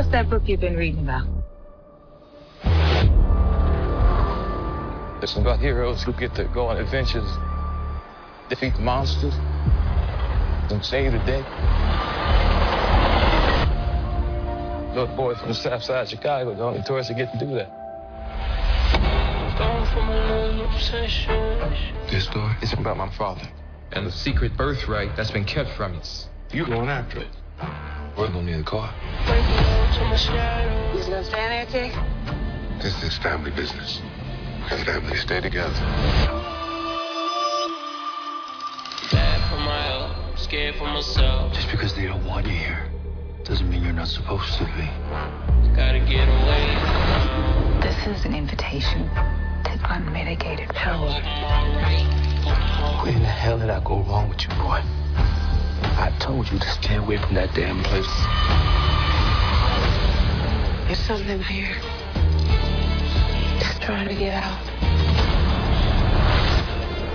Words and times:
What's 0.00 0.12
that 0.12 0.30
book 0.30 0.44
you've 0.46 0.60
been 0.60 0.76
reading 0.76 1.00
about? 1.00 1.26
It's 5.22 5.36
about 5.36 5.58
heroes 5.60 6.02
who 6.02 6.14
get 6.14 6.34
to 6.36 6.44
go 6.44 6.68
on 6.68 6.78
adventures, 6.78 7.30
defeat 8.48 8.78
monsters, 8.78 9.34
and 10.72 10.82
save 10.82 11.12
the 11.12 11.18
day. 11.18 11.44
Little 14.94 15.14
boy 15.14 15.34
from 15.34 15.48
the 15.48 15.54
south 15.54 15.82
side 15.82 16.04
of 16.04 16.08
Chicago, 16.08 16.54
the 16.54 16.62
only 16.62 16.82
tourist 16.82 17.08
to 17.08 17.14
get 17.14 17.30
to 17.32 17.38
do 17.38 17.54
that. 17.56 17.68
This 22.10 22.24
story 22.24 22.54
is 22.62 22.72
about 22.72 22.96
my 22.96 23.10
father 23.10 23.46
and 23.92 24.06
the 24.06 24.12
secret 24.12 24.56
birthright 24.56 25.14
that's 25.14 25.30
been 25.30 25.44
kept 25.44 25.68
from 25.76 25.98
us. 25.98 26.30
You're 26.54 26.64
going 26.64 26.88
after 26.88 27.18
it. 27.18 27.39
We're 28.16 28.28
gonna 28.28 28.42
need 28.42 28.60
a 28.60 28.62
car. 28.62 28.92
You 29.26 29.34
gonna 29.98 30.18
stand? 30.18 31.70
This 32.80 33.02
is 33.02 33.18
family 33.18 33.50
business. 33.50 34.00
And 34.70 34.84
families 34.86 35.20
stay 35.22 35.40
together. 35.40 35.72
Bad 39.10 39.50
for 39.50 39.56
my 39.56 39.82
health, 39.82 40.38
scared 40.38 40.74
for 40.76 40.84
myself. 40.84 41.52
Just 41.52 41.70
because 41.70 41.94
they 41.94 42.06
don't 42.06 42.24
want 42.24 42.46
you 42.46 42.52
here 42.52 42.90
doesn't 43.44 43.68
mean 43.68 43.82
you're 43.82 43.92
not 43.92 44.08
supposed 44.08 44.58
to 44.58 44.64
be. 44.64 44.88
Gotta 45.74 46.00
get 46.00 46.28
away. 46.28 47.80
This 47.80 48.06
is 48.06 48.24
an 48.24 48.34
invitation 48.34 49.08
to 49.64 49.78
unmitigated 49.90 50.68
power. 50.70 51.10
Where 53.02 53.12
in 53.12 53.22
the 53.22 53.28
hell 53.28 53.58
did 53.58 53.70
I 53.70 53.80
go 53.84 54.02
wrong 54.02 54.28
with 54.28 54.42
you, 54.42 54.48
boy? 54.56 54.82
I 56.00 56.10
told 56.18 56.50
you 56.50 56.58
to 56.58 56.66
stay 56.66 56.96
away 56.96 57.18
from 57.18 57.34
that 57.34 57.54
damn 57.54 57.82
place. 57.82 58.08
There's 60.86 60.98
something 60.98 61.42
here. 61.42 61.76
Just 63.58 63.82
trying 63.82 64.08
to 64.08 64.14
get 64.14 64.42
out. 64.42 64.58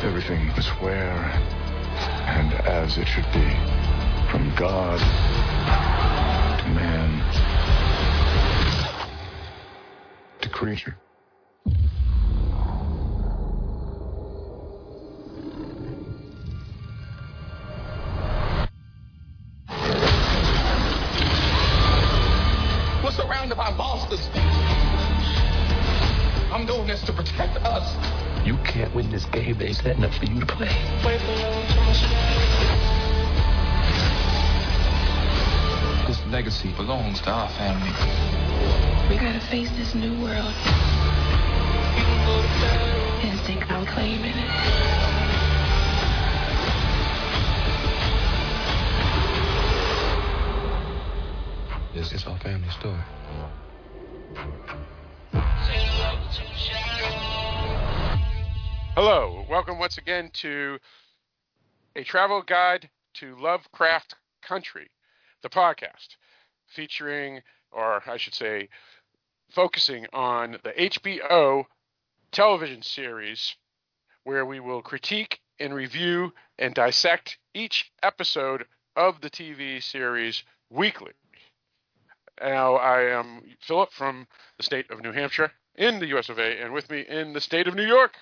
Everything 0.03 0.49
is 0.49 0.67
where 0.83 1.17
and 2.27 2.53
as 2.67 2.99
it 2.99 3.07
should 3.07 3.25
be. 3.33 3.49
From 4.29 4.53
God 4.55 4.99
to 6.59 6.69
man 6.69 7.23
to 10.41 10.49
creature. 10.49 10.95
Hello, 58.95 59.43
welcome 59.49 59.79
once 59.79 59.97
again 59.97 60.29
to 60.33 60.77
a 61.95 62.03
travel 62.03 62.41
guide 62.41 62.89
to 63.15 63.35
Lovecraft 63.37 64.15
Country, 64.41 64.89
the 65.41 65.49
podcast, 65.49 66.17
featuring, 66.67 67.41
or 67.71 68.03
I 68.07 68.17
should 68.17 68.35
say, 68.35 68.69
focusing 69.49 70.05
on 70.13 70.57
the 70.63 70.71
HBO 70.71 71.65
television 72.31 72.81
series 72.81 73.55
where 74.25 74.45
we 74.45 74.59
will 74.59 74.81
critique 74.81 75.39
and 75.59 75.73
review 75.73 76.33
and 76.59 76.75
dissect 76.75 77.37
each 77.53 77.91
episode 78.03 78.65
of 78.95 79.21
the 79.21 79.29
TV 79.29 79.81
series 79.81 80.43
weekly. 80.69 81.13
Now, 82.41 82.75
I 82.75 83.01
am 83.17 83.41
Philip 83.61 83.91
from 83.91 84.27
the 84.57 84.63
state 84.63 84.89
of 84.91 85.01
New 85.01 85.11
Hampshire 85.11 85.51
in 85.75 85.99
the 85.99 86.07
US 86.17 86.29
of 86.29 86.39
A, 86.39 86.61
and 86.61 86.73
with 86.73 86.89
me 86.89 87.01
in 87.07 87.33
the 87.33 87.41
state 87.41 87.67
of 87.67 87.75
New 87.75 87.85
York, 87.85 88.13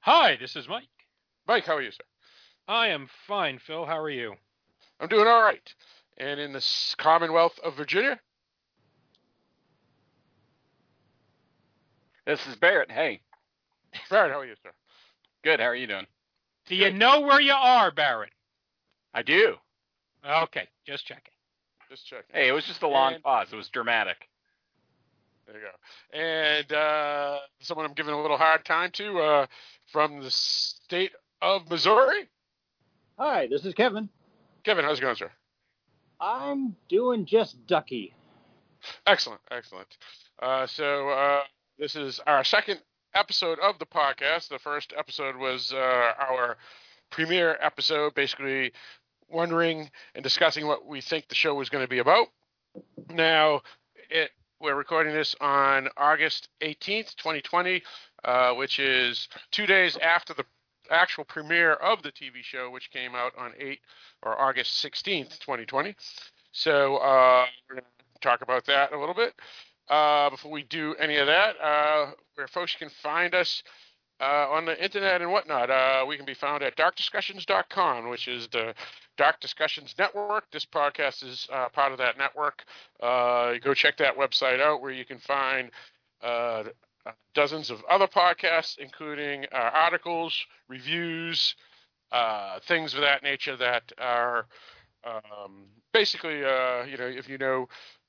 Hi, 0.00 0.36
this 0.36 0.56
is 0.56 0.68
Mike. 0.68 0.88
Mike, 1.46 1.64
how 1.64 1.76
are 1.76 1.82
you, 1.82 1.90
sir? 1.90 2.04
I 2.66 2.88
am 2.88 3.08
fine, 3.26 3.58
Phil. 3.58 3.84
How 3.84 3.98
are 3.98 4.10
you? 4.10 4.34
I'm 5.00 5.08
doing 5.08 5.26
all 5.26 5.42
right. 5.42 5.74
And 6.18 6.40
in 6.40 6.52
the 6.52 6.64
Commonwealth 6.98 7.58
of 7.64 7.76
Virginia, 7.76 8.18
This 12.26 12.46
is 12.46 12.56
Barrett. 12.56 12.90
Hey, 12.90 13.20
Barrett, 14.10 14.32
how 14.32 14.40
are 14.40 14.44
you, 14.44 14.54
sir? 14.62 14.70
good. 15.42 15.60
How 15.60 15.66
are 15.66 15.74
you 15.74 15.86
doing? 15.86 16.06
Do 16.66 16.76
you 16.76 16.92
know 16.92 17.20
where 17.22 17.40
you 17.40 17.54
are, 17.54 17.90
Barrett? 17.90 18.32
I 19.14 19.22
do. 19.22 19.54
Okay, 20.28 20.68
just 20.86 21.06
checking. 21.06 21.32
Just 21.88 22.06
checking. 22.06 22.34
Hey, 22.34 22.48
it 22.48 22.52
was 22.52 22.64
just 22.64 22.82
a 22.82 22.88
long 22.88 23.14
And- 23.14 23.22
pause. 23.22 23.48
It 23.52 23.56
was 23.56 23.68
dramatic. 23.68 24.28
There 25.46 25.56
you 25.56 25.62
go. 25.62 26.18
And 26.18 26.72
uh, 26.72 27.38
someone 27.60 27.86
I'm 27.86 27.94
giving 27.94 28.12
a 28.12 28.20
little 28.20 28.36
hard 28.36 28.64
time 28.66 28.90
to 28.92 29.18
uh, 29.18 29.46
from 29.90 30.20
the 30.22 30.30
state 30.30 31.12
of 31.40 31.70
Missouri. 31.70 32.28
Hi, 33.18 33.46
this 33.46 33.64
is 33.64 33.72
Kevin. 33.72 34.10
Kevin, 34.64 34.84
how's 34.84 34.98
it 34.98 35.02
going, 35.02 35.16
sir? 35.16 35.30
I'm 36.20 36.76
doing 36.90 37.24
just 37.24 37.66
ducky. 37.66 38.14
Excellent, 39.06 39.40
excellent. 39.50 39.88
Uh, 40.40 40.66
so 40.66 41.08
uh, 41.08 41.40
this 41.78 41.96
is 41.96 42.20
our 42.26 42.44
second 42.44 42.80
episode 43.14 43.58
of 43.60 43.78
the 43.78 43.86
podcast. 43.86 44.48
The 44.48 44.58
first 44.58 44.92
episode 44.96 45.36
was 45.36 45.72
uh, 45.72 46.12
our 46.20 46.58
premiere 47.10 47.56
episode, 47.62 48.14
basically 48.14 48.72
wondering 49.30 49.90
and 50.14 50.22
discussing 50.22 50.66
what 50.66 50.86
we 50.86 51.00
think 51.00 51.28
the 51.28 51.34
show 51.34 51.54
was 51.54 51.68
going 51.68 51.84
to 51.84 51.88
be 51.88 51.98
about. 51.98 52.28
Now, 53.10 53.62
it, 54.10 54.30
we're 54.60 54.74
recording 54.74 55.14
this 55.14 55.34
on 55.40 55.88
August 55.96 56.48
18th, 56.62 57.14
2020, 57.16 57.82
uh, 58.24 58.54
which 58.54 58.78
is 58.78 59.28
two 59.50 59.66
days 59.66 59.96
after 59.98 60.34
the 60.34 60.44
actual 60.90 61.24
premiere 61.24 61.74
of 61.74 62.02
the 62.02 62.10
TV 62.10 62.42
show, 62.42 62.70
which 62.70 62.90
came 62.90 63.14
out 63.14 63.32
on 63.38 63.52
8 63.58 63.78
or 64.22 64.40
August 64.40 64.84
16th, 64.84 65.38
2020. 65.38 65.94
So 66.52 66.96
uh, 66.96 67.46
we're 67.68 67.76
going 67.76 67.84
to 67.84 68.20
talk 68.20 68.42
about 68.42 68.64
that 68.66 68.92
a 68.92 68.98
little 68.98 69.14
bit. 69.14 69.34
Uh, 69.88 70.28
before 70.30 70.50
we 70.50 70.64
do 70.64 70.94
any 70.96 71.16
of 71.16 71.26
that, 71.26 71.54
uh, 71.62 72.10
where 72.34 72.46
folks 72.48 72.74
can 72.74 72.90
find 73.02 73.34
us 73.34 73.62
uh, 74.20 74.46
on 74.50 74.64
the 74.64 74.82
internet 74.82 75.22
and 75.22 75.30
whatnot, 75.30 75.70
uh, 75.70 76.04
we 76.06 76.16
can 76.16 76.26
be 76.26 76.34
found 76.34 76.62
at 76.62 76.76
darkdiscussions.com, 76.76 78.08
which 78.08 78.26
is 78.26 78.48
the 78.48 78.74
Dark 79.16 79.40
Discussions 79.40 79.94
Network. 79.98 80.50
This 80.50 80.64
podcast 80.66 81.24
is 81.24 81.46
uh, 81.52 81.68
part 81.68 81.92
of 81.92 81.98
that 81.98 82.18
network. 82.18 82.64
Uh, 83.00 83.54
go 83.62 83.74
check 83.74 83.96
that 83.98 84.16
website 84.16 84.60
out 84.60 84.82
where 84.82 84.90
you 84.90 85.04
can 85.04 85.18
find 85.18 85.70
uh, 86.22 86.64
dozens 87.34 87.70
of 87.70 87.82
other 87.88 88.08
podcasts, 88.08 88.78
including 88.78 89.44
uh, 89.52 89.70
articles, 89.72 90.36
reviews, 90.68 91.54
things 92.66 92.94
of 92.94 93.00
that 93.00 93.22
nature 93.22 93.56
that 93.56 93.92
are 93.98 94.46
um, 95.04 95.66
basically, 95.92 96.38
you 96.38 96.96
know, 96.96 97.06
if 97.06 97.28
you 97.28 97.38
know 97.38 97.68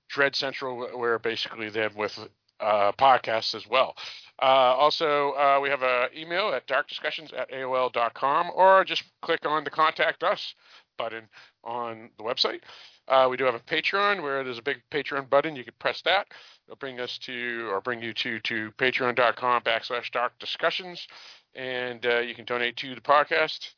Dread 0.09 0.35
Central, 0.35 0.89
we're 0.95 1.19
basically 1.19 1.69
them 1.69 1.91
with 1.95 2.17
podcasts 2.59 3.53
as 3.53 3.67
well. 3.67 3.95
Uh, 4.41 4.45
also, 4.45 5.31
uh, 5.31 5.59
we 5.62 5.69
have 5.69 5.83
an 5.83 6.09
email 6.15 6.50
at 6.53 6.68
darkdiscussions 6.68 7.38
at 7.38 7.51
AOL.com 7.51 8.51
or 8.53 8.86
just 8.86 9.03
click 9.21 9.45
on 9.45 9.63
the 9.63 9.69
contact 9.69 10.24
us 10.24 10.56
button 10.97 11.27
on 11.63 12.09
the 12.18 12.24
website. 12.24 12.62
Uh, 13.07 13.27
we 13.30 13.38
do 13.38 13.44
have 13.44 13.56
a 13.56 13.59
Patreon 13.59 14.21
where 14.21 14.44
there's 14.44 14.59
a 14.59 14.63
big 14.63 14.81
Patreon 14.91 15.30
button. 15.30 15.56
You 15.56 15.63
can 15.63 15.74
press 15.80 16.01
that. 16.03 16.27
It'll 16.68 16.77
bring 16.77 17.00
us 17.00 17.18
to, 17.19 17.69
or 17.71 17.81
bring 17.81 18.01
you 18.01 18.13
to, 18.13 18.39
to 18.41 18.71
patreon.com 18.77 19.63
backslash 19.63 20.12
dark 20.12 20.33
discussions. 20.39 21.07
And 21.56 22.06
uh, 22.06 22.19
you 22.19 22.36
can 22.36 22.45
donate 22.45 22.77
to 22.77 22.94
the 22.94 23.01
podcast 23.01 23.71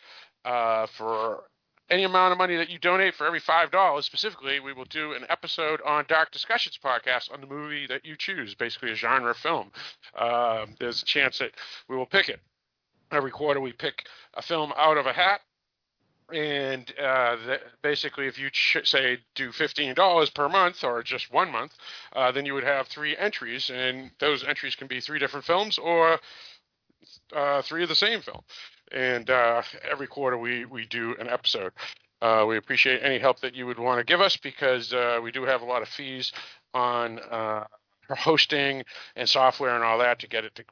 uh, 0.43 0.87
for 0.97 1.43
any 1.91 2.03
amount 2.05 2.31
of 2.31 2.37
money 2.37 2.55
that 2.55 2.69
you 2.69 2.79
donate 2.79 3.13
for 3.13 3.27
every 3.27 3.39
five 3.39 3.69
dollars 3.69 4.05
specifically 4.05 4.59
we 4.59 4.73
will 4.73 4.85
do 4.85 5.13
an 5.13 5.25
episode 5.29 5.81
on 5.85 6.05
dark 6.07 6.31
discussions 6.31 6.79
podcast 6.83 7.31
on 7.31 7.41
the 7.41 7.47
movie 7.47 7.85
that 7.85 8.05
you 8.05 8.15
choose 8.17 8.55
basically 8.55 8.91
a 8.91 8.95
genre 8.95 9.35
film. 9.35 9.71
Um, 10.17 10.75
there's 10.79 11.03
a 11.03 11.05
chance 11.05 11.39
that 11.39 11.51
we 11.87 11.95
will 11.95 12.05
pick 12.05 12.29
it. 12.29 12.39
Every 13.11 13.31
quarter 13.31 13.59
we 13.59 13.73
pick 13.73 14.05
a 14.33 14.41
film 14.41 14.71
out 14.77 14.97
of 14.97 15.05
a 15.05 15.13
hat. 15.13 15.41
And 16.33 16.89
uh, 16.97 17.35
basically, 17.81 18.27
if 18.27 18.39
you 18.39 18.49
ch- 18.51 18.77
say 18.85 19.17
do 19.35 19.51
fifteen 19.51 19.93
dollars 19.93 20.29
per 20.29 20.47
month 20.47 20.81
or 20.81 21.03
just 21.03 21.31
one 21.33 21.51
month, 21.51 21.73
uh, 22.13 22.31
then 22.31 22.45
you 22.45 22.53
would 22.53 22.63
have 22.63 22.87
three 22.87 23.17
entries, 23.17 23.69
and 23.69 24.11
those 24.19 24.41
entries 24.45 24.75
can 24.75 24.87
be 24.87 25.01
three 25.01 25.19
different 25.19 25.45
films 25.45 25.77
or 25.77 26.19
uh, 27.35 27.61
three 27.63 27.83
of 27.83 27.89
the 27.89 27.95
same 27.95 28.21
film. 28.21 28.41
And 28.93 29.29
uh, 29.29 29.61
every 29.89 30.07
quarter 30.07 30.37
we 30.37 30.65
we 30.65 30.85
do 30.85 31.15
an 31.19 31.27
episode. 31.27 31.73
Uh, 32.21 32.45
we 32.47 32.57
appreciate 32.57 33.01
any 33.03 33.17
help 33.17 33.39
that 33.39 33.55
you 33.55 33.65
would 33.65 33.79
want 33.79 33.97
to 33.97 34.03
give 34.03 34.21
us 34.21 34.37
because 34.37 34.93
uh, 34.93 35.19
we 35.23 35.31
do 35.31 35.43
have 35.43 35.61
a 35.61 35.65
lot 35.65 35.81
of 35.81 35.87
fees 35.87 36.31
on 36.73 37.19
uh, 37.31 37.63
hosting 38.11 38.83
and 39.15 39.27
software 39.27 39.73
and 39.75 39.83
all 39.83 39.97
that 39.97 40.19
to 40.19 40.27
get 40.27 40.45
it 40.45 40.53
to 40.55 40.63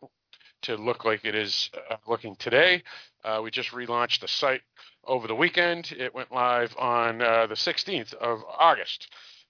to 0.61 0.75
look 0.75 1.05
like 1.05 1.23
it 1.23 1.35
is 1.35 1.69
uh, 1.89 1.95
looking 2.05 2.35
today. 2.35 2.83
Uh, 3.23 3.39
we 3.41 3.49
just 3.49 3.71
relaunched 3.71 4.19
the 4.19 4.27
site 4.27 4.61
over 5.05 5.25
the 5.25 5.35
weekend. 5.35 5.93
It 5.97 6.13
went 6.13 6.31
live 6.33 6.75
on 6.77 7.19
the 7.19 7.55
16th 7.55 8.13
of 8.15 8.43
August, 8.59 9.07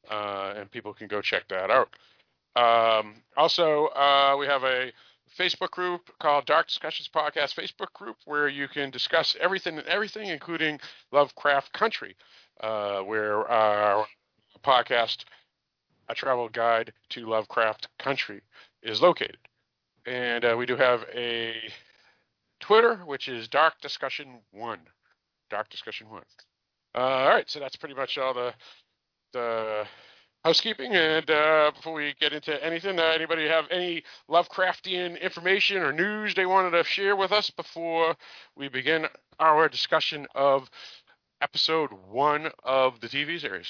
and 0.10 0.70
people 0.70 0.94
can 0.94 1.08
go 1.08 1.20
check 1.20 1.48
that 1.50 1.72
out. 1.72 1.90
Um, 2.56 3.16
also, 3.36 3.90
we 4.40 4.46
have 4.46 4.64
a 4.64 4.92
Facebook 5.40 5.72
group 5.72 6.02
called 6.20 6.46
Dark 6.46 6.68
Discussions 6.68 7.10
Podcast 7.14 7.56
Facebook 7.56 7.94
group 7.94 8.18
where 8.26 8.50
you 8.50 8.68
can 8.68 8.92
discuss 8.92 9.38
everything 9.40 9.78
and 9.78 9.88
everything, 9.88 10.28
including 10.28 10.80
Lovecraft 11.14 11.72
Country, 11.72 12.16
uh, 12.62 13.00
where 13.00 13.50
our 13.50 14.06
podcast, 14.66 15.24
A 16.10 16.16
Travel 16.16 16.50
Guide 16.50 16.92
to 17.12 17.26
Lovecraft 17.26 17.88
Country, 18.00 18.42
is 18.84 19.02
located. 19.02 19.38
And 20.06 20.44
uh, 20.44 20.56
we 20.58 20.66
do 20.66 20.76
have 20.76 21.06
a 21.16 21.54
Twitter, 22.60 22.98
which 23.06 23.30
is 23.30 23.48
Dark 23.48 23.76
Discussion 23.82 24.40
One. 24.52 24.82
Dark 25.50 25.70
Discussion 25.70 26.10
One. 26.10 26.24
Uh, 26.94 27.00
all 27.00 27.30
right, 27.30 27.50
so 27.50 27.60
that's 27.60 27.78
pretty 27.78 27.96
much 27.96 28.18
all 28.18 28.34
the 28.34 28.54
the 29.32 29.86
housekeeping. 30.44 30.96
And 30.96 31.30
uh, 31.30 31.72
before 31.76 31.94
we 31.94 32.14
get 32.20 32.34
into 32.34 32.64
anything, 32.64 33.00
uh, 33.00 33.04
anybody 33.04 33.48
have 33.48 33.66
any 33.72 34.04
Lovecraftian 34.30 35.20
information 35.22 35.78
or 35.78 35.92
news 35.92 36.36
they 36.36 36.46
wanted 36.46 36.72
to 36.72 36.84
share 36.84 37.16
with 37.16 37.32
us 37.32 37.50
before 37.50 38.16
we 38.56 38.68
begin 38.70 39.08
our 39.40 39.68
discussion 39.70 40.28
of 40.36 40.70
episode 41.42 41.92
one 42.10 42.52
of 42.64 43.00
the 43.00 43.08
TV 43.08 43.40
series? 43.40 43.68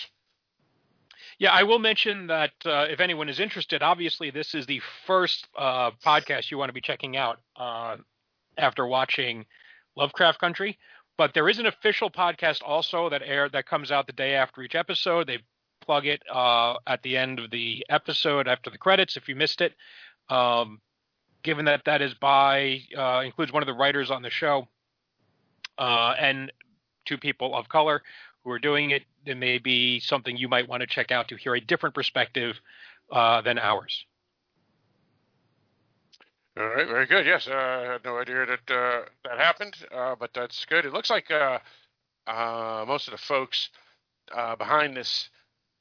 Yeah, 1.38 1.52
I 1.52 1.64
will 1.64 1.80
mention 1.80 2.28
that 2.28 2.52
uh, 2.66 2.86
if 2.90 3.00
anyone 3.00 3.30
is 3.30 3.40
interested, 3.40 3.82
obviously 3.82 4.30
this 4.30 4.54
is 4.54 4.66
the 4.66 4.82
first 5.06 5.48
uh, 5.58 5.92
podcast 6.06 6.52
you 6.52 6.58
want 6.58 6.70
to 6.70 6.74
be 6.74 6.82
checking 6.82 7.16
out 7.16 7.40
uh, 7.56 7.96
after 8.58 8.86
watching 8.86 9.46
Lovecraft 9.96 10.40
Country. 10.40 10.78
But 11.18 11.34
there 11.34 11.50
is 11.50 11.60
an 11.60 11.66
official 11.66 12.10
podcast 12.10 12.62
also 12.66 13.10
that 13.10 13.22
air 13.24 13.50
that 13.50 13.66
comes 13.66 13.92
out 13.92 14.08
the 14.08 14.14
day 14.14 14.36
after 14.36 14.62
each 14.62 14.76
episode. 14.76 15.28
They 15.28 15.40
plug 15.90 16.06
it 16.06 16.22
uh, 16.32 16.76
at 16.86 17.02
the 17.02 17.18
end 17.18 17.40
of 17.40 17.50
the 17.50 17.84
episode 17.90 18.48
after 18.48 18.70
the 18.70 18.78
credits 18.78 19.18
if 19.18 19.28
you 19.28 19.36
missed 19.36 19.60
it. 19.60 19.74
Um, 20.30 20.82
given 21.42 21.66
that 21.66 21.86
that 21.86 22.04
is 22.04 22.14
by 22.14 22.82
uh, 22.96 23.24
includes 23.26 23.52
one 23.52 23.64
of 23.64 23.68
the 23.68 23.74
writers 23.74 24.12
on 24.12 24.22
the 24.22 24.30
show 24.30 24.68
uh, 25.80 26.14
and 26.20 26.52
two 27.06 27.18
people 27.18 27.56
of 27.56 27.70
color 27.70 28.04
who 28.44 28.52
are 28.52 28.60
doing 28.60 28.92
it, 28.92 29.02
it 29.26 29.36
may 29.36 29.58
be 29.58 30.00
something 30.00 30.38
you 30.38 30.48
might 30.48 30.70
want 30.70 30.82
to 30.82 30.86
check 30.86 31.12
out 31.12 31.28
to 31.30 31.36
hear 31.36 31.56
a 31.56 31.60
different 31.60 31.96
perspective 31.96 32.62
uh, 33.12 33.42
than 33.42 33.58
ours. 33.58 34.06
All 36.56 36.68
right, 36.68 36.88
very 36.88 37.08
good. 37.08 37.26
Yes, 37.26 37.48
uh, 37.48 37.56
I 37.56 37.94
had 37.94 38.06
no 38.06 38.20
idea 38.20 38.46
that 38.46 38.72
uh, 38.72 39.06
that 39.24 39.40
happened, 39.40 39.76
but 40.20 40.30
that's 40.36 40.66
good. 40.66 40.86
It 40.86 40.94
looks 40.94 41.10
like 41.10 41.32
most 41.32 43.08
of 43.08 43.12
the 43.12 43.18
folks 43.18 43.70
uh, 44.32 44.56
behind 44.56 44.96
this, 44.96 45.30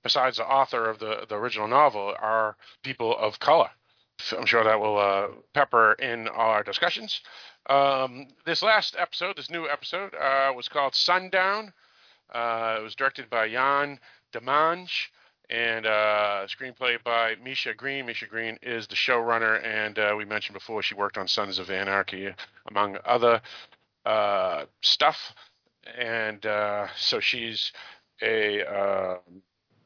besides 0.08 0.38
the 0.38 0.46
author 0.46 0.88
of 0.88 0.99
the 0.99 1.26
the 1.28 1.34
original 1.34 1.69
novel, 1.69 2.14
are 2.19 2.56
people 2.82 3.14
of 3.19 3.38
color. 3.38 3.70
I'm 4.37 4.46
sure 4.46 4.64
that 4.64 4.81
will 4.81 4.99
uh, 4.99 5.28
pepper 5.52 5.93
in 5.93 6.28
our 6.28 6.62
discussions. 6.62 7.20
Um, 7.69 8.28
this 8.46 8.62
last 8.62 8.96
episode, 8.99 9.37
this 9.37 9.50
new 9.50 9.69
episode, 9.69 10.14
uh, 10.14 10.50
was 10.56 10.69
called 10.69 10.94
Sundown. 10.94 11.75
Uh, 12.34 12.76
it 12.81 12.82
was 12.82 12.94
directed 12.94 13.28
by 13.28 13.44
Yann 13.44 14.00
Demange 14.32 15.08
and 15.50 15.87
uh, 15.87 16.46
screenplay 16.46 17.02
by 17.04 17.37
Misha 17.44 17.75
Green. 17.75 18.06
Misha 18.06 18.26
Green 18.26 18.58
is 18.62 18.87
the 18.87 18.96
showrunner, 18.96 19.62
and 19.64 19.99
uh, 19.99 20.14
we 20.16 20.25
mentioned 20.25 20.54
before 20.54 20.82
she 20.82 20.94
worked 20.94 21.19
on 21.19 21.28
Sons 21.28 21.58
of 21.58 21.70
Anarchy, 21.70 22.31
among 22.70 22.96
other 23.04 23.40
uh, 24.06 24.64
stuff. 24.81 25.34
And 25.99 26.44
uh, 26.44 26.88
so 26.96 27.20
she's 27.20 27.72
a 28.22 28.62
uh, 28.66 29.16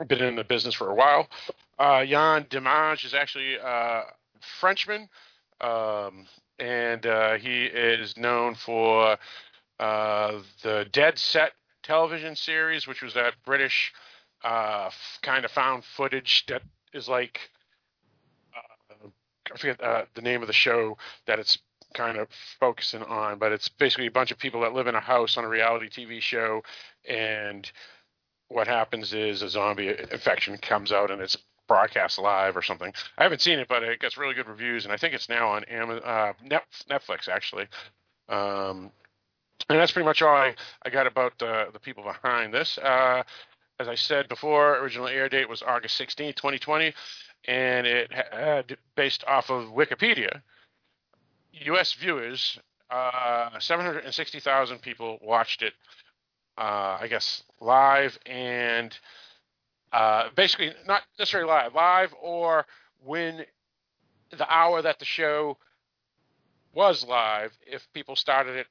been 0.08 0.22
in 0.22 0.36
the 0.36 0.44
business 0.44 0.74
for 0.74 0.90
a 0.90 0.94
while. 0.94 1.28
Uh, 1.78 2.04
Yann 2.06 2.44
Demange 2.44 3.04
is 3.04 3.14
actually 3.14 3.56
a 3.56 4.02
Frenchman, 4.60 5.08
um, 5.60 6.26
and 6.58 7.06
uh, 7.06 7.34
he 7.34 7.64
is 7.64 8.16
known 8.16 8.54
for 8.54 9.16
uh, 9.80 10.32
the 10.62 10.86
Dead 10.92 11.18
Set 11.18 11.52
television 11.82 12.36
series, 12.36 12.86
which 12.86 13.02
was 13.02 13.14
that 13.14 13.34
British 13.44 13.92
uh, 14.44 14.84
f- 14.86 15.18
kind 15.22 15.44
of 15.44 15.50
found 15.50 15.84
footage 15.84 16.44
that 16.46 16.62
is 16.92 17.08
like 17.08 17.50
uh, 18.56 19.08
I 19.52 19.56
forget 19.56 19.82
uh, 19.82 20.04
the 20.14 20.22
name 20.22 20.42
of 20.42 20.46
the 20.46 20.52
show 20.52 20.96
that 21.26 21.38
it's 21.38 21.58
kind 21.94 22.16
of 22.16 22.28
focusing 22.58 23.02
on, 23.02 23.38
but 23.38 23.52
it's 23.52 23.68
basically 23.68 24.06
a 24.06 24.10
bunch 24.10 24.30
of 24.30 24.38
people 24.38 24.60
that 24.62 24.72
live 24.72 24.86
in 24.86 24.94
a 24.94 25.00
house 25.00 25.36
on 25.36 25.44
a 25.44 25.48
reality 25.48 25.88
TV 25.88 26.20
show, 26.20 26.62
and 27.08 27.70
what 28.52 28.66
happens 28.66 29.12
is 29.12 29.42
a 29.42 29.48
zombie 29.48 29.88
infection 29.88 30.56
comes 30.58 30.92
out 30.92 31.10
and 31.10 31.20
it's 31.20 31.36
broadcast 31.68 32.18
live 32.18 32.56
or 32.56 32.62
something. 32.62 32.92
I 33.16 33.22
haven't 33.22 33.40
seen 33.40 33.58
it, 33.58 33.68
but 33.68 33.82
it 33.82 34.00
gets 34.00 34.16
really 34.16 34.34
good 34.34 34.48
reviews, 34.48 34.84
and 34.84 34.92
I 34.92 34.96
think 34.96 35.14
it's 35.14 35.28
now 35.28 35.48
on 35.48 35.64
Amazon, 35.64 36.02
uh, 36.04 36.32
Netflix 36.90 37.28
actually. 37.28 37.66
Um, 38.28 38.90
and 39.68 39.78
that's 39.78 39.92
pretty 39.92 40.06
much 40.06 40.22
all 40.22 40.34
I, 40.34 40.54
I 40.84 40.90
got 40.90 41.06
about 41.06 41.38
the, 41.38 41.66
the 41.72 41.78
people 41.78 42.02
behind 42.02 42.52
this. 42.52 42.78
Uh, 42.78 43.22
as 43.80 43.88
I 43.88 43.94
said 43.94 44.28
before, 44.28 44.78
original 44.78 45.08
air 45.08 45.28
date 45.28 45.48
was 45.48 45.62
August 45.62 46.00
16th, 46.00 46.36
2020, 46.36 46.92
and 47.46 47.86
it 47.86 48.12
had, 48.12 48.76
based 48.96 49.24
off 49.26 49.50
of 49.50 49.68
Wikipedia, 49.70 50.40
U.S. 51.52 51.92
viewers, 51.94 52.58
uh, 52.90 53.58
760,000 53.58 54.80
people 54.80 55.18
watched 55.22 55.62
it, 55.62 55.74
uh, 56.58 56.98
I 57.00 57.06
guess, 57.08 57.44
live 57.60 58.18
and 58.26 58.96
uh, 59.92 60.28
basically 60.34 60.72
not 60.86 61.02
necessarily 61.18 61.48
live, 61.48 61.74
live 61.74 62.14
or 62.20 62.66
when 63.04 63.44
the 64.30 64.48
hour 64.48 64.82
that 64.82 64.98
the 64.98 65.04
show 65.04 65.58
was 66.74 67.06
live, 67.06 67.56
if 67.66 67.86
people 67.92 68.16
started 68.16 68.56
it 68.56 68.66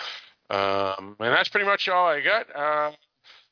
Um, 0.49 1.15
and 1.19 1.33
that's 1.33 1.49
pretty 1.49 1.65
much 1.65 1.89
all 1.89 2.07
I 2.07 2.21
got. 2.21 2.95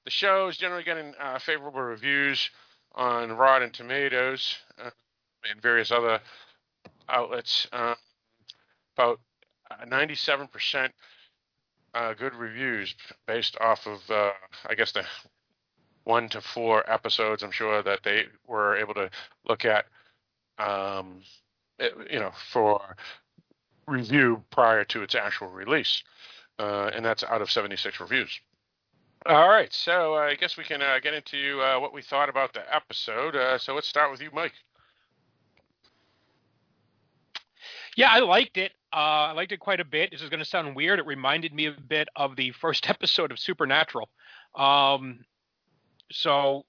Uh, 0.06 0.10
the 0.10 0.12
show 0.12 0.48
is 0.48 0.58
generally 0.58 0.84
getting 0.84 1.14
uh, 1.20 1.40
favorable 1.40 1.82
reviews 1.82 2.50
on 2.94 3.32
Rotten 3.32 3.72
Tomatoes 3.72 4.56
uh, 4.84 4.90
and 5.50 5.62
various 5.62 5.92
other 5.92 6.20
outlets. 7.10 7.68
Um, 7.72 7.96
about 8.98 9.20
97% 9.88 10.90
uh, 11.94 12.14
good 12.14 12.36
reviews 12.36 12.96
based 13.28 13.58
off 13.60 13.88
of, 13.88 14.00
uh, 14.10 14.32
I 14.70 14.76
guess, 14.76 14.92
the 14.92 15.04
one 16.04 16.30
to 16.30 16.42
four 16.42 16.90
episodes. 16.90 17.44
I'm 17.44 17.52
sure 17.52 17.82
that 17.82 18.04
they 18.04 18.26
were 18.48 18.78
able 18.78 18.94
to 18.96 19.10
look 19.48 19.66
at, 19.66 19.86
um, 20.60 21.22
it, 21.80 21.94
you 22.12 22.20
know, 22.20 22.32
for 22.52 22.96
review 23.88 24.44
prior 24.52 24.84
to 24.86 25.04
its 25.04 25.16
actual 25.16 25.48
release, 25.48 26.04
uh, 26.60 26.92
and 26.94 27.04
that's 27.04 27.24
out 27.24 27.42
of 27.42 27.52
76 27.52 28.00
reviews. 28.00 28.40
All 29.28 29.50
right, 29.50 29.74
so 29.74 30.14
uh, 30.14 30.20
I 30.20 30.36
guess 30.36 30.56
we 30.56 30.64
can 30.64 30.84
uh, 30.84 31.00
get 31.02 31.16
into 31.16 31.60
uh, 31.60 31.80
what 31.80 31.94
we 31.94 32.04
thought 32.04 32.30
about 32.30 32.54
the 32.54 32.62
episode. 32.74 33.36
Uh, 33.36 33.58
so 33.58 33.74
let's 33.74 33.88
start 33.88 34.12
with 34.12 34.22
you, 34.22 34.30
Mike. 34.32 34.54
Yeah, 37.96 38.10
I 38.12 38.20
liked 38.20 38.58
it. 38.58 38.74
Uh, 38.94 39.30
I 39.30 39.32
liked 39.32 39.52
it 39.52 39.60
quite 39.60 39.80
a 39.80 39.86
bit. 39.86 40.12
This 40.12 40.22
is 40.22 40.30
going 40.30 40.42
to 40.42 40.46
sound 40.46 40.76
weird. 40.76 41.00
It 41.00 41.08
reminded 41.08 41.56
me 41.56 41.66
a 41.66 41.72
bit 41.72 42.08
of 42.16 42.36
the 42.36 42.52
first 42.52 42.88
episode 42.90 43.32
of 43.32 43.40
Supernatural. 43.40 44.10
Um, 44.54 45.26
so, 46.12 46.66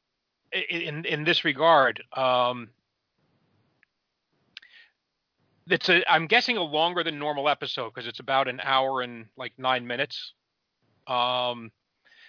in 0.71 1.05
in 1.05 1.25
this 1.25 1.45
regard, 1.45 2.03
um, 2.15 2.71
it's 5.67 5.91
a. 5.91 6.11
I'm 6.11 6.27
guessing 6.27 6.57
a 6.57 6.63
longer 6.63 7.05
than 7.05 7.19
normal 7.19 7.51
episode 7.51 7.93
because 7.95 8.09
it's 8.09 8.21
about 8.21 8.49
an 8.49 8.61
hour 8.63 9.03
and 9.03 9.27
like 9.37 9.53
nine 9.59 9.87
minutes. 9.87 10.33
Um, 11.07 11.71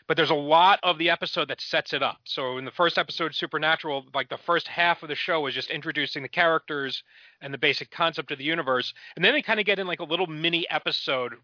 but 0.08 0.16
there's 0.16 0.30
a 0.30 0.36
lot 0.36 0.80
of 0.84 0.98
the 0.98 1.10
episode 1.10 1.50
that 1.50 1.62
sets 1.62 1.94
it 1.94 2.02
up. 2.02 2.20
So 2.24 2.58
in 2.58 2.66
the 2.66 2.72
first 2.72 2.98
episode, 2.98 3.36
Supernatural, 3.36 4.06
like 4.14 4.30
the 4.30 4.38
first 4.38 4.68
half 4.68 5.04
of 5.04 5.10
the 5.10 5.16
show 5.16 5.46
is 5.48 5.54
just 5.54 5.70
introducing 5.70 6.24
the 6.24 6.30
characters 6.30 7.04
and 7.42 7.54
the 7.54 7.58
basic 7.58 7.92
concept 7.92 8.32
of 8.32 8.38
the 8.38 8.46
universe, 8.46 8.94
and 9.16 9.24
then 9.24 9.34
they 9.34 9.42
kind 9.42 9.60
of 9.60 9.66
get 9.66 9.80
in 9.80 9.88
like 9.88 10.00
a 10.00 10.06
little 10.06 10.28
mini 10.28 10.68
episode 10.70 11.36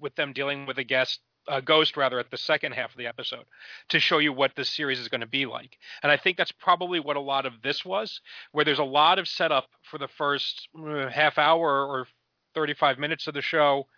with 0.00 0.14
them 0.14 0.32
dealing 0.32 0.66
with 0.66 0.78
a 0.78 0.84
guest. 0.84 1.20
A 1.48 1.60
ghost 1.60 1.96
rather 1.96 2.20
at 2.20 2.30
the 2.30 2.36
second 2.36 2.70
half 2.70 2.92
of 2.92 2.96
the 2.96 3.08
episode 3.08 3.46
to 3.88 3.98
show 3.98 4.18
you 4.18 4.32
what 4.32 4.54
this 4.54 4.68
series 4.68 5.00
is 5.00 5.08
going 5.08 5.22
to 5.22 5.26
be 5.26 5.44
like 5.44 5.76
and 6.04 6.12
i 6.12 6.16
think 6.16 6.36
that's 6.36 6.52
probably 6.52 7.00
what 7.00 7.16
a 7.16 7.20
lot 7.20 7.46
of 7.46 7.54
this 7.64 7.84
was 7.84 8.20
where 8.52 8.64
there's 8.64 8.78
a 8.78 8.84
lot 8.84 9.18
of 9.18 9.26
setup 9.26 9.66
for 9.82 9.98
the 9.98 10.06
first 10.06 10.68
uh, 10.78 11.08
half 11.08 11.38
hour 11.38 11.84
or 11.84 12.06
35 12.54 13.00
minutes 13.00 13.26
of 13.26 13.34
the 13.34 13.42
show 13.42 13.88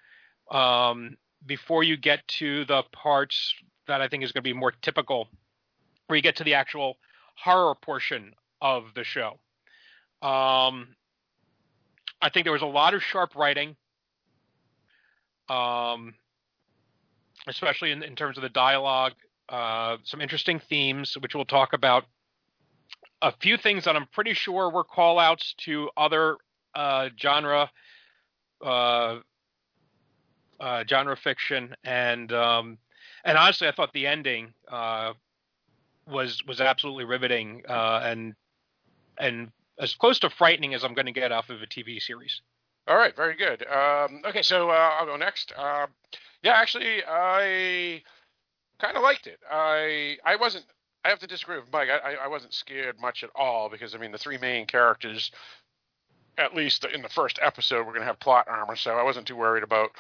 um, 0.51 1.19
before 1.45 1.83
you 1.85 1.99
get 1.99 2.27
to 2.29 2.65
the 2.65 2.83
parts 2.95 3.55
that 3.87 4.01
I 4.01 4.09
think 4.09 4.25
is 4.25 4.33
going 4.33 4.43
to 4.43 4.49
be 4.49 4.53
more 4.53 4.73
typical, 4.83 5.29
where 6.07 6.17
you 6.17 6.23
get 6.23 6.37
to 6.37 6.45
the 6.45 6.55
actual 6.55 6.97
horror 7.37 7.75
portion 7.75 8.35
of 8.61 8.85
the 8.95 9.05
show. 9.05 9.39
Um, 10.23 10.89
I 12.23 12.31
think 12.33 12.45
there 12.45 12.53
was 12.53 12.63
a 12.63 12.67
lot 12.67 12.95
of 12.95 13.03
sharp 13.03 13.35
writing, 13.35 13.77
um, 15.49 16.15
especially 17.47 17.91
in, 17.91 18.03
in 18.03 18.15
terms 18.17 18.39
of 18.39 18.43
the 18.43 18.49
dialogue. 18.49 19.13
Uh, 19.49 19.99
some 20.05 20.23
interesting 20.23 20.59
themes, 20.59 21.17
which 21.21 21.35
we'll 21.35 21.45
talk 21.45 21.75
about. 21.75 22.05
A 23.21 23.33
few 23.41 23.59
things 23.59 23.85
that 23.85 23.97
I'm 23.97 24.07
pretty 24.07 24.33
sure 24.33 24.71
were 24.71 24.85
call 24.85 25.19
outs 25.19 25.55
to 25.59 25.91
other 25.97 26.37
uh, 26.75 27.11
genre 27.21 27.71
uh, 28.65 29.19
uh, 30.61 30.85
genre 30.89 31.17
fiction, 31.17 31.75
and 31.85 32.33
um, 32.33 32.79
and 33.25 33.39
honestly, 33.39 33.67
I 33.69 33.73
thought 33.73 33.93
the 33.93 34.07
ending 34.07 34.53
uh, 34.71 35.15
was 36.07 36.45
was 36.47 36.61
absolutely 36.61 37.05
riveting 37.05 37.63
uh, 37.69 38.01
and 38.05 38.35
and 39.19 39.51
as 39.79 39.95
close 39.95 40.19
to 40.21 40.31
frightening 40.31 40.75
as 40.75 40.85
I'm 40.85 40.95
going 40.95 41.07
to 41.07 41.13
get 41.13 41.33
off 41.33 41.51
of 41.51 41.63
a 41.63 41.67
TV 41.67 42.01
series. 42.01 42.43
All 42.87 42.97
right, 42.97 43.17
very 43.17 43.37
good. 43.37 43.67
Um, 43.67 44.23
okay, 44.27 44.43
so 44.43 44.71
uh, 44.71 44.91
I'll 44.99 45.07
go 45.07 45.17
next. 45.17 45.53
Uh, 45.57 45.87
yeah, 46.43 46.53
actually, 46.53 47.03
I 47.09 48.03
kind 48.79 48.97
of 48.97 49.03
liked 49.03 49.27
it. 49.27 49.39
I 49.51 50.19
I 50.25 50.37
wasn't. 50.37 50.67
I 51.05 51.09
have 51.09 51.19
to 51.21 51.27
disagree 51.27 51.57
with 51.57 51.71
Mike. 51.73 51.89
I, 51.91 52.15
I 52.25 52.29
wasn't 52.29 52.55
scared 52.55 52.99
much 52.99 53.25
at 53.25 53.31
all 53.35 53.69
because 53.69 53.95
I 53.95 53.99
mean 53.99 54.13
the 54.13 54.19
three 54.19 54.39
main 54.39 54.67
characters, 54.67 55.31
at 56.39 56.55
least 56.55 56.85
in 56.85 57.03
the 57.03 57.09
first 57.09 57.39
episode, 57.43 57.81
we're 57.81 57.93
going 57.93 58.01
to 58.01 58.07
have 58.07 58.21
plot 58.21 58.47
armor, 58.49 58.77
so 58.77 58.93
I 58.93 59.03
wasn't 59.03 59.27
too 59.27 59.37
worried 59.37 59.63
about 59.63 59.91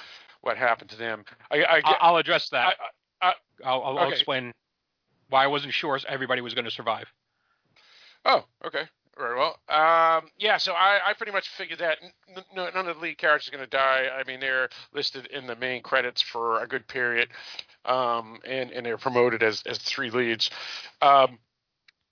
what 0.40 0.56
happened 0.56 0.90
to 0.90 0.96
them. 0.96 1.24
I, 1.50 1.62
I, 1.64 1.82
I'll 2.00 2.16
address 2.16 2.50
that. 2.50 2.68
I, 2.68 2.74
I, 3.24 3.32
I'll, 3.64 3.82
I'll, 3.82 3.98
I'll 3.98 4.06
okay. 4.06 4.12
explain 4.12 4.52
why 5.28 5.44
I 5.44 5.46
wasn't 5.46 5.72
sure 5.72 5.98
everybody 6.08 6.40
was 6.40 6.54
going 6.54 6.64
to 6.66 6.70
survive. 6.70 7.06
Oh, 8.24 8.44
okay. 8.64 8.84
Very 9.16 9.36
well. 9.36 9.58
Um, 9.68 10.28
yeah, 10.38 10.56
so 10.56 10.72
I, 10.72 10.98
I 11.06 11.12
pretty 11.12 11.30
much 11.30 11.48
figured 11.50 11.78
that 11.78 11.98
n- 12.02 12.44
n- 12.56 12.70
none 12.74 12.88
of 12.88 12.96
the 12.96 13.02
lead 13.02 13.18
characters 13.18 13.48
are 13.48 13.56
going 13.56 13.64
to 13.64 13.70
die. 13.70 14.08
I 14.12 14.24
mean, 14.24 14.40
they're 14.40 14.68
listed 14.92 15.26
in 15.26 15.46
the 15.46 15.54
main 15.54 15.82
credits 15.82 16.20
for 16.20 16.60
a 16.60 16.66
good 16.66 16.88
period, 16.88 17.28
um, 17.84 18.40
and, 18.44 18.72
and 18.72 18.84
they're 18.84 18.98
promoted 18.98 19.42
as, 19.42 19.62
as 19.66 19.78
three 19.78 20.10
leads. 20.10 20.50
Um, 21.00 21.38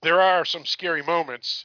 there 0.03 0.21
are 0.21 0.45
some 0.45 0.65
scary 0.65 1.03
moments 1.03 1.65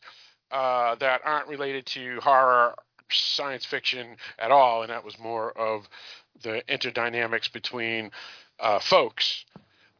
uh, 0.49 0.95
that 0.95 1.21
aren't 1.23 1.47
related 1.47 1.85
to 1.87 2.19
horror, 2.21 2.73
science 3.11 3.63
fiction 3.63 4.17
at 4.39 4.51
all, 4.51 4.81
and 4.81 4.89
that 4.89 5.03
was 5.03 5.19
more 5.19 5.51
of 5.57 5.87
the 6.41 6.63
interdynamics 6.67 7.51
between 7.51 8.11
uh, 8.59 8.79
folks 8.79 9.45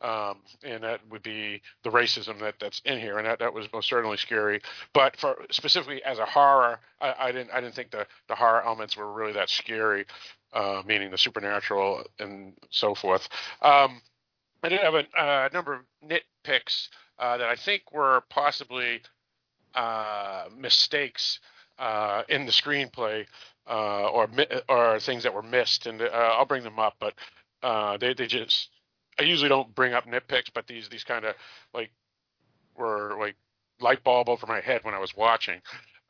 um, 0.01 0.37
and 0.63 0.83
that 0.83 0.99
would 1.09 1.23
be 1.23 1.61
the 1.83 1.89
racism 1.89 2.39
that, 2.39 2.55
that's 2.59 2.81
in 2.85 2.99
here, 2.99 3.17
and 3.17 3.25
that, 3.25 3.39
that 3.39 3.53
was 3.53 3.67
most 3.73 3.89
certainly 3.89 4.17
scary. 4.17 4.61
But 4.93 5.17
for 5.17 5.37
specifically 5.49 6.03
as 6.03 6.19
a 6.19 6.25
horror, 6.25 6.79
I, 7.01 7.15
I 7.19 7.31
didn't 7.31 7.51
I 7.51 7.61
didn't 7.61 7.75
think 7.75 7.91
the, 7.91 8.05
the 8.27 8.35
horror 8.35 8.63
elements 8.63 8.95
were 8.95 9.11
really 9.11 9.33
that 9.33 9.49
scary, 9.49 10.05
uh, 10.53 10.83
meaning 10.85 11.09
the 11.09 11.17
supernatural 11.17 12.03
and 12.19 12.53
so 12.69 12.93
forth. 12.93 13.27
Um, 13.61 14.01
I 14.63 14.69
did 14.69 14.81
have 14.81 14.95
a, 14.95 15.49
number 15.53 15.73
of 15.73 15.81
nitpicks 16.05 16.89
uh, 17.19 17.37
that 17.37 17.47
I 17.47 17.55
think 17.55 17.91
were 17.91 18.23
possibly 18.29 19.01
uh, 19.73 20.45
mistakes 20.55 21.39
uh, 21.79 22.23
in 22.29 22.45
the 22.45 22.51
screenplay 22.51 23.25
uh, 23.67 24.09
or 24.09 24.29
or 24.69 24.99
things 24.99 25.23
that 25.23 25.33
were 25.33 25.41
missed, 25.41 25.87
and 25.87 26.01
I'll 26.01 26.45
bring 26.45 26.63
them 26.63 26.77
up, 26.77 26.95
but 26.99 27.15
uh, 27.63 27.97
they 27.97 28.13
they 28.13 28.27
just 28.27 28.69
I 29.19 29.23
usually 29.23 29.49
don't 29.49 29.73
bring 29.73 29.93
up 29.93 30.05
nitpicks, 30.05 30.49
but 30.53 30.67
these 30.67 30.89
these 30.89 31.03
kind 31.03 31.25
of 31.25 31.35
like 31.73 31.91
were 32.77 33.15
like 33.19 33.35
light 33.79 34.03
bulb 34.03 34.29
over 34.29 34.45
my 34.47 34.59
head 34.59 34.83
when 34.83 34.93
I 34.93 34.99
was 34.99 35.15
watching. 35.15 35.61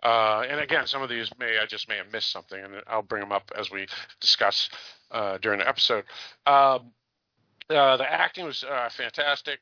Uh, 0.04 0.46
and 0.48 0.60
again, 0.60 0.86
some 0.86 1.02
of 1.02 1.10
these 1.10 1.30
may 1.40 1.58
I 1.58 1.66
just 1.66 1.90
may 1.90 1.98
have 1.98 2.12
missed 2.12 2.32
something, 2.32 2.62
and 2.62 2.76
I'll 2.88 3.02
bring 3.02 3.22
them 3.22 3.32
up 3.32 3.52
as 3.58 3.72
we 3.72 3.88
discuss 4.22 4.70
uh, 5.12 5.38
during 5.40 5.60
the 5.60 5.68
episode. 5.68 6.04
Um, 6.46 6.92
uh, 7.70 7.98
the 7.98 8.12
acting 8.12 8.46
was 8.46 8.64
uh, 8.64 8.90
fantastic. 8.96 9.60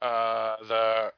Uh, 0.00 0.56
the 0.68 1.12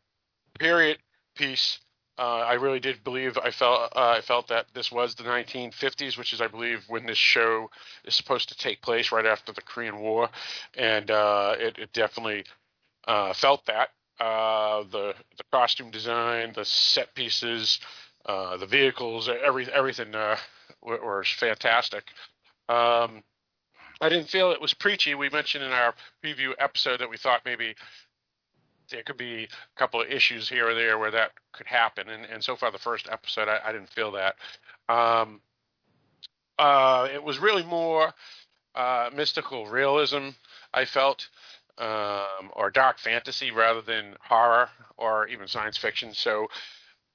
period 0.59 0.99
piece, 1.37 1.79
uh, 2.19 2.41
I 2.41 2.55
really 2.55 2.81
did 2.81 3.03
believe. 3.05 3.37
I 3.39 3.51
felt 3.51 3.93
I 3.97 4.21
felt 4.21 4.49
that 4.49 4.67
this 4.75 4.93
was 4.93 5.15
the 5.15 5.25
1950s, 5.25 6.17
which 6.17 6.33
is, 6.33 6.41
I 6.41 6.47
believe, 6.47 6.85
when 6.89 7.07
this 7.07 7.19
show 7.19 7.71
is 8.05 8.15
supposed 8.15 8.49
to 8.51 8.57
take 8.57 8.83
place 8.83 9.11
right 9.13 9.27
after 9.27 9.53
the 9.53 9.63
Korean 9.63 9.99
War, 9.99 10.29
and 10.77 11.11
it, 11.11 11.79
it, 11.79 11.93
definitely 11.93 12.45
felt 13.35 13.67
that. 13.67 13.91
the 14.19 15.15
the 15.37 15.45
costume 15.53 15.91
design, 15.91 16.53
the 16.55 16.65
set 16.65 17.15
pieces, 17.15 17.81
uh, 18.27 18.57
the 18.57 18.67
vehicles, 18.67 19.29
every 19.29 19.71
everything 19.73 20.15
uh, 20.15 20.37
was 20.83 21.29
fantastic. 21.39 22.05
Um, 22.69 23.23
I 24.01 24.09
didn't 24.09 24.29
feel 24.29 24.51
it 24.51 24.61
was 24.61 24.75
preachy. 24.75 25.15
We 25.15 25.29
mentioned 25.29 25.65
in 25.65 25.73
our 25.73 25.95
preview 26.25 26.53
episode 26.59 27.01
that 27.01 27.11
we 27.11 27.17
thought 27.17 27.43
maybe 27.45 27.75
there 28.91 29.03
could 29.03 29.17
be 29.17 29.45
a 29.45 29.79
couple 29.79 30.01
of 30.01 30.09
issues 30.09 30.49
here 30.49 30.69
or 30.69 30.75
there 30.75 30.99
where 30.99 31.11
that 31.11 31.33
could 31.53 31.67
happen, 31.67 32.09
and, 32.09 32.25
and 32.25 32.43
so 32.43 32.57
far 32.57 32.71
the 32.71 32.79
first 32.79 33.09
episode 33.11 33.49
I, 33.49 33.61
I 33.65 33.73
didn't 33.73 33.91
feel 33.91 34.13
that. 34.13 34.37
Um, 34.89 35.41
uh, 36.59 37.09
it 37.13 37.23
was 37.23 37.39
really 37.39 37.65
more 37.65 38.13
uh, 38.75 39.11
mystical 39.15 39.67
realism. 39.67 40.31
I 40.73 40.85
felt. 40.85 41.29
Um, 41.77 42.53
or 42.53 42.71
dark 42.71 43.01
fantasy 43.01 43.51
rather 43.51 43.83
than 43.83 44.15
horror 44.21 44.69
or 44.97 45.27
even 45.27 45.49
science 45.49 45.77
fiction. 45.77 46.15
So 46.15 46.47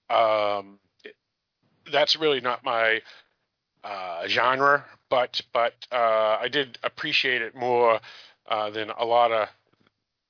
um, 0.10 0.80
that's 1.90 2.16
really 2.16 2.42
not 2.42 2.64
my 2.66 3.02
uh, 3.84 4.28
genre, 4.28 4.86
but 5.10 5.42
but 5.54 5.74
uh, 5.92 6.38
I 6.42 6.48
did 6.52 6.78
appreciate 6.84 7.42
it 7.42 7.56
more 7.56 8.00
uh, 8.50 8.70
than 8.70 8.90
a 8.90 9.06
lot 9.06 9.32
of 9.32 9.48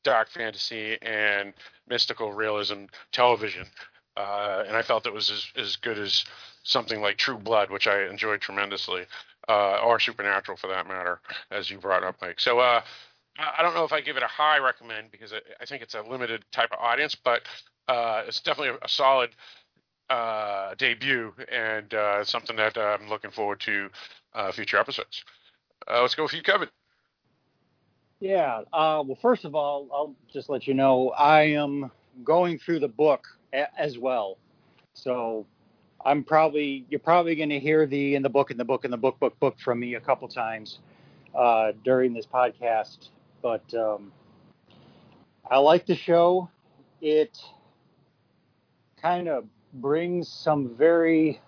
dark 0.09 0.29
fantasy 0.29 0.97
and 1.01 1.53
mystical 1.87 2.33
realism 2.33 2.85
television, 3.11 3.65
uh, 4.17 4.63
and 4.67 4.75
I 4.75 4.81
felt 4.81 5.05
it 5.05 5.13
was 5.13 5.29
as, 5.29 5.45
as 5.55 5.75
good 5.75 5.97
as 5.97 6.25
something 6.63 7.01
like 7.01 7.17
True 7.17 7.37
Blood, 7.37 7.69
which 7.71 7.87
I 7.87 8.07
enjoyed 8.07 8.41
tremendously, 8.41 9.03
uh, 9.47 9.79
or 9.83 9.99
Supernatural 9.99 10.57
for 10.57 10.67
that 10.67 10.87
matter, 10.87 11.19
as 11.51 11.69
you 11.69 11.77
brought 11.77 12.03
up, 12.03 12.15
Mike. 12.21 12.39
So. 12.39 12.59
Uh, 12.59 12.81
I 13.57 13.61
don't 13.61 13.73
know 13.73 13.85
if 13.85 13.93
I 13.93 14.01
give 14.01 14.17
it 14.17 14.23
a 14.23 14.27
high 14.27 14.57
recommend 14.57 15.11
because 15.11 15.31
I 15.31 15.65
think 15.65 15.81
it's 15.81 15.93
a 15.93 16.01
limited 16.01 16.43
type 16.51 16.73
of 16.73 16.79
audience, 16.79 17.15
but 17.15 17.43
it's 18.27 18.41
definitely 18.41 18.77
a 18.81 18.89
solid 18.89 19.29
uh, 20.09 20.73
debut 20.75 21.33
and 21.51 21.93
uh, 21.93 22.23
something 22.23 22.55
that 22.55 22.77
I'm 22.77 23.09
looking 23.09 23.31
forward 23.31 23.59
to 23.61 23.89
uh, 24.33 24.51
future 24.51 24.77
episodes. 24.77 25.23
Uh, 25.87 26.01
let's 26.01 26.15
go 26.15 26.23
with 26.23 26.33
you, 26.33 26.41
Kevin. 26.41 26.67
Yeah. 28.19 28.61
Uh, 28.73 29.03
well, 29.05 29.17
first 29.21 29.45
of 29.45 29.55
all, 29.55 29.87
I'll 29.93 30.15
just 30.31 30.49
let 30.49 30.67
you 30.67 30.73
know 30.73 31.09
I 31.11 31.41
am 31.43 31.91
going 32.23 32.59
through 32.59 32.79
the 32.79 32.87
book 32.87 33.25
a- 33.53 33.79
as 33.79 33.97
well. 33.97 34.37
So 34.93 35.45
I'm 36.05 36.23
probably 36.23 36.85
you're 36.89 36.99
probably 36.99 37.35
going 37.35 37.49
to 37.49 37.59
hear 37.59 37.85
the 37.85 38.15
in 38.15 38.23
the 38.23 38.29
book 38.29 38.51
in 38.51 38.57
the 38.57 38.65
book 38.65 38.85
in 38.85 38.91
the 38.91 38.97
book 38.97 39.19
book 39.19 39.39
book 39.39 39.59
from 39.59 39.79
me 39.79 39.95
a 39.95 40.01
couple 40.01 40.27
times 40.27 40.79
uh, 41.35 41.73
during 41.83 42.13
this 42.13 42.25
podcast. 42.25 43.09
But 43.41 43.73
um, 43.73 44.11
I 45.49 45.57
like 45.59 45.85
the 45.85 45.95
show. 45.95 46.49
It 47.01 47.37
kind 49.01 49.27
of 49.27 49.45
brings 49.73 50.27
some 50.27 50.75
very 50.75 51.39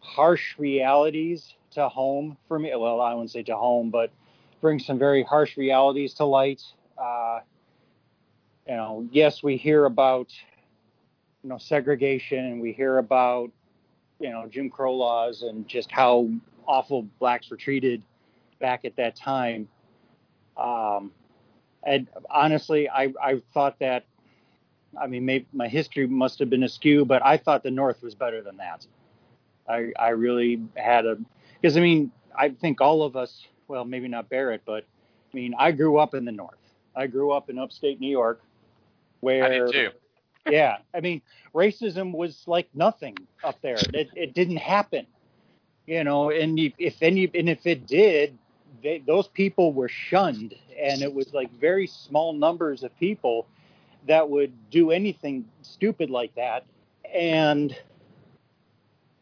harsh 0.00 0.58
realities 0.58 1.54
to 1.72 1.88
home 1.88 2.36
for 2.48 2.58
me. 2.58 2.70
Well, 2.74 3.00
I 3.00 3.14
wouldn't 3.14 3.30
say 3.30 3.42
to 3.44 3.56
home, 3.56 3.90
but 3.90 4.10
brings 4.62 4.86
some 4.86 4.98
very 4.98 5.22
harsh 5.22 5.58
realities 5.58 6.14
to 6.14 6.24
light. 6.24 6.62
Uh, 6.96 7.40
you 8.66 8.74
know, 8.74 9.06
yes, 9.12 9.42
we 9.42 9.58
hear 9.58 9.84
about 9.84 10.32
you 11.42 11.50
know 11.50 11.58
segregation, 11.58 12.38
and 12.38 12.62
we 12.62 12.72
hear 12.72 12.96
about 12.96 13.50
you 14.18 14.30
know 14.30 14.46
Jim 14.48 14.70
Crow 14.70 14.94
laws 14.94 15.42
and 15.42 15.68
just 15.68 15.90
how 15.90 16.30
awful 16.66 17.02
blacks 17.18 17.50
were 17.50 17.56
treated 17.58 18.02
back 18.60 18.86
at 18.86 18.96
that 18.96 19.16
time. 19.16 19.68
Um, 20.56 21.10
and 21.82 22.08
honestly, 22.30 22.88
I 22.88 23.12
I 23.22 23.42
thought 23.52 23.78
that. 23.80 24.06
I 25.00 25.06
mean, 25.06 25.24
maybe 25.24 25.46
my 25.54 25.68
history 25.68 26.06
must 26.06 26.38
have 26.38 26.50
been 26.50 26.64
askew, 26.64 27.06
but 27.06 27.24
I 27.24 27.38
thought 27.38 27.62
the 27.62 27.70
North 27.70 28.02
was 28.02 28.14
better 28.14 28.42
than 28.42 28.58
that. 28.58 28.86
I 29.68 29.92
I 29.98 30.10
really 30.10 30.62
had 30.76 31.06
a 31.06 31.16
because 31.60 31.76
I 31.76 31.80
mean 31.80 32.12
I 32.38 32.50
think 32.50 32.80
all 32.80 33.02
of 33.02 33.16
us, 33.16 33.46
well 33.72 33.86
maybe 33.86 34.06
not 34.06 34.28
Barrett, 34.28 34.60
but 34.66 34.84
I 35.32 35.36
mean 35.36 35.54
I 35.58 35.72
grew 35.72 35.96
up 35.98 36.14
in 36.14 36.26
the 36.26 36.32
North. 36.32 36.58
I 36.94 37.06
grew 37.06 37.32
up 37.32 37.48
in 37.48 37.58
upstate 37.58 38.00
New 38.00 38.10
York, 38.10 38.42
where 39.20 39.44
I 39.44 39.48
did 39.48 39.72
too. 39.72 39.90
yeah, 40.50 40.76
I 40.94 41.00
mean 41.00 41.22
racism 41.54 42.12
was 42.12 42.44
like 42.46 42.68
nothing 42.74 43.16
up 43.42 43.60
there. 43.62 43.78
It 43.94 44.10
it 44.14 44.34
didn't 44.34 44.58
happen, 44.58 45.06
you 45.86 46.04
know. 46.04 46.30
And 46.30 46.58
if, 46.78 47.00
any 47.00 47.30
and 47.34 47.48
if 47.48 47.66
it 47.66 47.86
did, 47.86 48.36
they, 48.82 48.98
those 48.98 49.26
people 49.28 49.72
were 49.72 49.88
shunned, 49.88 50.54
and 50.78 51.00
it 51.00 51.14
was 51.14 51.32
like 51.32 51.50
very 51.58 51.86
small 51.86 52.34
numbers 52.34 52.82
of 52.82 52.94
people 52.98 53.46
that 54.06 54.28
would 54.28 54.52
do 54.70 54.90
anything 54.90 55.46
stupid 55.62 56.10
like 56.10 56.34
that. 56.34 56.66
And 57.14 57.74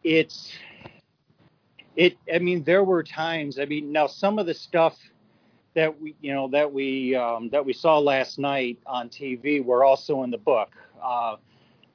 it's 0.03 0.53
it. 1.97 2.17
I 2.33 2.39
mean, 2.39 2.65
there 2.65 2.85
were 2.85 3.03
times. 3.03 3.59
I 3.59 3.65
mean, 3.65 3.93
now 3.93 4.07
some 4.07 4.39
of 4.39 4.47
the 4.47 4.55
stuff 4.55 4.99
that 5.75 6.01
we 6.01 6.17
you 6.21 6.33
know 6.33 6.49
that 6.49 6.73
we 6.73 7.15
um, 7.15 7.49
that 7.51 7.65
we 7.65 7.73
saw 7.73 7.99
last 7.99 8.39
night 8.39 8.79
on 8.87 9.09
TV 9.09 9.65
were 9.65 9.85
also 9.85 10.23
in 10.23 10.31
the 10.31 10.39
book. 10.39 10.71
Uh, 11.03 11.37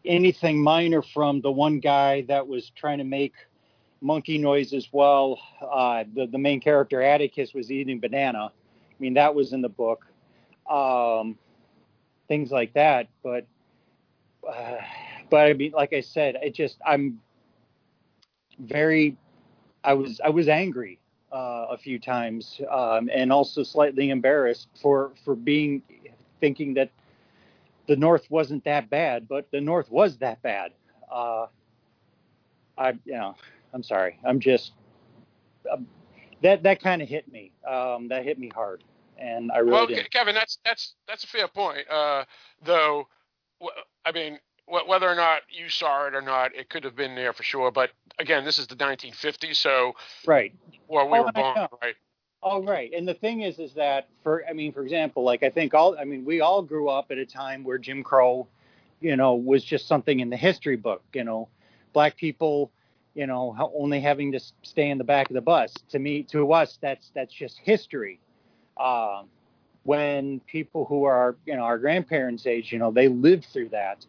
anything 0.05 0.61
minor 0.61 1.01
from 1.01 1.41
the 1.41 1.51
one 1.51 1.79
guy 1.79 2.21
that 2.23 2.47
was 2.47 2.71
trying 2.75 2.99
to 2.99 3.03
make 3.03 3.33
monkey 4.01 4.37
noises 4.37 4.89
while 4.91 5.39
uh, 5.61 6.03
the 6.13 6.27
the 6.27 6.37
main 6.37 6.61
character 6.61 7.01
Atticus 7.01 7.53
was 7.53 7.71
eating 7.71 7.99
banana. 7.99 8.51
I 8.51 8.95
mean 8.99 9.13
that 9.15 9.33
was 9.33 9.53
in 9.53 9.61
the 9.61 9.69
book. 9.69 10.05
Um, 10.69 11.37
things 12.27 12.51
like 12.51 12.73
that, 12.73 13.07
but 13.23 13.45
uh, 14.47 14.77
but 15.29 15.47
I 15.47 15.53
mean, 15.53 15.71
like 15.71 15.93
I 15.93 16.01
said, 16.01 16.37
it 16.41 16.53
just 16.53 16.77
I'm 16.85 17.19
very 18.59 19.17
I 19.85 19.93
was 19.93 20.19
I 20.23 20.29
was 20.29 20.47
angry 20.47 20.99
uh, 21.31 21.67
a 21.69 21.77
few 21.77 21.99
times 21.99 22.59
um, 22.69 23.09
and 23.13 23.31
also 23.31 23.63
slightly 23.63 24.09
embarrassed 24.09 24.67
for 24.81 25.11
for 25.23 25.35
being 25.35 25.83
thinking 26.41 26.73
that 26.73 26.89
the 27.87 27.95
North 27.95 28.29
wasn't 28.31 28.63
that 28.63 28.89
bad, 28.89 29.27
but 29.27 29.49
the 29.51 29.61
North 29.61 29.91
was 29.91 30.17
that 30.17 30.41
bad. 30.41 30.71
Uh, 31.09 31.45
I 32.77 32.89
you 33.05 33.13
know 33.13 33.35
I'm 33.73 33.83
sorry. 33.83 34.19
I'm 34.25 34.39
just 34.39 34.71
um, 35.71 35.87
that 36.41 36.63
that 36.63 36.81
kind 36.81 37.01
of 37.01 37.07
hit 37.07 37.31
me. 37.31 37.51
Um, 37.67 38.07
that 38.07 38.23
hit 38.23 38.39
me 38.39 38.49
hard, 38.53 38.83
and 39.19 39.51
I 39.51 39.59
really 39.59 39.71
well, 39.71 39.87
didn't. 39.87 40.11
Kevin, 40.11 40.33
that's 40.33 40.57
that's 40.65 40.95
that's 41.07 41.23
a 41.23 41.27
fair 41.27 41.47
point. 41.47 41.87
Uh, 41.89 42.25
though, 42.63 43.07
I 44.03 44.11
mean, 44.11 44.39
whether 44.67 45.07
or 45.07 45.15
not 45.15 45.41
you 45.49 45.69
saw 45.69 46.07
it 46.07 46.15
or 46.15 46.21
not, 46.21 46.55
it 46.55 46.69
could 46.69 46.83
have 46.83 46.95
been 46.95 47.15
there 47.15 47.33
for 47.33 47.43
sure. 47.43 47.71
But 47.71 47.91
again, 48.19 48.43
this 48.45 48.57
is 48.57 48.67
the 48.67 48.75
1950s, 48.75 49.55
so 49.55 49.93
Right. 50.25 50.53
well, 50.87 51.09
we 51.09 51.19
Oh, 51.19 51.23
were 51.23 51.31
born, 51.31 51.55
right? 51.81 51.95
Oh, 52.41 52.63
right. 52.63 52.91
And 52.93 53.07
the 53.07 53.13
thing 53.13 53.41
is, 53.41 53.59
is 53.59 53.73
that 53.73 54.07
for, 54.23 54.43
I 54.47 54.53
mean, 54.53 54.71
for 54.71 54.83
example, 54.83 55.23
like 55.23 55.43
I 55.43 55.49
think 55.49 55.73
all, 55.73 55.97
I 55.97 56.03
mean, 56.03 56.25
we 56.25 56.41
all 56.41 56.61
grew 56.61 56.89
up 56.89 57.11
at 57.11 57.17
a 57.17 57.25
time 57.25 57.63
where 57.63 57.77
Jim 57.77 58.03
Crow, 58.03 58.47
you 59.01 59.15
know, 59.15 59.35
was 59.35 59.63
just 59.63 59.87
something 59.87 60.19
in 60.19 60.29
the 60.29 60.37
history 60.37 60.75
book. 60.75 61.03
You 61.13 61.23
know, 61.23 61.49
black 61.93 62.17
people, 62.17 62.71
you 63.15 63.25
know, 63.27 63.55
only 63.75 63.99
having 63.99 64.31
to 64.33 64.39
stay 64.63 64.89
in 64.89 64.97
the 64.97 65.03
back 65.03 65.29
of 65.29 65.33
the 65.33 65.41
bus. 65.41 65.73
To 65.89 65.99
me, 65.99 66.23
to 66.23 66.51
us, 66.53 66.77
that's 66.81 67.11
that's 67.15 67.33
just 67.33 67.57
history. 67.59 68.19
Um, 68.77 69.27
when 69.83 70.39
people 70.41 70.85
who 70.85 71.03
are, 71.03 71.35
you 71.45 71.55
know, 71.55 71.61
our 71.63 71.77
grandparents' 71.77 72.45
age, 72.47 72.71
you 72.71 72.79
know, 72.79 72.91
they 72.91 73.07
lived 73.07 73.45
through 73.45 73.69
that. 73.69 74.05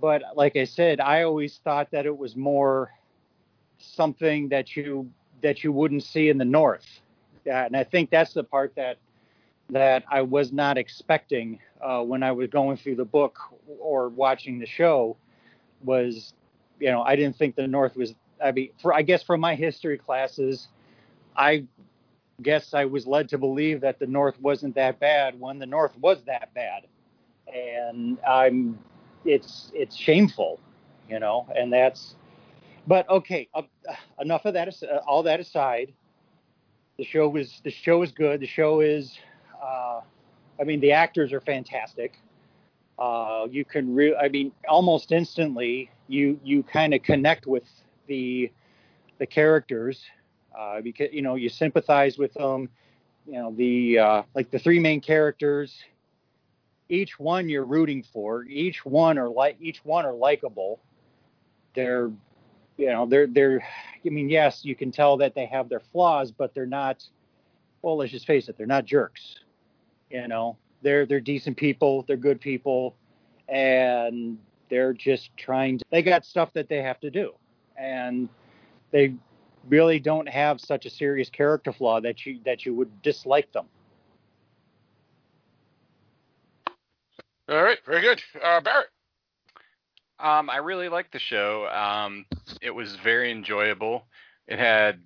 But 0.00 0.22
like 0.34 0.56
I 0.56 0.64
said, 0.64 1.00
I 1.00 1.22
always 1.22 1.58
thought 1.64 1.90
that 1.92 2.06
it 2.06 2.16
was 2.16 2.36
more 2.36 2.92
something 3.78 4.48
that 4.48 4.76
you 4.76 5.10
that 5.42 5.62
you 5.62 5.72
wouldn't 5.72 6.02
see 6.02 6.28
in 6.28 6.38
the 6.38 6.44
North. 6.44 7.00
And 7.44 7.76
I 7.76 7.84
think 7.84 8.10
that's 8.10 8.32
the 8.32 8.44
part 8.44 8.74
that 8.76 8.98
that 9.70 10.04
I 10.08 10.22
was 10.22 10.52
not 10.52 10.78
expecting 10.78 11.58
uh, 11.80 12.02
when 12.02 12.22
I 12.22 12.32
was 12.32 12.48
going 12.48 12.76
through 12.76 12.96
the 12.96 13.04
book 13.04 13.38
or 13.80 14.08
watching 14.08 14.58
the 14.58 14.66
show 14.66 15.16
was, 15.82 16.34
you 16.78 16.90
know, 16.90 17.02
I 17.02 17.16
didn't 17.16 17.36
think 17.36 17.56
the 17.56 17.66
North 17.66 17.96
was. 17.96 18.14
I 18.42 18.52
mean, 18.52 18.70
for 18.80 18.94
I 18.94 19.02
guess 19.02 19.22
from 19.22 19.40
my 19.40 19.54
history 19.54 19.98
classes, 19.98 20.68
I 21.36 21.64
guess 22.42 22.74
I 22.74 22.84
was 22.84 23.06
led 23.06 23.28
to 23.30 23.38
believe 23.38 23.80
that 23.80 23.98
the 23.98 24.06
North 24.06 24.40
wasn't 24.40 24.74
that 24.74 25.00
bad 25.00 25.40
when 25.40 25.58
the 25.58 25.66
North 25.66 25.98
was 25.98 26.22
that 26.24 26.52
bad, 26.54 26.86
and 27.52 28.18
I'm, 28.26 28.78
it's 29.26 29.70
it's 29.74 29.96
shameful, 29.96 30.60
you 31.08 31.18
know, 31.18 31.46
and 31.54 31.72
that's. 31.72 32.16
But 32.86 33.08
okay, 33.08 33.48
uh, 33.54 33.62
enough 34.20 34.44
of 34.44 34.54
that. 34.54 34.68
Uh, 34.82 34.98
all 35.06 35.22
that 35.24 35.40
aside, 35.40 35.92
the 36.98 37.04
show 37.04 37.28
was 37.28 37.60
the 37.64 37.70
show 37.70 38.02
is 38.02 38.12
good. 38.12 38.40
The 38.40 38.46
show 38.46 38.80
is, 38.80 39.18
uh, 39.62 40.00
I 40.60 40.64
mean, 40.64 40.80
the 40.80 40.92
actors 40.92 41.32
are 41.32 41.40
fantastic. 41.40 42.18
Uh, 42.98 43.46
you 43.50 43.64
can 43.64 43.94
re- 43.94 44.16
I 44.16 44.28
mean, 44.28 44.52
almost 44.68 45.12
instantly, 45.12 45.90
you 46.08 46.40
you 46.44 46.62
kind 46.62 46.94
of 46.94 47.02
connect 47.02 47.46
with 47.46 47.64
the 48.06 48.50
the 49.18 49.26
characters 49.26 50.02
uh, 50.58 50.80
because 50.80 51.08
you 51.12 51.22
know 51.22 51.34
you 51.34 51.48
sympathize 51.48 52.18
with 52.18 52.32
them. 52.34 52.68
You 53.26 53.34
know 53.34 53.54
the 53.54 53.98
uh, 53.98 54.22
like 54.34 54.50
the 54.50 54.58
three 54.58 54.78
main 54.78 55.00
characters. 55.00 55.76
Each 56.88 57.18
one 57.18 57.48
you're 57.48 57.64
rooting 57.64 58.02
for. 58.02 58.44
Each 58.44 58.84
one 58.84 59.18
are 59.18 59.28
like 59.28 59.56
each 59.60 59.84
one 59.84 60.04
are 60.04 60.14
likable. 60.14 60.80
They're 61.74 62.10
you 62.76 62.86
know 62.88 63.06
they're 63.06 63.26
they're 63.26 63.66
i 64.04 64.08
mean 64.08 64.28
yes 64.28 64.64
you 64.64 64.74
can 64.74 64.90
tell 64.90 65.16
that 65.16 65.34
they 65.34 65.46
have 65.46 65.68
their 65.68 65.80
flaws 65.80 66.30
but 66.30 66.54
they're 66.54 66.66
not 66.66 67.04
well 67.82 67.96
let's 67.96 68.12
just 68.12 68.26
face 68.26 68.48
it 68.48 68.56
they're 68.56 68.66
not 68.66 68.84
jerks 68.84 69.40
you 70.10 70.28
know 70.28 70.56
they're 70.82 71.06
they're 71.06 71.20
decent 71.20 71.56
people 71.56 72.04
they're 72.06 72.16
good 72.16 72.40
people 72.40 72.94
and 73.48 74.38
they're 74.68 74.92
just 74.92 75.30
trying 75.36 75.78
to 75.78 75.84
they 75.90 76.02
got 76.02 76.24
stuff 76.24 76.52
that 76.52 76.68
they 76.68 76.82
have 76.82 77.00
to 77.00 77.10
do 77.10 77.32
and 77.76 78.28
they 78.90 79.14
really 79.68 79.98
don't 79.98 80.28
have 80.28 80.60
such 80.60 80.86
a 80.86 80.90
serious 80.90 81.30
character 81.30 81.72
flaw 81.72 82.00
that 82.00 82.26
you 82.26 82.38
that 82.44 82.64
you 82.66 82.74
would 82.74 83.02
dislike 83.02 83.50
them 83.52 83.66
All 87.48 87.62
right, 87.62 87.78
very 87.86 88.02
good. 88.02 88.20
Uh, 88.42 88.60
Barrett. 88.60 88.88
Um, 90.18 90.50
I 90.50 90.56
really 90.56 90.88
liked 90.88 91.12
the 91.12 91.20
show. 91.20 91.68
Um, 91.68 92.26
it 92.60 92.70
was 92.70 92.96
very 92.96 93.30
enjoyable. 93.30 94.06
It 94.48 94.58
had 94.58 95.00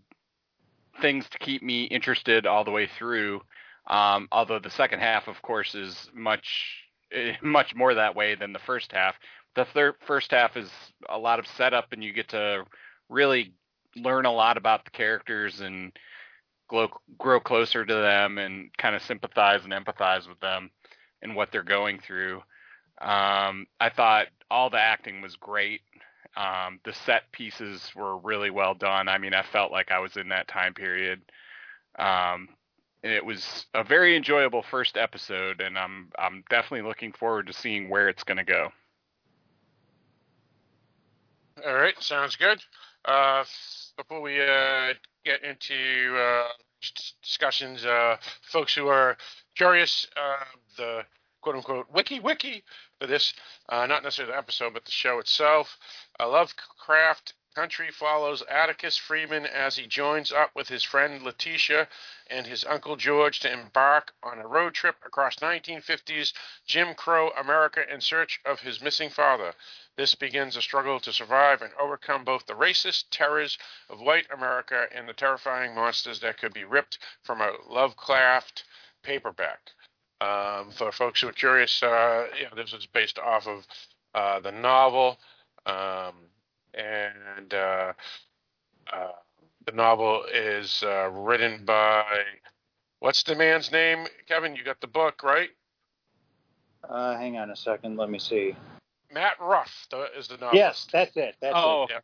things 1.02 1.28
to 1.30 1.38
keep 1.38 1.62
me 1.62 1.84
interested 1.84 2.46
all 2.46 2.64
the 2.64 2.70
way 2.70 2.88
through. 2.98 3.42
Um, 3.88 4.28
although 4.32 4.58
the 4.58 4.70
second 4.70 5.00
half, 5.00 5.28
of 5.28 5.42
course, 5.42 5.74
is 5.74 6.08
much 6.14 6.84
eh, 7.12 7.34
much 7.42 7.74
more 7.74 7.92
that 7.94 8.14
way 8.14 8.34
than 8.36 8.52
the 8.52 8.58
first 8.60 8.92
half. 8.92 9.16
The 9.54 9.66
third 9.66 9.96
first 10.06 10.30
half 10.30 10.56
is 10.56 10.70
a 11.08 11.18
lot 11.18 11.40
of 11.40 11.46
setup, 11.46 11.92
and 11.92 12.02
you 12.02 12.12
get 12.12 12.28
to 12.28 12.64
really 13.10 13.52
learn 13.96 14.24
a 14.24 14.32
lot 14.32 14.56
about 14.56 14.84
the 14.84 14.92
characters 14.92 15.60
and 15.60 15.92
grow, 16.68 16.88
grow 17.18 17.40
closer 17.40 17.84
to 17.84 17.94
them 17.94 18.38
and 18.38 18.70
kind 18.78 18.94
of 18.94 19.02
sympathize 19.02 19.64
and 19.64 19.72
empathize 19.72 20.28
with 20.28 20.38
them 20.40 20.70
and 21.22 21.36
what 21.36 21.52
they're 21.52 21.62
going 21.62 22.00
through. 22.00 22.36
Um, 23.00 23.66
I 23.80 23.90
thought 23.94 24.26
all 24.50 24.70
the 24.70 24.80
acting 24.80 25.20
was 25.20 25.36
great. 25.36 25.80
Um, 26.36 26.80
the 26.84 26.92
set 26.92 27.30
pieces 27.32 27.90
were 27.96 28.18
really 28.18 28.50
well 28.50 28.74
done. 28.74 29.08
I 29.08 29.18
mean, 29.18 29.34
I 29.34 29.42
felt 29.42 29.72
like 29.72 29.90
I 29.90 29.98
was 29.98 30.16
in 30.16 30.28
that 30.28 30.48
time 30.48 30.74
period. 30.74 31.20
Um, 31.98 32.48
it 33.02 33.24
was 33.24 33.66
a 33.74 33.82
very 33.82 34.16
enjoyable 34.16 34.62
first 34.62 34.96
episode, 34.96 35.60
and 35.60 35.78
I'm 35.78 36.10
I'm 36.18 36.44
definitely 36.50 36.86
looking 36.86 37.12
forward 37.12 37.46
to 37.46 37.52
seeing 37.52 37.88
where 37.88 38.08
it's 38.08 38.24
going 38.24 38.36
to 38.36 38.44
go. 38.44 38.70
All 41.66 41.74
right, 41.74 41.94
sounds 42.00 42.36
good. 42.36 42.60
Uh, 43.04 43.44
before 43.96 44.20
we 44.20 44.40
uh, 44.40 44.92
get 45.24 45.42
into 45.42 46.16
uh, 46.16 46.48
discussions, 47.22 47.84
uh, 47.84 48.16
folks 48.42 48.74
who 48.74 48.88
are 48.88 49.16
curious, 49.60 50.06
uh, 50.16 50.42
the 50.78 51.04
quote 51.42 51.54
unquote 51.54 51.90
wiki 51.92 52.18
wiki 52.18 52.64
for 52.98 53.06
this, 53.06 53.34
uh, 53.68 53.84
not 53.84 54.02
necessarily 54.02 54.32
the 54.32 54.38
episode, 54.38 54.72
but 54.72 54.86
the 54.86 54.90
show 54.90 55.18
itself. 55.18 55.76
Uh, 56.18 56.26
Lovecraft 56.26 57.34
Country 57.54 57.90
follows 57.90 58.42
Atticus 58.48 58.96
Freeman 58.96 59.44
as 59.44 59.76
he 59.76 59.86
joins 59.86 60.32
up 60.32 60.54
with 60.54 60.68
his 60.68 60.82
friend 60.82 61.22
Letitia 61.22 61.88
and 62.28 62.46
his 62.46 62.64
uncle 62.64 62.96
George 62.96 63.40
to 63.40 63.52
embark 63.52 64.14
on 64.22 64.38
a 64.38 64.46
road 64.46 64.72
trip 64.72 64.96
across 65.04 65.36
1950s 65.36 66.32
Jim 66.64 66.94
Crow 66.94 67.28
America 67.32 67.82
in 67.92 68.00
search 68.00 68.40
of 68.46 68.60
his 68.60 68.80
missing 68.80 69.10
father. 69.10 69.52
This 69.94 70.14
begins 70.14 70.56
a 70.56 70.62
struggle 70.62 71.00
to 71.00 71.12
survive 71.12 71.60
and 71.60 71.74
overcome 71.74 72.24
both 72.24 72.46
the 72.46 72.54
racist 72.54 73.10
terrors 73.10 73.58
of 73.90 74.00
white 74.00 74.26
America 74.32 74.86
and 74.90 75.06
the 75.06 75.12
terrifying 75.12 75.74
monsters 75.74 76.20
that 76.20 76.38
could 76.38 76.54
be 76.54 76.64
ripped 76.64 76.98
from 77.22 77.42
a 77.42 77.52
Lovecraft 77.68 78.64
paperback. 79.02 79.58
Um, 80.20 80.70
for 80.72 80.92
folks 80.92 81.22
who 81.22 81.28
are 81.28 81.32
curious, 81.32 81.82
uh, 81.82 82.26
you 82.38 82.44
know, 82.44 82.62
this 82.62 82.74
is 82.74 82.86
based 82.86 83.18
off 83.18 83.46
of 83.46 83.66
uh, 84.14 84.40
the 84.40 84.52
novel, 84.52 85.18
um, 85.64 86.12
and 86.74 87.54
uh, 87.54 87.92
uh, 88.92 89.12
the 89.64 89.72
novel 89.72 90.24
is 90.32 90.82
uh, 90.82 91.08
written 91.10 91.64
by 91.64 92.04
what's 92.98 93.22
the 93.22 93.34
man's 93.34 93.72
name? 93.72 94.06
Kevin, 94.28 94.54
you 94.54 94.62
got 94.62 94.80
the 94.82 94.86
book 94.86 95.22
right? 95.22 95.48
Uh, 96.88 97.16
hang 97.16 97.38
on 97.38 97.50
a 97.50 97.56
second. 97.56 97.96
Let 97.96 98.10
me 98.10 98.18
see. 98.18 98.54
Matt 99.12 99.34
Ruff 99.40 99.88
is 100.16 100.28
the 100.28 100.36
novel. 100.36 100.58
Yes, 100.58 100.86
that's 100.92 101.16
it. 101.16 101.36
That's 101.40 101.54
Oh, 101.56 101.84
it. 101.84 102.02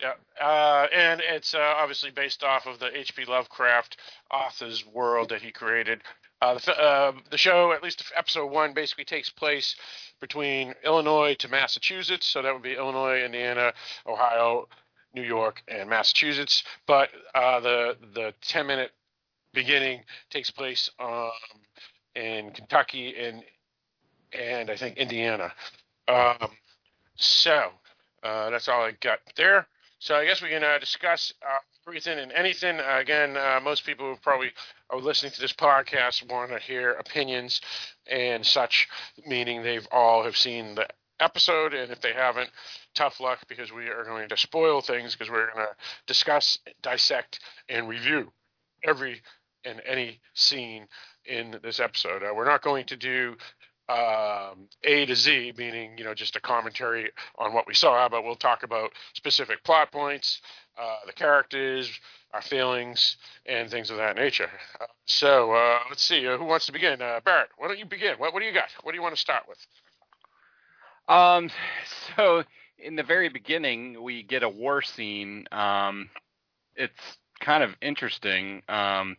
Yeah, 0.00 0.12
uh, 0.40 0.86
and 0.94 1.20
it's 1.20 1.54
uh, 1.54 1.74
obviously 1.76 2.10
based 2.10 2.44
off 2.44 2.66
of 2.66 2.78
the 2.78 2.96
H.P. 2.96 3.24
Lovecraft 3.24 3.96
author's 4.30 4.86
world 4.86 5.30
that 5.30 5.42
he 5.42 5.50
created. 5.50 6.02
Uh, 6.40 6.54
the, 6.54 6.80
uh, 6.80 7.12
the 7.30 7.38
show, 7.38 7.72
at 7.72 7.82
least 7.82 8.04
episode 8.16 8.46
one, 8.46 8.72
basically 8.72 9.04
takes 9.04 9.28
place 9.30 9.74
between 10.20 10.74
Illinois 10.84 11.34
to 11.34 11.48
Massachusetts. 11.48 12.26
So 12.26 12.42
that 12.42 12.52
would 12.52 12.62
be 12.62 12.74
Illinois, 12.74 13.22
Indiana, 13.24 13.72
Ohio, 14.06 14.68
New 15.14 15.22
York, 15.22 15.62
and 15.68 15.88
Massachusetts. 15.90 16.62
But 16.86 17.10
uh, 17.34 17.60
the 17.60 17.96
the 18.14 18.34
ten 18.40 18.66
minute 18.66 18.92
beginning 19.52 20.02
takes 20.30 20.50
place 20.50 20.90
um, 21.00 21.30
in 22.14 22.50
Kentucky 22.52 23.14
and 23.18 23.42
and 24.32 24.70
I 24.70 24.76
think 24.76 24.96
Indiana. 24.96 25.52
Um, 26.06 26.50
so 27.16 27.70
uh, 28.22 28.50
that's 28.50 28.68
all 28.68 28.82
I 28.82 28.92
got 29.00 29.18
there. 29.36 29.66
So 29.98 30.14
I 30.14 30.24
guess 30.24 30.40
we 30.40 30.50
can 30.50 30.62
uh, 30.62 30.78
discuss 30.78 31.32
everything 31.88 32.18
and 32.18 32.32
anything. 32.32 32.78
Uh, 32.78 32.98
again, 32.98 33.34
uh, 33.34 33.58
most 33.64 33.86
people 33.86 34.04
who 34.04 34.16
probably 34.20 34.50
are 34.90 35.00
listening 35.00 35.32
to 35.32 35.40
this 35.40 35.54
podcast 35.54 36.30
want 36.30 36.50
to 36.50 36.58
hear 36.58 36.92
opinions 36.92 37.62
and 38.06 38.44
such, 38.44 38.86
meaning 39.26 39.62
they've 39.62 39.88
all 39.90 40.22
have 40.22 40.36
seen 40.36 40.74
the 40.74 40.86
episode, 41.18 41.72
and 41.72 41.90
if 41.90 41.98
they 42.02 42.12
haven't, 42.12 42.50
tough 42.94 43.20
luck 43.20 43.38
because 43.48 43.72
we 43.72 43.88
are 43.88 44.04
going 44.04 44.28
to 44.28 44.36
spoil 44.36 44.82
things 44.82 45.14
because 45.14 45.30
we're 45.30 45.50
going 45.54 45.66
to 45.66 45.74
discuss, 46.06 46.58
dissect, 46.82 47.40
and 47.70 47.88
review 47.88 48.30
every 48.84 49.22
and 49.64 49.80
any 49.86 50.20
scene 50.34 50.86
in 51.24 51.58
this 51.62 51.80
episode. 51.80 52.22
Uh, 52.22 52.34
we're 52.34 52.44
not 52.44 52.62
going 52.62 52.84
to 52.84 52.96
do 52.96 53.34
um, 53.88 54.68
A 54.84 55.06
to 55.06 55.16
Z, 55.16 55.54
meaning 55.56 55.96
you 55.96 56.04
know 56.04 56.12
just 56.12 56.36
a 56.36 56.40
commentary 56.40 57.10
on 57.38 57.54
what 57.54 57.66
we 57.66 57.72
saw, 57.72 58.06
but 58.08 58.22
we'll 58.22 58.36
talk 58.36 58.62
about 58.62 58.90
specific 59.14 59.64
plot 59.64 59.90
points, 59.90 60.42
uh, 60.80 60.96
the 61.06 61.12
characters, 61.12 61.90
our 62.32 62.42
feelings, 62.42 63.16
and 63.46 63.70
things 63.70 63.90
of 63.90 63.96
that 63.96 64.16
nature. 64.16 64.50
So 65.06 65.52
uh, 65.52 65.78
let's 65.88 66.02
see, 66.02 66.26
uh, 66.26 66.36
who 66.36 66.44
wants 66.44 66.66
to 66.66 66.72
begin? 66.72 67.02
Uh, 67.02 67.20
Barrett, 67.24 67.48
why 67.56 67.68
don't 67.68 67.78
you 67.78 67.86
begin? 67.86 68.14
What, 68.18 68.32
what 68.32 68.40
do 68.40 68.46
you 68.46 68.54
got? 68.54 68.68
What 68.82 68.92
do 68.92 68.96
you 68.96 69.02
want 69.02 69.14
to 69.14 69.20
start 69.20 69.44
with? 69.48 69.58
Um, 71.08 71.50
so 72.16 72.44
in 72.78 72.96
the 72.96 73.02
very 73.02 73.28
beginning, 73.28 74.02
we 74.02 74.22
get 74.22 74.42
a 74.42 74.48
war 74.48 74.82
scene. 74.82 75.46
Um, 75.50 76.10
it's 76.76 77.18
kind 77.40 77.62
of 77.62 77.74
interesting. 77.80 78.62
Um, 78.68 79.16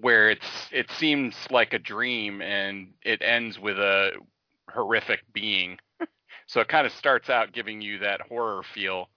where 0.00 0.30
it's 0.30 0.68
it 0.72 0.90
seems 0.92 1.34
like 1.50 1.72
a 1.72 1.78
dream 1.78 2.40
and 2.40 2.88
it 3.02 3.22
ends 3.22 3.58
with 3.58 3.78
a 3.78 4.12
horrific 4.70 5.20
being. 5.32 5.78
so 6.46 6.60
it 6.60 6.68
kind 6.68 6.86
of 6.86 6.92
starts 6.92 7.28
out 7.28 7.52
giving 7.52 7.80
you 7.80 7.98
that 7.98 8.20
horror 8.20 8.62
feel 8.62 9.08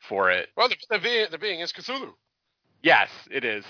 for 0.00 0.30
it. 0.30 0.48
Well, 0.56 0.68
the, 0.68 0.76
the, 0.90 0.98
being, 0.98 1.26
the 1.30 1.38
being 1.38 1.60
is 1.60 1.72
Cthulhu. 1.72 2.12
Yes, 2.82 3.10
it 3.30 3.44
is 3.44 3.64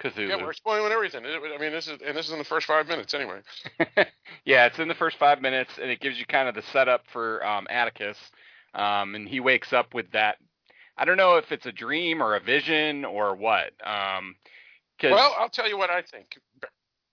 Cthulhu. 0.00 0.28
Yeah, 0.28 0.36
we're 0.42 0.52
spoiling 0.52 0.92
everything. 0.92 1.24
I 1.24 1.58
mean, 1.58 1.72
this 1.72 1.88
is 1.88 1.98
and 2.04 2.16
this 2.16 2.26
is 2.26 2.32
in 2.32 2.38
the 2.38 2.44
first 2.44 2.66
five 2.66 2.86
minutes 2.86 3.14
anyway. 3.14 3.40
yeah, 4.44 4.66
it's 4.66 4.78
in 4.78 4.88
the 4.88 4.94
first 4.94 5.18
five 5.18 5.42
minutes, 5.42 5.72
and 5.80 5.90
it 5.90 6.00
gives 6.00 6.18
you 6.18 6.26
kind 6.26 6.48
of 6.48 6.54
the 6.54 6.62
setup 6.72 7.02
for 7.12 7.44
um, 7.44 7.66
Atticus. 7.68 8.16
Um, 8.74 9.14
and 9.14 9.28
he 9.28 9.40
wakes 9.40 9.72
up 9.72 9.94
with 9.94 10.10
that. 10.12 10.36
I 10.96 11.04
don't 11.04 11.16
know 11.16 11.36
if 11.36 11.52
it's 11.52 11.66
a 11.66 11.72
dream 11.72 12.22
or 12.22 12.36
a 12.36 12.40
vision 12.40 13.04
or 13.04 13.34
what. 13.34 13.72
Um, 13.84 14.36
well, 15.02 15.34
I'll 15.38 15.48
tell 15.48 15.68
you 15.68 15.78
what 15.78 15.90
I 15.90 16.02
think. 16.02 16.38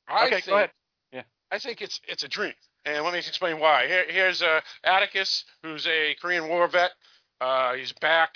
I 0.08 0.26
okay, 0.26 0.36
think, 0.36 0.46
go 0.46 0.56
ahead. 0.56 0.72
Yeah, 1.12 1.22
I 1.52 1.60
think 1.60 1.82
it's 1.82 2.00
it's 2.08 2.24
a 2.24 2.28
dream, 2.28 2.54
and 2.86 3.04
let 3.04 3.14
me 3.14 3.20
explain 3.20 3.60
why. 3.60 3.88
Here, 3.88 4.06
here's 4.08 4.42
uh, 4.42 4.62
Atticus, 4.84 5.46
who's 5.64 5.86
a 5.88 6.16
Korean 6.22 6.48
War 6.48 6.68
vet. 6.68 6.92
Uh, 7.42 7.74
he's 7.74 7.94
back. 7.94 8.36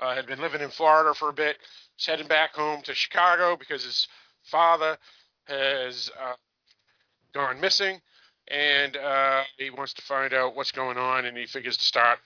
Uh, 0.00 0.14
had 0.14 0.26
been 0.26 0.40
living 0.40 0.60
in 0.60 0.70
Florida 0.70 1.14
for 1.14 1.28
a 1.28 1.32
bit. 1.32 1.56
He's 1.96 2.06
heading 2.06 2.26
back 2.26 2.54
home 2.54 2.82
to 2.82 2.94
Chicago 2.94 3.56
because 3.56 3.84
his 3.84 4.06
father 4.42 4.98
has 5.44 6.10
uh, 6.20 6.34
gone 7.32 7.60
missing, 7.60 8.00
and 8.48 8.96
uh, 8.96 9.42
he 9.56 9.70
wants 9.70 9.94
to 9.94 10.02
find 10.02 10.34
out 10.34 10.56
what's 10.56 10.72
going 10.72 10.98
on, 10.98 11.26
and 11.26 11.36
he 11.36 11.46
figures 11.46 11.76
to 11.76 11.84
start 11.84 12.18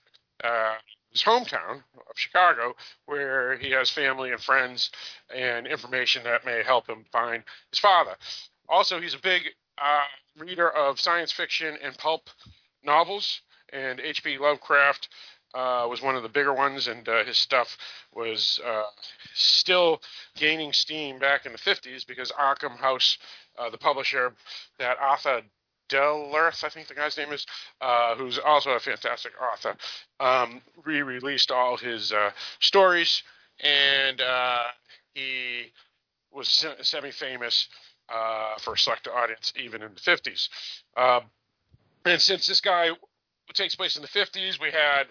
uh, 0.42 0.74
his 1.10 1.22
hometown 1.22 1.82
of 1.96 2.16
Chicago, 2.16 2.74
where 3.06 3.56
he 3.58 3.70
has 3.70 3.90
family 3.90 4.32
and 4.32 4.40
friends 4.40 4.90
and 5.34 5.66
information 5.66 6.22
that 6.24 6.44
may 6.44 6.62
help 6.64 6.88
him 6.88 7.04
find 7.12 7.42
his 7.70 7.78
father. 7.78 8.14
Also, 8.68 9.00
he's 9.00 9.14
a 9.14 9.20
big 9.22 9.42
uh, 9.78 10.04
reader 10.38 10.70
of 10.70 11.00
science 11.00 11.32
fiction 11.32 11.76
and 11.82 11.96
pulp 11.98 12.28
novels, 12.84 13.40
and 13.72 14.00
H.P. 14.00 14.38
Lovecraft 14.38 15.08
uh, 15.54 15.86
was 15.88 16.02
one 16.02 16.16
of 16.16 16.22
the 16.22 16.28
bigger 16.28 16.52
ones, 16.52 16.88
and 16.88 17.08
uh, 17.08 17.24
his 17.24 17.38
stuff 17.38 17.76
was 18.14 18.60
uh, 18.66 18.84
still 19.34 20.00
gaining 20.36 20.72
steam 20.72 21.18
back 21.18 21.46
in 21.46 21.52
the 21.52 21.58
50s 21.58 22.06
because 22.06 22.30
Arkham 22.32 22.76
House, 22.76 23.18
uh, 23.58 23.70
the 23.70 23.78
publisher 23.78 24.34
that 24.78 24.98
Arthur 25.00 25.42
Derleth, 25.88 26.64
I 26.64 26.68
think 26.68 26.88
the 26.88 26.94
guy's 26.94 27.16
name 27.16 27.32
is, 27.32 27.46
uh, 27.80 28.14
who's 28.14 28.38
also 28.38 28.72
a 28.72 28.80
fantastic 28.80 29.32
author, 29.40 29.74
um, 30.20 30.60
re-released 30.84 31.50
all 31.50 31.76
his 31.76 32.12
uh, 32.12 32.30
stories, 32.60 33.22
and 33.60 34.20
he 35.14 35.72
was 36.30 36.66
semi-famous 36.82 37.68
uh, 38.08 38.58
for 38.58 38.74
a 38.74 38.78
select 38.78 39.08
audience 39.08 39.52
even 39.56 39.82
in 39.82 39.90
the 39.94 40.00
50s. 40.00 40.48
Um, 40.96 41.22
and 42.04 42.20
since 42.20 42.46
this 42.46 42.60
guy 42.60 42.90
takes 43.54 43.74
place 43.74 43.96
in 43.96 44.02
the 44.02 44.08
50s, 44.08 44.60
we 44.60 44.70
had 44.70 45.04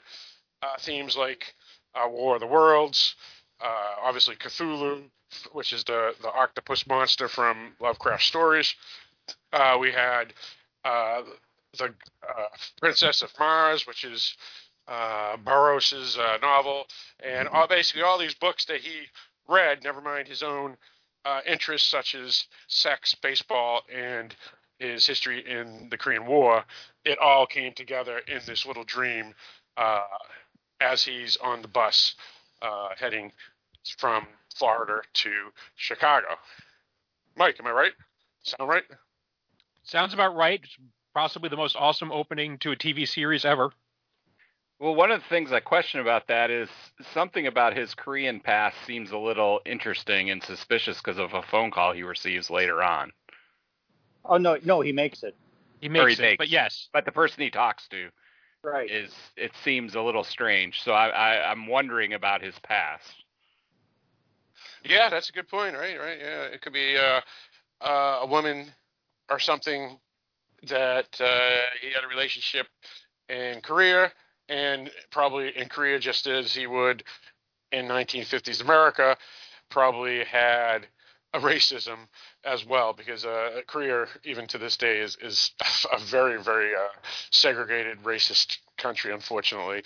uh, 0.61 0.77
themes 0.79 1.15
like 1.15 1.53
uh, 1.95 2.07
War 2.09 2.35
of 2.35 2.41
the 2.41 2.47
Worlds, 2.47 3.15
obviously 4.03 4.35
Cthulhu, 4.35 5.03
which 5.51 5.73
is 5.73 5.83
the, 5.83 6.13
the 6.21 6.31
octopus 6.31 6.87
monster 6.87 7.27
from 7.27 7.73
Lovecraft 7.79 8.23
stories. 8.23 8.75
we 9.79 9.91
had 9.91 10.33
uh, 10.85 11.21
the 11.77 11.85
uh, 11.85 12.47
Princess 12.79 13.21
of 13.21 13.31
Mars, 13.39 13.85
which 13.85 14.03
is 14.03 14.35
uh, 14.87 15.35
Burroughs's 15.37 16.17
uh, 16.17 16.37
novel, 16.41 16.87
and 17.19 17.47
all, 17.49 17.67
basically 17.67 18.01
all 18.01 18.17
these 18.17 18.33
books 18.35 18.65
that 18.65 18.79
he 18.79 19.01
read, 19.47 19.83
never 19.83 20.01
mind 20.01 20.27
his 20.27 20.43
own 20.43 20.77
uh, 21.25 21.41
interests 21.45 21.89
such 21.89 22.15
as 22.15 22.45
sex, 22.67 23.15
baseball, 23.15 23.81
and 23.93 24.35
his 24.79 25.05
history 25.05 25.43
in 25.49 25.87
the 25.89 25.97
Korean 25.97 26.25
War, 26.25 26.63
it 27.03 27.17
all 27.19 27.45
came 27.45 27.73
together 27.73 28.19
in 28.27 28.39
this 28.45 28.65
little 28.65 28.83
dream 28.83 29.33
uh, 29.75 30.03
as 30.81 31.03
he's 31.03 31.37
on 31.37 31.61
the 31.61 31.67
bus 31.67 32.15
uh, 32.61 32.89
heading 32.97 33.31
from 33.97 34.27
Florida 34.55 35.01
to 35.13 35.31
Chicago. 35.75 36.27
Mike, 37.35 37.57
am 37.59 37.67
I 37.67 37.71
right? 37.71 37.93
Sound 38.43 38.69
right? 38.69 38.83
Sounds 39.83 40.13
about 40.13 40.35
right. 40.35 40.61
Possibly 41.13 41.49
the 41.49 41.57
most 41.57 41.75
awesome 41.77 42.11
opening 42.11 42.57
to 42.59 42.71
a 42.71 42.75
TV 42.75 43.07
series 43.07 43.45
ever. 43.45 43.71
Well, 44.79 44.93
one 44.93 45.11
of 45.11 45.21
the 45.21 45.27
things 45.29 45.51
I 45.51 45.59
question 45.59 46.01
about 46.01 46.27
that 46.27 46.51
is 46.51 46.69
something 47.13 47.47
about 47.47 47.75
his 47.75 47.95
Korean 47.95 48.39
past 48.39 48.75
seems 48.85 49.11
a 49.11 49.17
little 49.17 49.59
interesting 49.65 50.29
and 50.29 50.43
suspicious 50.43 50.97
because 50.97 51.17
of 51.17 51.33
a 51.33 51.41
phone 51.41 51.71
call 51.71 51.93
he 51.93 52.03
receives 52.03 52.51
later 52.51 52.83
on. 52.83 53.11
Oh 54.23 54.37
no, 54.37 54.57
no, 54.63 54.81
he 54.81 54.91
makes 54.91 55.23
it. 55.23 55.35
He 55.81 55.89
makes 55.89 56.17
he 56.17 56.23
it, 56.23 56.25
makes 56.25 56.37
but 56.37 56.49
yes, 56.49 56.89
But 56.93 57.05
the 57.05 57.11
person 57.11 57.41
he 57.41 57.49
talks 57.49 57.87
to 57.89 58.09
Right. 58.63 58.89
is 58.89 59.13
it 59.35 59.51
seems 59.63 59.95
a 59.95 60.01
little 60.01 60.23
strange. 60.23 60.81
So 60.81 60.91
I, 60.91 61.07
I 61.07 61.51
I'm 61.51 61.67
wondering 61.67 62.13
about 62.13 62.41
his 62.41 62.57
past. 62.59 63.23
Yeah, 64.83 65.09
that's 65.09 65.29
a 65.29 65.33
good 65.33 65.47
point. 65.47 65.75
Right, 65.75 65.99
right. 65.99 66.17
Yeah, 66.19 66.43
it 66.43 66.61
could 66.61 66.73
be 66.73 66.97
uh, 66.97 67.21
uh, 67.81 68.19
a 68.21 68.27
woman 68.27 68.71
or 69.29 69.39
something 69.39 69.97
that 70.67 71.19
uh, 71.21 71.61
he 71.81 71.91
had 71.93 72.03
a 72.03 72.07
relationship 72.07 72.67
in 73.29 73.61
Korea, 73.61 74.11
and 74.49 74.89
probably 75.11 75.55
in 75.57 75.69
Korea, 75.69 75.99
just 75.99 76.27
as 76.27 76.53
he 76.53 76.67
would 76.67 77.03
in 77.71 77.85
1950s 77.85 78.61
America, 78.61 79.17
probably 79.69 80.23
had 80.23 80.79
a 80.79 80.87
racism 81.39 81.97
as 82.43 82.65
well, 82.65 82.93
because 82.93 83.25
uh, 83.25 83.61
Korea, 83.67 84.05
even 84.23 84.47
to 84.47 84.57
this 84.57 84.77
day, 84.77 84.99
is 84.99 85.17
is 85.21 85.51
a 85.91 85.99
very 85.99 86.41
very 86.41 86.75
uh, 86.75 86.87
segregated, 87.31 87.99
racist 88.03 88.57
country, 88.77 89.13
unfortunately. 89.13 89.83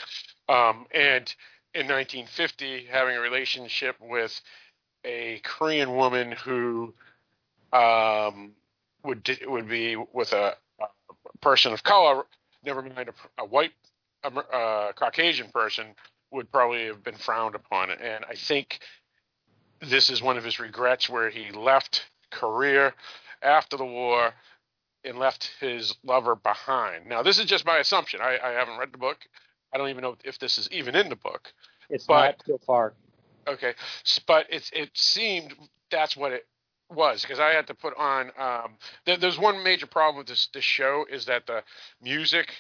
Um, 0.50 0.88
and 0.94 1.34
in 1.74 1.88
1950, 1.88 2.88
having 2.92 3.16
a 3.16 3.22
relationship 3.22 3.96
with 4.02 4.40
a 5.06 5.40
Korean 5.44 5.96
woman 5.96 6.32
who 6.32 6.94
um, 7.74 8.52
would 9.04 9.40
would 9.46 9.68
be 9.68 9.96
with 9.96 10.34
a, 10.34 10.56
a 10.80 11.38
person 11.42 11.74
of 11.74 11.84
color, 11.84 12.24
never 12.64 12.82
mind 12.82 13.10
a, 13.10 13.42
a 13.42 13.46
white 13.46 13.72
um, 14.24 14.38
uh, 14.38 14.92
Caucasian 14.96 15.50
person, 15.52 15.88
would 16.32 16.52
probably 16.52 16.86
have 16.86 17.04
been 17.04 17.16
frowned 17.16 17.56
upon. 17.56 17.92
And 17.92 18.26
I 18.30 18.36
think 18.36 18.80
this 19.82 20.10
is 20.10 20.22
one 20.22 20.38
of 20.38 20.44
his 20.44 20.60
regrets 20.60 21.10
where 21.10 21.30
he 21.30 21.52
left 21.52 22.04
Korea 22.32 22.94
after 23.42 23.78
the 23.78 23.86
war 23.86 24.34
and 25.04 25.18
left 25.18 25.52
his 25.60 25.96
lover 26.04 26.36
behind. 26.36 27.08
Now, 27.08 27.24
this 27.24 27.40
is 27.40 27.46
just 27.46 27.66
my 27.66 27.78
assumption. 27.80 28.22
I, 28.22 28.38
I 28.44 28.52
haven't 28.52 28.78
read 28.78 28.92
the 28.94 28.98
book. 29.00 29.18
I 29.74 29.78
don't 29.78 29.90
even 29.90 30.02
know 30.04 30.16
if 30.24 30.38
this 30.38 30.58
is 30.58 30.70
even 30.72 30.96
in 30.96 31.10
the 31.10 31.16
book. 31.16 31.52
It's 31.90 32.06
But- 32.06 32.38
not 32.38 32.44
so 32.46 32.58
far. 32.66 32.94
Okay, 33.48 33.74
but 34.28 34.46
it's 34.52 34.70
it 34.72 34.92
seemed 34.94 35.56
that's 35.90 36.16
what 36.16 36.32
it 36.32 36.46
was 36.92 37.24
because 37.24 37.40
I 37.40 37.50
had 37.50 37.66
to 37.68 37.74
put 37.74 37.98
on. 37.98 38.30
Um, 38.38 38.78
there, 39.06 39.18
there's 39.18 39.40
one 39.40 39.64
major 39.64 39.88
problem 39.88 40.18
with 40.18 40.28
this 40.28 40.48
this 40.54 40.64
show 40.64 41.08
is 41.10 41.26
that 41.26 41.48
the 41.48 41.64
music 42.04 42.54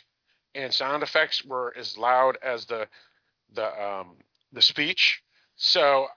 and 0.55 0.73
sound 0.73 1.03
effects 1.03 1.45
were 1.45 1.71
as 1.77 1.99
loud 1.99 2.39
as 2.41 2.65
the 2.65 2.87
the 3.53 3.67
um, 3.79 4.15
the 4.51 4.61
speech. 4.63 5.21
So 5.55 6.07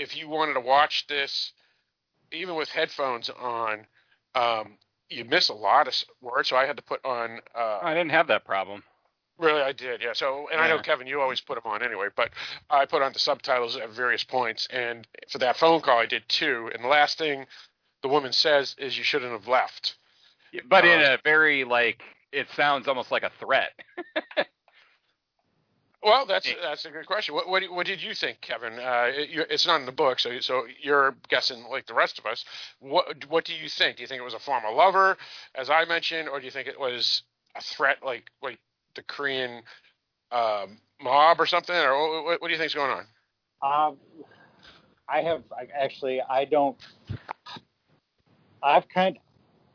if 0.00 0.16
you 0.16 0.28
wanted 0.28 0.54
to 0.54 0.60
watch 0.60 1.06
this, 1.08 1.52
even 2.32 2.54
with 2.54 2.68
headphones 2.70 3.28
on, 3.30 3.86
um, 4.34 4.78
you 5.08 5.24
miss 5.24 5.48
a 5.48 5.54
lot 5.54 5.88
of 5.88 5.94
words. 6.20 6.48
So 6.48 6.56
I 6.56 6.66
had 6.66 6.76
to 6.76 6.82
put 6.82 7.04
on. 7.04 7.40
Uh, 7.54 7.78
I 7.82 7.94
didn't 7.94 8.10
have 8.12 8.28
that 8.28 8.44
problem. 8.44 8.82
Really, 9.38 9.62
I 9.62 9.72
did, 9.72 10.02
yeah. 10.02 10.12
So, 10.12 10.48
and 10.52 10.60
I 10.60 10.68
know 10.68 10.78
Kevin, 10.82 11.06
you 11.06 11.20
always 11.22 11.40
put 11.40 11.54
them 11.54 11.70
on 11.72 11.82
anyway, 11.82 12.08
but 12.14 12.28
I 12.68 12.84
put 12.84 13.00
on 13.00 13.14
the 13.14 13.18
subtitles 13.18 13.74
at 13.74 13.88
various 13.90 14.22
points, 14.22 14.66
and 14.70 15.08
for 15.30 15.38
that 15.38 15.56
phone 15.56 15.80
call, 15.80 15.98
I 15.98 16.04
did 16.06 16.28
too. 16.28 16.70
And 16.74 16.84
the 16.84 16.88
last 16.88 17.16
thing 17.16 17.46
the 18.02 18.08
woman 18.08 18.32
says 18.32 18.74
is, 18.78 18.98
"You 18.98 19.04
shouldn't 19.04 19.32
have 19.32 19.48
left." 19.48 19.96
But 20.68 20.84
in 20.84 21.00
Uh, 21.00 21.14
a 21.14 21.18
very 21.24 21.64
like, 21.64 22.02
it 22.32 22.48
sounds 22.54 22.86
almost 22.86 23.10
like 23.10 23.22
a 23.22 23.30
threat. 23.40 23.72
Well, 26.02 26.24
that's 26.24 26.48
that's 26.62 26.86
a 26.86 26.90
good 26.90 27.06
question. 27.06 27.34
What 27.34 27.48
what, 27.48 27.62
what 27.70 27.86
did 27.86 28.02
you 28.02 28.14
think, 28.14 28.40
Kevin? 28.40 28.78
Uh, 28.78 29.10
it, 29.14 29.46
it's 29.50 29.66
not 29.66 29.80
in 29.80 29.86
the 29.86 29.92
book, 29.92 30.18
so 30.18 30.40
so 30.40 30.64
you're 30.82 31.14
guessing 31.28 31.64
like 31.70 31.86
the 31.86 31.94
rest 31.94 32.18
of 32.18 32.26
us. 32.26 32.44
What 32.80 33.26
what 33.28 33.44
do 33.44 33.54
you 33.54 33.68
think? 33.68 33.96
Do 33.96 34.02
you 34.02 34.06
think 34.06 34.20
it 34.20 34.24
was 34.24 34.34
a 34.34 34.38
former 34.38 34.70
lover, 34.70 35.18
as 35.54 35.68
I 35.68 35.84
mentioned, 35.84 36.28
or 36.28 36.38
do 36.38 36.46
you 36.46 36.50
think 36.50 36.68
it 36.68 36.80
was 36.80 37.22
a 37.54 37.60
threat, 37.62 37.98
like 38.02 38.30
like 38.42 38.58
the 38.94 39.02
Korean 39.02 39.62
um, 40.32 40.78
mob 41.02 41.40
or 41.40 41.46
something, 41.46 41.76
or 41.76 42.24
what, 42.24 42.40
what 42.40 42.48
do 42.48 42.52
you 42.52 42.58
think's 42.58 42.74
going 42.74 42.90
on? 42.90 43.06
Um, 43.62 43.96
I 45.08 45.20
have 45.22 45.42
I, 45.52 45.68
actually 45.78 46.22
I 46.22 46.46
don't. 46.46 46.78
I've 48.62 48.88
kind 48.88 49.18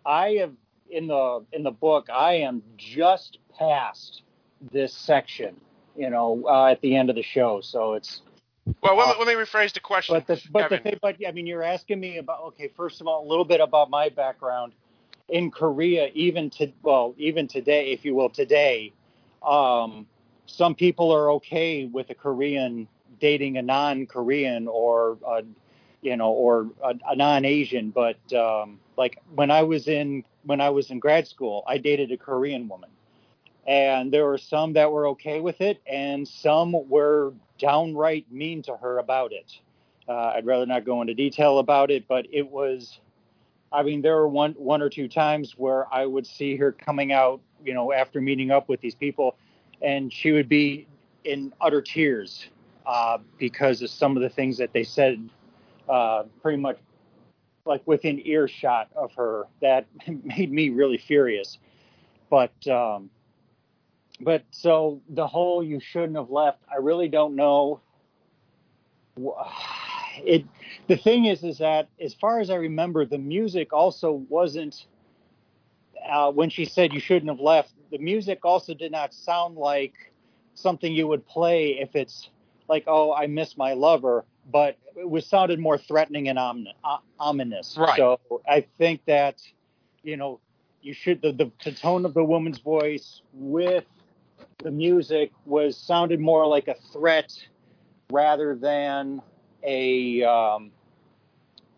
I 0.05 0.38
have 0.39 0.53
in 0.89 1.07
the 1.07 1.45
in 1.53 1.63
the 1.63 1.71
book 1.71 2.07
I 2.11 2.33
am 2.35 2.63
just 2.77 3.39
past 3.57 4.23
this 4.71 4.93
section, 4.93 5.55
you 5.97 6.10
know, 6.10 6.43
uh, 6.47 6.67
at 6.67 6.81
the 6.81 6.95
end 6.95 7.10
of 7.10 7.15
the 7.15 7.23
show. 7.23 7.62
So 7.62 7.93
it's 7.93 8.21
Well, 8.81 8.95
let, 8.97 9.08
Uh, 9.08 9.12
me, 9.19 9.25
let 9.25 9.27
me 9.27 9.43
rephrase 9.43 9.73
the 9.73 9.79
question. 9.79 10.15
but 10.15 10.27
the 10.27 10.41
but 10.51 10.63
the 10.63 10.77
Kevin. 10.77 10.84
thing, 10.84 10.99
but 11.01 11.15
I 11.27 11.31
mean, 11.31 11.47
you're 11.47 11.63
asking 11.63 11.99
me 11.99 12.17
about 12.17 12.41
okay. 12.47 12.67
First 12.69 13.01
of 13.01 13.08
all, 13.08 13.25
a 13.25 13.27
little 13.27 13.45
bit 13.45 13.62
about 13.62 13.89
my 13.89 14.10
background 14.10 14.73
in 15.29 15.51
Korea. 15.51 16.10
Even 16.13 16.49
to 16.51 16.71
well, 16.84 17.15
even 17.17 17.47
today, 17.47 17.91
if 17.91 18.05
you 18.05 18.15
will, 18.15 18.29
today, 18.29 18.93
um, 19.43 20.08
some 20.45 20.75
people 20.75 21.12
are 21.12 21.31
okay 21.31 21.86
with 21.86 22.10
a 22.10 22.15
Korean 22.15 22.88
dating 23.19 23.58
a 23.58 23.62
non-Korean 23.62 24.67
or 24.67 25.17
a, 25.25 25.43
you 26.01 26.15
know 26.17 26.31
or 26.31 26.69
a, 26.84 26.95
a 27.10 27.15
non-Asian. 27.15 27.91
But 27.91 28.17
um, 28.34 28.79
like 28.97 29.21
when 29.34 29.51
I 29.51 29.63
was 29.63 29.88
in 29.88 30.23
when 30.43 30.62
I 30.62 30.69
was 30.69 30.91
in 30.91 30.99
grad 30.99 31.27
school, 31.27 31.63
I 31.67 31.77
dated 31.77 32.12
a 32.12 32.17
Korean 32.17 32.67
woman. 32.67 32.89
And 33.67 34.12
there 34.12 34.25
were 34.25 34.38
some 34.38 34.73
that 34.73 34.91
were 34.91 35.08
okay 35.10 35.39
with 35.39 35.60
it, 35.62 35.82
and 35.88 36.28
some 36.28 36.88
were 36.88 37.34
downright 37.58 38.32
mean 38.32 38.62
to 38.63 38.75
her 38.78 38.99
about 38.99 39.34
it. 39.34 39.60
Uh, 40.08 40.34
I'd 40.36 40.45
rather 40.45 40.65
not 40.65 40.86
go 40.86 41.01
into 41.01 41.13
detail 41.13 41.60
about 41.60 41.89
it, 41.89 42.08
but 42.08 42.28
it 42.32 42.49
was. 42.49 42.99
I 43.71 43.84
mean, 43.84 44.01
there 44.01 44.15
were 44.15 44.28
one 44.28 44.54
one 44.54 44.82
or 44.82 44.89
two 44.89 45.08
times 45.08 45.56
where 45.58 45.91
I 45.93 46.06
would 46.06 46.28
see 46.28 46.56
her 46.58 46.71
coming 46.71 47.12
out, 47.12 47.41
you 47.63 47.73
know, 47.73 47.91
after 47.91 48.21
meeting 48.21 48.51
up 48.51 48.69
with 48.69 48.82
these 48.82 48.95
people, 48.95 49.36
and 49.82 50.13
she 50.13 50.32
would 50.32 50.47
be 50.47 50.88
in 51.23 51.51
utter 51.60 51.82
tears 51.82 52.47
uh, 52.86 53.17
because 53.39 53.82
of 53.82 53.89
some 53.89 54.15
of 54.15 54.21
the 54.21 54.30
things 54.30 54.58
that 54.58 54.73
they 54.73 54.84
said, 54.84 55.28
uh, 55.89 56.23
pretty 56.41 56.60
much 56.60 56.78
like 57.65 57.82
within 57.88 58.21
earshot 58.25 58.89
of 58.95 59.12
her. 59.13 59.45
That 59.62 59.88
made 60.23 60.51
me 60.51 60.69
really 60.69 60.99
furious. 60.99 61.58
But 62.30 62.67
um, 62.67 63.10
but 64.21 64.43
so 64.51 65.01
the 65.10 65.28
whole 65.28 65.63
you 65.63 65.80
shouldn't 65.80 66.15
have 66.15 66.30
left. 66.30 66.60
I 66.71 66.78
really 66.78 67.08
don't 67.08 67.36
know. 67.36 67.82
It 70.23 70.45
the 70.88 70.97
thing 70.97 71.25
is 71.25 71.43
is 71.43 71.58
that 71.60 71.88
as 71.99 72.13
far 72.13 72.39
as 72.39 72.49
I 72.49 72.56
remember, 72.56 73.06
the 73.06 73.17
music 73.17 73.73
also 73.73 74.12
wasn't. 74.30 74.86
Uh, 76.08 76.32
when 76.32 76.49
she 76.49 76.65
said 76.65 76.93
you 76.93 76.99
shouldn't 76.99 77.32
have 77.32 77.39
left, 77.39 77.71
the 77.91 77.97
music 77.97 78.45
also 78.45 78.73
did 78.75 78.91
not 78.91 79.13
sound 79.13 79.58
like 79.58 79.93
something 80.54 80.93
you 80.93 81.08
would 81.08 81.25
play 81.28 81.80
if 81.80 81.95
it's 81.95 82.30
like, 82.67 82.84
oh, 82.88 83.13
I 83.13 83.25
miss 83.28 83.58
my 83.58 83.73
lover, 83.73 84.23
but 84.51 84.78
it 84.95 85.10
was 85.10 85.25
sounded 85.25 85.60
more 85.60 85.78
threatening 85.78 86.30
and 86.30 86.38
omni- 86.38 86.75
o- 86.84 87.01
ominous. 87.19 87.75
Right. 87.78 87.97
So 87.97 88.19
I 88.47 88.65
think 88.78 89.01
that, 89.06 89.41
you 90.04 90.15
know, 90.15 90.39
you 90.82 90.93
should 90.93 91.21
the, 91.21 91.32
the 91.32 91.51
the 91.63 91.71
tone 91.71 92.06
of 92.06 92.13
the 92.13 92.23
woman's 92.23 92.60
voice 92.60 93.21
with 93.34 93.86
the 94.59 94.71
music 94.71 95.31
was 95.45 95.77
sounded 95.77 96.19
more 96.19 96.47
like 96.47 96.67
a 96.67 96.75
threat 96.91 97.31
rather 98.11 98.55
than 98.55 99.21
a 99.63 100.23
um, 100.23 100.71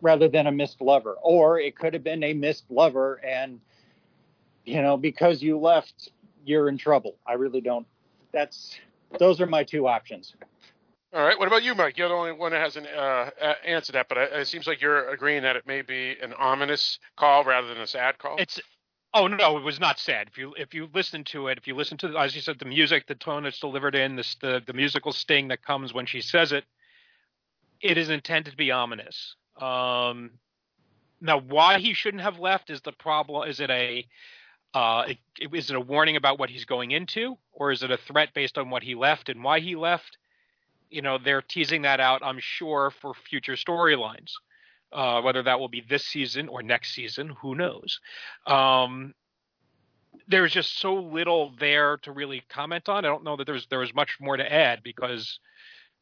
rather 0.00 0.28
than 0.28 0.46
a 0.46 0.52
missed 0.52 0.80
lover, 0.80 1.16
or 1.22 1.58
it 1.58 1.76
could 1.76 1.92
have 1.94 2.04
been 2.04 2.22
a 2.22 2.34
missed 2.34 2.64
lover, 2.70 3.20
and 3.24 3.60
you 4.64 4.80
know 4.82 4.96
because 4.96 5.42
you 5.42 5.58
left, 5.58 6.10
you're 6.44 6.68
in 6.68 6.78
trouble. 6.78 7.16
I 7.26 7.34
really 7.34 7.60
don't. 7.60 7.86
That's 8.32 8.78
those 9.18 9.40
are 9.40 9.46
my 9.46 9.64
two 9.64 9.86
options. 9.88 10.34
All 11.14 11.24
right. 11.24 11.38
What 11.38 11.48
about 11.48 11.62
you, 11.62 11.74
Mike? 11.74 11.96
You're 11.96 12.08
the 12.08 12.14
only 12.14 12.32
one 12.32 12.52
that 12.52 12.60
hasn't 12.60 12.86
uh, 12.86 13.30
a- 13.40 13.66
answered 13.66 13.94
that, 13.94 14.10
but 14.10 14.18
it, 14.18 14.32
it 14.32 14.46
seems 14.46 14.66
like 14.66 14.82
you're 14.82 15.08
agreeing 15.08 15.42
that 15.42 15.56
it 15.56 15.66
may 15.66 15.80
be 15.80 16.16
an 16.22 16.34
ominous 16.34 16.98
call 17.16 17.44
rather 17.44 17.66
than 17.66 17.78
a 17.78 17.86
sad 17.86 18.18
call. 18.18 18.36
It's 18.38 18.60
oh 19.14 19.26
no, 19.26 19.58
it 19.58 19.64
was 19.64 19.80
not 19.80 19.98
sad. 19.98 20.28
If 20.28 20.38
you 20.38 20.54
if 20.56 20.74
you 20.74 20.88
listen 20.92 21.24
to 21.24 21.48
it, 21.48 21.58
if 21.58 21.66
you 21.66 21.74
listen 21.74 21.98
to 21.98 22.16
as 22.18 22.34
you 22.34 22.40
said, 22.40 22.58
the 22.58 22.64
music, 22.64 23.06
the 23.06 23.14
tone 23.14 23.46
it's 23.46 23.60
delivered 23.60 23.94
in, 23.94 24.16
the 24.16 24.62
the 24.66 24.72
musical 24.72 25.12
sting 25.12 25.48
that 25.48 25.64
comes 25.64 25.92
when 25.92 26.06
she 26.06 26.20
says 26.20 26.52
it, 26.52 26.64
it 27.80 27.98
is 27.98 28.10
intended 28.10 28.50
to 28.50 28.56
be 28.56 28.70
ominous. 28.70 29.34
Um, 29.60 30.30
now, 31.20 31.40
why 31.40 31.78
he 31.78 31.94
shouldn't 31.94 32.22
have 32.22 32.38
left 32.38 32.70
is 32.70 32.80
the 32.82 32.92
problem. 32.92 33.48
Is 33.48 33.60
it 33.60 33.70
a 33.70 34.06
uh, 34.74 35.04
it 35.38 35.70
a 35.70 35.80
warning 35.80 36.16
about 36.16 36.38
what 36.38 36.50
he's 36.50 36.64
going 36.64 36.90
into, 36.90 37.38
or 37.52 37.72
is 37.72 37.82
it 37.82 37.90
a 37.90 37.96
threat 37.96 38.34
based 38.34 38.58
on 38.58 38.70
what 38.70 38.82
he 38.82 38.94
left 38.94 39.28
and 39.28 39.42
why 39.42 39.60
he 39.60 39.74
left? 39.76 40.18
You 40.90 41.02
know, 41.02 41.18
they're 41.18 41.42
teasing 41.42 41.82
that 41.82 42.00
out, 42.00 42.22
I'm 42.24 42.38
sure, 42.38 42.90
for 42.90 43.14
future 43.14 43.54
storylines. 43.54 44.32
Uh, 44.90 45.20
whether 45.20 45.42
that 45.42 45.60
will 45.60 45.68
be 45.68 45.82
this 45.86 46.06
season 46.06 46.48
or 46.48 46.62
next 46.62 46.94
season, 46.94 47.28
who 47.42 47.54
knows? 47.54 48.00
Um, 48.46 49.14
there's 50.28 50.52
just 50.52 50.78
so 50.80 50.94
little 50.94 51.52
there 51.58 51.98
to 51.98 52.12
really 52.12 52.42
comment 52.48 52.88
on. 52.88 53.04
I 53.04 53.08
don't 53.08 53.22
know 53.24 53.36
that 53.36 53.46
there's 53.46 53.66
there 53.66 53.80
was 53.80 53.94
much 53.94 54.16
more 54.20 54.36
to 54.36 54.50
add 54.52 54.82
because 54.82 55.40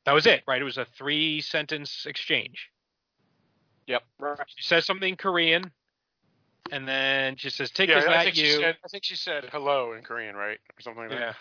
that 0.05 0.12
was 0.12 0.27
it, 0.27 0.42
right? 0.46 0.61
It 0.61 0.64
was 0.64 0.79
a 0.79 0.85
three 0.96 1.40
sentence 1.40 2.07
exchange. 2.07 2.70
Yep. 3.88 4.03
She 4.57 4.62
says 4.62 4.85
something 4.85 5.11
in 5.11 5.16
Korean, 5.16 5.70
and 6.72 6.87
then 6.87 7.37
she 7.37 7.51
says, 7.51 7.70
"Take 7.70 7.88
yeah, 7.90 7.99
is 7.99 8.05
I 8.07 8.11
that 8.12 8.25
think 8.25 8.37
she 8.37 8.46
you?" 8.46 8.61
said. 8.61 8.77
I 8.85 8.88
think 8.88 9.05
she 9.05 9.16
said 9.16 9.49
hello 9.53 9.92
in 9.94 10.03
Korean, 10.03 10.35
right, 10.37 10.59
or 10.77 10.81
something 10.81 11.03
like 11.03 11.11
that. 11.11 11.18
yeah. 11.20 11.33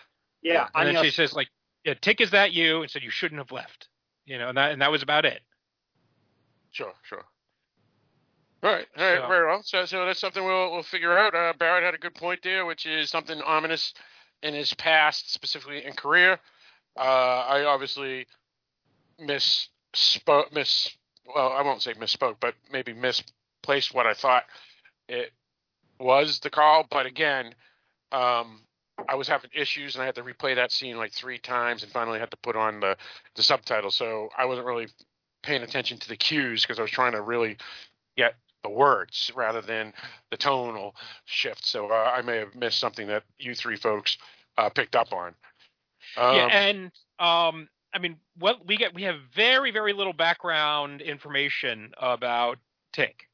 Yeah, 0.42 0.68
And 0.76 0.88
then 0.90 0.98
I'm 0.98 1.04
she 1.04 1.10
says 1.12 1.34
like, 1.34 1.50
"Yeah, 1.84 1.96
Tic 1.96 2.22
is 2.22 2.32
that 2.32 2.54
you?" 2.54 2.82
and 2.82 2.90
said 2.92 3.02
you 3.04 3.10
shouldn't 3.10 3.40
have 3.40 3.52
left. 3.52 3.88
You 4.26 4.38
know, 4.38 4.50
and 4.50 4.58
that 4.58 4.72
and 4.72 4.82
that 4.82 4.92
was 4.92 5.02
about 5.04 5.26
it. 5.26 5.42
Sure, 6.72 6.94
sure. 7.04 7.24
All 8.66 8.72
right, 8.72 8.88
all 8.98 9.06
right, 9.06 9.22
So- 9.22 9.28
very 9.28 9.46
well. 9.46 9.62
So, 9.64 9.86
so 9.86 10.06
that's 10.08 10.20
something 10.20 10.44
we'll 10.44 10.72
we'll 10.72 10.82
figure 10.82 11.16
out. 11.16 11.36
Uh, 11.36 11.54
Barrett 11.58 11.84
had 11.84 11.94
a 11.94 12.00
good 12.00 12.16
point 12.16 12.40
there, 12.42 12.66
which 12.66 12.88
is 12.88 13.12
something 13.12 13.40
ominous 13.42 13.94
in 14.42 14.56
his 14.56 14.74
past, 14.74 15.32
specifically 15.32 15.86
in 15.86 15.94
Korea. 15.94 16.40
Uh, 16.98 17.02
I 17.48 17.64
obviously 17.66 18.26
misspoke, 19.22 20.52
miss. 20.52 20.90
Well, 21.28 21.52
I 21.52 21.62
won't 21.62 21.84
say 21.84 21.94
misspoke, 21.94 22.38
but 22.40 22.56
maybe 22.72 22.92
misplaced 22.94 23.94
what 23.94 24.08
I 24.08 24.16
thought 24.16 24.46
it 25.08 25.32
was 26.00 26.40
the 26.40 26.50
call. 26.50 26.88
But 26.90 27.06
again, 27.06 27.54
um, 28.12 28.62
I 29.08 29.14
was 29.14 29.28
having 29.28 29.52
issues, 29.54 29.94
and 29.94 30.02
I 30.02 30.08
had 30.08 30.16
to 30.16 30.24
replay 30.24 30.56
that 30.56 30.72
scene 30.72 30.98
like 30.98 31.12
three 31.12 31.38
times, 31.38 31.84
and 31.84 31.92
finally 31.92 32.18
had 32.18 32.32
to 32.32 32.38
put 32.38 32.56
on 32.56 32.80
the 32.80 32.98
the 33.36 33.44
subtitles. 33.44 33.94
So 33.94 34.30
I 34.36 34.46
wasn't 34.46 34.66
really 34.66 34.88
paying 35.44 35.62
attention 35.62 36.00
to 36.00 36.08
the 36.08 36.18
cues 36.18 36.64
because 36.64 36.80
I 36.80 36.82
was 36.82 36.90
trying 36.90 37.12
to 37.12 37.22
really 37.22 37.58
get 38.18 38.34
the 38.66 38.70
words 38.70 39.32
rather 39.36 39.62
than 39.62 39.94
the 40.32 40.38
tonal 40.38 40.96
shift. 41.26 41.66
So 41.66 41.88
uh, 41.92 42.12
I 42.16 42.22
may 42.24 42.38
have 42.38 42.56
missed 42.56 42.80
something 42.80 43.08
that 43.08 43.24
you 43.38 43.54
three 43.54 43.76
folks 43.76 44.18
uh, 44.58 44.70
picked 44.70 44.96
up 44.96 45.14
on. 45.14 45.36
Um, 46.18 46.36
yeah, 46.36 46.48
and 46.48 46.86
um, 47.20 47.70
I 47.94 48.00
mean, 48.00 48.18
what 48.38 48.66
we 48.66 48.78
get, 48.78 48.94
we 48.94 49.04
have 49.04 49.18
very, 49.36 49.72
very 49.72 49.94
little 49.94 50.14
background 50.14 51.02
information 51.02 51.92
about 52.00 52.58
Tic. 52.92 53.28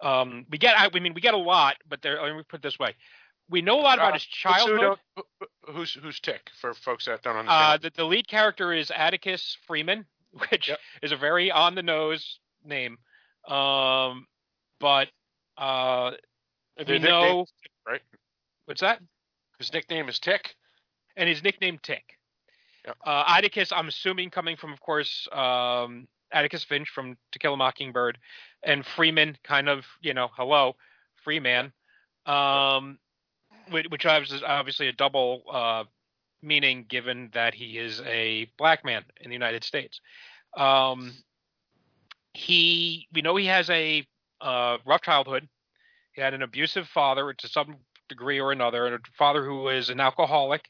Um, 0.00 0.46
we 0.50 0.58
get, 0.58 0.74
I 0.76 0.88
mean, 0.98 1.14
we 1.14 1.20
get 1.20 1.34
a 1.34 1.38
lot, 1.38 1.76
but 1.88 2.02
there. 2.02 2.20
Let 2.22 2.34
me 2.34 2.42
put 2.48 2.60
it 2.60 2.62
this 2.62 2.78
way: 2.78 2.94
we 3.50 3.60
know 3.62 3.78
a 3.78 3.82
lot 3.82 3.98
about 3.98 4.10
Uh, 4.10 4.14
his 4.14 4.24
childhood. 4.24 4.98
who's 5.68 5.92
who's 6.02 6.18
Tic 6.20 6.50
for 6.60 6.74
folks 6.74 7.04
that 7.06 7.22
don't 7.22 7.36
Uh, 7.36 7.38
understand? 7.40 7.82
the, 7.82 7.90
the 8.02 8.04
lead 8.04 8.26
character 8.26 8.72
is 8.72 8.90
Atticus 8.90 9.56
Freeman, 9.66 10.06
which 10.50 10.68
Yep. 10.68 10.78
is 11.02 11.12
a 11.12 11.16
very 11.16 11.50
on 11.50 11.74
the 11.74 11.82
nose 11.82 12.38
name. 12.64 12.98
Um, 13.46 14.26
but 14.82 15.08
uh, 15.56 16.10
we 16.86 16.98
know 16.98 17.46
Tic, 17.62 17.72
right? 17.86 18.00
what's 18.66 18.80
that? 18.80 19.00
His 19.58 19.72
nickname 19.72 20.08
is 20.08 20.18
Tic. 20.18 20.56
and 21.16 21.28
his 21.28 21.42
nickname 21.42 21.78
Tic. 21.82 22.18
Yep. 22.84 22.96
Uh, 23.06 23.24
Atticus, 23.28 23.70
I'm 23.70 23.86
assuming, 23.86 24.30
coming 24.30 24.56
from, 24.56 24.72
of 24.72 24.80
course, 24.80 25.28
um, 25.30 26.08
Atticus 26.32 26.64
Finch 26.64 26.88
from 26.88 27.16
To 27.30 27.38
Kill 27.38 27.54
a 27.54 27.56
Mockingbird, 27.56 28.18
and 28.64 28.84
Freeman, 28.84 29.36
kind 29.44 29.68
of, 29.68 29.84
you 30.00 30.14
know, 30.14 30.28
hello, 30.36 30.74
Freeman, 31.22 31.72
um, 32.26 32.98
which, 33.70 33.86
which 33.88 34.04
is 34.04 34.42
obviously 34.44 34.88
a 34.88 34.92
double 34.92 35.42
uh, 35.52 35.84
meaning 36.42 36.86
given 36.88 37.30
that 37.34 37.54
he 37.54 37.78
is 37.78 38.00
a 38.04 38.50
black 38.58 38.84
man 38.84 39.04
in 39.20 39.30
the 39.30 39.34
United 39.34 39.62
States. 39.62 40.00
Um, 40.56 41.12
he, 42.34 43.06
we 43.12 43.22
know 43.22 43.36
he 43.36 43.46
has 43.46 43.70
a 43.70 44.04
uh, 44.42 44.78
rough 44.84 45.02
childhood. 45.02 45.48
He 46.12 46.20
had 46.20 46.34
an 46.34 46.42
abusive 46.42 46.88
father 46.88 47.32
to 47.32 47.48
some 47.48 47.76
degree 48.08 48.40
or 48.40 48.52
another, 48.52 48.86
and 48.86 48.94
a 48.94 48.98
father 49.16 49.44
who 49.44 49.68
is 49.68 49.88
an 49.88 50.00
alcoholic. 50.00 50.68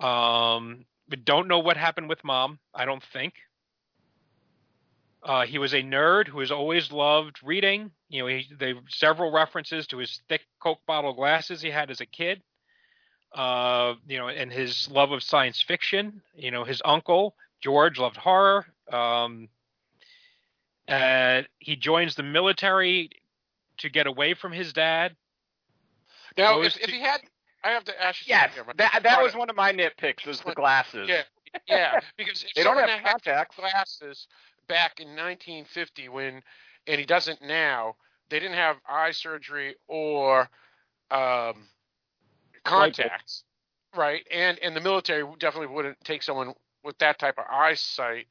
Um, 0.00 0.84
we 1.08 1.16
don't 1.16 1.48
know 1.48 1.60
what 1.60 1.76
happened 1.76 2.08
with 2.08 2.24
mom. 2.24 2.58
I 2.74 2.84
don't 2.84 3.02
think. 3.12 3.34
Uh, 5.22 5.46
he 5.46 5.58
was 5.58 5.72
a 5.72 5.82
nerd 5.82 6.28
who 6.28 6.40
has 6.40 6.50
always 6.50 6.92
loved 6.92 7.38
reading. 7.42 7.90
You 8.10 8.22
know, 8.22 8.26
he, 8.26 8.46
there 8.58 8.74
several 8.88 9.32
references 9.32 9.86
to 9.86 9.98
his 9.98 10.20
thick 10.28 10.42
Coke 10.60 10.80
bottle 10.86 11.14
glasses 11.14 11.62
he 11.62 11.70
had 11.70 11.90
as 11.90 12.02
a 12.02 12.06
kid. 12.06 12.42
Uh, 13.34 13.94
you 14.06 14.18
know, 14.18 14.28
and 14.28 14.52
his 14.52 14.88
love 14.90 15.12
of 15.12 15.22
science 15.22 15.62
fiction. 15.62 16.20
You 16.36 16.50
know, 16.50 16.64
his 16.64 16.82
uncle 16.84 17.34
George 17.62 17.98
loved 17.98 18.18
horror. 18.18 18.66
Um, 18.92 19.48
uh, 20.88 21.42
he 21.58 21.76
joins 21.76 22.14
the 22.14 22.22
military 22.22 23.10
to 23.78 23.88
get 23.88 24.06
away 24.06 24.34
from 24.34 24.52
his 24.52 24.72
dad. 24.72 25.16
Now, 26.36 26.56
Goes 26.56 26.76
if, 26.76 26.84
if 26.84 26.90
he 26.90 27.00
had, 27.00 27.20
I 27.62 27.70
have 27.70 27.84
to 27.84 28.02
ask 28.02 28.26
you. 28.26 28.34
Yes, 28.34 28.54
here, 28.54 28.64
that 28.76 29.02
that 29.02 29.16
Right. 29.16 29.22
was 29.22 29.34
one 29.34 29.50
of 29.50 29.56
my 29.56 29.72
nitpicks. 29.72 30.26
Was 30.26 30.40
the 30.40 30.52
glasses? 30.52 31.08
Yeah, 31.08 31.22
yeah, 31.66 32.00
because 32.16 32.42
if 32.44 32.52
They 32.54 32.62
don't 32.64 32.76
have 32.78 32.88
had 32.90 33.04
contacts. 33.04 33.56
glasses 33.56 34.26
back 34.68 35.00
in 35.00 35.08
1950 35.08 36.08
when, 36.08 36.42
and 36.86 36.98
he 37.00 37.06
doesn't 37.06 37.42
now, 37.42 37.96
they 38.30 38.38
didn't 38.40 38.56
have 38.56 38.76
eye 38.88 39.12
surgery 39.12 39.76
or 39.86 40.48
um, 41.10 41.68
contacts, 42.64 43.44
right? 43.96 44.26
And 44.30 44.58
and 44.58 44.74
the 44.76 44.80
military 44.80 45.24
definitely 45.38 45.74
wouldn't 45.74 45.98
take 46.04 46.22
someone 46.22 46.54
with 46.82 46.98
that 46.98 47.18
type 47.18 47.38
of 47.38 47.44
eyesight, 47.50 48.26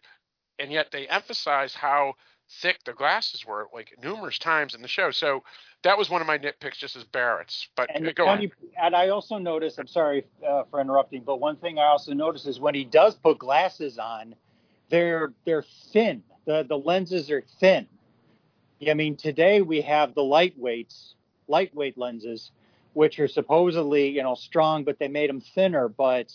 and 0.60 0.72
yet 0.72 0.92
they 0.92 1.08
emphasize 1.08 1.74
how 1.74 2.14
thick 2.50 2.80
the 2.86 2.94
glasses 2.94 3.46
were, 3.46 3.68
like 3.74 3.94
numerous 4.02 4.38
times 4.38 4.76
in 4.76 4.82
the 4.82 4.88
show. 4.88 5.12
So 5.12 5.44
that 5.84 5.98
was 5.98 6.10
one 6.10 6.22
of 6.22 6.28
my 6.28 6.38
nitpicks, 6.38 6.78
just 6.78 6.96
as 6.96 7.04
Barrett's. 7.04 7.68
But 7.76 7.90
And, 7.94 8.14
go 8.16 8.28
on. 8.28 8.52
and 8.82 8.96
I 8.96 9.10
also 9.10 9.38
noticed, 9.38 9.80
I'm 9.80 9.88
sorry 9.88 10.26
uh, 10.48 10.64
for 10.70 10.80
interrupting, 10.80 11.24
but 11.24 11.40
one 11.40 11.58
thing 11.58 11.80
I 11.80 11.86
also 11.86 12.14
noticed 12.14 12.48
is 12.48 12.60
when 12.60 12.76
he 12.76 12.84
does 12.84 13.16
put 13.16 13.40
glasses 13.40 13.98
on, 13.98 14.36
they're 14.90 15.34
they're 15.46 15.66
thin. 15.92 16.24
The 16.46 16.66
the 16.68 16.78
lenses 16.78 17.32
are 17.32 17.44
thin. 17.60 17.88
I 18.88 18.94
mean, 18.94 19.16
today 19.16 19.62
we 19.62 19.82
have 19.82 20.14
the 20.14 20.22
lightweights, 20.22 21.14
lightweight 21.48 21.98
lenses, 21.98 22.52
which 22.94 23.20
are 23.20 23.28
supposedly 23.28 24.10
you 24.10 24.24
know 24.24 24.36
strong, 24.36 24.84
but 24.84 25.00
they 25.00 25.08
made 25.08 25.30
them 25.30 25.42
thinner. 25.42 25.88
But 25.88 26.32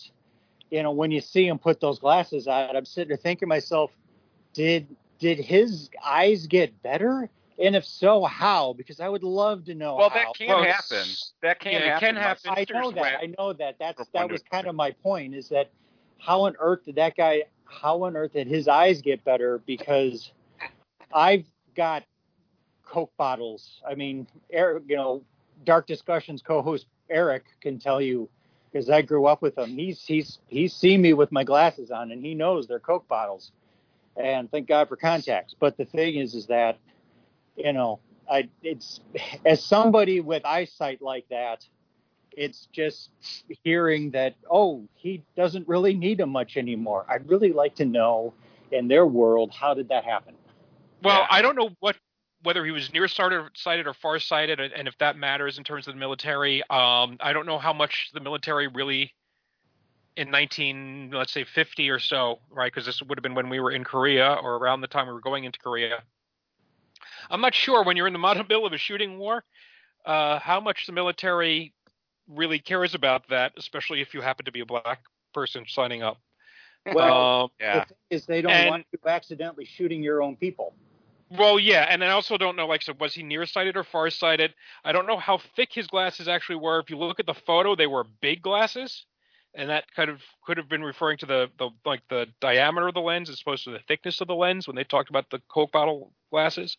you 0.69 0.83
know, 0.83 0.91
when 0.91 1.11
you 1.11 1.21
see 1.21 1.47
him 1.47 1.59
put 1.59 1.79
those 1.79 1.99
glasses 1.99 2.47
on, 2.47 2.75
I'm 2.75 2.85
sitting 2.85 3.09
there 3.09 3.17
thinking 3.17 3.47
to 3.47 3.49
myself, 3.49 3.91
did 4.53 4.87
did 5.19 5.39
his 5.39 5.89
eyes 6.03 6.47
get 6.47 6.81
better? 6.81 7.29
And 7.61 7.75
if 7.75 7.85
so, 7.85 8.23
how? 8.23 8.73
Because 8.73 9.01
I 9.01 9.09
would 9.09 9.23
love 9.23 9.65
to 9.65 9.75
know. 9.75 9.95
Well, 9.95 10.09
how. 10.09 10.15
that 10.15 10.33
can 10.35 10.47
Well, 10.47 10.63
happen. 10.63 11.05
That 11.41 11.59
can 11.59 11.73
yeah, 11.73 11.79
happen. 11.79 11.99
can 11.99 12.15
happen. 12.15 12.51
I 12.55 12.65
know 12.71 12.91
that. 12.91 13.19
I 13.21 13.33
know 13.37 13.53
that. 13.53 13.75
That's 13.79 14.07
that 14.13 14.29
was 14.29 14.41
kind 14.43 14.67
of 14.67 14.75
my 14.75 14.91
point. 14.91 15.35
Is 15.35 15.49
that 15.49 15.69
how 16.17 16.41
on 16.41 16.55
earth 16.59 16.85
did 16.85 16.95
that 16.95 17.15
guy? 17.17 17.43
How 17.65 18.03
on 18.03 18.15
earth 18.15 18.33
did 18.33 18.47
his 18.47 18.67
eyes 18.67 19.01
get 19.01 19.23
better? 19.25 19.61
Because 19.65 20.31
I've 21.13 21.45
got 21.75 22.03
Coke 22.85 23.11
bottles. 23.17 23.81
I 23.87 23.95
mean, 23.95 24.25
Eric, 24.49 24.83
you 24.87 24.95
know, 24.95 25.23
Dark 25.65 25.85
Discussions 25.85 26.41
co-host 26.41 26.85
Eric 27.09 27.45
can 27.61 27.77
tell 27.77 28.01
you 28.01 28.29
because 28.71 28.89
I 28.89 29.01
grew 29.01 29.25
up 29.25 29.41
with 29.41 29.57
him. 29.57 29.77
He's 29.77 30.03
he's 30.05 30.39
he's 30.47 30.73
seen 30.73 31.01
me 31.01 31.13
with 31.13 31.31
my 31.31 31.43
glasses 31.43 31.91
on, 31.91 32.11
and 32.11 32.23
he 32.23 32.33
knows 32.35 32.67
they're 32.67 32.79
Coke 32.79 33.07
bottles. 33.07 33.51
And 34.19 34.51
thank 34.51 34.67
God 34.67 34.89
for 34.89 34.97
contacts. 34.97 35.55
But 35.57 35.77
the 35.77 35.85
thing 35.85 36.15
is, 36.17 36.35
is 36.35 36.47
that 36.47 36.77
you 37.55 37.73
know, 37.73 37.99
I 38.29 38.49
it's 38.61 38.99
as 39.45 39.63
somebody 39.63 40.21
with 40.21 40.45
eyesight 40.45 41.01
like 41.01 41.27
that, 41.29 41.65
it's 42.31 42.67
just 42.71 43.09
hearing 43.63 44.11
that 44.11 44.35
oh 44.49 44.87
he 44.93 45.23
doesn't 45.35 45.67
really 45.67 45.93
need 45.93 46.19
him 46.19 46.29
much 46.29 46.57
anymore. 46.57 47.05
I'd 47.09 47.27
really 47.29 47.53
like 47.53 47.75
to 47.75 47.85
know 47.85 48.33
in 48.71 48.87
their 48.87 49.05
world 49.05 49.51
how 49.53 49.73
did 49.73 49.89
that 49.89 50.03
happen? 50.03 50.35
Well, 51.01 51.21
Yeah. 51.21 51.27
I 51.29 51.41
don't 51.41 51.55
know 51.55 51.69
what 51.79 51.95
whether 52.43 52.63
he 52.63 52.71
was 52.71 52.93
nearsighted 52.93 53.87
or 53.87 53.93
farsighted, 53.93 54.59
and 54.61 54.87
if 54.87 54.97
that 54.99 55.17
matters 55.17 55.57
in 55.57 55.63
terms 55.65 55.87
of 55.87 55.93
the 55.93 55.99
military. 55.99 56.61
Um, 56.69 57.17
I 57.19 57.33
don't 57.33 57.45
know 57.45 57.59
how 57.59 57.73
much 57.73 58.11
the 58.13 58.21
military 58.21 58.67
really 58.67 59.13
in 60.15 60.31
19, 60.31 61.11
let's 61.13 61.31
say 61.31 61.43
50 61.43 61.89
or 61.89 61.99
so, 61.99 62.39
right? 62.49 62.71
Because 62.71 62.85
this 62.85 63.01
would 63.01 63.17
have 63.17 63.23
been 63.23 63.35
when 63.35 63.49
we 63.49 63.59
were 63.59 63.71
in 63.71 63.83
Korea 63.83 64.33
or 64.41 64.55
around 64.57 64.81
the 64.81 64.87
time 64.87 65.07
we 65.07 65.13
were 65.13 65.21
going 65.21 65.43
into 65.45 65.59
Korea. 65.59 66.03
I'm 67.29 67.41
not 67.41 67.55
sure 67.55 67.83
when 67.83 67.95
you're 67.97 68.07
in 68.07 68.13
the 68.13 68.19
middle 68.49 68.65
of 68.65 68.73
a 68.73 68.77
shooting 68.77 69.17
war, 69.17 69.43
uh, 70.05 70.39
how 70.39 70.59
much 70.59 70.85
the 70.87 70.93
military 70.93 71.73
really 72.27 72.59
cares 72.59 72.93
about 72.95 73.27
that, 73.29 73.53
especially 73.57 74.01
if 74.01 74.13
you 74.13 74.21
happen 74.21 74.45
to 74.45 74.51
be 74.51 74.59
a 74.59 74.65
black 74.65 75.01
person 75.33 75.65
signing 75.67 76.03
up. 76.03 76.17
Well, 76.85 77.43
Um, 77.43 77.51
Yeah. 77.59 77.79
the 77.79 77.85
thing 77.85 77.97
is 78.09 78.25
they 78.25 78.41
don't 78.41 78.51
And- 78.51 78.69
want 78.69 78.87
you 78.91 78.99
accidentally 79.05 79.65
shooting 79.65 80.01
your 80.03 80.21
own 80.21 80.35
people. 80.35 80.73
Well, 81.31 81.59
yeah, 81.59 81.85
and 81.87 82.03
I 82.03 82.09
also 82.09 82.37
don't 82.37 82.55
know, 82.55 82.65
like, 82.65 82.81
so 82.81 82.93
was 82.99 83.13
he 83.13 83.21
nearsighted 83.21 83.77
or 83.77 83.83
farsighted? 83.83 84.55
I 84.83 84.91
don't 84.91 85.05
know 85.05 85.17
how 85.17 85.37
thick 85.37 85.71
his 85.71 85.85
glasses 85.85 86.27
actually 86.27 86.55
were. 86.55 86.79
If 86.79 86.89
you 86.89 86.97
look 86.97 87.19
at 87.19 87.27
the 87.27 87.35
photo, 87.35 87.75
they 87.75 87.85
were 87.85 88.03
big 88.03 88.41
glasses, 88.41 89.05
and 89.59 89.69
that 89.69 89.83
kind 89.93 90.09
of 90.09 90.21
could 90.45 90.57
have 90.57 90.69
been 90.69 90.83
referring 90.83 91.17
to 91.17 91.25
the, 91.25 91.49
the 91.57 91.69
like 91.85 92.01
the 92.09 92.27
diameter 92.39 92.87
of 92.87 92.93
the 92.93 93.01
lens 93.01 93.29
as 93.29 93.41
opposed 93.41 93.65
to 93.65 93.71
the 93.71 93.79
thickness 93.87 94.21
of 94.21 94.27
the 94.27 94.35
lens 94.35 94.67
when 94.67 94.75
they 94.75 94.85
talked 94.85 95.09
about 95.09 95.29
the 95.29 95.41
Coke 95.49 95.73
bottle 95.73 96.13
glasses. 96.31 96.77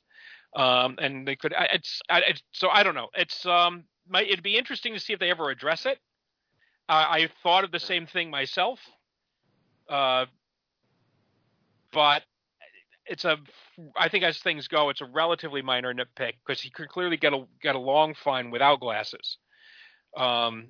Um, 0.57 0.97
and 0.99 1.29
they 1.29 1.37
could, 1.37 1.55
it's, 1.73 2.01
it's, 2.09 2.43
so 2.53 2.71
I 2.71 2.83
don't 2.83 2.95
know. 2.95 3.09
It's, 3.15 3.45
um, 3.47 3.85
might 4.09 4.29
it'd 4.29 4.43
be 4.43 4.57
interesting 4.57 4.95
to 4.95 4.99
see 4.99 5.13
if 5.13 5.21
they 5.21 5.31
ever 5.31 5.51
address 5.51 5.85
it. 5.85 5.99
Uh, 6.89 7.07
I 7.09 7.29
thought 7.43 7.65
of 7.65 7.71
the 7.71 7.79
same 7.79 8.07
thing 8.07 8.31
myself, 8.31 8.81
uh, 9.89 10.25
but 11.93 12.23
it's 13.07 13.25
a 13.25 13.39
I 13.97 14.09
think 14.09 14.25
as 14.25 14.39
things 14.39 14.69
go, 14.69 14.89
it's 14.89 15.01
a 15.01 15.05
relatively 15.05 15.63
minor 15.63 15.95
nitpick 15.95 16.35
because 16.45 16.61
he 16.61 16.71
could 16.71 16.89
clearly 16.89 17.17
get 17.17 17.33
a 17.33 17.45
get 17.63 17.77
along 17.77 18.15
fine 18.15 18.51
without 18.51 18.81
glasses. 18.81 19.39
Um, 20.17 20.69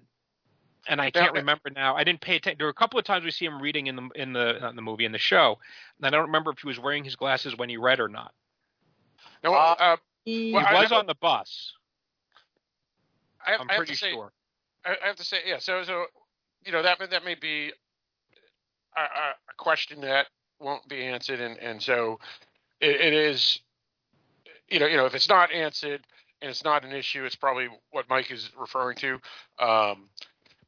and 0.88 1.00
I 1.00 1.10
can't 1.10 1.34
Now- 1.34 1.40
remember 1.40 1.70
now. 1.70 1.96
I 1.96 2.04
didn't 2.04 2.20
pay 2.20 2.36
attention. 2.36 2.58
There 2.58 2.66
were 2.66 2.70
a 2.70 2.74
couple 2.74 2.98
of 2.98 3.04
times 3.04 3.24
we 3.24 3.30
see 3.30 3.44
him 3.44 3.60
reading 3.60 3.86
in 3.86 3.96
the 3.96 4.08
in 4.14 4.32
the 4.32 4.66
in 4.68 4.76
the 4.76 4.82
movie 4.82 5.04
in 5.04 5.12
the 5.12 5.18
show, 5.18 5.58
and 5.98 6.06
I 6.06 6.10
don't 6.10 6.26
remember 6.26 6.50
if 6.52 6.58
he 6.60 6.66
was 6.68 6.78
wearing 6.78 7.04
his 7.04 7.16
glasses 7.16 7.56
when 7.56 7.68
he 7.68 7.76
read 7.76 8.00
or 8.00 8.08
not. 8.08 8.32
Now, 9.44 9.54
Uh, 9.54 9.76
uh, 9.78 9.96
He, 10.24 10.52
Well, 10.52 10.62
he 10.64 10.68
I 10.68 10.80
was 10.80 10.90
never- 10.90 11.00
on 11.00 11.06
the 11.06 11.14
bus. 11.14 11.74
I 13.46 13.52
have, 13.52 13.60
I'm 13.62 13.70
I 13.70 13.72
have 13.72 13.78
pretty 13.78 13.92
to 13.94 13.98
say, 13.98 14.10
sure. 14.12 14.32
I, 14.84 14.96
I 15.02 15.06
have 15.06 15.16
to 15.16 15.24
say, 15.24 15.38
yeah. 15.46 15.58
So, 15.58 15.82
so 15.82 16.06
you 16.64 16.72
know 16.72 16.82
that 16.82 17.00
may- 17.00 17.06
that 17.06 17.24
may 17.24 17.34
be 17.36 17.72
a, 18.96 19.00
a, 19.00 19.04
a 19.04 19.54
question 19.56 20.00
that 20.02 20.26
won't 20.58 20.86
be 20.88 21.04
answered, 21.04 21.40
and 21.40 21.56
and 21.58 21.82
so 21.82 22.18
it, 22.80 23.00
it 23.00 23.12
is, 23.14 23.60
you 24.68 24.78
know, 24.78 24.86
you 24.86 24.96
know, 24.98 25.06
if 25.06 25.14
it's 25.14 25.28
not 25.28 25.50
answered 25.52 26.06
and 26.42 26.50
it's 26.50 26.64
not 26.64 26.84
an 26.84 26.92
issue, 26.92 27.24
it's 27.24 27.36
probably 27.36 27.68
what 27.90 28.08
Mike 28.10 28.30
is 28.30 28.50
referring 28.58 28.96
to. 28.98 29.14
Um, 29.58 30.08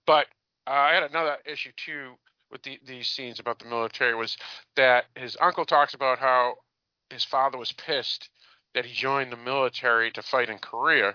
but 0.06 0.26
uh, 0.66 0.70
I 0.70 0.94
had 0.94 1.04
another 1.04 1.36
issue 1.44 1.72
too 1.76 2.12
with 2.50 2.62
the, 2.62 2.78
these 2.86 3.08
scenes 3.08 3.40
about 3.40 3.58
the 3.58 3.64
military 3.64 4.14
was 4.14 4.36
that 4.76 5.06
his 5.16 5.36
uncle 5.40 5.64
talks 5.64 5.94
about 5.94 6.18
how 6.18 6.54
his 7.10 7.24
father 7.24 7.58
was 7.58 7.72
pissed 7.72 8.28
that 8.74 8.84
he 8.84 8.94
joined 8.94 9.32
the 9.32 9.36
military 9.36 10.10
to 10.12 10.22
fight 10.22 10.48
in 10.48 10.58
Korea. 10.58 11.14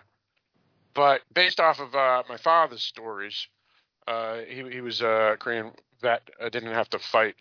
But 0.94 1.22
based 1.34 1.60
off 1.60 1.80
of 1.80 1.96
uh, 1.96 2.24
my 2.30 2.38
father's 2.38 2.84
stories, 2.84 3.48
uh, 4.08 4.40
he, 4.48 4.64
he 4.70 4.82
was 4.82 5.02
a 5.02 5.38
Korean 5.40 5.72
vet, 6.02 6.28
uh, 6.42 6.50
didn't 6.50 6.74
have 6.74 6.90
to 6.90 7.00
fight, 7.00 7.36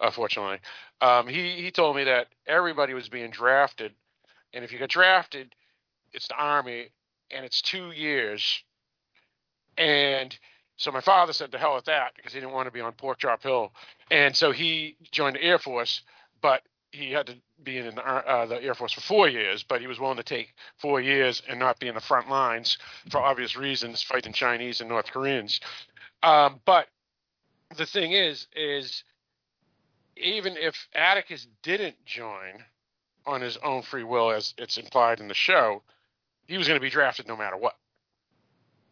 unfortunately. 0.00 0.58
Um, 1.00 1.26
he, 1.26 1.62
he 1.62 1.70
told 1.70 1.96
me 1.96 2.04
that 2.04 2.28
everybody 2.46 2.94
was 2.94 3.08
being 3.08 3.30
drafted, 3.30 3.92
and 4.52 4.64
if 4.64 4.72
you 4.72 4.78
get 4.78 4.90
drafted, 4.90 5.54
it's 6.12 6.28
the 6.28 6.34
Army, 6.34 6.88
and 7.30 7.44
it's 7.44 7.62
two 7.62 7.92
years. 7.92 8.62
And 9.78 10.36
so 10.80 10.90
my 10.90 11.02
father 11.02 11.34
said, 11.34 11.52
to 11.52 11.58
hell 11.58 11.74
with 11.74 11.84
that, 11.84 12.14
because 12.16 12.32
he 12.32 12.40
didn't 12.40 12.54
want 12.54 12.64
to 12.64 12.70
be 12.70 12.80
on 12.80 12.92
Pork 12.92 13.18
Chop 13.18 13.42
Hill. 13.42 13.70
And 14.10 14.34
so 14.34 14.50
he 14.50 14.96
joined 15.12 15.36
the 15.36 15.42
Air 15.42 15.58
Force, 15.58 16.00
but 16.40 16.62
he 16.90 17.12
had 17.12 17.26
to 17.26 17.34
be 17.62 17.76
in 17.76 17.98
uh, 17.98 18.46
the 18.46 18.62
Air 18.62 18.72
Force 18.74 18.94
for 18.94 19.02
four 19.02 19.28
years, 19.28 19.62
but 19.62 19.82
he 19.82 19.86
was 19.86 20.00
willing 20.00 20.16
to 20.16 20.22
take 20.22 20.54
four 20.78 20.98
years 20.98 21.42
and 21.46 21.60
not 21.60 21.78
be 21.80 21.88
in 21.88 21.94
the 21.94 22.00
front 22.00 22.30
lines 22.30 22.78
for 23.10 23.20
obvious 23.20 23.58
reasons, 23.58 24.02
fighting 24.02 24.32
Chinese 24.32 24.80
and 24.80 24.88
North 24.88 25.04
Koreans. 25.12 25.60
Um, 26.22 26.60
but 26.64 26.86
the 27.76 27.84
thing 27.84 28.12
is, 28.12 28.46
is 28.56 29.04
even 30.16 30.56
if 30.56 30.88
Atticus 30.94 31.46
didn't 31.62 32.02
join 32.06 32.64
on 33.26 33.42
his 33.42 33.58
own 33.58 33.82
free 33.82 34.04
will, 34.04 34.30
as 34.30 34.54
it's 34.56 34.78
implied 34.78 35.20
in 35.20 35.28
the 35.28 35.34
show, 35.34 35.82
he 36.46 36.56
was 36.56 36.66
going 36.66 36.80
to 36.80 36.82
be 36.82 36.88
drafted 36.88 37.28
no 37.28 37.36
matter 37.36 37.58
what. 37.58 37.76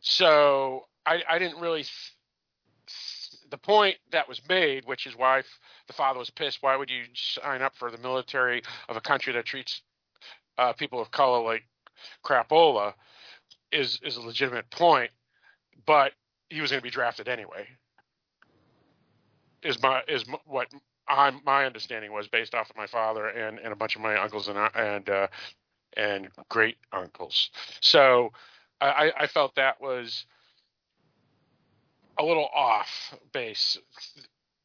So 0.01 0.84
I, 1.09 1.22
I 1.28 1.38
didn't 1.38 1.59
really. 1.59 1.84
The 3.50 3.59
point 3.59 3.96
that 4.12 4.28
was 4.28 4.40
made, 4.48 4.84
which 4.84 5.06
is 5.06 5.16
why 5.16 5.42
the 5.86 5.92
father 5.94 6.18
was 6.18 6.28
pissed. 6.30 6.59
Why 6.61 6.76
would 6.76 6.90
you 6.90 7.04
sign 7.14 7.62
up 7.62 7.74
for 7.76 7.90
the 7.90 7.98
military 7.98 8.62
of 8.88 8.96
a 8.96 9.00
country 9.00 9.32
that 9.32 9.46
treats 9.46 9.80
uh, 10.59 10.74
people 10.74 11.00
of 11.00 11.11
color 11.11 11.42
like 11.42 11.62
crapola? 12.24 12.92
Is 13.72 14.00
is 14.02 14.16
a 14.16 14.20
legitimate 14.20 14.70
point, 14.70 15.11
but 15.86 16.12
he 16.50 16.61
was 16.61 16.70
going 16.70 16.80
to 16.80 16.84
be 16.84 16.90
drafted 16.90 17.28
anyway. 17.28 17.66
Is 19.62 19.82
my 19.82 20.02
is 20.09 20.24
what 20.46 20.68
I'm 21.09 21.40
my 21.44 21.64
understanding 21.64 22.12
was 22.12 22.28
based 22.28 22.54
off 22.54 22.70
of 22.70 22.76
my 22.76 22.86
father 22.86 23.28
and, 23.28 23.59
and 23.59 23.72
a 23.72 23.76
bunch 23.76 23.96
of 23.96 24.02
my 24.02 24.16
uncles 24.16 24.48
and 24.48 24.59
and 24.74 25.09
uh, 25.09 25.28
and 25.96 26.28
great 26.48 26.76
uncles. 26.92 27.50
So 27.80 28.30
I, 28.80 29.12
I 29.18 29.26
felt 29.26 29.56
that 29.56 29.80
was 29.80 30.26
a 32.19 32.25
little 32.25 32.49
off 32.55 33.14
base. 33.33 33.79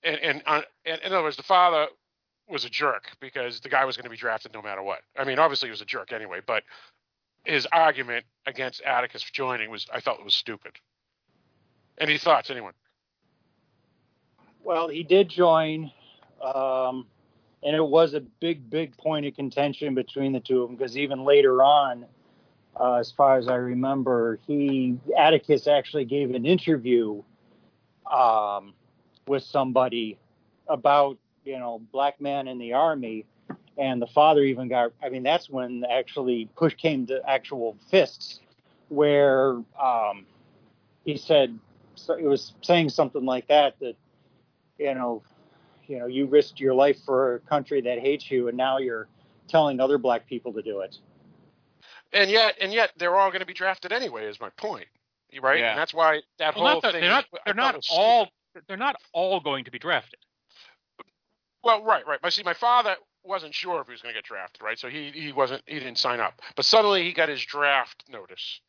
And, 0.04 0.18
and, 0.18 0.44
uh, 0.46 0.62
and 0.86 1.02
in 1.02 1.14
other 1.14 1.24
words, 1.24 1.38
the 1.38 1.44
father 1.44 1.88
was 2.50 2.66
a 2.66 2.70
jerk 2.70 3.12
because 3.22 3.60
the 3.62 3.70
guy 3.70 3.86
was 3.86 3.96
going 3.96 4.04
to 4.04 4.10
be 4.10 4.18
drafted 4.18 4.54
no 4.54 4.62
matter 4.62 4.84
what. 4.84 5.00
I 5.18 5.24
mean, 5.24 5.40
obviously 5.40 5.68
he 5.68 5.72
was 5.72 5.82
a 5.82 5.86
jerk 5.86 6.12
anyway, 6.12 6.40
but 6.46 6.64
his 7.46 7.66
argument 7.72 8.26
against 8.46 8.82
Atticus 8.82 9.24
joining 9.24 9.70
was 9.70 9.88
I 9.94 10.00
felt 10.00 10.20
it 10.20 10.26
was 10.26 10.36
stupid. 10.36 10.74
Any 12.00 12.18
thoughts, 12.18 12.50
anyone? 12.50 12.74
Well, 14.64 14.88
he 14.88 15.04
did 15.04 15.30
join, 15.30 15.92
um, 16.42 17.06
and 17.62 17.76
it 17.76 17.86
was 17.86 18.14
a 18.14 18.22
big, 18.22 18.70
big 18.70 18.98
point 18.98 19.26
of 19.26 19.36
contention 19.36 19.94
between 19.94 20.32
the 20.32 20.40
two 20.40 20.64
of 20.64 20.70
them 20.70 20.78
because 20.78 20.98
even 20.98 21.24
later 21.24 21.62
on, 21.62 22.06
uh, 22.80 22.96
as 22.96 23.12
far 23.12 23.38
as 23.38 23.48
I 23.48 23.56
remember, 23.56 24.40
he 24.48 24.98
Atticus 25.18 25.68
actually 25.68 26.06
gave 26.06 26.34
an 26.34 26.46
interview 26.46 27.22
um, 28.12 28.74
with 29.28 29.44
somebody 29.44 30.18
about 30.68 31.18
you 31.44 31.60
know 31.60 31.82
black 31.92 32.20
man 32.22 32.48
in 32.48 32.58
the 32.58 32.74
army, 32.74 33.26
and 33.78 34.02
the 34.02 34.08
father 34.08 34.44
even 34.44 34.68
got. 34.68 34.92
I 35.04 35.10
mean, 35.10 35.24
that's 35.24 35.50
when 35.50 35.84
actually 35.90 36.50
push 36.56 36.76
came 36.76 37.08
to 37.08 37.22
actual 37.28 37.78
fists, 37.90 38.40
where 38.90 39.58
um, 39.82 40.26
he 41.04 41.18
said 41.18 41.58
so 41.96 42.14
it 42.14 42.26
was 42.26 42.54
saying 42.62 42.90
something 42.90 43.26
like 43.26 43.48
that 43.48 43.80
that 43.80 43.96
you 44.78 44.94
know 44.94 45.22
you 45.88 46.00
know 46.00 46.08
you 46.08 46.26
risked 46.26 46.60
your 46.60 46.74
life 46.74 46.98
for 47.06 47.36
a 47.36 47.40
country 47.40 47.82
that 47.82 48.00
hates 48.00 48.30
you 48.32 48.48
and 48.48 48.58
now 48.58 48.78
you're 48.78 49.08
telling 49.48 49.80
other 49.80 49.98
black 49.98 50.28
people 50.28 50.54
to 50.54 50.62
do 50.62 50.82
it 50.82 50.98
and 52.12 52.30
yet 52.30 52.56
and 52.60 52.74
yet 52.74 52.92
they're 52.98 53.16
all 53.16 53.30
going 53.30 53.42
to 53.42 53.46
be 53.46 53.54
drafted 53.54 53.92
anyway 53.92 54.26
is 54.26 54.40
my 54.40 54.50
point 54.52 54.88
right 55.40 55.60
Yeah. 55.60 55.72
and 55.72 55.80
that's 55.80 55.94
why 55.94 56.22
that 56.38 56.56
Well, 56.56 56.66
whole 56.66 56.74
not 56.76 56.82
that- 56.84 56.92
thing 56.94 57.02
they're 57.02 57.10
not. 57.10 57.26
They're 57.46 57.54
not 57.54 57.76
was 57.76 57.88
all. 57.92 58.30
They're 58.68 58.78
not 58.78 58.96
all 59.14 59.40
going 59.40 59.66
to 59.66 59.72
be 59.72 59.80
drafted. 59.80 60.20
Well, 61.64 61.84
right, 61.84 62.06
right. 62.06 62.20
But 62.22 62.34
see, 62.34 62.44
my 62.44 62.54
father 62.54 62.96
wasn't 63.24 63.54
sure 63.56 63.80
if 63.82 63.88
he 63.88 63.94
was 63.94 64.02
going 64.02 64.14
to 64.14 64.18
get 64.18 64.26
drafted, 64.26 64.62
right? 64.62 64.78
So 64.78 64.90
he 64.90 65.12
he 65.12 65.32
wasn't 65.32 65.64
he 65.66 65.76
didn't 65.76 65.98
sign 65.98 66.20
up. 66.20 66.42
But 66.56 66.66
suddenly 66.66 67.04
he 67.04 67.14
got 67.14 67.30
his 67.30 67.44
draft 67.44 68.04
notice, 68.10 68.60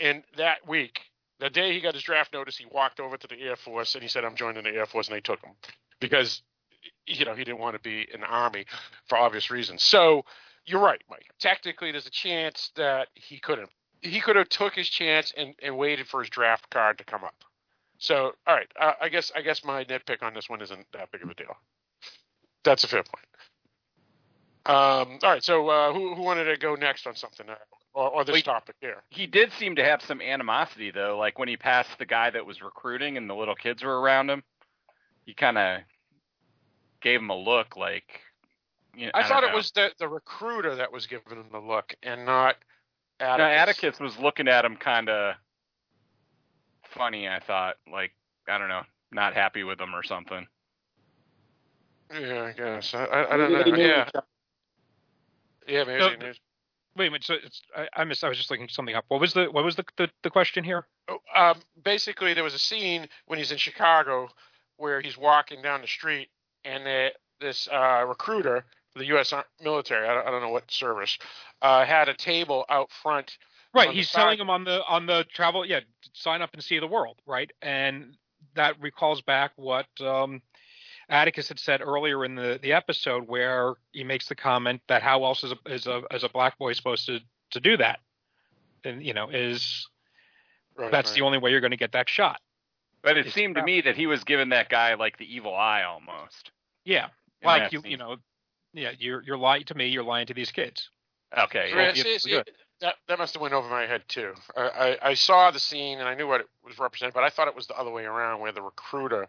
and 0.00 0.24
that 0.36 0.66
week, 0.66 1.00
the 1.38 1.48
day 1.50 1.72
he 1.72 1.80
got 1.80 1.94
his 1.94 2.02
draft 2.02 2.32
notice, 2.32 2.56
he 2.56 2.66
walked 2.66 2.98
over 3.00 3.16
to 3.16 3.26
the 3.26 3.40
Air 3.40 3.56
Force 3.56 3.94
and 3.94 4.02
he 4.02 4.08
said, 4.08 4.24
"I'm 4.24 4.34
joining 4.36 4.64
the 4.64 4.70
Air 4.70 4.86
Force," 4.86 5.08
and 5.08 5.16
they 5.16 5.20
took 5.20 5.40
him 5.44 5.52
because 6.00 6.42
you 7.06 7.24
know 7.24 7.34
he 7.34 7.44
didn't 7.44 7.60
want 7.60 7.76
to 7.76 7.80
be 7.82 8.06
in 8.12 8.20
the 8.20 8.26
Army 8.26 8.66
for 9.06 9.16
obvious 9.16 9.50
reasons. 9.50 9.82
So 9.82 10.24
you're 10.66 10.80
right, 10.80 11.02
Mike. 11.08 11.26
Technically, 11.38 11.92
there's 11.92 12.06
a 12.06 12.10
chance 12.10 12.72
that 12.76 13.08
he 13.14 13.38
couldn't. 13.38 13.70
He 14.04 14.20
could 14.20 14.36
have 14.36 14.48
took 14.48 14.74
his 14.74 14.88
chance 14.88 15.32
and, 15.36 15.54
and 15.62 15.76
waited 15.76 16.06
for 16.06 16.20
his 16.20 16.30
draft 16.30 16.68
card 16.70 16.98
to 16.98 17.04
come 17.04 17.24
up. 17.24 17.34
So, 17.98 18.32
all 18.46 18.54
right, 18.54 18.70
uh, 18.78 18.92
I 19.00 19.08
guess 19.08 19.32
I 19.34 19.40
guess 19.40 19.64
my 19.64 19.84
nitpick 19.84 20.22
on 20.22 20.34
this 20.34 20.48
one 20.48 20.60
isn't 20.60 20.86
that 20.92 21.10
big 21.10 21.22
of 21.22 21.30
a 21.30 21.34
deal. 21.34 21.56
That's 22.62 22.84
a 22.84 22.88
fair 22.88 23.02
point. 23.02 23.26
Um, 24.66 25.18
all 25.22 25.30
right, 25.30 25.44
so 25.44 25.68
uh, 25.68 25.92
who 25.92 26.14
who 26.14 26.22
wanted 26.22 26.44
to 26.44 26.56
go 26.56 26.74
next 26.74 27.06
on 27.06 27.14
something 27.14 27.48
uh, 27.48 27.54
or, 27.94 28.10
or 28.10 28.24
this 28.24 28.34
Wait. 28.34 28.44
topic 28.44 28.76
here? 28.80 29.02
He 29.10 29.26
did 29.26 29.52
seem 29.52 29.76
to 29.76 29.84
have 29.84 30.02
some 30.02 30.20
animosity 30.20 30.90
though, 30.90 31.16
like 31.18 31.38
when 31.38 31.48
he 31.48 31.56
passed 31.56 31.98
the 31.98 32.06
guy 32.06 32.30
that 32.30 32.44
was 32.44 32.62
recruiting 32.62 33.16
and 33.16 33.28
the 33.28 33.34
little 33.34 33.54
kids 33.54 33.82
were 33.82 34.00
around 34.00 34.30
him. 34.30 34.42
He 35.26 35.34
kind 35.34 35.56
of 35.56 35.80
gave 37.00 37.20
him 37.20 37.30
a 37.30 37.36
look 37.36 37.76
like. 37.76 38.20
You 38.96 39.06
know, 39.06 39.12
I, 39.14 39.20
don't 39.20 39.28
thought 39.28 39.44
it 39.44 39.54
was 39.54 39.70
the 39.72 39.90
the 39.98 40.08
recruiter 40.08 40.74
that 40.76 40.92
was 40.92 41.06
giving 41.06 41.38
him 41.38 41.46
the 41.52 41.58
look, 41.58 41.94
and 42.02 42.24
not 42.24 42.56
No, 43.20 43.26
Atticus. 43.26 43.84
Atticus 43.84 44.00
was 44.00 44.18
looking 44.18 44.48
at 44.48 44.64
him 44.64 44.76
kind 44.76 45.08
of 45.08 45.34
funny. 46.90 47.28
I 47.28 47.40
thought, 47.40 47.76
like, 47.90 48.12
I 48.48 48.58
don't 48.58 48.68
know, 48.68 48.82
not 49.12 49.34
happy 49.34 49.62
with 49.64 49.80
him 49.80 49.94
or 49.94 50.02
something. 50.02 50.46
Yeah, 52.12 52.42
I 52.42 52.52
guess. 52.52 52.94
I, 52.94 53.04
I, 53.04 53.34
I 53.34 53.36
don't 53.36 53.52
Maybe 53.52 53.70
know. 53.70 53.76
they 53.76 53.88
Yeah, 53.88 54.04
each 54.08 54.22
yeah, 55.68 55.84
maybe. 55.84 56.00
So- 56.00 56.10
they 56.10 56.16
knew. 56.16 56.32
Wait 56.96 57.08
a 57.08 57.10
minute. 57.10 57.24
So 57.24 57.34
it's, 57.34 57.60
I, 57.76 57.88
I 57.96 58.04
missed. 58.04 58.22
I 58.22 58.28
was 58.28 58.38
just 58.38 58.52
looking 58.52 58.68
something 58.68 58.94
up. 58.94 59.04
What 59.08 59.20
was 59.20 59.32
the 59.32 59.46
What 59.46 59.64
was 59.64 59.74
the 59.74 59.84
the, 59.96 60.08
the 60.22 60.30
question 60.30 60.62
here? 60.62 60.86
Oh, 61.08 61.18
Um, 61.34 61.56
basically, 61.84 62.34
there 62.34 62.44
was 62.44 62.54
a 62.54 62.58
scene 62.58 63.08
when 63.26 63.36
he's 63.40 63.50
in 63.50 63.58
Chicago 63.58 64.28
where 64.76 65.00
he's 65.00 65.18
walking 65.18 65.60
down 65.60 65.80
the 65.80 65.88
street, 65.88 66.28
and 66.64 66.86
the, 66.86 67.08
this 67.40 67.66
uh, 67.72 68.04
recruiter 68.06 68.58
for 68.58 68.64
the 68.94 69.06
U.S. 69.06 69.32
Military, 69.62 70.06
I 70.08 70.14
don't, 70.14 70.26
I 70.26 70.30
don't 70.30 70.42
know 70.42 70.50
what 70.50 70.70
service, 70.70 71.18
uh, 71.62 71.84
had 71.84 72.08
a 72.08 72.14
table 72.14 72.64
out 72.68 72.90
front. 73.02 73.36
Right. 73.74 73.88
On 73.88 73.94
the 73.94 73.98
He's 73.98 74.10
side- 74.10 74.20
telling 74.22 74.38
him 74.38 74.50
on 74.50 74.64
the 74.64 74.82
on 74.86 75.06
the 75.06 75.24
travel. 75.32 75.64
Yeah, 75.66 75.80
sign 76.12 76.42
up 76.42 76.50
and 76.54 76.62
see 76.62 76.78
the 76.78 76.86
world. 76.86 77.16
Right. 77.26 77.50
And 77.62 78.16
that 78.54 78.80
recalls 78.80 79.20
back 79.20 79.50
what 79.56 79.86
um, 80.00 80.42
Atticus 81.08 81.48
had 81.48 81.58
said 81.58 81.80
earlier 81.82 82.24
in 82.24 82.36
the 82.36 82.58
the 82.62 82.72
episode, 82.72 83.26
where 83.26 83.74
he 83.92 84.04
makes 84.04 84.28
the 84.28 84.36
comment 84.36 84.80
that 84.88 85.02
how 85.02 85.24
else 85.24 85.42
is 85.42 85.52
a 85.52 85.56
is 85.72 85.86
a 85.88 86.02
as 86.10 86.22
a 86.22 86.28
black 86.28 86.56
boy 86.58 86.72
supposed 86.72 87.06
to 87.06 87.18
to 87.50 87.60
do 87.60 87.76
that? 87.78 87.98
And 88.84 89.02
you 89.04 89.12
know, 89.14 89.28
is 89.30 89.88
Right, 90.76 90.90
that's 90.92 91.10
right. 91.10 91.16
the 91.18 91.24
only 91.24 91.38
way 91.38 91.50
you're 91.50 91.60
going 91.60 91.70
to 91.72 91.76
get 91.76 91.92
that 91.92 92.08
shot. 92.08 92.40
But 93.02 93.16
it 93.16 93.26
It's 93.26 93.34
seemed 93.34 93.56
to 93.56 93.62
me 93.62 93.80
that 93.82 93.96
he 93.96 94.06
was 94.06 94.24
giving 94.24 94.48
that 94.50 94.68
guy 94.68 94.94
like 94.94 95.18
the 95.18 95.34
evil 95.34 95.54
eye 95.54 95.82
almost. 95.82 96.50
Yeah. 96.84 97.08
in 97.42 97.46
Like 97.46 97.72
you 97.72 97.80
scene. 97.80 97.90
you 97.92 97.96
know, 97.96 98.16
yeah, 98.74 98.90
you're 98.98 99.22
you're 99.22 99.38
lying 99.38 99.64
to 99.64 99.74
me. 99.74 99.88
You're 99.88 100.04
lying 100.04 100.26
to 100.26 100.34
these 100.34 100.50
kids. 100.50 100.90
Okay. 101.36 101.70
Yeah, 101.70 101.92
yeah. 101.94 102.02
see, 102.02 102.18
see, 102.18 102.34
it's 102.34 102.50
that 102.80 102.96
that 103.08 103.18
must 103.18 103.34
have 103.34 103.40
went 103.40 103.54
over 103.54 103.68
my 103.68 103.86
head 103.86 104.02
too. 104.08 104.32
I, 104.56 104.62
I, 104.62 105.10
I 105.10 105.14
saw 105.14 105.50
the 105.50 105.60
scene 105.60 106.00
and 106.00 106.08
I 106.08 106.14
knew 106.14 106.26
what 106.26 106.40
it 106.40 106.46
was 106.64 106.78
represented, 106.78 107.14
but 107.14 107.24
I 107.24 107.30
thought 107.30 107.48
it 107.48 107.56
was 107.56 107.66
the 107.66 107.76
other 107.78 107.90
way 107.90 108.04
around, 108.04 108.40
where 108.40 108.52
the 108.52 108.62
recruiter 108.62 109.28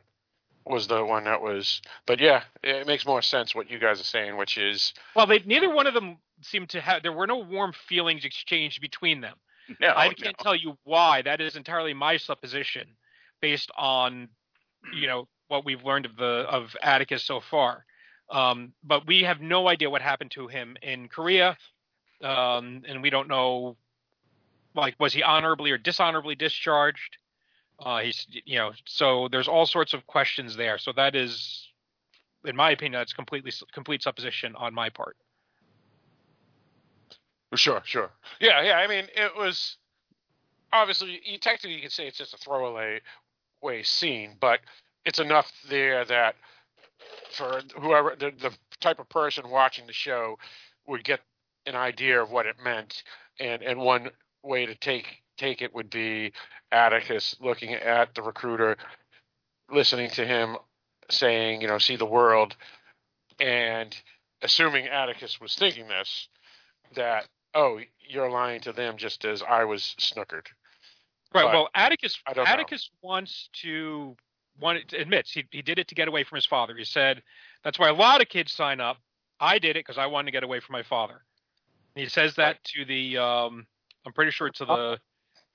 was 0.66 0.88
the 0.88 1.06
one 1.06 1.26
that 1.26 1.42
was. 1.42 1.82
But 2.06 2.20
yeah, 2.20 2.44
it 2.64 2.88
makes 2.88 3.06
more 3.06 3.22
sense 3.22 3.56
what 3.56 3.70
you 3.70 3.80
guys 3.80 4.02
are 4.02 4.06
saying, 4.06 4.38
which 4.38 4.58
is 4.58 4.94
Well, 5.16 5.28
they 5.28 5.40
neither 5.40 5.74
one 5.74 5.88
of 5.88 5.94
them 5.94 6.18
seemed 6.42 6.70
to 6.70 6.82
have. 6.82 7.04
There 7.04 7.14
were 7.14 7.28
no 7.28 7.38
warm 7.38 7.74
feelings 7.88 8.26
exchanged 8.26 8.82
between 8.82 9.22
them. 9.22 9.36
No, 9.80 9.94
I 9.96 10.14
can't 10.14 10.38
tell 10.38 10.56
you 10.56 10.78
why. 10.84 11.22
That 11.22 11.42
is 11.42 11.56
entirely 11.56 11.94
my 11.94 12.18
supposition, 12.18 12.88
based 13.42 13.72
on 13.78 14.30
you 14.94 15.08
know 15.08 15.28
what 15.48 15.66
we've 15.66 15.84
learned 15.84 16.06
of 16.06 16.18
the 16.18 16.46
of 16.50 16.76
Atticus 16.82 17.24
so 17.24 17.40
far. 17.40 17.86
Um, 18.30 18.74
but 18.84 19.06
we 19.06 19.24
have 19.24 19.42
no 19.42 19.68
idea 19.68 19.90
what 19.90 20.02
happened 20.02 20.32
to 20.32 20.48
him 20.48 20.78
in 20.82 21.08
Korea, 21.08 21.58
um, 22.24 22.84
and 22.88 23.02
we 23.02 23.10
don't 23.10 23.28
know. 23.28 23.78
Like, 24.74 24.96
was 25.00 25.14
he 25.14 25.24
honorably 25.24 25.72
or 25.72 25.78
dishonorably 25.78 26.36
discharged? 26.36 27.18
Uh, 27.80 28.00
he's 28.00 28.26
you 28.46 28.58
know, 28.58 28.72
so 28.86 29.28
there's 29.32 29.48
all 29.48 29.66
sorts 29.66 29.94
of 29.94 30.06
questions 30.08 30.56
there. 30.56 30.78
So 30.78 30.92
that 30.94 31.16
is, 31.16 31.68
in 32.46 32.56
my 32.56 32.72
opinion, 32.72 33.00
that's 33.00 33.14
completely 33.14 33.52
complete 33.74 34.02
supposition 34.02 34.56
on 34.56 34.74
my 34.74 34.90
part. 34.90 35.18
Sure, 37.54 37.82
sure. 37.86 38.12
Yeah, 38.42 38.62
yeah. 38.62 38.78
I 38.78 38.88
mean, 38.88 39.06
it 39.16 39.32
was 39.38 39.78
obviously 40.74 41.22
you, 41.24 41.38
technically 41.38 41.74
you 41.74 41.82
can 41.82 41.90
say 41.90 42.08
it's 42.08 42.18
just 42.18 42.34
a 42.34 42.38
throwaway 42.38 43.02
way 43.62 43.84
scene, 43.84 44.36
but 44.40 44.60
it's 45.06 45.20
enough 45.20 45.52
there 45.70 46.04
that 46.06 46.36
for 47.36 47.62
whoever 47.80 48.16
the, 48.18 48.32
the 48.40 48.52
type 48.80 49.00
of 49.00 49.10
person 49.10 49.50
watching 49.50 49.88
the 49.88 49.94
show 49.94 50.38
would 50.88 51.04
get 51.04 51.22
an 51.66 51.76
idea 51.76 52.22
of 52.22 52.32
what 52.32 52.46
it 52.46 52.56
meant, 52.64 53.04
and 53.40 53.62
and 53.62 53.80
one 53.80 54.10
way 54.44 54.66
to 54.66 54.76
take 54.76 55.24
take 55.38 55.62
it 55.62 55.74
would 55.74 55.90
be 55.90 56.32
Atticus 56.72 57.36
looking 57.40 57.74
at 57.74 58.16
the 58.16 58.22
recruiter, 58.22 58.78
listening 59.70 60.10
to 60.12 60.26
him 60.26 60.58
saying, 61.10 61.62
you 61.62 61.68
know, 61.68 61.78
see 61.78 61.96
the 61.96 62.06
world, 62.06 62.56
and 63.40 63.96
assuming 64.42 64.88
Atticus 64.88 65.40
was 65.40 65.56
thinking 65.56 65.88
this, 65.88 66.30
that 66.96 67.28
oh, 67.54 67.80
you're 68.08 68.30
lying 68.30 68.62
to 68.62 68.74
them 68.74 68.98
just 68.98 69.26
as 69.26 69.42
I 69.42 69.64
was 69.64 69.96
snookered. 70.00 70.48
Right. 71.34 71.44
But 71.44 71.54
well, 71.54 71.70
Atticus 71.74 72.18
don't 72.28 72.38
know. 72.46 72.52
Atticus 72.52 72.90
wants 73.02 73.50
to 73.62 74.16
one 74.60 74.78
admits 74.98 75.32
he 75.32 75.46
he 75.52 75.62
did 75.62 75.80
it 75.80 75.88
to 75.90 75.96
get 75.96 76.08
away 76.08 76.24
from 76.24 76.36
his 76.38 76.46
father. 76.46 76.76
He 76.76 76.86
said 76.86 77.22
that's 77.64 77.78
why 77.80 77.90
a 77.90 77.94
lot 77.94 78.22
of 78.22 78.30
kids 78.30 78.52
sign 78.54 78.80
up. 78.80 78.98
I 79.40 79.60
did 79.60 79.72
it 79.72 79.86
because 79.86 79.98
I 79.98 80.06
wanted 80.08 80.28
to 80.28 80.32
get 80.32 80.44
away 80.44 80.60
from 80.60 80.74
my 80.74 80.84
father. 80.84 81.22
And 81.96 82.04
he 82.04 82.10
says 82.10 82.36
that 82.36 82.64
to 82.64 82.86
the 82.86 83.18
um, 83.18 83.66
I'm 84.06 84.14
pretty 84.14 84.32
sure 84.32 84.50
to 84.50 84.66
the, 84.66 85.00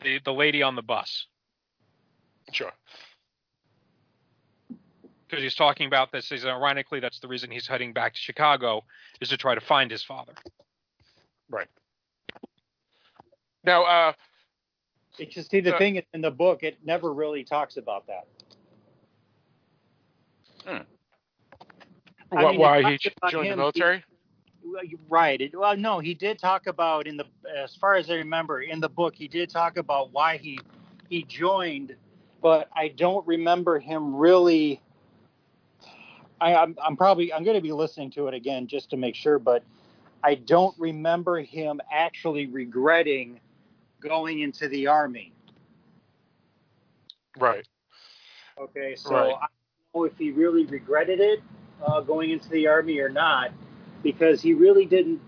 the 0.02 0.20
the 0.24 0.32
lady 0.32 0.62
on 0.62 0.74
the 0.76 0.82
bus 0.82 1.26
Sure. 2.52 2.72
because 5.28 5.42
he's 5.42 5.54
talking 5.54 5.86
about 5.86 6.10
this. 6.12 6.28
He's 6.28 6.44
ironically 6.44 6.98
that's 7.00 7.20
the 7.20 7.28
reason 7.28 7.50
he's 7.50 7.66
heading 7.66 7.92
back 7.92 8.14
to 8.14 8.18
Chicago 8.18 8.82
is 9.20 9.28
to 9.28 9.36
try 9.36 9.54
to 9.54 9.60
find 9.60 9.90
his 9.90 10.02
father. 10.02 10.32
Right. 11.48 11.68
Now, 13.64 13.84
uh, 13.84 14.12
It's 15.18 15.34
just 15.34 15.50
see 15.50 15.60
the 15.60 15.74
Uh, 15.74 15.78
thing 15.78 16.02
in 16.14 16.20
the 16.20 16.30
book, 16.30 16.62
it 16.62 16.78
never 16.84 17.12
really 17.12 17.44
talks 17.44 17.76
about 17.76 18.06
that. 18.06 18.26
Hmm. 20.64 20.78
I 22.32 22.42
wh- 22.44 22.50
mean, 22.50 22.60
why 22.60 22.82
he 22.82 22.98
joined 23.30 23.50
the 23.50 23.56
military? 23.56 24.04
You- 24.82 24.98
Right. 25.08 25.40
It, 25.40 25.58
well, 25.58 25.76
no, 25.76 25.98
he 25.98 26.14
did 26.14 26.38
talk 26.38 26.66
about 26.66 27.06
in 27.06 27.16
the, 27.16 27.26
as 27.56 27.74
far 27.74 27.94
as 27.96 28.10
I 28.10 28.14
remember, 28.14 28.60
in 28.62 28.80
the 28.80 28.88
book, 28.88 29.14
he 29.16 29.26
did 29.26 29.50
talk 29.50 29.76
about 29.76 30.12
why 30.12 30.36
he 30.36 30.58
he 31.08 31.24
joined, 31.24 31.96
but 32.40 32.68
I 32.76 32.88
don't 32.88 33.26
remember 33.26 33.78
him 33.80 34.14
really. 34.14 34.80
I, 36.40 36.54
I'm 36.54 36.76
I'm 36.82 36.96
probably 36.96 37.32
I'm 37.32 37.42
going 37.42 37.56
to 37.56 37.62
be 37.62 37.72
listening 37.72 38.10
to 38.12 38.28
it 38.28 38.34
again 38.34 38.66
just 38.66 38.90
to 38.90 38.96
make 38.96 39.14
sure, 39.16 39.38
but 39.38 39.64
I 40.22 40.36
don't 40.36 40.78
remember 40.78 41.40
him 41.40 41.80
actually 41.90 42.46
regretting 42.46 43.40
going 44.00 44.40
into 44.40 44.68
the 44.68 44.86
army. 44.86 45.32
Right. 47.38 47.66
Okay, 48.60 48.94
so 48.96 49.14
Right. 49.14 49.34
If 49.94 50.16
he 50.18 50.30
really 50.30 50.66
regretted 50.66 51.18
it 51.18 51.42
uh, 51.84 52.00
going 52.00 52.30
into 52.30 52.48
the 52.48 52.68
army 52.68 53.00
or 53.00 53.08
not, 53.08 53.50
because 54.04 54.40
he 54.40 54.54
really 54.54 54.86
didn't. 54.86 55.20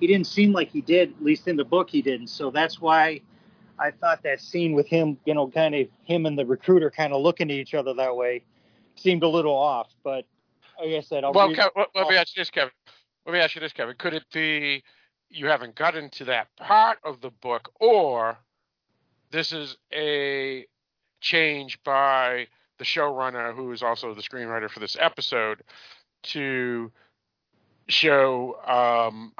He 0.00 0.06
didn't 0.06 0.26
seem 0.26 0.52
like 0.52 0.68
he 0.68 0.80
did, 0.80 1.12
at 1.12 1.22
least 1.24 1.46
in 1.48 1.56
the 1.56 1.64
book 1.64 1.88
he 1.88 2.02
didn't. 2.02 2.26
So 2.26 2.50
that's 2.50 2.80
why 2.80 3.20
I 3.78 3.92
thought 3.92 4.22
that 4.24 4.40
scene 4.40 4.72
with 4.72 4.86
him, 4.88 5.16
you 5.24 5.32
know, 5.32 5.46
kind 5.48 5.74
of 5.76 5.86
him 6.02 6.26
and 6.26 6.36
the 6.36 6.44
recruiter 6.44 6.90
kind 6.90 7.12
of 7.12 7.22
looking 7.22 7.50
at 7.50 7.56
each 7.56 7.72
other 7.72 7.94
that 7.94 8.14
way, 8.16 8.42
seemed 8.96 9.22
a 9.22 9.28
little 9.28 9.54
off. 9.54 9.88
But 10.02 10.26
like 10.78 10.90
I 10.94 11.00
said, 11.00 11.22
I'll 11.24 11.32
Well, 11.32 11.48
read- 11.48 11.56
Kev, 11.56 11.70
let, 11.76 11.88
let 11.94 12.08
me 12.08 12.16
ask 12.16 12.36
you 12.36 12.40
this, 12.40 12.50
Kevin. 12.50 12.72
Let 13.24 13.32
me 13.32 13.38
ask 13.38 13.54
you 13.54 13.60
this, 13.60 13.72
Kevin. 13.72 13.94
Could 13.96 14.12
it 14.14 14.24
be 14.32 14.82
you 15.30 15.46
haven't 15.46 15.76
gotten 15.76 16.10
to 16.10 16.24
that 16.24 16.48
part 16.56 16.98
of 17.04 17.20
the 17.20 17.30
book, 17.30 17.70
or 17.80 18.36
this 19.30 19.52
is 19.52 19.76
a 19.94 20.66
change 21.20 21.78
by 21.84 22.48
the 22.82 22.86
showrunner, 22.86 23.54
who 23.54 23.70
is 23.70 23.80
also 23.80 24.12
the 24.12 24.20
screenwriter 24.20 24.68
for 24.68 24.80
this 24.80 24.96
episode, 24.98 25.62
to 26.24 26.90
show 27.86 28.56
um, 28.66 29.32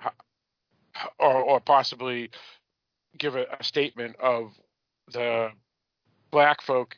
or, 1.19 1.43
or 1.43 1.59
possibly 1.59 2.31
give 3.19 3.35
a, 3.35 3.47
a 3.59 3.65
statement 3.65 4.15
of 4.21 4.53
the 5.13 5.49
black 6.31 6.63
folk 6.63 6.97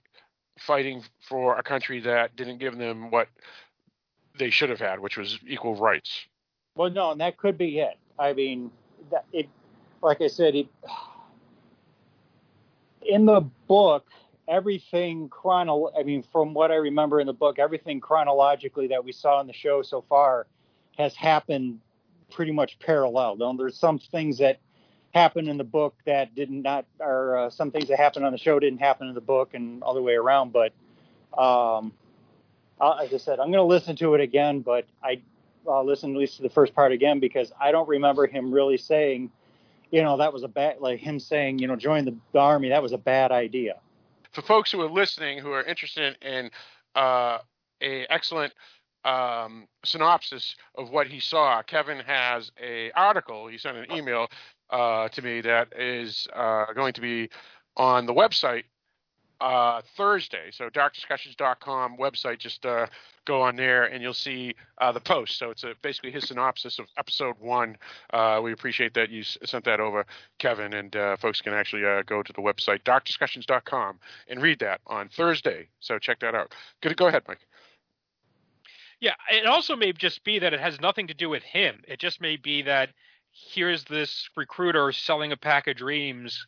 fighting 0.58 1.02
for 1.26 1.56
a 1.56 1.62
country 1.62 1.98
that 2.00 2.36
didn't 2.36 2.58
give 2.58 2.76
them 2.76 3.10
what 3.10 3.28
they 4.38 4.50
should 4.50 4.68
have 4.68 4.80
had, 4.80 5.00
which 5.00 5.16
was 5.16 5.38
equal 5.48 5.76
rights. 5.76 6.26
Well, 6.76 6.90
no, 6.90 7.12
and 7.12 7.20
that 7.22 7.38
could 7.38 7.56
be 7.56 7.78
it. 7.78 7.96
I 8.18 8.34
mean, 8.34 8.70
that 9.10 9.24
it, 9.32 9.48
like 10.02 10.20
I 10.20 10.26
said, 10.26 10.54
it, 10.54 10.66
in 13.00 13.24
the 13.24 13.40
book, 13.66 14.06
everything 14.48 15.28
chrono. 15.28 15.90
I 15.98 16.02
mean, 16.02 16.22
from 16.32 16.54
what 16.54 16.70
I 16.70 16.76
remember 16.76 17.20
in 17.20 17.26
the 17.26 17.32
book, 17.32 17.58
everything 17.58 18.00
chronologically 18.00 18.88
that 18.88 19.04
we 19.04 19.12
saw 19.12 19.40
in 19.40 19.46
the 19.46 19.52
show 19.52 19.82
so 19.82 20.02
far 20.08 20.46
has 20.98 21.14
happened 21.14 21.80
pretty 22.30 22.52
much 22.52 22.78
parallel. 22.78 23.36
Though 23.36 23.54
there's 23.56 23.76
some 23.76 23.98
things 23.98 24.38
that 24.38 24.58
happened 25.14 25.48
in 25.48 25.56
the 25.56 25.64
book 25.64 25.94
that 26.06 26.34
did 26.34 26.50
not, 26.50 26.86
or 26.98 27.36
uh, 27.36 27.50
some 27.50 27.70
things 27.70 27.88
that 27.88 27.98
happened 27.98 28.24
on 28.24 28.32
the 28.32 28.38
show 28.38 28.58
didn't 28.58 28.80
happen 28.80 29.08
in 29.08 29.14
the 29.14 29.20
book, 29.20 29.54
and 29.54 29.82
other 29.82 30.02
way 30.02 30.14
around. 30.14 30.52
But 30.52 30.72
um, 31.38 31.92
uh, 32.80 32.98
as 33.02 33.12
I 33.12 33.18
said, 33.18 33.40
I'm 33.40 33.46
going 33.50 33.54
to 33.54 33.62
listen 33.62 33.96
to 33.96 34.14
it 34.14 34.20
again, 34.20 34.60
but 34.60 34.86
I 35.02 35.20
I'll 35.68 35.86
listen 35.86 36.12
at 36.12 36.18
least 36.18 36.36
to 36.36 36.42
the 36.42 36.50
first 36.50 36.74
part 36.74 36.92
again 36.92 37.20
because 37.20 37.52
I 37.60 37.72
don't 37.72 37.88
remember 37.88 38.26
him 38.26 38.52
really 38.52 38.76
saying, 38.76 39.30
you 39.90 40.02
know, 40.02 40.18
that 40.18 40.32
was 40.32 40.42
a 40.42 40.48
bad, 40.48 40.80
like 40.80 41.00
him 41.00 41.18
saying, 41.18 41.58
you 41.58 41.68
know, 41.68 41.76
join 41.76 42.04
the, 42.04 42.14
the 42.32 42.38
army, 42.38 42.68
that 42.68 42.82
was 42.82 42.92
a 42.92 42.98
bad 42.98 43.32
idea. 43.32 43.76
For 44.34 44.42
folks 44.42 44.72
who 44.72 44.80
are 44.80 44.90
listening, 44.90 45.38
who 45.38 45.52
are 45.52 45.62
interested 45.62 46.18
in 46.20 46.50
uh, 46.96 47.38
a 47.80 48.06
excellent 48.10 48.52
um, 49.04 49.68
synopsis 49.84 50.56
of 50.76 50.90
what 50.90 51.06
he 51.06 51.20
saw, 51.20 51.62
Kevin 51.62 52.00
has 52.00 52.50
a 52.60 52.90
article. 52.92 53.46
He 53.46 53.58
sent 53.58 53.76
an 53.76 53.92
email 53.92 54.26
uh, 54.70 55.08
to 55.08 55.22
me 55.22 55.40
that 55.42 55.68
is 55.78 56.26
uh, 56.34 56.72
going 56.74 56.94
to 56.94 57.00
be 57.00 57.30
on 57.76 58.06
the 58.06 58.14
website 58.14 58.64
uh, 59.40 59.82
Thursday. 59.96 60.50
So 60.50 60.70
darkdiscussions.com 60.70 61.96
website, 61.96 62.38
just 62.38 62.64
uh, 62.64 62.86
go 63.24 63.42
on 63.42 63.56
there 63.56 63.84
and 63.84 64.02
you'll 64.02 64.14
see 64.14 64.54
uh, 64.78 64.92
the 64.92 65.00
post. 65.00 65.38
So 65.38 65.50
it's 65.50 65.64
a, 65.64 65.74
basically 65.82 66.10
his 66.10 66.28
synopsis 66.28 66.78
of 66.78 66.86
episode 66.96 67.36
one. 67.40 67.76
Uh, 68.12 68.40
we 68.42 68.52
appreciate 68.52 68.94
that 68.94 69.10
you 69.10 69.20
s- 69.20 69.38
sent 69.44 69.64
that 69.64 69.80
over, 69.80 70.06
Kevin, 70.38 70.74
and 70.74 70.94
uh, 70.96 71.16
folks 71.16 71.40
can 71.40 71.52
actually 71.52 71.84
uh, 71.84 72.02
go 72.02 72.22
to 72.22 72.32
the 72.32 72.40
website 72.40 72.82
darkdiscussions.com 72.84 73.98
and 74.28 74.42
read 74.42 74.58
that 74.60 74.80
on 74.86 75.08
Thursday. 75.08 75.68
So 75.80 75.98
check 75.98 76.20
that 76.20 76.34
out. 76.34 76.54
Good, 76.80 76.96
go 76.96 77.06
ahead, 77.06 77.22
Mike. 77.28 77.46
Yeah, 79.00 79.14
it 79.30 79.46
also 79.46 79.76
may 79.76 79.92
just 79.92 80.24
be 80.24 80.38
that 80.38 80.54
it 80.54 80.60
has 80.60 80.80
nothing 80.80 81.08
to 81.08 81.14
do 81.14 81.28
with 81.28 81.42
him. 81.42 81.82
It 81.86 81.98
just 81.98 82.20
may 82.20 82.36
be 82.36 82.62
that 82.62 82.90
here's 83.32 83.84
this 83.84 84.28
recruiter 84.36 84.92
selling 84.92 85.32
a 85.32 85.36
pack 85.36 85.66
of 85.66 85.76
dreams 85.76 86.46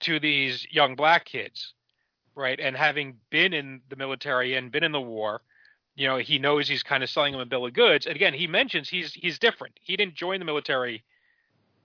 to 0.00 0.18
these 0.18 0.66
young 0.70 0.96
black 0.96 1.24
kids, 1.24 1.74
right? 2.34 2.58
And 2.58 2.76
having 2.76 3.16
been 3.30 3.52
in 3.52 3.80
the 3.88 3.96
military 3.96 4.54
and 4.54 4.70
been 4.70 4.84
in 4.84 4.92
the 4.92 5.00
war, 5.00 5.42
you 5.94 6.06
know, 6.08 6.16
he 6.16 6.38
knows 6.38 6.68
he's 6.68 6.82
kind 6.82 7.02
of 7.02 7.10
selling 7.10 7.34
him 7.34 7.40
a 7.40 7.46
bill 7.46 7.66
of 7.66 7.74
goods. 7.74 8.06
And 8.06 8.16
again, 8.16 8.34
he 8.34 8.46
mentions 8.46 8.88
he's 8.88 9.12
he's 9.12 9.38
different. 9.38 9.78
He 9.80 9.96
didn't 9.96 10.14
join 10.14 10.38
the 10.38 10.44
military 10.44 11.04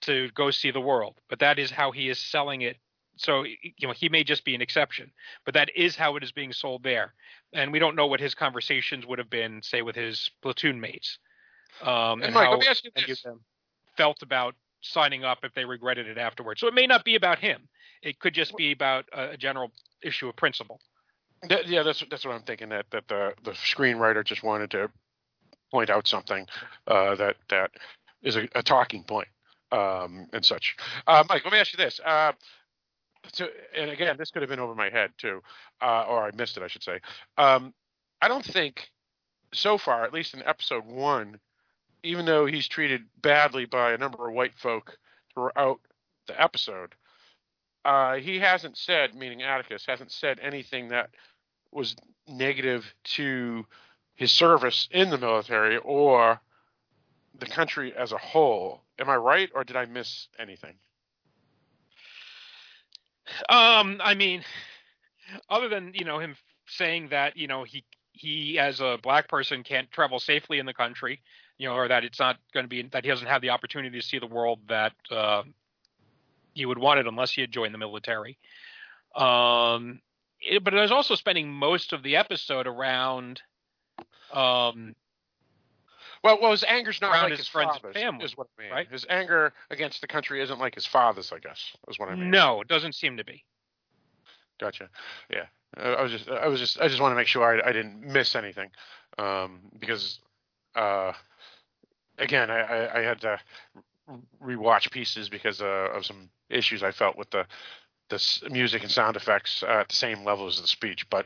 to 0.01 0.29
go 0.35 0.51
see 0.51 0.71
the 0.71 0.81
world, 0.81 1.15
but 1.29 1.39
that 1.39 1.59
is 1.59 1.71
how 1.71 1.91
he 1.91 2.09
is 2.09 2.19
selling 2.19 2.61
it. 2.61 2.77
So, 3.17 3.43
you 3.43 3.87
know, 3.87 3.93
he 3.93 4.09
may 4.09 4.23
just 4.23 4.45
be 4.45 4.53
an 4.53 4.61
exception, 4.61 5.11
but 5.43 5.55
that 5.55 5.71
is 5.75 5.95
how 5.95 6.15
it 6.17 6.23
is 6.23 6.31
being 6.31 6.53
sold 6.53 6.83
there. 6.83 7.13
And 7.51 7.71
we 7.71 7.79
don't 7.79 7.95
know 7.95 8.05
what 8.05 8.19
his 8.19 8.35
conversations 8.35 9.07
would 9.07 9.17
have 9.17 9.29
been, 9.29 9.61
say, 9.63 9.81
with 9.81 9.95
his 9.95 10.29
platoon 10.43 10.79
mates. 10.79 11.17
Um, 11.81 12.21
And 12.21 12.25
and 12.25 12.33
Mike, 12.35 12.45
how 12.45 12.51
let 12.51 12.59
me 12.59 12.67
ask 12.67 12.83
you 12.83 12.91
this. 13.07 13.23
them 13.23 13.39
felt 13.97 14.21
about 14.21 14.53
signing 14.81 15.23
up 15.23 15.39
if 15.43 15.53
they 15.55 15.65
regretted 15.65 16.07
it 16.07 16.17
afterwards. 16.17 16.61
So 16.61 16.67
it 16.67 16.73
may 16.73 16.85
not 16.85 17.03
be 17.03 17.15
about 17.15 17.39
him. 17.39 17.67
It 18.07 18.19
could 18.19 18.33
just 18.33 18.55
be 18.55 18.71
about 18.71 19.05
a, 19.11 19.35
general 19.35 19.71
issue 20.01 20.29
of 20.29 20.35
principle. 20.37 20.79
Yeah, 21.65 21.83
that's 21.83 22.03
that's 22.09 22.25
what 22.25 22.33
I'm 22.33 22.43
thinking. 22.43 22.69
That 22.69 22.85
that 22.91 23.07
the 23.07 23.33
the 23.43 23.51
screenwriter 23.51 24.23
just 24.23 24.43
wanted 24.43 24.71
to 24.71 24.89
point 25.71 25.89
out 25.89 26.07
something 26.07 26.47
uh, 26.87 27.15
that 27.15 27.35
that 27.49 27.71
is 28.23 28.37
a, 28.37 28.47
a 28.55 28.63
talking 28.63 29.03
point 29.03 29.27
um, 29.71 30.27
and 30.33 30.43
such. 30.43 30.77
Uh, 31.05 31.23
Mike, 31.27 31.43
let 31.43 31.51
me 31.51 31.59
ask 31.59 31.73
you 31.73 31.83
this. 31.83 31.99
Uh, 31.99 32.31
and 33.75 33.91
again, 33.91 34.15
this 34.17 34.31
could 34.31 34.41
have 34.41 34.49
been 34.49 34.59
over 34.59 34.73
my 34.73 34.89
head 34.89 35.11
too, 35.17 35.41
uh, 35.81 36.05
or 36.07 36.23
I 36.23 36.31
missed 36.31 36.55
it, 36.55 36.63
I 36.63 36.67
should 36.67 36.83
say. 36.83 37.01
Um, 37.37 37.73
I 38.21 38.29
don't 38.29 38.45
think 38.45 38.89
so 39.53 39.77
far, 39.77 40.03
at 40.05 40.13
least 40.13 40.33
in 40.33 40.41
episode 40.43 40.85
one, 40.85 41.39
even 42.03 42.25
though 42.25 42.45
he's 42.45 42.67
treated 42.67 43.01
badly 43.21 43.65
by 43.65 43.91
a 43.91 43.97
number 43.97 44.27
of 44.27 44.33
white 44.33 44.57
folk 44.57 44.97
throughout 45.33 45.79
the 46.27 46.41
episode, 46.41 46.95
uh, 47.85 48.15
he 48.15 48.39
hasn't 48.39 48.77
said, 48.77 49.15
meaning 49.15 49.43
Atticus, 49.43 49.85
hasn't 49.85 50.11
said 50.11 50.39
anything 50.41 50.89
that 50.89 51.09
was 51.71 51.95
negative 52.27 52.85
to 53.03 53.65
his 54.15 54.31
service 54.31 54.87
in 54.91 55.09
the 55.09 55.17
military 55.17 55.77
or 55.77 56.41
the 57.39 57.45
country 57.45 57.93
as 57.95 58.11
a 58.11 58.17
whole. 58.17 58.81
Am 58.99 59.09
I 59.09 59.15
right, 59.15 59.49
or 59.53 59.63
did 59.63 59.75
I 59.75 59.85
miss 59.85 60.27
anything? 60.39 60.73
Um, 63.49 64.01
I 64.03 64.15
mean, 64.15 64.43
other 65.49 65.69
than 65.69 65.91
you 65.93 66.05
know 66.05 66.19
him 66.19 66.35
saying 66.67 67.09
that 67.09 67.37
you 67.37 67.47
know 67.47 67.63
he 67.63 67.83
he 68.11 68.57
as 68.57 68.79
a 68.79 68.97
black 69.01 69.27
person 69.27 69.63
can't 69.63 69.91
travel 69.91 70.19
safely 70.19 70.59
in 70.59 70.65
the 70.65 70.73
country, 70.73 71.21
you 71.57 71.67
know, 71.67 71.75
or 71.75 71.87
that 71.87 72.03
it's 72.03 72.19
not 72.19 72.37
going 72.53 72.63
to 72.63 72.69
be 72.69 72.81
that 72.83 73.03
he 73.03 73.09
doesn't 73.09 73.27
have 73.27 73.41
the 73.41 73.49
opportunity 73.49 73.99
to 73.99 74.05
see 74.05 74.19
the 74.19 74.27
world 74.27 74.59
that 74.67 74.93
uh, 75.11 75.43
he 76.57 76.65
would 76.65 76.77
want 76.77 76.99
it 76.99 77.07
unless 77.07 77.31
he 77.31 77.41
had 77.41 77.51
joined 77.51 77.73
the 77.73 77.77
military. 77.77 78.37
Um, 79.15 80.01
it, 80.41 80.63
but 80.63 80.73
I 80.73 80.81
was 80.81 80.91
also 80.91 81.15
spending 81.15 81.49
most 81.51 81.93
of 81.93 82.03
the 82.03 82.15
episode 82.17 82.67
around 82.67 83.41
um, 84.33 84.95
Well, 86.23 86.39
well, 86.41 86.51
his 86.51 86.63
anger's 86.63 86.99
not 87.01 87.11
like 87.11 87.29
his 87.31 87.39
his, 87.39 87.47
friends 87.47 87.79
and 87.83 87.93
family, 87.93 88.25
is 88.25 88.35
what 88.37 88.47
I 88.57 88.61
mean. 88.61 88.71
right? 88.71 88.91
His 88.91 89.05
anger 89.09 89.53
against 89.69 90.01
the 90.01 90.07
country 90.07 90.41
isn't 90.41 90.59
like 90.59 90.75
his 90.75 90.85
father's, 90.85 91.31
I 91.31 91.39
guess, 91.39 91.75
is 91.87 91.97
what 91.97 92.09
I 92.09 92.15
mean. 92.15 92.31
no, 92.31 92.61
it 92.61 92.67
doesn't 92.67 92.93
seem 92.95 93.17
to 93.17 93.23
be. 93.23 93.43
Gotcha. 94.59 94.89
Yeah, 95.29 95.45
Uh, 95.77 95.95
I 95.99 96.01
was 96.01 96.11
just, 96.11 96.29
I 96.29 96.47
was 96.47 96.59
just, 96.59 96.79
I 96.81 96.87
just 96.87 96.99
want 97.01 97.11
to 97.11 97.15
make 97.15 97.27
sure 97.27 97.43
I, 97.43 97.69
I 97.69 97.71
didn't 97.71 98.01
miss 98.01 98.35
anything, 98.35 98.69
um, 99.19 99.59
because, 99.79 100.19
uh, 100.75 101.13
again, 102.17 102.49
I, 102.49 102.59
I, 102.59 102.99
I 102.99 103.01
had 103.03 103.21
to 103.21 103.39
rewatch 104.43 104.91
pieces 104.91 105.29
because 105.29 105.61
uh, 105.61 105.89
of 105.93 106.05
some 106.05 106.29
issues 106.49 106.83
I 106.83 106.91
felt 106.91 107.17
with 107.17 107.29
the 107.31 107.45
the 108.09 108.49
music 108.49 108.83
and 108.83 108.91
sound 108.91 109.17
effects 109.17 109.63
uh, 109.63 109.81
at 109.81 109.89
the 109.89 109.95
same 109.95 110.23
level 110.23 110.47
as 110.47 110.61
the 110.61 110.67
speech, 110.67 111.09
but 111.09 111.25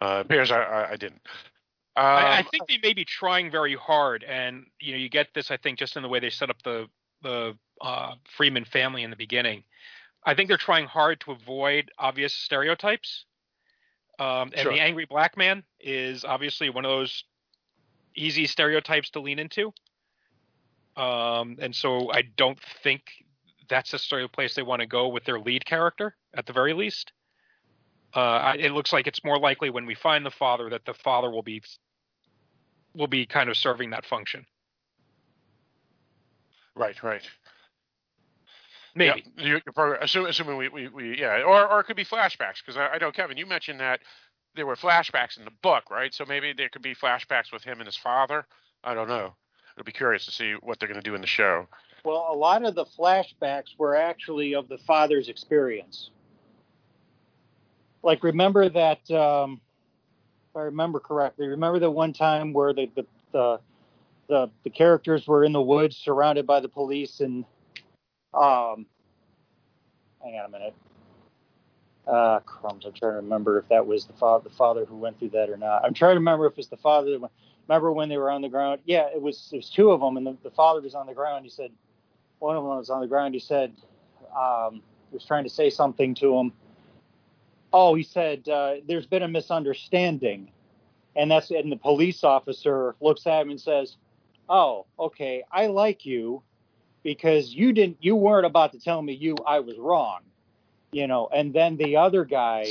uh, 0.00 0.22
appears 0.24 0.52
I, 0.52 0.90
I, 0.92 0.96
didn't. 0.96 1.22
Um, 1.96 2.04
I, 2.06 2.38
I 2.38 2.42
think 2.42 2.68
they 2.68 2.78
may 2.80 2.92
be 2.92 3.04
trying 3.04 3.50
very 3.50 3.74
hard, 3.74 4.22
and 4.22 4.66
you 4.80 4.92
know, 4.92 4.98
you 4.98 5.08
get 5.08 5.28
this. 5.34 5.50
I 5.50 5.56
think 5.56 5.78
just 5.78 5.96
in 5.96 6.02
the 6.02 6.08
way 6.08 6.20
they 6.20 6.30
set 6.30 6.48
up 6.48 6.62
the 6.62 6.86
the 7.22 7.56
uh, 7.80 8.14
Freeman 8.36 8.64
family 8.64 9.02
in 9.02 9.10
the 9.10 9.16
beginning. 9.16 9.64
I 10.24 10.34
think 10.34 10.48
they're 10.48 10.58
trying 10.58 10.86
hard 10.86 11.20
to 11.22 11.32
avoid 11.32 11.90
obvious 11.98 12.34
stereotypes. 12.34 13.24
Um, 14.18 14.52
and 14.54 14.60
Sure. 14.60 14.72
the 14.72 14.80
angry 14.80 15.06
black 15.06 15.36
man 15.36 15.64
is 15.80 16.24
obviously 16.24 16.68
one 16.68 16.84
of 16.84 16.90
those 16.90 17.24
easy 18.14 18.46
stereotypes 18.46 19.10
to 19.10 19.20
lean 19.20 19.38
into. 19.38 19.72
Um, 20.96 21.56
and 21.60 21.74
so 21.74 22.12
I 22.12 22.22
don't 22.36 22.58
think 22.82 23.02
that's 23.68 23.92
necessarily 23.92 24.26
the 24.26 24.30
place 24.32 24.54
they 24.54 24.62
want 24.62 24.80
to 24.80 24.86
go 24.86 25.08
with 25.08 25.24
their 25.24 25.38
lead 25.40 25.64
character, 25.64 26.16
at 26.34 26.46
the 26.46 26.52
very 26.52 26.74
least. 26.74 27.12
Uh, 28.14 28.20
I- 28.20 28.56
it 28.56 28.72
looks 28.72 28.92
like 28.92 29.06
it's 29.06 29.22
more 29.24 29.38
likely 29.38 29.70
when 29.70 29.86
we 29.86 29.94
find 29.94 30.26
the 30.26 30.30
father 30.30 30.68
that 30.70 30.84
the 30.84 30.94
father 30.94 31.30
will 31.30 31.42
be 31.42 31.62
will 32.94 33.06
be 33.06 33.24
kind 33.26 33.48
of 33.48 33.56
serving 33.56 33.90
that 33.90 34.04
function. 34.04 34.46
right, 36.74 37.00
right. 37.02 37.22
Maybe. 38.94 39.24
Yeah, 39.36 39.44
you- 39.44 39.50
you're 39.52 39.60
probably, 39.74 39.98
assume, 40.00 40.26
assuming 40.26 40.56
we, 40.56 40.68
we, 40.68 40.88
we, 40.88 41.18
yeah, 41.18 41.42
or, 41.42 41.68
or 41.68 41.80
it 41.80 41.84
could 41.84 41.96
be 41.96 42.04
flashbacks 42.04 42.56
because 42.64 42.76
I, 42.76 42.88
I 42.88 42.98
know 42.98 43.12
Kevin, 43.12 43.36
you 43.36 43.46
mentioned 43.46 43.80
that 43.80 44.00
there 44.56 44.66
were 44.66 44.76
flashbacks 44.76 45.38
in 45.38 45.44
the 45.44 45.52
book, 45.62 45.90
right? 45.90 46.12
So 46.12 46.24
maybe 46.26 46.52
there 46.52 46.68
could 46.68 46.82
be 46.82 46.94
flashbacks 46.94 47.52
with 47.52 47.62
him 47.62 47.78
and 47.78 47.86
his 47.86 47.96
father. 47.96 48.46
I 48.82 48.94
don't 48.94 49.08
know. 49.08 49.34
It'll 49.76 49.84
be 49.84 49.92
curious 49.92 50.24
to 50.26 50.30
see 50.30 50.54
what 50.60 50.78
they're 50.78 50.88
going 50.88 51.00
to 51.00 51.08
do 51.08 51.14
in 51.14 51.20
the 51.20 51.26
show. 51.26 51.66
Well, 52.04 52.28
a 52.30 52.34
lot 52.34 52.64
of 52.64 52.74
the 52.74 52.84
flashbacks 52.84 53.78
were 53.78 53.94
actually 53.94 54.54
of 54.54 54.68
the 54.68 54.78
father's 54.78 55.28
experience. 55.28 56.10
Like, 58.02 58.24
remember 58.24 58.68
that, 58.70 59.10
um, 59.10 59.60
if 60.50 60.56
I 60.56 60.62
remember 60.62 61.00
correctly, 61.00 61.46
remember 61.48 61.78
the 61.78 61.90
one 61.90 62.12
time 62.12 62.52
where 62.52 62.72
the, 62.72 62.90
the, 62.94 63.06
the, 63.32 63.60
the, 64.28 64.50
the 64.64 64.70
characters 64.70 65.26
were 65.26 65.44
in 65.44 65.52
the 65.52 65.60
woods 65.60 65.96
surrounded 65.96 66.46
by 66.46 66.60
the 66.60 66.68
police 66.68 67.20
and, 67.20 67.44
um, 68.32 68.86
hang 70.22 70.38
on 70.38 70.46
a 70.46 70.48
minute. 70.48 70.74
Uh, 72.06 72.40
crumbs. 72.40 72.84
I'm 72.84 72.92
trying 72.92 73.12
to 73.12 73.16
remember 73.16 73.58
if 73.58 73.68
that 73.68 73.86
was 73.86 74.06
the 74.06 74.12
father, 74.14 74.48
the 74.48 74.54
father 74.54 74.84
who 74.84 74.96
went 74.96 75.18
through 75.18 75.30
that 75.30 75.48
or 75.50 75.56
not. 75.56 75.84
I'm 75.84 75.94
trying 75.94 76.12
to 76.12 76.20
remember 76.20 76.46
if 76.46 76.58
it's 76.58 76.68
the 76.68 76.76
father 76.76 77.10
that 77.10 77.20
went. 77.20 77.32
Remember 77.68 77.92
when 77.92 78.08
they 78.08 78.16
were 78.16 78.30
on 78.30 78.42
the 78.42 78.48
ground? 78.48 78.80
Yeah, 78.84 79.08
it 79.14 79.22
was. 79.22 79.50
It 79.52 79.56
was 79.56 79.70
two 79.70 79.90
of 79.90 80.00
them, 80.00 80.16
and 80.16 80.26
the, 80.26 80.36
the 80.42 80.50
father 80.50 80.80
was 80.80 80.94
on 80.94 81.06
the 81.06 81.14
ground. 81.14 81.44
He 81.44 81.50
said, 81.50 81.70
one 82.40 82.56
of 82.56 82.64
them 82.64 82.76
was 82.76 82.90
on 82.90 83.00
the 83.00 83.06
ground. 83.06 83.34
He 83.34 83.40
said, 83.40 83.72
um, 84.36 84.82
he 85.10 85.16
was 85.16 85.24
trying 85.24 85.44
to 85.44 85.50
say 85.50 85.70
something 85.70 86.14
to 86.16 86.36
him. 86.36 86.52
Oh, 87.72 87.94
he 87.94 88.02
said, 88.02 88.48
uh, 88.48 88.76
there's 88.88 89.06
been 89.06 89.22
a 89.22 89.28
misunderstanding. 89.28 90.50
And 91.14 91.30
that's, 91.30 91.50
and 91.50 91.70
the 91.70 91.76
police 91.76 92.24
officer 92.24 92.96
looks 93.00 93.26
at 93.26 93.42
him 93.42 93.50
and 93.50 93.60
says, 93.60 93.96
oh, 94.48 94.86
okay, 94.98 95.44
I 95.52 95.66
like 95.66 96.06
you 96.06 96.42
because 97.02 97.54
you 97.54 97.72
didn't, 97.72 97.98
you 98.00 98.16
weren't 98.16 98.46
about 98.46 98.72
to 98.72 98.80
tell 98.80 99.00
me 99.02 99.12
you, 99.12 99.36
I 99.46 99.60
was 99.60 99.76
wrong, 99.78 100.20
you 100.92 101.06
know. 101.06 101.28
And 101.32 101.52
then 101.52 101.76
the 101.76 101.96
other 101.96 102.24
guy, 102.24 102.66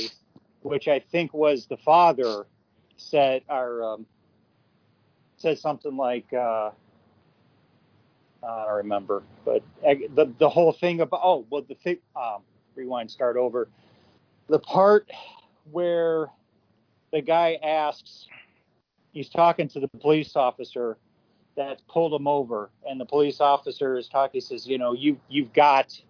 which 0.62 0.88
I 0.88 1.00
think 1.00 1.32
was 1.32 1.66
the 1.66 1.76
father, 1.76 2.46
said, 2.96 3.42
or, 3.48 3.82
um, 3.82 4.06
said 5.36 5.58
something 5.58 5.96
like, 5.96 6.32
uh, 6.32 6.70
I 8.42 8.64
don't 8.66 8.76
remember, 8.76 9.22
but 9.44 9.62
uh, 9.86 9.94
the 10.14 10.32
the 10.38 10.48
whole 10.48 10.72
thing 10.72 11.00
about 11.00 11.20
oh 11.22 11.44
well 11.50 11.62
the 11.62 11.74
thing 11.74 11.98
um, 12.16 12.42
rewind 12.74 13.10
start 13.10 13.36
over 13.36 13.68
the 14.48 14.58
part 14.58 15.10
where 15.70 16.28
the 17.12 17.20
guy 17.20 17.58
asks 17.62 18.26
he's 19.12 19.28
talking 19.28 19.68
to 19.68 19.80
the 19.80 19.88
police 19.88 20.36
officer 20.36 20.96
that 21.56 21.82
pulled 21.88 22.14
him 22.14 22.26
over 22.26 22.70
and 22.88 23.00
the 23.00 23.04
police 23.04 23.40
officer 23.40 23.98
is 23.98 24.08
talking 24.08 24.38
he 24.38 24.40
says 24.40 24.66
you 24.66 24.78
know 24.78 24.92
you 24.92 25.18
you've 25.28 25.52
got 25.52 26.00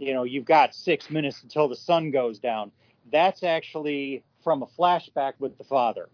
you 0.00 0.14
know 0.14 0.24
you've 0.24 0.44
got 0.44 0.74
six 0.74 1.10
minutes 1.10 1.42
until 1.42 1.68
the 1.68 1.76
sun 1.76 2.10
goes 2.10 2.38
down 2.38 2.72
that's 3.12 3.42
actually 3.42 4.22
from 4.42 4.62
a 4.62 4.66
flashback 4.66 5.34
with 5.38 5.56
the 5.58 5.64
father 5.64 6.08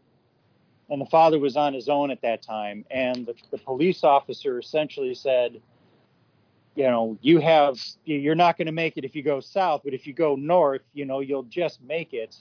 and 0.90 1.00
the 1.00 1.06
father 1.06 1.38
was 1.38 1.56
on 1.56 1.72
his 1.72 1.88
own 1.88 2.10
at 2.10 2.20
that 2.22 2.42
time 2.42 2.84
and 2.90 3.26
the, 3.26 3.34
the 3.50 3.58
police 3.58 4.04
officer 4.04 4.58
essentially 4.58 5.14
said 5.14 5.60
you 6.74 6.84
know 6.84 7.16
you 7.22 7.38
have 7.38 7.78
you're 8.04 8.34
not 8.34 8.58
going 8.58 8.66
to 8.66 8.72
make 8.72 8.96
it 8.96 9.04
if 9.04 9.14
you 9.14 9.22
go 9.22 9.40
south 9.40 9.82
but 9.84 9.94
if 9.94 10.06
you 10.06 10.12
go 10.12 10.34
north 10.36 10.82
you 10.92 11.04
know 11.04 11.20
you'll 11.20 11.44
just 11.44 11.80
make 11.82 12.12
it 12.12 12.36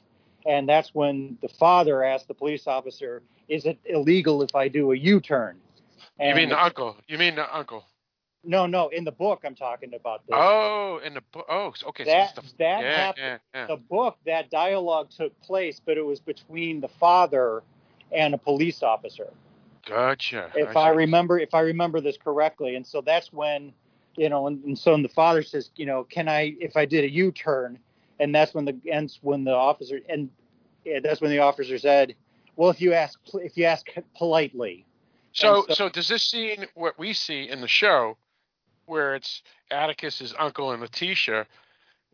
and 0.46 0.68
that's 0.68 0.94
when 0.94 1.38
the 1.42 1.50
father 1.50 2.04
asked 2.04 2.28
the 2.28 2.34
police 2.34 2.68
officer 2.68 3.22
is 3.48 3.66
it 3.66 3.78
illegal 3.86 4.42
if 4.42 4.56
i 4.56 4.68
do 4.68 4.92
a 4.92 4.96
u-turn 4.98 5.58
You 6.20 6.36
mean 6.36 6.50
the 6.50 6.64
uncle? 6.64 6.98
You 7.08 7.18
mean 7.18 7.36
the 7.36 7.56
uncle? 7.56 7.86
No 8.46 8.66
no 8.66 8.90
in 8.90 9.04
the 9.04 9.12
book 9.12 9.42
i'm 9.46 9.56
talking 9.56 9.94
about 9.94 10.26
this 10.28 10.36
Oh, 10.38 11.00
in 11.04 11.14
the 11.16 11.22
book. 11.32 11.46
Oh, 11.50 11.74
okay. 11.88 12.06
that 12.06 12.36
so 12.36 12.42
the, 12.42 12.48
that 12.60 12.82
yeah, 12.82 12.98
happened 12.98 13.24
yeah, 13.26 13.38
yeah. 13.54 13.68
the 13.68 13.78
book 13.78 14.18
that 14.26 14.50
dialogue 14.50 15.10
took 15.10 15.40
place 15.42 15.82
but 15.86 15.98
it 15.98 16.06
was 16.06 16.20
between 16.20 16.82
the 16.82 16.88
father 16.90 17.64
and 18.12 18.34
a 18.34 18.38
police 18.38 18.84
officer 18.84 19.32
Gotcha. 19.86 20.52
if 20.56 20.66
gotcha. 20.68 20.80
I 20.80 20.90
remember 20.90 21.40
if 21.40 21.54
I 21.54 21.60
remember 21.62 22.02
this 22.02 22.18
correctly. 22.18 22.76
And 22.76 22.86
so 22.86 23.02
that's 23.02 23.32
when, 23.32 23.74
you 24.16 24.30
know, 24.30 24.48
and, 24.48 24.64
and 24.64 24.78
so 24.78 24.94
and 24.94 25.06
the 25.06 25.10
father 25.10 25.44
says, 25.44 25.70
you 25.76 25.86
know, 25.86 26.04
can 26.04 26.28
I 26.28 26.56
if 26.60 26.76
I 26.76 26.86
did 26.86 27.04
a 27.04 27.10
U 27.12 27.32
turn, 27.32 27.78
and 28.20 28.34
that's 28.34 28.54
when 28.54 28.66
the 28.66 28.76
and 28.92 29.16
when 29.22 29.44
the 29.44 29.54
officer 29.54 30.00
and 30.10 30.30
yeah, 30.84 31.00
that's 31.04 31.22
when 31.22 31.30
the 31.32 31.40
officer 31.40 31.78
said, 31.78 32.16
well, 32.56 32.70
if 32.70 32.82
you 32.82 32.94
ask 32.94 33.20
if 33.36 33.58
you 33.58 33.66
ask 33.66 33.88
politely, 34.18 34.86
So, 35.34 35.66
so- 35.68 35.74
so 35.74 35.90
does 35.90 36.08
this 36.08 36.24
scene 36.24 36.66
what 36.74 36.98
we 36.98 37.14
see 37.14 37.48
in 37.50 37.62
the 37.62 37.68
show, 37.68 38.18
where 38.86 39.16
it's 39.16 39.42
Atticus's 39.72 40.34
uncle 40.38 40.72
and 40.72 40.82
Letitia, 40.82 41.46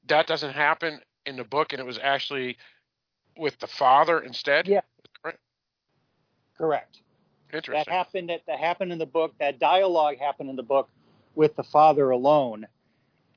that 0.08 0.28
doesn't 0.28 0.54
happen 0.54 1.00
in 1.26 1.36
the 1.36 1.44
book, 1.44 1.74
and 1.74 1.80
it 1.80 1.86
was 1.86 2.00
actually 2.02 2.58
with 3.38 3.58
the 3.60 3.68
father 3.68 4.20
instead? 4.20 4.68
Yeah. 4.68 4.82
Right. 5.24 5.36
correct. 6.58 7.02
Interesting. 7.54 7.84
That 7.86 7.92
happened 7.92 8.32
at 8.32 8.46
that 8.48 8.60
happened 8.60 8.92
in 8.92 8.98
the 8.98 9.06
book. 9.06 9.34
That 9.40 9.60
dialogue 9.60 10.18
happened 10.18 10.50
in 10.50 10.56
the 10.56 10.64
book 10.64 10.90
with 11.36 11.56
the 11.56 11.64
father 11.64 12.10
alone, 12.10 12.66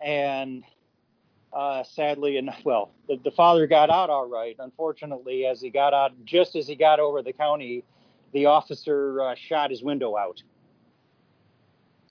and 0.00 0.62
uh, 1.52 1.82
sadly, 1.84 2.36
and 2.36 2.50
well, 2.64 2.90
the, 3.08 3.16
the 3.24 3.30
father 3.30 3.66
got 3.66 3.90
out 3.90 4.10
all 4.10 4.28
right. 4.28 4.56
Unfortunately, 4.58 5.46
as 5.46 5.60
he 5.60 5.70
got 5.70 5.94
out, 5.94 6.12
just 6.24 6.54
as 6.56 6.66
he 6.66 6.74
got 6.74 7.00
over 7.00 7.22
the 7.22 7.32
county, 7.32 7.84
the 8.32 8.46
officer 8.46 9.20
uh, 9.20 9.34
shot 9.34 9.70
his 9.70 9.82
window 9.82 10.16
out. 10.16 10.42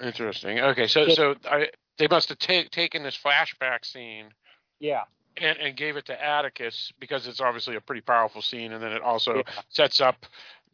Interesting. 0.04 0.60
Okay, 0.60 0.88
so 0.88 1.08
so 1.10 1.36
I, 1.46 1.70
they 1.98 2.08
must 2.08 2.30
have 2.30 2.40
ta- 2.40 2.68
taken 2.72 3.04
this 3.04 3.18
flashback 3.18 3.86
scene 3.86 4.26
Yeah, 4.80 5.04
and, 5.38 5.58
and 5.60 5.78
gave 5.78 5.96
it 5.98 6.06
to 6.08 6.24
Atticus 6.26 6.92
because 7.00 7.28
it's 7.28 7.40
obviously 7.40 7.76
a 7.76 7.82
pretty 7.82 8.02
powerful 8.02 8.42
scene, 8.42 8.74
and 8.74 8.84
then 8.84 8.92
it 8.92 9.02
also 9.02 9.38
Yeah. 9.38 9.44
sets 9.70 10.02
up 10.02 10.26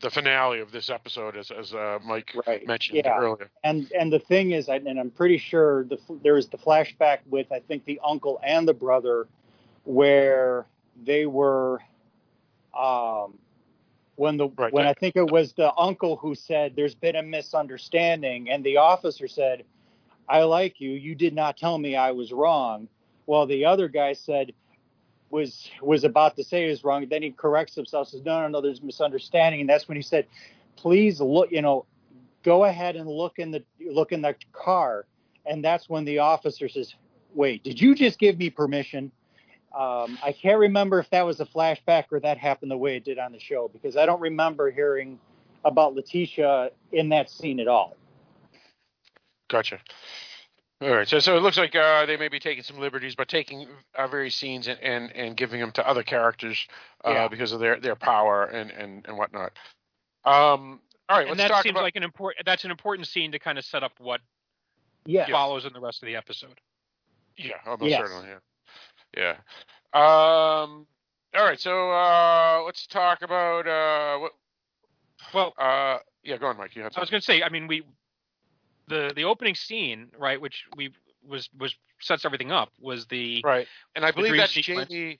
the 0.01 0.09
finale 0.09 0.61
of 0.61 0.71
this 0.71 0.89
episode, 0.89 1.35
as 1.35 1.51
as 1.51 1.73
uh, 1.73 1.99
Mike 2.03 2.33
right. 2.47 2.65
mentioned 2.65 3.01
Yeah. 3.03 3.17
earlier. 3.19 3.49
and 3.63 3.91
and 3.91 4.11
the 4.11 4.19
thing 4.19 4.51
is, 4.51 4.69
I, 4.69 4.77
and 4.77 4.99
I'm 4.99 5.11
pretty 5.11 5.37
sure 5.37 5.83
the, 5.83 5.99
there 6.23 6.33
was 6.33 6.47
the 6.47 6.57
flashback 6.57 7.19
with 7.29 7.51
I 7.51 7.59
think 7.59 7.85
the 7.85 7.99
uncle 8.03 8.39
and 8.43 8.67
the 8.67 8.73
brother, 8.73 9.27
where 9.83 10.65
they 11.03 11.25
were, 11.25 11.81
um, 12.77 13.37
when 14.19 14.35
the 14.35 14.49
Right. 14.49 14.73
when 14.73 14.85
I 14.85 14.93
think 14.93 15.15
it 15.15 15.31
was 15.31 15.53
the 15.53 15.73
uncle 15.77 16.17
who 16.17 16.35
said 16.35 16.75
there's 16.75 16.93
been 16.93 17.15
a 17.15 17.23
misunderstanding, 17.23 18.49
and 18.49 18.63
the 18.65 18.75
officer 18.75 19.29
said, 19.29 19.63
"I 20.27 20.43
like 20.43 20.81
you. 20.81 20.91
You 20.91 21.15
did 21.15 21.33
not 21.33 21.55
tell 21.55 21.77
me 21.77 21.95
I 21.95 22.11
was 22.11 22.33
wrong." 22.33 22.89
Well, 23.27 23.45
the 23.45 23.63
other 23.63 23.87
guy 23.87 24.11
said 24.11 24.51
was 25.29 25.71
was 25.81 26.03
about 26.03 26.35
to 26.35 26.43
say 26.43 26.63
he 26.63 26.69
was 26.69 26.83
wrong. 26.83 27.07
Then 27.07 27.23
he 27.23 27.31
corrects 27.31 27.75
himself, 27.75 28.09
says, 28.09 28.21
"No, 28.25 28.41
no, 28.41 28.49
no. 28.49 28.61
There's 28.61 28.81
misunderstanding." 28.81 29.61
And 29.61 29.69
that's 29.69 29.87
when 29.87 29.95
he 29.95 30.03
said, 30.03 30.27
"Please 30.75 31.21
look. 31.21 31.49
You 31.49 31.61
know, 31.61 31.85
go 32.43 32.65
ahead 32.65 32.97
and 32.97 33.09
look 33.09 33.39
in 33.39 33.51
the 33.51 33.63
look 33.79 34.11
in 34.11 34.21
the 34.21 34.35
car." 34.51 35.05
And 35.45 35.63
that's 35.63 35.87
when 35.87 36.03
the 36.03 36.19
officer 36.19 36.67
says, 36.67 36.93
"Wait, 37.33 37.63
did 37.63 37.79
you 37.79 37.95
just 37.95 38.19
give 38.19 38.37
me 38.37 38.49
permission?" 38.49 39.13
Um, 39.77 40.17
I 40.23 40.31
can't 40.31 40.57
remember 40.59 40.99
if 40.99 41.09
that 41.11 41.25
was 41.25 41.39
a 41.39 41.45
flashback 41.45 42.05
or 42.11 42.19
that 42.21 42.37
happened 42.37 42.71
the 42.71 42.77
way 42.77 42.95
it 42.97 43.03
did 43.03 43.19
on 43.19 43.31
the 43.31 43.39
show 43.39 43.69
because 43.71 43.95
I 43.97 44.05
don't 44.05 44.19
remember 44.21 44.71
hearing 44.71 45.19
about 45.63 45.93
Letitia 45.95 46.71
in 46.91 47.09
that 47.09 47.29
scene 47.29 47.59
at 47.59 47.67
all. 47.67 47.95
Gotcha. 49.49 49.79
All 50.81 50.89
right. 50.89 51.07
So 51.07 51.19
so 51.19 51.35
it 51.37 51.41
looks 51.41 51.57
like 51.57 51.75
uh, 51.75 52.05
they 52.05 52.17
may 52.17 52.29
be 52.29 52.39
taking 52.39 52.63
some 52.63 52.79
liberties, 52.79 53.15
by 53.15 53.25
taking 53.25 53.67
uh, 53.97 54.07
various 54.07 54.35
scenes 54.35 54.67
and, 54.67 54.79
and, 54.81 55.11
and 55.15 55.35
giving 55.37 55.59
them 55.59 55.71
to 55.73 55.87
other 55.87 56.03
characters 56.03 56.67
uh, 57.05 57.11
Yeah. 57.11 57.27
because 57.27 57.51
of 57.51 57.59
their, 57.59 57.79
their 57.79 57.95
power 57.95 58.45
and, 58.45 58.71
and, 58.71 59.05
and 59.07 59.17
whatnot. 59.17 59.51
Um. 60.25 60.79
All 61.09 61.17
right. 61.17 61.27
and 61.27 61.37
let's 61.37 61.41
that 61.41 61.47
talk 61.53 61.63
seems 61.63 61.71
about. 61.73 61.83
like 61.83 61.95
an 61.95 62.03
important. 62.03 62.45
That's 62.45 62.65
an 62.65 62.71
important 62.71 63.07
scene 63.07 63.31
to 63.31 63.39
kind 63.39 63.57
of 63.57 63.65
set 63.65 63.83
up 63.83 63.93
what 63.99 64.21
Yeah. 65.05 65.25
follows 65.27 65.65
in 65.65 65.73
the 65.73 65.79
rest 65.79 66.01
of 66.03 66.07
the 66.07 66.15
episode. 66.15 66.59
yeah. 67.37 67.53
Almost 67.65 67.89
Yes. 67.89 68.01
certainly. 68.01 68.29
Yeah. 68.29 68.37
Yeah. 69.15 69.35
Um. 69.93 70.85
All 71.35 71.45
right. 71.45 71.59
So 71.59 71.91
uh, 71.91 72.63
let's 72.65 72.87
talk 72.87 73.21
about 73.21 73.67
uh, 73.67 74.19
what. 74.19 74.31
Well, 75.33 75.53
Uh. 75.57 75.99
Yeah. 76.23 76.37
Go 76.37 76.47
on, 76.47 76.57
Mike. 76.57 76.75
You 76.75 76.83
had 76.83 76.93
I 76.95 76.99
was 76.99 77.09
going 77.09 77.21
to 77.21 77.25
say. 77.25 77.41
I 77.41 77.49
mean, 77.49 77.67
we 77.67 77.83
the 78.87 79.13
the 79.15 79.23
opening 79.23 79.55
scene, 79.55 80.07
right, 80.17 80.39
which 80.39 80.65
we 80.75 80.91
was 81.27 81.49
was 81.57 81.75
sets 82.01 82.25
everything 82.25 82.51
up, 82.51 82.69
was 82.79 83.05
the 83.07 83.41
Right. 83.43 83.67
And 83.95 84.05
I 84.05 84.11
believe 84.11 84.35
that's 84.37 84.53
sequence. 84.53 84.89
Jamie. 84.89 85.19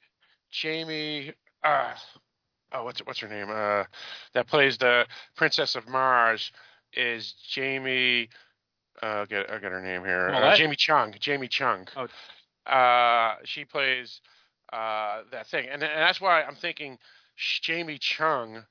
Jamie. 0.52 1.34
Uh, 1.64 1.94
oh, 2.74 2.84
what's 2.84 3.00
what's 3.06 3.20
her 3.20 3.28
name? 3.28 3.50
Uh, 3.50 3.84
that 4.34 4.48
plays 4.48 4.78
the 4.78 5.06
Princess 5.36 5.76
of 5.76 5.88
Mars 5.88 6.52
is 6.94 7.34
Jamie. 7.48 8.30
Uh, 9.02 9.06
I'll 9.06 9.26
get 9.26 9.50
I 9.50 9.60
got 9.60 9.72
her 9.72 9.82
name 9.82 10.04
here. 10.04 10.30
Uh, 10.30 10.56
Jamie 10.56 10.76
Chung. 10.76 11.14
Jamie 11.20 11.48
Chung. 11.48 11.88
Oh. 11.96 12.08
Uh, 12.66 13.36
she 13.46 13.66
plays 13.66 14.22
uh 14.72 15.24
that 15.32 15.48
thing, 15.48 15.68
and, 15.70 15.82
and 15.82 16.02
that's 16.02 16.22
why 16.22 16.44
I'm 16.44 16.56
thinking 16.56 16.98
Jamie 17.62 17.98
Chung 17.98 18.66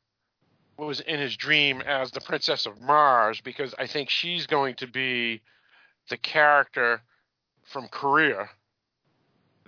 was 0.77 1.01
in 1.01 1.19
his 1.19 1.37
dream 1.37 1.81
as 1.81 2.13
the 2.13 2.21
Princess 2.21 2.67
of 2.67 2.81
Mars 2.81 3.41
because 3.41 3.75
I 3.79 3.87
think 3.87 4.11
she's 4.11 4.47
going 4.47 4.77
to 4.77 4.87
be 4.87 5.43
the 6.09 6.17
character 6.17 7.03
from 7.65 7.89
Korea 7.89 8.49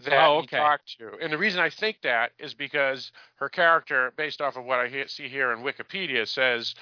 that 0.05 0.31
Oh, 0.31 0.39
he 0.39 0.45
okay. 0.45 0.57
talked 0.57 0.99
to. 0.99 1.19
And 1.21 1.33
the 1.33 1.39
reason 1.39 1.61
I 1.61 1.71
think 1.71 1.99
that 2.03 2.33
is 2.39 2.55
because 2.55 3.13
her 3.37 3.49
character, 3.49 4.13
based 4.17 4.41
off 4.41 4.57
of 4.57 4.65
what 4.65 4.79
I 4.79 4.89
he- 4.89 5.07
see 5.09 5.29
here 5.29 5.53
in 5.53 5.59
Wikipedia, 5.61 6.27
says 6.27 6.75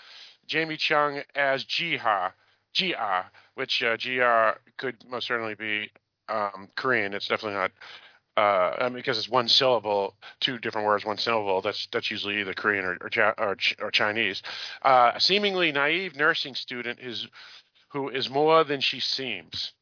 Jamie 0.47 0.77
Chung 0.77 1.23
as 1.35 1.65
Jiha, 1.65 2.33
Jia, 2.75 3.25
which 3.55 3.83
uh, 3.83 3.97
Jia 3.97 4.57
could 4.77 4.97
most 5.09 5.27
certainly 5.27 5.55
be 5.55 5.91
um, 6.29 6.69
Korean. 6.77 7.15
It's 7.15 7.29
definitely 7.29 7.59
not. 7.59 7.73
Uh, 8.37 8.77
I 8.79 8.85
mean, 8.85 8.95
because 8.95 9.19
it's 9.19 9.29
one 9.29 9.49
syllable, 9.49 10.15
two 10.39 10.59
different 10.59 10.87
words, 10.87 11.05
one 11.05 11.19
syllable. 11.19 11.61
That's 11.61 11.89
that's 11.93 12.11
usually 12.11 12.41
either 12.41 12.55
Korean 12.55 12.85
or 12.85 12.97
or, 13.01 13.35
or, 13.39 13.57
or 13.81 13.91
Chinese. 13.91 14.43
Uh, 14.83 15.13
a 15.17 15.21
seemingly 15.21 15.73
naive 15.73 16.15
nursing 16.15 16.55
student 16.55 17.01
is 17.01 17.27
who 17.89 18.09
is 18.11 18.31
more 18.31 18.63
than 18.65 18.81
she 18.81 19.01
seems. 19.01 19.73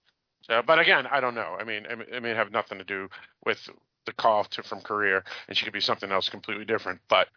So, 0.42 0.62
but 0.66 0.78
again, 0.78 1.06
I 1.10 1.20
don't 1.20 1.34
know. 1.34 1.56
I 1.58 1.64
mean, 1.64 1.86
it 1.86 2.22
may- 2.22 2.34
have 2.34 2.52
nothing 2.52 2.78
to 2.78 2.84
do 2.84 3.08
with 3.44 3.68
the 4.06 4.12
call 4.12 4.44
to 4.44 4.62
from 4.62 4.80
Korea, 4.80 5.22
and 5.48 5.56
she 5.56 5.64
could 5.64 5.72
be 5.74 5.80
something 5.80 6.10
else 6.10 6.28
completely 6.28 6.64
different. 6.64 7.00
But 7.08 7.28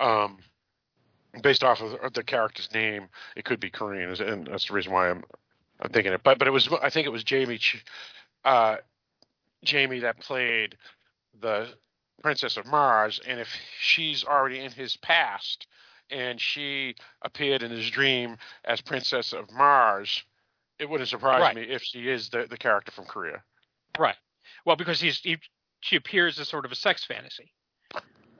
um, 0.00 0.38
based 1.42 1.62
off 1.62 1.80
of 1.82 2.12
the 2.14 2.24
character's 2.24 2.72
name, 2.72 3.08
it 3.36 3.44
could 3.44 3.60
be 3.60 3.70
Korean, 3.70 4.10
and 4.20 4.46
that's 4.46 4.68
the 4.68 4.74
reason 4.74 4.92
why 4.92 5.10
I'm 5.10 5.24
I'm 5.80 5.90
thinking 5.90 6.12
it. 6.12 6.22
But 6.24 6.38
but 6.38 6.48
it 6.48 6.52
was 6.52 6.68
I 6.82 6.90
think 6.90 7.06
it 7.06 7.10
was 7.10 7.24
Jamie, 7.24 7.60
uh, 8.44 8.76
Jamie 9.64 10.00
that 10.00 10.20
played 10.20 10.76
the 11.40 11.68
Princess 12.22 12.56
of 12.56 12.66
Mars, 12.66 13.20
and 13.26 13.40
if 13.40 13.48
she's 13.80 14.24
already 14.24 14.60
in 14.60 14.70
his 14.72 14.96
past, 14.98 15.66
and 16.10 16.40
she 16.40 16.94
appeared 17.22 17.62
in 17.62 17.70
his 17.70 17.90
dream 17.90 18.36
as 18.64 18.80
Princess 18.80 19.32
of 19.32 19.50
Mars, 19.52 20.22
it 20.78 20.88
wouldn't 20.88 21.08
surprise 21.08 21.40
Right. 21.40 21.56
me 21.56 21.62
if 21.62 21.82
she 21.82 22.08
is 22.08 22.28
the 22.30 22.46
the 22.48 22.56
character 22.58 22.92
from 22.92 23.04
Korea. 23.06 23.42
right. 23.98 24.16
Well, 24.66 24.76
because 24.76 25.00
he's 25.00 25.18
he, 25.20 25.38
she 25.80 25.96
appears 25.96 26.38
as 26.38 26.48
sort 26.48 26.64
of 26.64 26.72
a 26.72 26.74
sex 26.74 27.04
fantasy. 27.04 27.52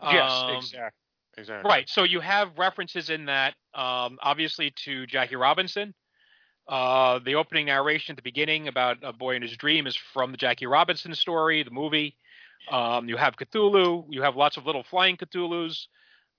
Yes, 0.02 0.30
Um, 0.32 0.50
exactly. 0.56 1.00
Exactly. 1.36 1.68
Right. 1.68 1.88
So 1.88 2.04
you 2.04 2.20
have 2.20 2.56
references 2.58 3.10
in 3.10 3.24
that, 3.26 3.54
um, 3.74 4.18
obviously, 4.22 4.72
to 4.84 5.04
Jackie 5.06 5.34
Robinson. 5.36 5.92
Uh, 6.66 7.18
the 7.18 7.34
opening 7.34 7.66
narration 7.66 8.12
at 8.12 8.16
the 8.16 8.22
beginning 8.22 8.68
about 8.68 8.98
a 9.02 9.12
boy 9.12 9.36
in 9.36 9.42
his 9.42 9.56
dream 9.56 9.86
is 9.86 9.96
from 9.96 10.30
the 10.30 10.36
Jackie 10.36 10.66
Robinson 10.66 11.14
story, 11.14 11.62
the 11.62 11.70
movie. 11.70 12.16
Um, 12.70 13.08
you 13.08 13.16
have 13.16 13.36
Cthulhu. 13.36 14.06
You 14.08 14.22
have 14.22 14.36
lots 14.36 14.56
of 14.56 14.64
little 14.64 14.82
flying 14.82 15.16
Cthulhus. 15.16 15.88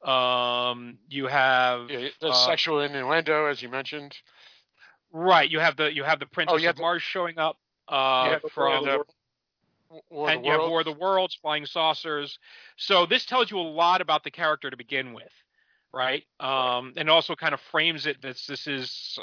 Um, 0.04 0.98
you 1.10 1.28
have 1.28 1.90
Yeah, 1.90 2.10
the 2.20 2.30
uh, 2.30 2.46
sexual 2.48 2.82
innuendo, 2.82 3.46
as 3.46 3.62
you 3.62 3.70
mentioned. 3.70 4.16
right. 5.12 5.50
You 5.50 5.60
have 5.60 5.78
the 5.78 5.94
you 5.94 6.04
have 6.04 6.20
the 6.20 6.26
Princess 6.26 6.60
you 6.62 6.68
have 6.68 6.74
of 6.74 6.78
the- 6.78 6.82
Mars 6.82 7.04
showing 7.04 7.38
up 7.38 7.58
uh, 7.88 8.40
from 8.54 8.88
and, 8.88 8.88
uh, 8.88 9.04
War 10.10 10.30
and 10.32 10.46
you 10.46 10.52
have. 10.52 10.62
War 10.62 10.80
of 10.80 10.86
the 10.86 10.92
Worlds, 10.92 11.36
Flying 11.36 11.66
Saucers. 11.66 12.40
So 12.76 13.06
this 13.06 13.26
tells 13.26 13.52
you 13.52 13.60
a 13.60 13.62
lot 13.62 14.02
about 14.02 14.24
the 14.24 14.32
character 14.32 14.70
to 14.70 14.76
begin 14.78 15.14
with, 15.14 15.32
right? 15.94 16.24
Um, 16.40 16.94
and 16.98 17.10
also 17.10 17.36
kind 17.36 17.54
of 17.54 17.62
frames 17.72 18.06
it 18.08 18.22
that 18.24 18.38
this 18.48 18.68
is 18.68 19.20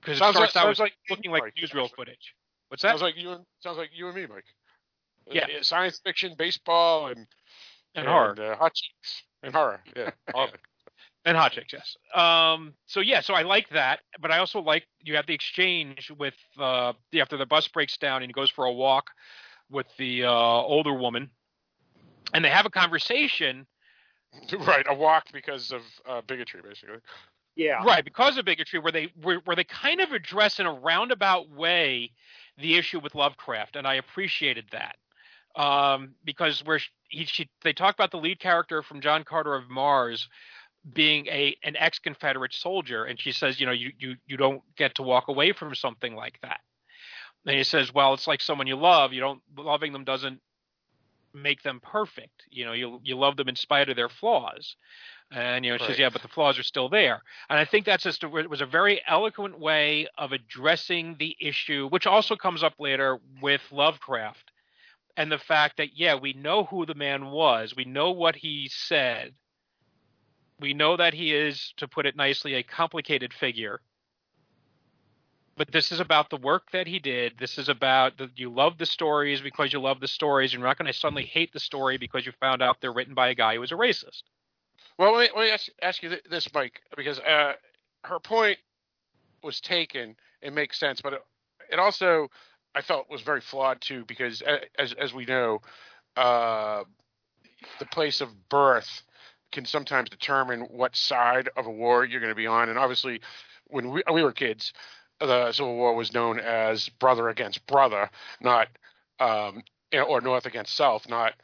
because 0.00 0.16
it 0.16 0.20
Sounds 0.20 0.36
like- 0.36 0.50
starts 0.50 0.56
out 0.56 0.62
sounds 0.66 0.78
with 0.78 0.86
like 0.86 0.92
looking 1.10 1.30
like 1.30 1.42
Mike, 1.42 1.54
newsreel 1.54 1.84
actually. 1.84 1.88
footage. 1.96 2.34
What's 2.68 2.82
that? 2.82 2.90
Sounds 2.90 3.02
like 3.02 3.16
you 3.16 3.30
and 3.32 3.44
sounds 3.60 3.78
like 3.78 3.90
you 3.94 4.06
and 4.06 4.16
me, 4.16 4.26
Mike. 4.26 4.44
Yeah. 5.30 5.44
Uh, 5.44 5.62
science 5.62 6.00
fiction, 6.04 6.34
baseball, 6.38 7.08
and 7.08 7.26
and 7.94 8.06
horror 8.06 8.34
uh, 8.40 8.56
hot 8.56 8.74
chicks 8.74 9.22
and 9.42 9.54
horror. 9.54 9.82
Yeah, 9.96 10.10
all 10.34 10.48
of 10.48 10.54
it. 10.54 10.60
and 11.24 11.36
hot 11.36 11.52
chicks, 11.52 11.72
yes. 11.72 11.96
Um, 12.14 12.74
so 12.86 13.00
yeah, 13.00 13.20
so 13.20 13.34
I 13.34 13.42
like 13.42 13.68
that, 13.70 14.00
but 14.20 14.30
I 14.30 14.38
also 14.38 14.60
like 14.60 14.86
you 15.02 15.16
have 15.16 15.26
the 15.26 15.34
exchange 15.34 16.10
with 16.18 16.34
uh, 16.58 16.92
after 17.18 17.36
the 17.36 17.46
bus 17.46 17.68
breaks 17.68 17.96
down 17.98 18.22
and 18.22 18.28
he 18.28 18.32
goes 18.32 18.50
for 18.50 18.64
a 18.66 18.72
walk 18.72 19.06
with 19.70 19.86
the 19.98 20.24
uh, 20.24 20.30
older 20.30 20.94
woman, 20.94 21.30
and 22.32 22.44
they 22.44 22.50
have 22.50 22.66
a 22.66 22.70
conversation. 22.70 23.66
right. 24.60 24.84
A 24.88 24.94
walk 24.94 25.24
because 25.32 25.72
of 25.72 25.80
uh, 26.06 26.20
bigotry, 26.26 26.60
basically. 26.62 26.96
Yeah. 27.58 27.84
right 27.84 28.04
because 28.04 28.38
of 28.38 28.46
bigotry 28.46 28.80
where 28.80 28.92
they 28.92 29.12
where, 29.22 29.40
where 29.44 29.56
they 29.56 29.64
kind 29.64 30.00
of 30.00 30.12
address 30.12 30.60
in 30.60 30.66
a 30.66 30.72
roundabout 30.72 31.50
way 31.50 32.12
the 32.58 32.76
issue 32.78 33.00
with 33.00 33.14
lovecraft 33.16 33.76
and 33.76 33.86
i 33.86 33.96
appreciated 33.96 34.66
that 34.72 34.96
um, 35.56 36.14
because 36.24 36.64
where 36.64 36.80
he, 37.08 37.24
she, 37.26 37.50
they 37.64 37.74
talk 37.74 37.94
about 37.94 38.12
the 38.12 38.18
lead 38.18 38.40
character 38.40 38.82
from 38.82 39.02
john 39.02 39.24
carter 39.24 39.56
of 39.56 39.70
mars 39.70 40.28
being 40.94 41.26
a 41.28 41.56
an 41.64 41.76
ex-confederate 41.76 42.54
soldier 42.54 43.04
and 43.04 43.20
she 43.20 43.32
says 43.32 43.60
you 43.60 43.66
know 43.66 43.72
you, 43.72 43.92
you 43.98 44.16
you 44.26 44.38
don't 44.38 44.62
get 44.76 44.94
to 44.96 45.02
walk 45.02 45.28
away 45.28 45.52
from 45.52 45.74
something 45.74 46.14
like 46.16 46.38
that 46.42 46.60
and 47.46 47.56
he 47.56 47.64
says 47.64 47.94
well 47.94 48.14
it's 48.14 48.28
like 48.28 48.40
someone 48.42 48.68
you 48.68 48.76
love 48.76 49.12
you 49.12 49.20
don't 49.20 49.42
loving 49.58 49.92
them 49.92 50.04
doesn't 50.04 50.40
make 51.42 51.62
them 51.62 51.80
perfect. 51.80 52.44
You 52.50 52.64
know 52.64 52.72
you 52.72 53.00
you 53.02 53.16
love 53.16 53.36
them 53.36 53.48
in 53.48 53.56
spite 53.56 53.88
of 53.88 53.96
their 53.96 54.08
flaws. 54.08 54.76
And 55.30 55.64
you 55.64 55.72
know 55.72 55.78
she 55.78 55.86
says 55.86 55.98
yeah 55.98 56.10
but 56.10 56.22
the 56.22 56.28
flaws 56.28 56.58
are 56.58 56.62
still 56.62 56.88
there. 56.88 57.22
And 57.50 57.58
I 57.58 57.64
think 57.64 57.84
that's 57.84 58.04
just 58.04 58.24
a, 58.24 58.36
it 58.36 58.50
was 58.50 58.60
a 58.60 58.66
very 58.66 59.00
eloquent 59.06 59.58
way 59.58 60.08
of 60.16 60.32
addressing 60.32 61.16
the 61.18 61.36
issue, 61.40 61.88
which 61.88 62.06
also 62.06 62.36
comes 62.36 62.62
up 62.62 62.74
later 62.78 63.18
with 63.42 63.62
Lovecraft, 63.70 64.50
and 65.16 65.30
the 65.30 65.38
fact 65.38 65.76
that 65.78 65.96
yeah, 65.96 66.14
we 66.14 66.32
know 66.32 66.64
who 66.64 66.86
the 66.86 66.94
man 66.94 67.26
was, 67.26 67.74
we 67.76 67.84
know 67.84 68.10
what 68.12 68.36
he 68.36 68.68
said, 68.72 69.34
we 70.60 70.74
know 70.74 70.96
that 70.96 71.14
he 71.14 71.34
is, 71.34 71.72
to 71.76 71.86
put 71.86 72.06
it 72.06 72.16
nicely, 72.16 72.54
a 72.54 72.62
complicated 72.62 73.32
figure. 73.32 73.80
But 75.58 75.72
this 75.72 75.90
is 75.90 75.98
about 75.98 76.30
the 76.30 76.36
work 76.36 76.70
that 76.70 76.86
he 76.86 77.00
did. 77.00 77.34
This 77.38 77.58
is 77.58 77.68
about 77.68 78.12
you 78.36 78.48
love 78.48 78.78
the 78.78 78.86
stories 78.86 79.40
because 79.40 79.72
you 79.72 79.80
love 79.80 79.98
the 79.98 80.08
stories. 80.08 80.52
You're 80.52 80.62
not 80.62 80.78
going 80.78 80.86
to 80.86 80.96
suddenly 80.96 81.24
hate 81.24 81.52
the 81.52 81.60
story 81.60 81.98
because 81.98 82.24
you 82.24 82.32
found 82.38 82.62
out 82.62 82.80
they're 82.80 82.92
written 82.92 83.14
by 83.14 83.28
a 83.28 83.34
guy 83.34 83.54
who 83.54 83.60
was 83.60 83.72
a 83.72 83.74
racist. 83.74 84.22
Well, 84.98 85.16
let 85.16 85.30
me, 85.32 85.36
let 85.36 85.46
me 85.46 85.50
ask, 85.50 85.68
ask 85.82 86.02
you 86.02 86.12
this, 86.30 86.48
Mike, 86.54 86.80
because 86.96 87.18
uh, 87.18 87.54
her 88.04 88.20
point 88.20 88.58
was 89.42 89.60
taken. 89.60 90.16
It 90.42 90.52
makes 90.52 90.78
sense, 90.78 91.00
but 91.00 91.14
it, 91.14 91.24
it 91.72 91.78
also 91.78 92.28
I 92.74 92.80
felt 92.80 93.10
was 93.10 93.22
very 93.22 93.40
flawed 93.40 93.80
too, 93.80 94.04
because 94.06 94.42
as 94.78 94.92
as 94.92 95.12
we 95.12 95.24
know, 95.24 95.60
uh, 96.16 96.84
the 97.80 97.86
place 97.86 98.20
of 98.20 98.48
birth 98.48 99.02
can 99.50 99.64
sometimes 99.64 100.10
determine 100.10 100.60
what 100.62 100.94
side 100.94 101.48
of 101.56 101.66
a 101.66 101.70
war 101.70 102.04
you're 102.04 102.20
going 102.20 102.30
to 102.30 102.36
be 102.36 102.46
on. 102.46 102.68
And 102.68 102.78
obviously, 102.78 103.20
when 103.66 103.90
we, 103.90 104.02
we 104.12 104.22
were 104.22 104.32
kids, 104.32 104.72
the 105.20 105.52
Civil 105.52 105.76
War 105.76 105.94
was 105.94 106.12
known 106.12 106.38
as 106.38 106.88
brother 106.88 107.28
against 107.28 107.66
brother, 107.66 108.10
not 108.40 108.68
um, 109.20 109.62
or 109.92 110.20
North 110.20 110.46
against 110.46 110.74
South, 110.74 111.08
not 111.08 111.34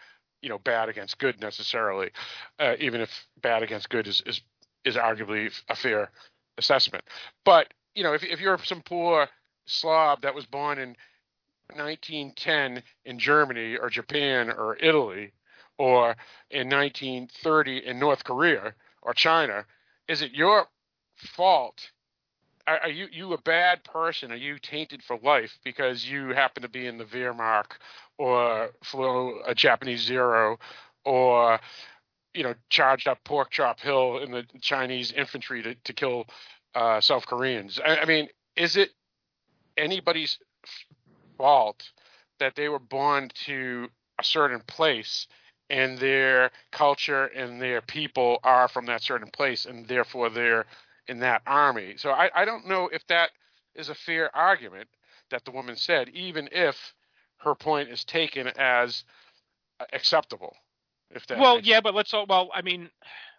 you 0.43 0.49
know 0.49 0.59
bad 0.59 0.89
against 0.89 1.19
good 1.19 1.41
necessarily. 1.41 2.11
Uh, 2.59 2.75
even 2.79 3.01
if 3.01 3.27
bad 3.43 3.63
against 3.63 3.91
good 3.91 4.07
is 4.07 4.23
is 4.27 4.41
is 4.85 4.97
arguably 4.97 5.51
a 5.69 5.75
fair 5.75 6.11
assessment. 6.59 7.05
But 7.45 7.73
you 7.95 8.03
know, 8.03 8.15
if 8.15 8.23
if 8.23 8.41
you're 8.41 8.59
some 8.59 8.83
poor 8.83 9.29
slob 9.67 10.23
that 10.23 10.35
was 10.35 10.47
born 10.47 10.79
in 10.79 10.97
1910 11.75 12.83
in 13.05 13.19
Germany 13.19 13.77
or 13.77 13.89
Japan 13.89 14.51
or 14.51 14.77
Italy 14.77 15.33
or 15.79 16.17
in 16.51 16.69
1930 16.69 17.87
in 17.87 17.99
North 17.99 18.25
Korea 18.25 18.75
or 19.03 19.15
China, 19.15 19.65
is 20.09 20.23
it 20.23 20.33
your 20.33 20.67
fault? 21.17 21.91
Are, 22.67 22.79
are 22.81 22.91
you 22.91 23.09
you 23.13 23.33
a 23.33 23.41
bad 23.43 23.85
person? 23.85 24.33
Are 24.33 24.37
you 24.37 24.59
tainted 24.59 25.03
for 25.03 25.19
life 25.23 25.59
because 25.65 26.05
you 26.09 26.29
happen 26.31 26.63
to 26.63 26.69
be 26.69 26.87
in 26.87 26.99
the 26.99 27.05
Wehrmacht 27.05 27.73
or 28.19 28.71
flew 28.83 29.41
a 29.47 29.55
Japanese 29.55 30.03
Zero 30.03 30.59
or 31.05 31.61
you 32.33 32.43
know 32.43 32.55
charged 32.71 33.09
up 33.09 33.23
Pork 33.25 33.51
Chop 33.51 33.81
Hill 33.81 34.19
in 34.19 34.31
the 34.31 34.45
Chinese 34.61 35.13
infantry 35.13 35.63
to, 35.63 35.75
to 35.75 35.93
kill 35.93 36.27
uh, 36.75 37.01
South 37.01 37.27
Koreans? 37.27 37.81
I, 37.85 37.99
I 37.99 38.05
mean, 38.07 38.29
is 38.57 38.77
it 38.77 38.91
anybody's 39.77 40.39
fault 41.37 41.91
that 42.41 42.55
they 42.55 42.69
were 42.69 42.79
born 42.79 43.31
to 43.47 43.89
a 44.19 44.25
certain 44.25 44.63
place 44.67 45.27
and 45.71 45.99
their 45.99 46.51
culture 46.73 47.27
and 47.27 47.61
their 47.61 47.81
people 47.81 48.39
are 48.45 48.69
from 48.69 48.87
that 48.87 49.03
certain 49.03 49.31
place 49.31 49.65
and 49.65 49.87
therefore 49.87 50.31
they're 50.31 50.67
in 51.09 51.21
that 51.21 51.43
army. 51.47 51.95
So 51.97 52.11
I, 52.11 52.31
I 52.35 52.45
don't 52.45 52.67
know 52.67 52.89
if 52.89 53.07
that 53.09 53.31
is 53.75 53.89
a 53.89 53.95
fair 53.95 54.35
argument 54.35 54.89
that 55.31 55.45
the 55.45 55.51
woman 55.51 55.77
said, 55.77 56.09
even 56.11 56.49
if 56.53 56.95
her 57.39 57.55
point 57.55 57.91
is 57.91 58.05
taken 58.05 58.49
as 58.59 59.05
acceptable. 59.93 60.57
If 61.11 61.27
that 61.29 61.39
well, 61.39 61.61
yeah, 61.61 61.81
but 61.81 61.95
let's 61.95 62.13
well, 62.13 62.51
I 62.55 62.63
mean, 62.63 62.91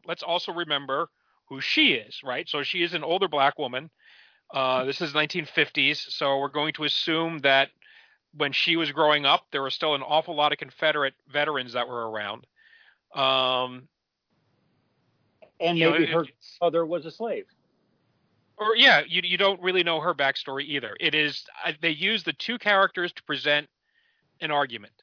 let's 0.06 0.24
also 0.24 0.54
remember 0.54 1.10
who 1.48 1.62
she 1.62 1.94
is, 1.94 2.22
right? 2.24 2.48
So 2.48 2.64
she 2.64 2.84
is 2.84 2.94
an 2.94 3.04
older 3.04 3.28
black 3.28 3.58
woman. 3.58 3.90
Uh, 4.54 4.86
this 4.86 5.02
is 5.02 5.14
1950s, 5.14 5.98
so 6.12 6.40
we're 6.40 6.50
going 6.50 6.74
to 6.74 6.84
assume 6.84 7.40
that 7.40 7.70
when 8.36 8.52
she 8.52 8.76
was 8.76 8.92
growing 8.92 9.26
up, 9.26 9.46
there 9.52 9.62
were 9.62 9.70
still 9.72 9.96
an 9.96 10.02
awful 10.02 10.36
lot 10.36 10.52
of 10.52 10.58
Confederate 10.58 11.14
veterans 11.28 11.74
that 11.74 11.88
were 11.88 12.10
around. 12.10 12.46
Um, 13.16 13.88
and 15.60 15.80
you 15.80 15.86
know, 15.86 15.94
maybe 15.94 16.04
it- 16.04 16.10
her 16.12 16.26
mother 16.62 16.86
was 16.86 17.06
a 17.06 17.12
slave. 17.12 17.46
Or 18.58 18.76
yeah, 18.76 19.02
you 19.08 19.22
you 19.24 19.38
don't 19.38 19.62
really 19.62 19.84
know 19.84 20.00
her 20.02 20.14
backstory 20.14 20.64
either. 20.66 20.96
It 21.00 21.16
is 21.16 21.46
they 21.82 21.90
use 21.90 22.24
the 22.24 22.34
two 22.34 22.58
characters 22.58 23.12
to 23.14 23.24
present 23.24 23.68
an 24.42 24.52
argument, 24.52 24.94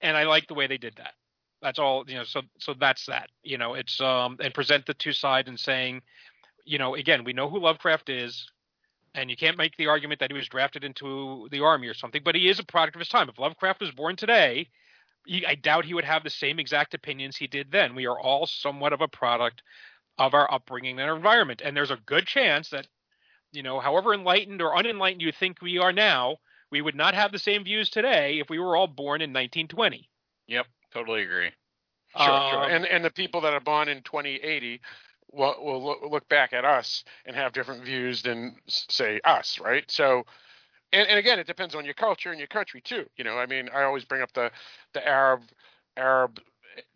and 0.00 0.16
I 0.16 0.24
like 0.24 0.46
the 0.48 0.54
way 0.54 0.66
they 0.66 0.78
did 0.78 0.96
that. 0.96 1.14
That's 1.62 1.78
all 1.78 2.04
you 2.06 2.16
know. 2.16 2.24
So 2.24 2.42
so 2.58 2.74
that's 2.78 3.06
that. 3.06 3.30
You 3.42 3.58
know, 3.58 3.74
it's 3.74 4.00
um 4.00 4.38
and 4.40 4.54
present 4.54 4.86
the 4.86 4.94
two 4.94 5.12
sides 5.12 5.48
and 5.48 5.58
saying, 5.58 6.02
you 6.64 6.78
know, 6.78 6.94
again, 6.94 7.24
we 7.24 7.32
know 7.32 7.48
who 7.50 7.60
Lovecraft 7.60 8.08
is, 8.10 8.46
and 9.14 9.30
you 9.30 9.36
can't 9.36 9.58
make 9.58 9.76
the 9.76 9.88
argument 9.88 10.20
that 10.20 10.30
he 10.30 10.36
was 10.36 10.48
drafted 10.48 10.84
into 10.84 11.48
the 11.50 11.60
army 11.60 11.88
or 11.88 11.94
something. 11.94 12.22
But 12.24 12.36
he 12.36 12.48
is 12.48 12.58
a 12.60 12.64
product 12.64 12.96
of 12.96 13.00
his 13.00 13.08
time. 13.08 13.28
If 13.28 13.38
Lovecraft 13.38 13.80
was 13.80 13.92
born 13.92 14.16
today, 14.16 14.68
he, 15.26 15.46
I 15.46 15.54
doubt 15.56 15.86
he 15.86 15.94
would 15.94 16.04
have 16.04 16.24
the 16.24 16.30
same 16.30 16.58
exact 16.58 16.94
opinions 16.94 17.36
he 17.36 17.46
did 17.46 17.72
then. 17.72 17.94
We 17.94 18.06
are 18.06 18.18
all 18.18 18.46
somewhat 18.46 18.92
of 18.92 19.00
a 19.00 19.08
product 19.08 19.62
of 20.18 20.34
our 20.34 20.52
upbringing 20.52 20.98
and 21.00 21.10
our 21.10 21.16
environment. 21.16 21.62
And 21.64 21.76
there's 21.76 21.90
a 21.90 21.96
good 22.06 22.26
chance 22.26 22.70
that, 22.70 22.86
you 23.52 23.62
know, 23.62 23.80
however 23.80 24.14
enlightened 24.14 24.62
or 24.62 24.76
unenlightened 24.76 25.22
you 25.22 25.32
think 25.32 25.60
we 25.62 25.78
are 25.78 25.92
now, 25.92 26.38
we 26.70 26.80
would 26.82 26.94
not 26.96 27.14
have 27.14 27.32
the 27.32 27.38
same 27.38 27.64
views 27.64 27.90
today 27.90 28.38
if 28.40 28.48
we 28.50 28.58
were 28.58 28.76
all 28.76 28.86
born 28.88 29.20
in 29.20 29.30
1920. 29.30 30.08
Yep, 30.48 30.66
totally 30.92 31.22
agree. 31.22 31.50
Sure, 32.16 32.30
Um, 32.30 32.50
sure. 32.50 32.68
And 32.70 32.86
and 32.86 33.04
the 33.04 33.10
people 33.10 33.40
that 33.42 33.52
are 33.54 33.60
born 33.60 33.88
in 33.88 34.02
2080 34.02 34.80
will 35.32 35.54
will 35.64 35.84
look, 35.84 36.00
look 36.08 36.28
back 36.28 36.52
at 36.52 36.64
us 36.64 37.04
and 37.26 37.36
have 37.36 37.52
different 37.52 37.84
views 37.84 38.22
than 38.22 38.56
say 38.68 39.20
us, 39.24 39.58
right? 39.58 39.88
So, 39.90 40.24
and, 40.92 41.08
and 41.08 41.18
again, 41.18 41.38
it 41.40 41.46
depends 41.46 41.74
on 41.74 41.84
your 41.84 41.94
culture 41.94 42.30
and 42.30 42.38
your 42.38 42.48
country 42.48 42.80
too. 42.80 43.06
You 43.16 43.24
know, 43.24 43.36
I 43.38 43.46
mean, 43.46 43.68
I 43.74 43.82
always 43.82 44.04
bring 44.04 44.22
up 44.22 44.32
the 44.32 44.50
the 44.92 45.06
Arab 45.06 45.42
Arab 45.96 46.40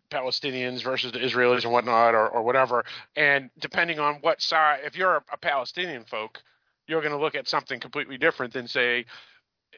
Palestinians 0.09 0.83
versus 0.83 1.11
the 1.11 1.19
Israelis 1.19 1.63
and 1.63 1.73
whatnot, 1.73 2.15
or 2.15 2.27
or 2.27 2.43
whatever. 2.43 2.85
And 3.15 3.49
depending 3.59 3.99
on 3.99 4.15
what 4.15 4.41
side, 4.41 4.81
if 4.85 4.97
you're 4.97 5.23
a, 5.31 5.37
Palestinian 5.37 6.05
folk, 6.05 6.41
you're 6.87 7.01
going 7.01 7.13
to 7.13 7.19
look 7.19 7.35
at 7.35 7.47
something 7.47 7.79
completely 7.79 8.17
different 8.17 8.53
than 8.53 8.67
say 8.67 9.05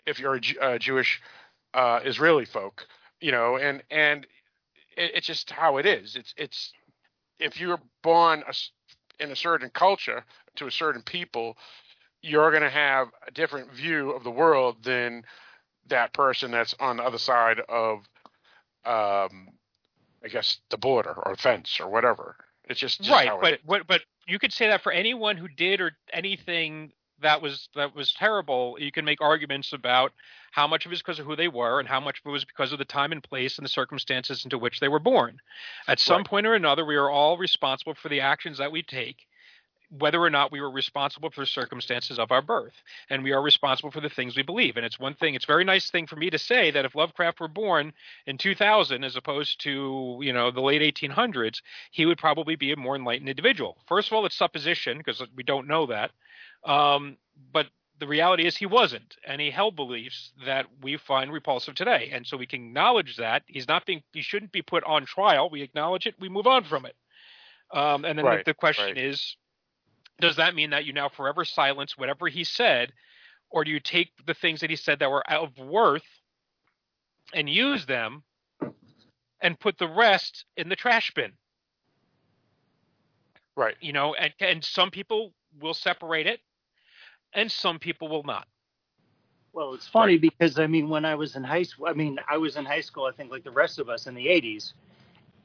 if 0.06 0.20
you're 0.20 0.40
a, 0.62 0.80
Jewish 0.80 1.22
uh, 1.74 2.00
Israeli 2.04 2.46
folk. 2.46 2.86
You 3.20 3.32
know, 3.32 3.58
and 3.58 3.84
and 3.92 4.26
it, 4.98 5.12
it's 5.16 5.28
just 5.28 5.52
how 5.52 5.78
it 5.78 5.86
is. 5.86 6.16
It's 6.16 6.34
it's 6.38 6.74
if 7.40 7.60
you're 7.60 7.80
born 8.04 8.44
a 8.48 8.54
in 9.22 9.32
a 9.32 9.36
certain 9.36 9.70
culture 9.70 10.24
to 10.56 10.68
a 10.68 10.72
certain 10.72 11.02
people, 11.04 11.58
you're 12.22 12.52
going 12.52 12.64
to 12.64 12.70
have 12.70 13.10
a 13.28 13.32
different 13.32 13.72
view 13.72 14.12
of 14.12 14.24
the 14.24 14.32
world 14.32 14.84
than 14.84 15.24
that 15.88 16.14
person 16.14 16.52
that's 16.52 16.76
on 16.80 16.98
the 16.98 17.04
other 17.04 17.18
side 17.18 17.60
of, 17.70 18.00
um, 18.86 19.50
I 20.24 20.28
guess, 20.28 20.60
the 20.70 20.78
border 20.78 21.14
or 21.14 21.36
fence 21.36 21.80
or 21.80 21.90
whatever. 21.90 22.36
It's 22.66 22.80
just, 22.80 23.02
just 23.02 23.12
right, 23.12 23.32
but 23.42 23.54
is. 23.54 23.86
but 23.88 24.02
you 24.28 24.40
could 24.40 24.54
say 24.54 24.68
that 24.68 24.82
for 24.82 24.92
anyone 24.92 25.36
who 25.36 25.48
did 25.48 25.82
or 25.82 25.92
anything 26.14 26.92
that 27.22 27.42
was 27.42 27.70
that 27.76 27.96
was 27.96 28.14
terrible. 28.14 28.78
You 28.80 28.92
can 28.92 29.06
make 29.06 29.22
arguments 29.22 29.74
about 29.74 30.12
how 30.52 30.68
much 30.68 30.86
of 30.86 30.92
it 30.92 30.96
is 30.96 31.02
because 31.02 31.20
of 31.20 31.26
who 31.26 31.36
they 31.36 31.48
were 31.48 31.80
and 31.80 31.88
how 31.88 32.00
much 32.00 32.20
of 32.20 32.30
it 32.30 32.32
was 32.32 32.46
because 32.46 32.72
of 32.72 32.80
the 32.80 32.86
time 32.86 33.12
and 33.12 33.24
place 33.24 33.58
and 33.58 33.66
the 33.66 33.70
circumstances 33.70 34.44
into 34.44 34.58
which 34.58 34.80
they 34.80 34.90
were 34.90 35.00
born. 35.00 35.40
At 35.88 36.00
some 36.00 36.18
Right. 36.18 36.26
point 36.26 36.48
or 36.48 36.56
another, 36.56 36.86
we 36.86 36.96
are 36.96 37.10
all 37.10 37.38
responsible 37.38 37.96
for 37.96 38.10
the 38.10 38.22
actions 38.22 38.58
that 38.58 38.72
we 38.72 38.84
take, 38.84 39.26
whether 39.98 40.22
or 40.22 40.30
not 40.30 40.52
we 40.52 40.62
were 40.62 40.72
responsible 40.72 41.30
for 41.30 41.42
the 41.42 41.48
circumstances 41.48 42.18
of 42.18 42.32
our 42.32 42.42
birth, 42.42 42.74
and 43.10 43.24
we 43.24 43.32
are 43.32 43.42
responsible 43.42 43.92
for 43.92 44.02
the 44.02 44.10
things 44.10 44.36
we 44.36 44.44
believe. 44.44 44.78
And 44.78 44.86
it's 44.86 45.00
one 45.00 45.14
thing; 45.14 45.36
it's 45.36 45.46
a 45.46 45.48
very 45.48 45.64
nice 45.64 45.90
thing 45.90 46.08
for 46.08 46.16
me 46.16 46.30
to 46.30 46.40
say 46.40 46.72
that 46.72 46.86
if 46.86 46.96
Lovecraft 46.96 47.40
were 47.40 47.48
born 47.48 47.94
in 48.26 48.38
2000 48.38 49.04
as 49.04 49.16
opposed 49.16 49.62
to 49.62 50.20
you 50.22 50.34
know 50.34 50.52
the 50.52 50.62
late 50.62 50.82
1800s, 50.82 51.62
he 51.92 52.06
would 52.06 52.18
probably 52.18 52.56
be 52.56 52.72
a 52.72 52.78
more 52.78 52.96
enlightened 52.96 53.30
individual. 53.30 53.78
First 53.88 54.10
of 54.10 54.14
all, 54.14 54.26
it's 54.26 54.36
supposition 54.36 54.98
because 54.98 55.22
we 55.36 55.44
don't 55.44 55.68
know 55.68 55.88
that. 55.88 56.12
Um, 56.64 57.18
but 57.52 57.68
the 58.00 58.08
reality 58.08 58.48
is 58.48 58.58
he 58.58 58.66
wasn't, 58.66 59.16
and 59.28 59.40
he 59.40 59.52
held 59.52 59.76
beliefs 59.76 60.32
that 60.46 60.66
we 60.82 60.98
find 60.98 61.32
repulsive 61.32 61.76
today. 61.76 62.10
And 62.12 62.26
so 62.26 62.36
we 62.36 62.48
can 62.48 62.66
acknowledge 62.66 63.18
that 63.18 63.44
he's 63.46 63.68
not 63.68 63.86
being, 63.86 64.02
he 64.12 64.24
shouldn't 64.24 64.52
be 64.52 64.64
put 64.64 64.84
on 64.86 65.06
trial. 65.06 65.50
We 65.52 65.62
acknowledge 65.62 66.08
it, 66.08 66.16
we 66.20 66.28
move 66.28 66.48
on 66.48 66.64
from 66.64 66.88
it. 66.88 66.96
Um, 67.72 68.04
and 68.04 68.18
then 68.18 68.26
Right, 68.26 68.44
the, 68.44 68.52
the 68.52 68.56
question 68.56 68.86
right. 68.86 68.98
is, 68.98 69.38
does 70.22 70.38
that 70.38 70.56
mean 70.56 70.72
that 70.72 70.86
you 70.86 70.94
now 70.94 71.10
forever 71.10 71.46
silence 71.46 71.98
whatever 71.98 72.28
he 72.28 72.44
said, 72.44 72.94
or 73.50 73.64
do 73.66 73.72
you 73.72 73.80
take 73.80 74.12
the 74.26 74.34
things 74.34 74.62
that 74.62 74.70
he 74.70 74.78
said 74.78 75.00
that 75.00 75.12
were 75.12 75.30
of 75.32 75.58
worth 75.60 76.06
and 77.34 77.50
use 77.50 77.86
them, 77.86 78.24
and 79.42 79.60
put 79.60 79.78
the 79.78 79.88
rest 79.88 80.46
in 80.58 80.70
the 80.70 80.76
trash 80.76 81.12
bin? 81.16 81.34
right. 83.56 83.76
you 83.82 83.94
know 83.94 84.14
and, 84.16 84.34
and 84.40 84.64
some 84.64 84.92
people 84.92 85.34
will 85.62 85.74
separate 85.74 86.28
it 86.28 86.40
and 87.34 87.52
some 87.52 87.80
people 87.80 88.08
will 88.08 88.24
not 88.24 88.48
Well, 89.54 89.74
it's 89.74 89.88
funny 89.88 90.18
because 90.18 90.60
I 90.60 90.68
mean, 90.68 90.90
when 90.90 91.06
I 91.06 91.16
was 91.16 91.36
in 91.36 91.44
high 91.44 91.64
school, 91.64 91.88
I 91.88 91.94
mean, 91.94 92.20
I 92.30 92.38
was 92.38 92.56
in 92.56 92.66
high 92.66 92.82
school, 92.82 93.06
I 93.06 93.12
think, 93.12 93.32
like 93.32 93.44
the 93.44 93.52
rest 93.52 93.80
of 93.80 93.90
us 93.90 94.08
in 94.08 94.16
the 94.16 94.28
'80s, 94.28 94.74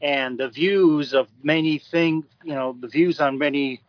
and 0.00 0.38
the 0.38 0.48
views 0.48 1.14
of 1.14 1.28
many 1.42 1.78
things, 1.78 2.24
you 2.44 2.54
know, 2.54 2.76
the 2.80 2.88
views 2.88 3.20
on 3.20 3.38
many 3.38 3.80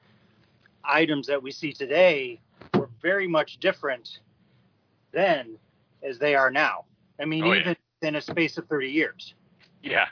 items 0.88 1.28
that 1.28 1.42
we 1.42 1.52
see 1.52 1.74
today 1.74 2.40
were 2.74 2.90
very 3.02 3.28
much 3.28 3.58
different 3.60 4.20
then 5.12 5.58
as 6.04 6.20
they 6.20 6.36
are 6.36 6.52
now. 6.52 6.86
I 7.20 7.26
mean, 7.26 7.46
Oh, 7.46 7.54
yeah. 7.54 7.62
even 7.62 7.76
in 8.02 8.16
a 8.16 8.22
space 8.22 8.58
of 8.58 8.68
30 8.68 8.90
years. 8.90 9.34
Yeah. 9.84 10.08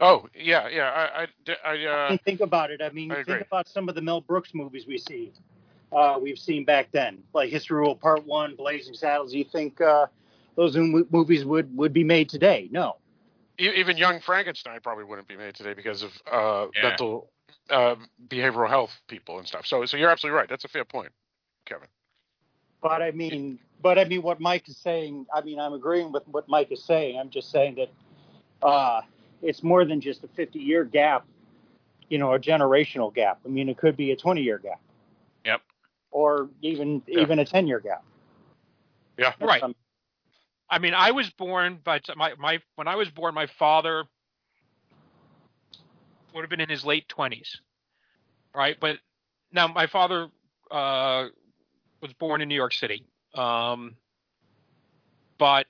Oh, 0.00 0.26
yeah, 0.34 0.68
yeah. 0.68 0.90
I, 0.90 1.22
I, 1.22 1.26
I, 1.64 1.86
I 1.86 2.08
uh, 2.08 2.10
mean, 2.10 2.18
think 2.24 2.40
about 2.40 2.70
it. 2.70 2.82
I 2.82 2.90
mean, 2.90 3.10
I 3.10 3.16
think 3.16 3.28
agree. 3.28 3.40
about 3.40 3.68
some 3.68 3.88
of 3.88 3.94
the 3.94 4.02
Mel 4.02 4.20
Brooks 4.20 4.52
movies 4.52 4.86
we 4.86 4.98
see, 4.98 5.32
uh, 5.92 6.18
we've 6.20 6.38
seen 6.38 6.64
back 6.64 6.90
then, 6.92 7.22
like 7.32 7.50
History 7.50 7.78
Rule 7.78 7.94
Part 7.96 8.26
One, 8.26 8.56
Blazing 8.56 8.94
Saddles. 8.94 9.32
You 9.32 9.44
think 9.44 9.80
uh, 9.80 10.06
those 10.56 10.76
movies 10.76 11.44
would 11.44 11.74
would 11.76 11.92
be 11.92 12.04
made 12.04 12.28
today? 12.28 12.68
No. 12.70 12.96
e- 13.58 13.70
even 13.76 13.96
Young 13.96 14.20
Frankenstein 14.20 14.80
probably 14.82 15.04
wouldn't 15.04 15.28
be 15.28 15.36
made 15.36 15.54
today 15.54 15.72
because 15.72 16.02
of 16.02 16.10
uh, 16.30 16.66
Yeah. 16.74 16.82
mental, 16.82 17.30
uh, 17.70 17.96
behavioral 18.28 18.68
health 18.68 19.00
people 19.08 19.38
and 19.38 19.46
stuff. 19.46 19.66
So, 19.66 19.84
so 19.86 19.96
you're 19.96 20.10
absolutely 20.10 20.38
right. 20.38 20.48
That's 20.48 20.64
a 20.64 20.68
fair 20.68 20.84
point, 20.84 21.12
Kevin. 21.64 21.88
But 22.82 23.02
I 23.02 23.10
mean, 23.10 23.58
but 23.82 23.98
I 23.98 24.04
mean, 24.04 24.22
what 24.22 24.40
Mike 24.40 24.68
is 24.68 24.76
saying. 24.76 25.26
I 25.34 25.40
mean, 25.40 25.58
I'm 25.58 25.72
agreeing 25.72 26.12
with 26.12 26.26
what 26.28 26.48
Mike 26.48 26.70
is 26.70 26.82
saying. 26.84 27.18
I'm 27.18 27.30
just 27.30 27.50
saying 27.50 27.76
that 27.76 27.90
uh, 28.66 29.00
it's 29.42 29.62
more 29.62 29.84
than 29.84 30.00
just 30.00 30.24
a 30.24 30.28
50 30.28 30.58
year 30.58 30.84
gap, 30.84 31.26
you 32.08 32.18
know, 32.18 32.34
a 32.34 32.38
generational 32.38 33.12
gap. 33.14 33.40
I 33.44 33.48
mean, 33.48 33.68
it 33.68 33.76
could 33.78 33.96
be 33.96 34.12
a 34.12 34.16
20 34.16 34.42
year 34.42 34.58
gap. 34.58 34.80
Yep. 35.44 35.62
Or 36.10 36.48
even 36.62 37.02
Yeah. 37.06 37.22
even 37.22 37.38
a 37.38 37.44
10 37.44 37.66
year 37.66 37.80
gap. 37.80 38.04
Yeah. 39.18 39.32
Right. 39.40 39.62
Um, 39.62 39.74
I 40.68 40.78
mean, 40.78 40.94
I 40.94 41.12
was 41.12 41.30
born, 41.30 41.80
but 41.82 42.08
my 42.16 42.34
my 42.38 42.60
when 42.74 42.88
I 42.88 42.96
was 42.96 43.10
born, 43.10 43.34
my 43.34 43.46
father 43.46 44.04
would 46.36 46.42
have 46.42 46.50
been 46.50 46.60
in 46.60 46.68
his 46.68 46.84
late 46.84 47.08
twenties, 47.08 47.60
right? 48.54 48.76
But 48.78 48.98
now 49.52 49.66
my 49.68 49.86
father 49.86 50.28
uh, 50.70 51.26
was 52.00 52.12
born 52.18 52.42
in 52.42 52.48
New 52.48 52.54
York 52.54 52.74
City, 52.74 53.04
um, 53.34 53.96
but 55.38 55.66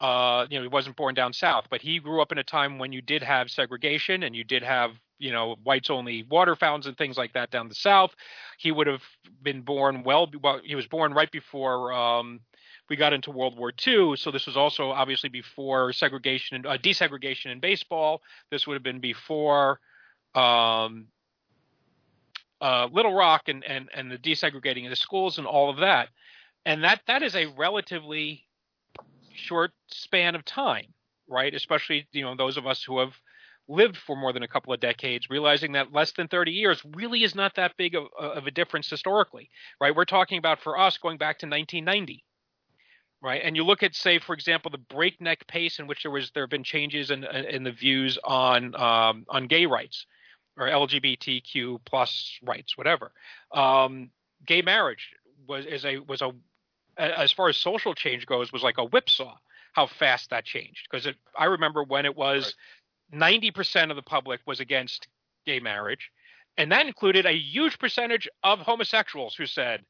uh, 0.00 0.46
you 0.50 0.58
know 0.58 0.62
he 0.62 0.68
wasn't 0.68 0.96
born 0.96 1.14
down 1.14 1.32
south. 1.32 1.66
But 1.70 1.82
he 1.82 2.00
grew 2.00 2.20
up 2.20 2.32
in 2.32 2.38
a 2.38 2.44
time 2.44 2.78
when 2.78 2.92
you 2.92 3.02
did 3.02 3.22
have 3.22 3.50
segregation 3.50 4.22
and 4.22 4.34
you 4.34 4.42
did 4.42 4.62
have 4.62 4.92
you 5.18 5.32
know 5.32 5.56
whites 5.62 5.90
only 5.90 6.24
water 6.30 6.56
fountains 6.56 6.86
and 6.86 6.96
things 6.96 7.16
like 7.16 7.34
that 7.34 7.50
down 7.50 7.68
the 7.68 7.74
south. 7.74 8.14
He 8.58 8.72
would 8.72 8.86
have 8.86 9.02
been 9.42 9.62
born 9.62 10.02
well. 10.02 10.30
Well, 10.42 10.60
he 10.64 10.74
was 10.74 10.86
born 10.86 11.12
right 11.12 11.30
before. 11.30 11.92
Um, 11.92 12.40
we 12.88 12.96
got 12.96 13.12
into 13.12 13.30
World 13.30 13.56
War 13.56 13.72
II, 13.86 14.16
so 14.16 14.30
this 14.30 14.46
was 14.46 14.56
also 14.56 14.90
obviously 14.90 15.30
before 15.30 15.92
segregation, 15.92 16.64
uh, 16.66 16.76
desegregation 16.76 17.46
in 17.50 17.60
baseball. 17.60 18.20
This 18.50 18.66
would 18.66 18.74
have 18.74 18.82
been 18.82 19.00
before 19.00 19.80
um, 20.34 21.06
uh, 22.60 22.88
Little 22.92 23.14
Rock 23.14 23.48
and, 23.48 23.64
and 23.64 23.88
and 23.94 24.10
the 24.10 24.18
desegregating 24.18 24.84
of 24.84 24.90
the 24.90 24.96
schools 24.96 25.38
and 25.38 25.46
all 25.46 25.70
of 25.70 25.78
that, 25.78 26.08
and 26.66 26.84
that 26.84 27.00
that 27.06 27.22
is 27.22 27.34
a 27.34 27.46
relatively 27.46 28.44
short 29.34 29.72
span 29.88 30.34
of 30.34 30.44
time, 30.44 30.86
right? 31.28 31.54
Especially 31.54 32.06
you 32.12 32.22
know 32.22 32.36
those 32.36 32.56
of 32.56 32.66
us 32.66 32.82
who 32.82 32.98
have 32.98 33.12
lived 33.66 33.96
for 33.96 34.14
more 34.14 34.34
than 34.34 34.42
a 34.42 34.48
couple 34.48 34.74
of 34.74 34.80
decades, 34.80 35.30
realizing 35.30 35.72
that 35.72 35.90
less 35.90 36.12
than 36.12 36.28
30 36.28 36.52
years 36.52 36.82
really 36.94 37.24
is 37.24 37.34
not 37.34 37.54
that 37.54 37.74
big 37.78 37.94
of, 37.94 38.04
of 38.18 38.46
a 38.46 38.50
difference 38.50 38.90
historically, 38.90 39.48
right? 39.80 39.96
We're 39.96 40.04
talking 40.04 40.36
about 40.36 40.60
for 40.60 40.78
us 40.78 40.98
going 40.98 41.16
back 41.16 41.38
to 41.38 41.46
1990 41.46 42.22
right? 43.24 43.40
And 43.42 43.56
you 43.56 43.64
look 43.64 43.82
at, 43.82 43.96
say, 43.96 44.18
for 44.18 44.34
example, 44.34 44.70
the 44.70 44.78
breakneck 44.78 45.46
pace 45.46 45.78
in 45.78 45.86
which 45.86 46.02
there 46.02 46.12
was 46.12 46.30
there 46.34 46.42
have 46.42 46.50
been 46.50 46.62
changes 46.62 47.10
in 47.10 47.24
in 47.24 47.64
the 47.64 47.72
views 47.72 48.18
on 48.22 48.76
um, 48.76 49.24
on 49.28 49.46
gay 49.46 49.64
rights 49.64 50.06
or 50.58 50.66
LGBTQ 50.68 51.80
plus 51.86 52.38
rights, 52.44 52.76
whatever. 52.76 53.12
Um, 53.50 54.10
gay 54.46 54.60
marriage 54.60 55.14
was 55.48 55.64
is 55.64 55.86
a 55.86 55.98
was 55.98 56.20
a 56.20 56.32
as 56.98 57.32
far 57.32 57.48
as 57.48 57.56
social 57.56 57.94
change 57.94 58.26
goes 58.26 58.52
was 58.52 58.62
like 58.62 58.78
a 58.78 58.84
whipsaw. 58.84 59.34
How 59.72 59.86
fast 59.86 60.30
that 60.30 60.44
changed 60.44 60.86
because 60.88 61.08
I 61.36 61.46
remember 61.46 61.82
when 61.82 62.04
it 62.04 62.16
was 62.16 62.54
ninety 63.10 63.50
percent 63.50 63.90
of 63.90 63.96
the 63.96 64.02
public 64.02 64.40
was 64.46 64.60
against 64.60 65.08
gay 65.46 65.60
marriage, 65.60 66.10
and 66.58 66.70
that 66.72 66.86
included 66.86 67.24
a 67.24 67.32
huge 67.32 67.78
percentage 67.78 68.28
of 68.44 68.60
homosexuals 68.60 69.34
who 69.34 69.46
said, 69.46 69.82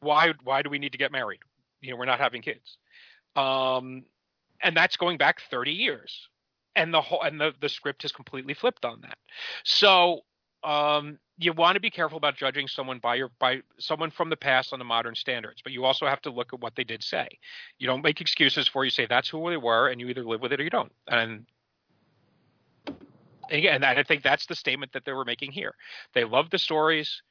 "Why 0.00 0.32
why 0.42 0.62
do 0.62 0.70
we 0.70 0.78
need 0.78 0.92
to 0.92 0.98
get 0.98 1.12
married? 1.12 1.40
You 1.80 1.90
know 1.90 1.96
we're 1.96 2.04
not 2.04 2.20
having 2.20 2.42
kids. 2.42 2.78
Um 3.36 4.04
and 4.62 4.76
that's 4.76 4.96
going 4.96 5.18
back 5.18 5.40
30 5.50 5.72
years. 5.72 6.28
And 6.76 6.92
the 6.94 7.00
whole 7.00 7.22
and 7.22 7.40
the 7.40 7.52
the 7.60 7.68
script 7.68 8.02
has 8.02 8.12
completely 8.12 8.54
flipped 8.54 8.84
on 8.84 9.00
that. 9.02 9.18
So 9.64 10.20
um 10.62 11.18
you 11.38 11.52
want 11.54 11.74
to 11.74 11.80
be 11.80 11.90
careful 11.90 12.18
about 12.18 12.36
judging 12.36 12.68
someone 12.68 12.98
by 12.98 13.14
your 13.14 13.30
by 13.38 13.62
someone 13.78 14.10
from 14.10 14.28
the 14.28 14.36
past 14.36 14.72
on 14.72 14.78
the 14.78 14.84
modern 14.84 15.14
standards 15.14 15.62
but 15.62 15.72
you 15.72 15.86
also 15.86 16.06
have 16.06 16.20
to 16.20 16.30
look 16.30 16.52
at 16.52 16.60
what 16.60 16.76
they 16.76 16.84
did 16.84 17.02
say. 17.02 17.28
You 17.78 17.86
don't 17.86 18.02
make 18.02 18.20
excuses 18.20 18.68
for 18.68 18.84
you 18.84 18.90
say 18.90 19.06
that's 19.06 19.28
who 19.28 19.48
they 19.50 19.56
were 19.56 19.88
and 19.88 20.00
you 20.00 20.08
either 20.08 20.24
live 20.24 20.42
with 20.42 20.52
it 20.52 20.60
or 20.60 20.64
you 20.64 20.70
don't. 20.70 20.92
And 21.08 21.46
again 23.50 23.82
i 23.82 24.00
think 24.04 24.22
that's 24.22 24.46
the 24.46 24.54
statement 24.54 24.92
that 24.92 25.04
they 25.04 25.12
were 25.12 25.24
making 25.24 25.52
here. 25.52 25.74
They 26.14 26.24
love 26.24 26.50
the 26.50 26.58
stories. 26.58 27.22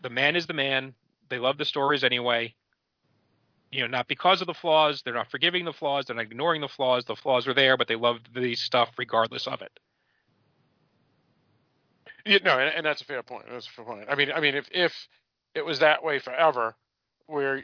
The 0.00 0.10
man 0.10 0.34
is 0.34 0.46
the 0.46 0.54
man. 0.54 0.94
They 1.28 1.38
love 1.38 1.58
the 1.58 1.64
stories 1.64 2.04
anyway 2.04 2.54
you 3.70 3.80
know, 3.82 3.86
not 3.86 4.08
because 4.08 4.40
of 4.40 4.46
the 4.46 4.54
flaws. 4.54 5.02
They're 5.02 5.14
not 5.14 5.30
forgiving 5.30 5.64
the 5.64 5.72
flaws. 5.72 6.06
They're 6.06 6.16
not 6.16 6.24
ignoring 6.24 6.60
the 6.60 6.68
flaws. 6.68 7.04
The 7.04 7.16
flaws 7.16 7.46
are 7.46 7.54
there, 7.54 7.76
but 7.76 7.88
they 7.88 7.96
love 7.96 8.18
the 8.34 8.54
stuff 8.54 8.90
regardless 8.96 9.46
of 9.46 9.62
it. 9.62 9.78
Yeah, 12.24 12.38
no, 12.44 12.58
and, 12.58 12.74
and 12.74 12.86
that's 12.86 13.00
a 13.00 13.04
fair 13.04 13.22
point. 13.22 13.46
That's 13.50 13.66
a 13.66 13.70
fair 13.70 13.84
point. 13.84 14.06
I 14.10 14.14
mean, 14.14 14.30
I 14.32 14.40
mean, 14.40 14.54
if 14.54 14.68
if 14.72 15.08
it 15.54 15.64
was 15.64 15.78
that 15.80 16.02
way 16.02 16.18
forever, 16.18 16.74
where 17.26 17.62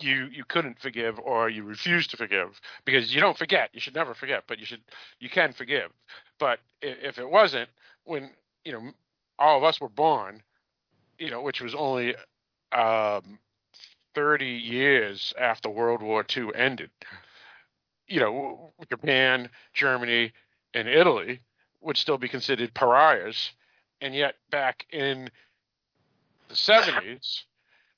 you 0.00 0.28
you 0.32 0.44
couldn't 0.44 0.80
forgive 0.80 1.18
or 1.18 1.48
you 1.48 1.64
refuse 1.64 2.06
to 2.08 2.16
forgive 2.16 2.60
because 2.84 3.14
you 3.14 3.20
don't 3.20 3.36
forget, 3.36 3.70
you 3.72 3.80
should 3.80 3.94
never 3.94 4.14
forget, 4.14 4.44
but 4.46 4.58
you 4.58 4.66
should 4.66 4.82
you 5.18 5.28
can 5.28 5.52
forgive. 5.52 5.90
But 6.38 6.60
if 6.82 7.18
it 7.18 7.28
wasn't, 7.28 7.68
when 8.04 8.30
you 8.64 8.72
know 8.72 8.90
all 9.38 9.58
of 9.58 9.64
us 9.64 9.80
were 9.80 9.88
born, 9.88 10.42
you 11.18 11.30
know, 11.30 11.42
which 11.42 11.60
was 11.60 11.74
only 11.74 12.14
um, 12.72 13.38
thirty 14.14 14.52
years 14.52 15.32
after 15.38 15.68
World 15.68 16.02
War 16.02 16.24
II 16.36 16.48
ended, 16.54 16.90
you 18.06 18.20
know, 18.20 18.72
Japan, 18.88 19.50
Germany, 19.72 20.32
and 20.74 20.88
Italy 20.88 21.40
would 21.80 21.96
still 21.96 22.18
be 22.18 22.28
considered 22.28 22.74
pariahs 22.74 23.52
and 24.00 24.14
yet 24.14 24.34
back 24.50 24.86
in 24.90 25.30
the 26.48 26.54
70s 26.54 27.42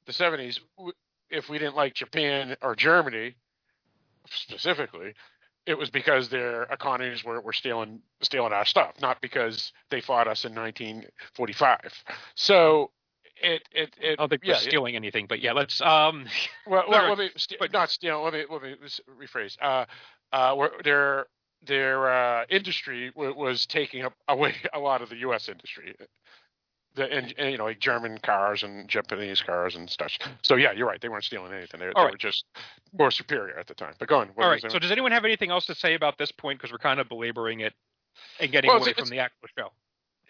the 0.06 0.12
70s 0.12 0.58
if 1.30 1.48
we 1.48 1.58
didn't 1.58 1.76
like 1.76 1.94
japan 1.94 2.56
or 2.62 2.76
germany 2.76 3.34
specifically 4.28 5.14
it 5.64 5.78
was 5.78 5.90
because 5.90 6.28
their 6.28 6.64
economies 6.64 7.24
were, 7.24 7.40
were 7.40 7.52
stealing 7.52 8.00
stealing 8.20 8.52
our 8.52 8.64
stuff 8.64 8.92
not 9.00 9.20
because 9.20 9.72
they 9.90 10.00
fought 10.00 10.28
us 10.28 10.44
in 10.44 10.54
1945 10.54 11.80
so 12.34 12.90
it 13.42 13.68
it, 13.72 13.96
it 14.00 14.12
I 14.12 14.14
don't 14.16 14.28
think 14.28 14.42
yeah, 14.44 14.54
it- 14.54 14.60
stealing 14.60 14.96
anything, 14.96 15.26
but 15.28 15.40
yeah, 15.40 15.52
let's. 15.52 15.80
Um, 15.80 16.26
well, 16.66 16.84
well 16.88 17.08
let 17.08 17.18
me 17.18 17.30
st- 17.36 17.60
but- 17.60 17.72
not 17.72 17.90
steal. 17.90 18.22
Let 18.22 18.32
me 18.32 18.44
let 18.50 18.62
me 18.62 18.76
rephrase. 19.20 19.56
Uh, 19.60 19.84
uh, 20.32 20.54
where 20.54 20.70
their 20.84 21.26
their 21.66 22.12
uh, 22.12 22.44
industry 22.48 23.10
w- 23.10 23.34
was 23.34 23.66
taking 23.66 24.02
up 24.02 24.14
away 24.28 24.54
a 24.74 24.78
lot 24.78 25.02
of 25.02 25.08
the 25.08 25.16
U.S. 25.16 25.48
industry. 25.48 25.94
The 26.94 27.10
and, 27.10 27.34
and, 27.38 27.52
you 27.52 27.58
know 27.58 27.64
like 27.64 27.80
German 27.80 28.18
cars 28.18 28.62
and 28.62 28.86
Japanese 28.86 29.40
cars 29.40 29.76
and 29.76 29.88
stuff. 29.88 30.12
So 30.42 30.56
yeah, 30.56 30.72
you're 30.72 30.86
right. 30.86 31.00
They 31.00 31.08
weren't 31.08 31.24
stealing 31.24 31.52
anything. 31.52 31.80
They, 31.80 31.86
they 31.86 31.92
All 31.92 32.10
were 32.10 32.16
just 32.18 32.44
more 32.96 33.10
superior 33.10 33.58
at 33.58 33.66
the 33.66 33.74
time. 33.74 33.94
But 33.98 34.08
go 34.08 34.18
on. 34.18 34.28
What 34.34 34.44
all 34.44 34.50
right. 34.50 34.62
it? 34.62 34.70
So, 34.70 34.78
does 34.78 34.90
anyone 34.90 35.12
have 35.12 35.24
anything 35.24 35.50
else 35.50 35.64
to 35.66 35.74
say 35.74 35.94
about 35.94 36.18
this 36.18 36.30
point? 36.30 36.58
Because 36.58 36.70
we're 36.70 36.78
kind 36.78 37.00
of 37.00 37.08
belaboring 37.08 37.60
it 37.60 37.72
and 38.40 38.52
getting 38.52 38.68
Well, 38.68 38.82
away 38.82 38.92
from 38.92 39.08
the 39.08 39.20
actual 39.20 39.48
show. 39.56 39.72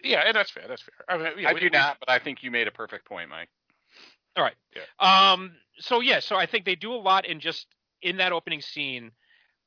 Yeah, 0.03 0.23
and 0.25 0.35
that's 0.35 0.51
fair. 0.51 0.65
That's 0.67 0.81
fair. 0.81 0.93
I 1.07 1.17
mean, 1.17 1.27
yeah, 1.39 1.49
I 1.49 1.53
we- 1.53 1.59
do 1.59 1.65
we- 1.67 1.69
not, 1.71 1.97
but 1.99 2.09
I 2.09 2.19
think 2.19 2.43
you 2.43 2.51
made 2.51 2.67
a 2.67 2.71
perfect 2.71 3.05
point, 3.05 3.29
Mike. 3.29 3.49
All 4.35 4.43
right. 4.43 4.55
Yeah. 4.75 5.31
Um. 5.31 5.55
So 5.79 5.99
yeah. 6.01 6.19
So 6.19 6.35
I 6.35 6.45
think 6.45 6.65
they 6.65 6.75
do 6.75 6.93
a 6.93 6.97
lot 6.97 7.25
in 7.25 7.39
just 7.39 7.67
in 8.01 8.17
that 8.17 8.31
opening 8.31 8.61
scene 8.61 9.11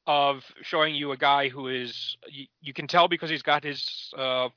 of 0.09 0.45
showing 0.62 0.95
you 0.95 1.11
a 1.12 1.16
guy 1.16 1.49
who 1.49 1.68
is 1.68 2.16
you, 2.28 2.47
you 2.61 2.72
can 2.72 2.87
tell 2.87 3.09
because 3.09 3.28
he's 3.28 3.43
got 3.43 3.64
his 3.64 4.12
uh 4.16 4.49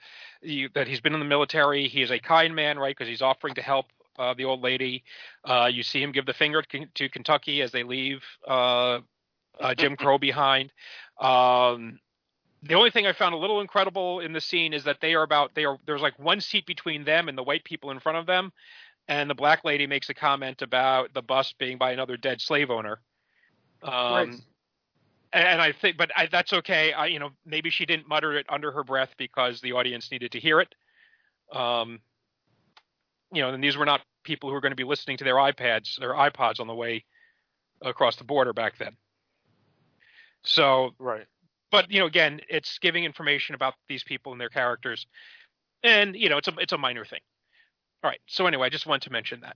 you, 0.42 0.70
that 0.76 0.88
he's 0.88 1.02
been 1.02 1.14
in 1.14 1.20
the 1.20 1.26
military. 1.26 1.88
He 1.88 2.02
is 2.02 2.12
a 2.12 2.20
kind 2.20 2.56
man, 2.56 2.78
right? 2.78 2.96
Because 2.96 3.08
he's 3.08 3.22
offering 3.22 3.56
to 3.56 3.62
help 3.62 3.88
uh, 4.18 4.34
the 4.34 4.46
old 4.46 4.62
lady. 4.62 5.04
Uh, 5.46 5.70
you 5.72 5.82
see 5.82 6.02
him 6.04 6.12
give 6.12 6.26
the 6.26 6.34
finger 6.34 6.62
to, 6.62 6.86
to 6.96 7.10
Kentucky 7.10 7.62
as 7.62 7.72
they 7.72 7.84
leave 7.84 8.22
uh, 8.48 9.00
uh, 9.60 9.74
Jim 9.76 9.96
Crow 9.96 10.18
behind. 10.18 10.72
Um, 11.20 12.00
the 12.64 12.74
only 12.74 12.92
thing 12.92 13.08
I 13.08 13.14
found 13.14 13.34
a 13.34 13.38
little 13.38 13.62
incredible 13.62 14.20
in 14.20 14.34
the 14.34 14.42
scene 14.42 14.74
is 14.74 14.84
that 14.84 14.98
they 15.02 15.14
are 15.14 15.24
about 15.24 15.56
they 15.56 15.66
are 15.66 15.78
there's 15.86 16.02
like 16.02 16.18
one 16.20 16.42
seat 16.42 16.66
between 16.66 17.06
them 17.06 17.30
and 17.30 17.38
the 17.38 17.44
white 17.44 17.64
people 17.64 17.92
in 17.92 18.00
front 18.00 18.18
of 18.18 18.26
them, 18.26 18.52
and 19.08 19.30
the 19.30 19.36
black 19.36 19.64
lady 19.64 19.88
makes 19.88 20.10
a 20.10 20.14
comment 20.14 20.62
about 20.62 21.14
the 21.14 21.22
bus 21.22 21.54
being 21.58 21.78
by 21.78 21.92
another 21.92 22.18
dead 22.18 22.42
slave 22.42 22.70
owner. 22.70 23.00
Um, 23.84 24.14
Right. 24.14 24.34
And 25.32 25.62
I 25.62 25.74
think, 25.74 25.96
but 25.96 26.10
I, 26.18 26.26
that's 26.26 26.54
okay. 26.54 26.92
I, 26.92 27.06
you 27.06 27.20
know, 27.20 27.30
maybe 27.46 27.70
she 27.70 27.86
didn't 27.86 28.10
mutter 28.10 28.36
it 28.36 28.48
under 28.50 28.72
her 28.72 28.84
breath 28.84 29.14
because 29.16 29.62
the 29.62 29.74
audience 29.74 30.10
needed 30.12 30.32
to 30.32 30.40
hear 30.40 30.60
it. 30.60 30.74
Um, 31.54 32.00
you 33.32 33.44
know, 33.44 33.50
and 33.50 33.64
these 33.64 33.78
were 33.78 33.86
not 33.86 34.02
people 34.24 34.50
who 34.50 34.56
were 34.56 34.62
going 34.62 34.72
to 34.72 34.76
be 34.76 34.84
listening 34.84 35.18
to 35.18 35.24
their 35.24 35.36
iPads, 35.36 36.00
their 36.00 36.14
iPods 36.14 36.60
on 36.60 36.66
the 36.66 36.74
way 36.74 37.06
across 37.84 38.16
the 38.16 38.24
border 38.24 38.54
back 38.54 38.80
then. 38.80 38.98
So 40.44 40.96
right. 40.98 41.28
But 41.72 41.90
you 41.92 42.00
know 42.00 42.06
again 42.06 42.40
it's 42.50 42.78
giving 42.80 43.04
information 43.04 43.56
about 43.56 43.74
these 43.88 44.04
people 44.04 44.32
and 44.32 44.40
their 44.42 44.50
characters 44.50 45.06
and 45.84 46.16
you 46.16 46.30
know 46.30 46.38
it's 46.38 46.48
a 46.48 46.54
it's 46.60 46.74
a 46.74 46.78
minor 46.78 47.06
thing 47.06 47.20
all 48.04 48.10
right 48.10 48.20
so 48.28 48.48
anyway 48.48 48.66
i 48.68 48.70
just 48.70 48.86
wanted 48.86 49.04
to 49.04 49.12
mention 49.12 49.42
that 49.42 49.56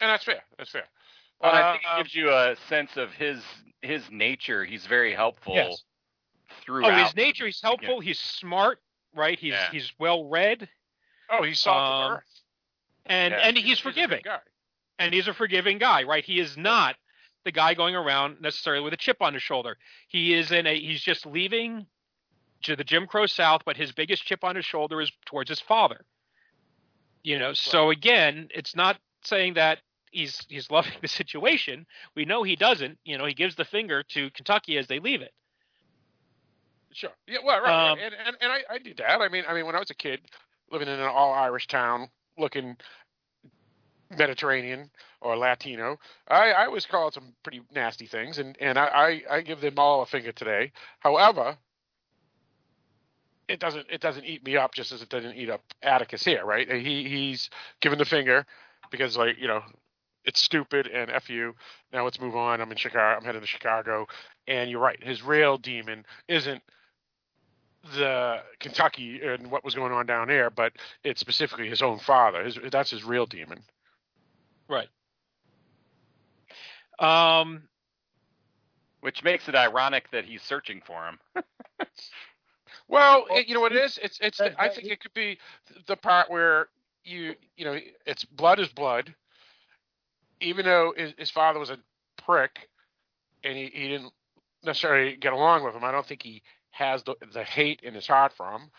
And 0.00 0.10
that's 0.10 0.24
fair. 0.24 0.42
That's 0.58 0.70
fair. 0.70 0.84
Well, 1.40 1.52
I 1.54 1.60
Uh, 1.62 1.72
think 1.72 1.84
it 1.84 1.88
um, 1.90 1.98
gives 1.98 2.14
you 2.14 2.30
a 2.32 2.56
sense 2.68 2.96
of 2.96 3.12
his 3.12 3.42
his 3.82 4.02
nature. 4.10 4.64
He's 4.64 4.86
very 4.86 5.14
helpful 5.14 5.54
Yes. 5.54 5.84
throughout. 6.64 6.92
oh 6.92 7.04
his 7.04 7.14
nature 7.16 7.46
he's 7.46 7.60
helpful 7.62 8.00
he's 8.00 8.18
smart 8.18 8.78
right 9.14 9.38
he's 9.38 9.52
Yeah. 9.52 9.70
he's 9.70 9.92
well 9.98 10.28
read 10.28 10.68
oh, 11.30 11.42
he's 11.42 11.58
soft 11.60 12.04
um, 12.10 12.12
earth. 12.18 12.40
and 13.06 13.32
Yeah. 13.32 13.38
and 13.38 13.56
he's 13.56 13.66
He's 13.66 13.78
a 13.78 13.82
forgiving 13.82 14.22
guy. 14.24 14.40
and 14.98 15.14
he's 15.14 15.28
a 15.28 15.34
forgiving 15.34 15.78
guy 15.78 16.02
right 16.04 16.24
he 16.24 16.38
is 16.40 16.56
not 16.56 16.96
the 17.44 17.52
guy 17.52 17.74
going 17.74 17.94
around 17.94 18.40
necessarily 18.40 18.82
with 18.82 18.92
a 18.92 18.96
chip 18.96 19.18
on 19.20 19.34
his 19.34 19.42
shoulder 19.42 19.76
he 20.08 20.34
is 20.34 20.52
in 20.52 20.66
a 20.66 20.78
he's 20.78 21.02
just 21.02 21.26
leaving 21.26 21.86
to 22.62 22.76
the 22.76 22.84
Jim 22.84 23.06
Crow 23.06 23.26
South, 23.26 23.62
but 23.64 23.76
his 23.76 23.92
biggest 23.92 24.24
chip 24.24 24.44
on 24.44 24.56
his 24.56 24.64
shoulder 24.64 25.00
is 25.00 25.10
towards 25.26 25.50
his 25.50 25.60
father. 25.60 26.04
You 27.22 27.38
know, 27.38 27.52
so 27.52 27.90
again, 27.90 28.48
it's 28.54 28.74
not 28.74 28.98
saying 29.24 29.54
that 29.54 29.78
he's 30.10 30.44
he's 30.48 30.70
loving 30.70 30.92
the 31.02 31.08
situation. 31.08 31.86
We 32.16 32.24
know 32.24 32.42
he 32.42 32.56
doesn't. 32.56 32.98
You 33.04 33.18
know, 33.18 33.26
he 33.26 33.34
gives 33.34 33.54
the 33.54 33.64
finger 33.64 34.02
to 34.10 34.30
Kentucky 34.30 34.78
as 34.78 34.86
they 34.86 34.98
leave 34.98 35.22
it. 35.22 35.32
Sure. 36.92 37.10
Yeah. 37.26 37.38
Well, 37.44 37.60
right. 37.60 37.90
Um, 37.90 37.98
right. 37.98 38.04
And 38.06 38.14
and, 38.26 38.36
and 38.40 38.52
I, 38.52 38.74
I 38.74 38.78
did 38.78 38.98
that. 38.98 39.20
I 39.20 39.28
mean, 39.28 39.44
I 39.48 39.54
mean, 39.54 39.66
when 39.66 39.76
I 39.76 39.78
was 39.78 39.90
a 39.90 39.94
kid, 39.94 40.20
living 40.70 40.88
in 40.88 40.94
an 40.94 41.08
all 41.08 41.32
Irish 41.32 41.66
town, 41.68 42.08
looking 42.38 42.76
Mediterranean 44.16 44.90
or 45.20 45.36
Latino, 45.36 45.98
I, 46.28 46.52
I 46.52 46.68
was 46.68 46.86
called 46.86 47.14
some 47.14 47.34
pretty 47.42 47.62
nasty 47.74 48.06
things, 48.06 48.38
and 48.38 48.56
and 48.60 48.78
I, 48.78 49.22
I 49.30 49.36
I 49.36 49.40
give 49.42 49.60
them 49.60 49.74
all 49.78 50.02
a 50.02 50.06
finger 50.06 50.32
today. 50.32 50.72
However, 51.00 51.56
it 53.48 53.60
doesn't 53.60 53.86
it 53.90 54.00
doesn't 54.00 54.24
eat 54.24 54.44
me 54.44 54.56
up 54.56 54.74
just 54.74 54.92
as 54.92 55.02
it 55.02 55.08
doesn't 55.08 55.36
eat 55.36 55.50
up 55.50 55.62
Atticus 55.82 56.24
here, 56.24 56.44
right? 56.44 56.70
He 56.70 57.08
he's 57.08 57.50
given 57.80 57.98
the 57.98 58.04
finger 58.04 58.46
because 58.90 59.16
like 59.16 59.38
you 59.38 59.48
know 59.48 59.62
it's 60.24 60.44
stupid 60.44 60.86
and 60.86 61.10
f 61.10 61.28
you. 61.28 61.54
Now 61.92 62.04
let's 62.04 62.20
move 62.20 62.36
on. 62.36 62.60
I'm 62.60 62.70
in 62.70 62.76
Chicago. 62.76 63.18
I'm 63.18 63.24
headed 63.24 63.42
to 63.42 63.48
Chicago, 63.48 64.06
and 64.46 64.70
you're 64.70 64.80
right. 64.80 65.02
His 65.02 65.22
real 65.22 65.58
demon 65.58 66.06
isn't 66.28 66.62
the 67.96 68.38
Kentucky 68.60 69.20
and 69.24 69.50
what 69.50 69.64
was 69.64 69.74
going 69.74 69.92
on 69.92 70.06
down 70.06 70.28
there, 70.28 70.50
but 70.50 70.72
it's 71.02 71.20
specifically 71.20 71.68
his 71.68 71.82
own 71.82 71.98
father. 71.98 72.44
His, 72.44 72.58
that's 72.70 72.90
his 72.90 73.04
real 73.04 73.26
demon. 73.26 73.58
Right. 74.72 74.88
Um, 76.98 77.62
Which 79.00 79.22
makes 79.22 79.48
it 79.48 79.54
ironic 79.54 80.10
that 80.12 80.24
he's 80.24 80.42
searching 80.42 80.80
for 80.86 81.06
him. 81.06 81.18
Well, 82.88 83.24
it, 83.30 83.48
you 83.48 83.54
know 83.54 83.60
what 83.60 83.72
it 83.72 83.82
is? 83.82 83.98
It's 84.02 84.18
it's. 84.20 84.38
that- 84.38 84.54
I 84.58 84.68
think 84.68 84.88
it 84.88 85.00
could 85.00 85.14
be 85.14 85.38
the 85.86 85.96
part 85.96 86.30
where 86.30 86.68
you 87.04 87.34
you 87.56 87.64
know 87.64 87.78
it's 88.06 88.24
blood 88.24 88.58
is 88.60 88.68
blood. 88.68 89.14
Even 90.40 90.64
though 90.66 90.92
his, 90.96 91.12
his 91.16 91.30
father 91.30 91.58
was 91.58 91.70
a 91.70 91.78
prick, 92.24 92.68
and 93.44 93.56
he, 93.56 93.70
he 93.72 93.88
didn't 93.88 94.12
necessarily 94.64 95.16
get 95.16 95.32
along 95.32 95.64
with 95.64 95.74
him, 95.74 95.84
I 95.84 95.92
don't 95.92 96.04
think 96.06 96.22
he 96.22 96.42
has 96.70 97.02
the 97.04 97.14
the 97.32 97.44
hate 97.44 97.80
in 97.82 97.94
his 97.94 98.06
heart 98.06 98.32
for 98.36 98.50
him, 98.50 98.70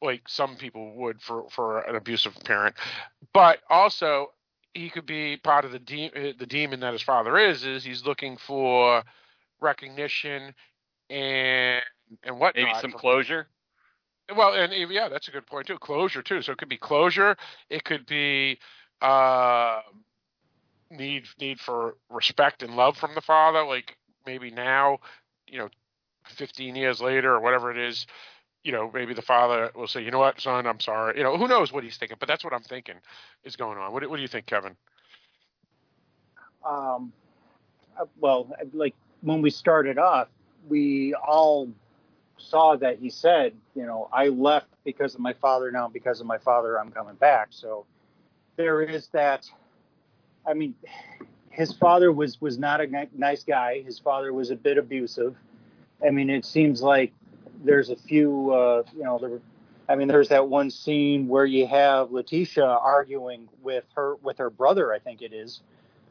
like 0.00 0.22
some 0.28 0.56
people 0.56 0.94
would 0.94 1.20
for 1.20 1.44
for 1.50 1.80
an 1.80 1.96
abusive 1.96 2.36
parent. 2.44 2.74
But 3.34 3.58
also, 3.68 4.32
he 4.74 4.90
could 4.90 5.06
be 5.06 5.36
part 5.36 5.64
of 5.64 5.72
the 5.72 5.78
de- 5.78 6.34
the 6.38 6.46
demon 6.46 6.80
that 6.80 6.92
his 6.92 7.02
father 7.02 7.36
is. 7.36 7.64
Is 7.64 7.84
he's 7.84 8.04
looking 8.04 8.36
for 8.36 9.02
recognition 9.60 10.54
and 11.10 11.82
and 12.22 12.38
what 12.38 12.54
Maybe 12.54 12.70
some 12.80 12.92
closure. 12.92 13.48
well, 14.34 14.54
and 14.54 14.72
uh, 14.72 14.88
yeah, 14.88 15.08
that's 15.08 15.28
a 15.28 15.32
good 15.32 15.46
point 15.46 15.66
too. 15.66 15.78
Closure 15.78 16.22
too. 16.22 16.42
So 16.42 16.52
it 16.52 16.58
could 16.58 16.68
be 16.68 16.78
closure. 16.78 17.36
It 17.70 17.84
could 17.84 18.06
be 18.06 18.58
uh, 19.00 19.80
need 20.90 21.24
need 21.40 21.60
for 21.60 21.96
respect 22.10 22.62
and 22.62 22.76
love 22.76 22.96
from 22.96 23.14
the 23.14 23.20
father. 23.20 23.64
Like 23.64 23.96
maybe 24.26 24.50
now, 24.50 24.98
you 25.46 25.58
know, 25.58 25.68
15 26.28 26.76
years 26.76 27.00
later 27.00 27.34
or 27.34 27.40
whatever 27.40 27.70
it 27.70 27.78
is, 27.78 28.06
you 28.64 28.72
know, 28.72 28.90
maybe 28.92 29.14
the 29.14 29.22
father 29.22 29.70
will 29.74 29.86
say, 29.86 30.02
you 30.02 30.10
know 30.10 30.18
what, 30.18 30.40
son, 30.40 30.66
I'm 30.66 30.80
sorry. 30.80 31.16
You 31.16 31.24
know, 31.24 31.36
who 31.36 31.48
knows 31.48 31.72
what 31.72 31.84
he's 31.84 31.96
thinking, 31.96 32.16
but 32.18 32.28
that's 32.28 32.44
what 32.44 32.52
I'm 32.52 32.62
thinking 32.62 32.96
is 33.44 33.56
going 33.56 33.78
on. 33.78 33.92
What, 33.92 34.08
what 34.08 34.16
do 34.16 34.22
you 34.22 34.28
think, 34.28 34.46
Kevin? 34.46 34.76
Um, 36.66 37.12
uh, 37.98 38.04
well, 38.20 38.54
like 38.72 38.94
when 39.22 39.42
we 39.42 39.50
started 39.50 39.98
off, 39.98 40.28
we 40.68 41.14
all 41.14 41.68
saw 42.36 42.76
that 42.76 42.98
he 42.98 43.10
said, 43.10 43.54
you 43.74 43.86
know, 43.86 44.08
I 44.12 44.28
left 44.28 44.66
because 44.84 45.14
of 45.14 45.20
my 45.20 45.32
father. 45.32 45.70
Now 45.70 45.88
because 45.88 46.20
of 46.20 46.26
my 46.26 46.38
father, 46.38 46.78
I'm 46.78 46.90
coming 46.90 47.16
back. 47.16 47.48
So 47.50 47.86
there 48.56 48.82
is 48.82 49.08
that. 49.08 49.48
I 50.46 50.54
mean, 50.54 50.74
his 51.50 51.72
father 51.72 52.12
was 52.12 52.40
was 52.40 52.58
not 52.58 52.80
a 52.80 53.08
nice 53.16 53.42
guy. 53.42 53.82
His 53.82 53.98
father 53.98 54.32
was 54.32 54.50
a 54.50 54.56
bit 54.56 54.78
abusive. 54.78 55.36
I 56.06 56.10
mean, 56.10 56.30
it 56.30 56.44
seems 56.44 56.80
like 56.80 57.12
there's 57.64 57.90
a 57.90 57.96
few, 57.96 58.52
uh, 58.52 58.82
you 58.96 59.04
know, 59.04 59.18
there. 59.18 59.30
were- 59.30 59.42
I 59.90 59.96
mean, 59.96 60.08
there's 60.08 60.28
that 60.28 60.48
one 60.48 60.70
scene 60.70 61.28
where 61.28 61.46
you 61.46 61.66
have 61.66 62.12
Letitia 62.12 62.64
arguing 62.66 63.48
with 63.62 63.84
her 63.96 64.16
with 64.16 64.36
her 64.38 64.50
brother. 64.50 64.92
I 64.92 64.98
think 64.98 65.22
it 65.22 65.32
is 65.32 65.62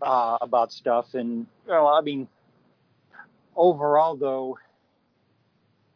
uh, 0.01 0.37
about 0.41 0.71
stuff. 0.71 1.13
And 1.13 1.45
you 1.65 1.71
know, 1.71 1.87
I 1.87 2.01
mean, 2.01 2.27
overall 3.55 4.15
though, 4.15 4.57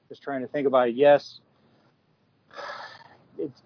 just 0.09 0.21
trying 0.21 0.41
to 0.41 0.47
think 0.47 0.67
about 0.67 0.89
it. 0.89 0.95
Yes, 0.95 1.39
it's. 3.39 3.61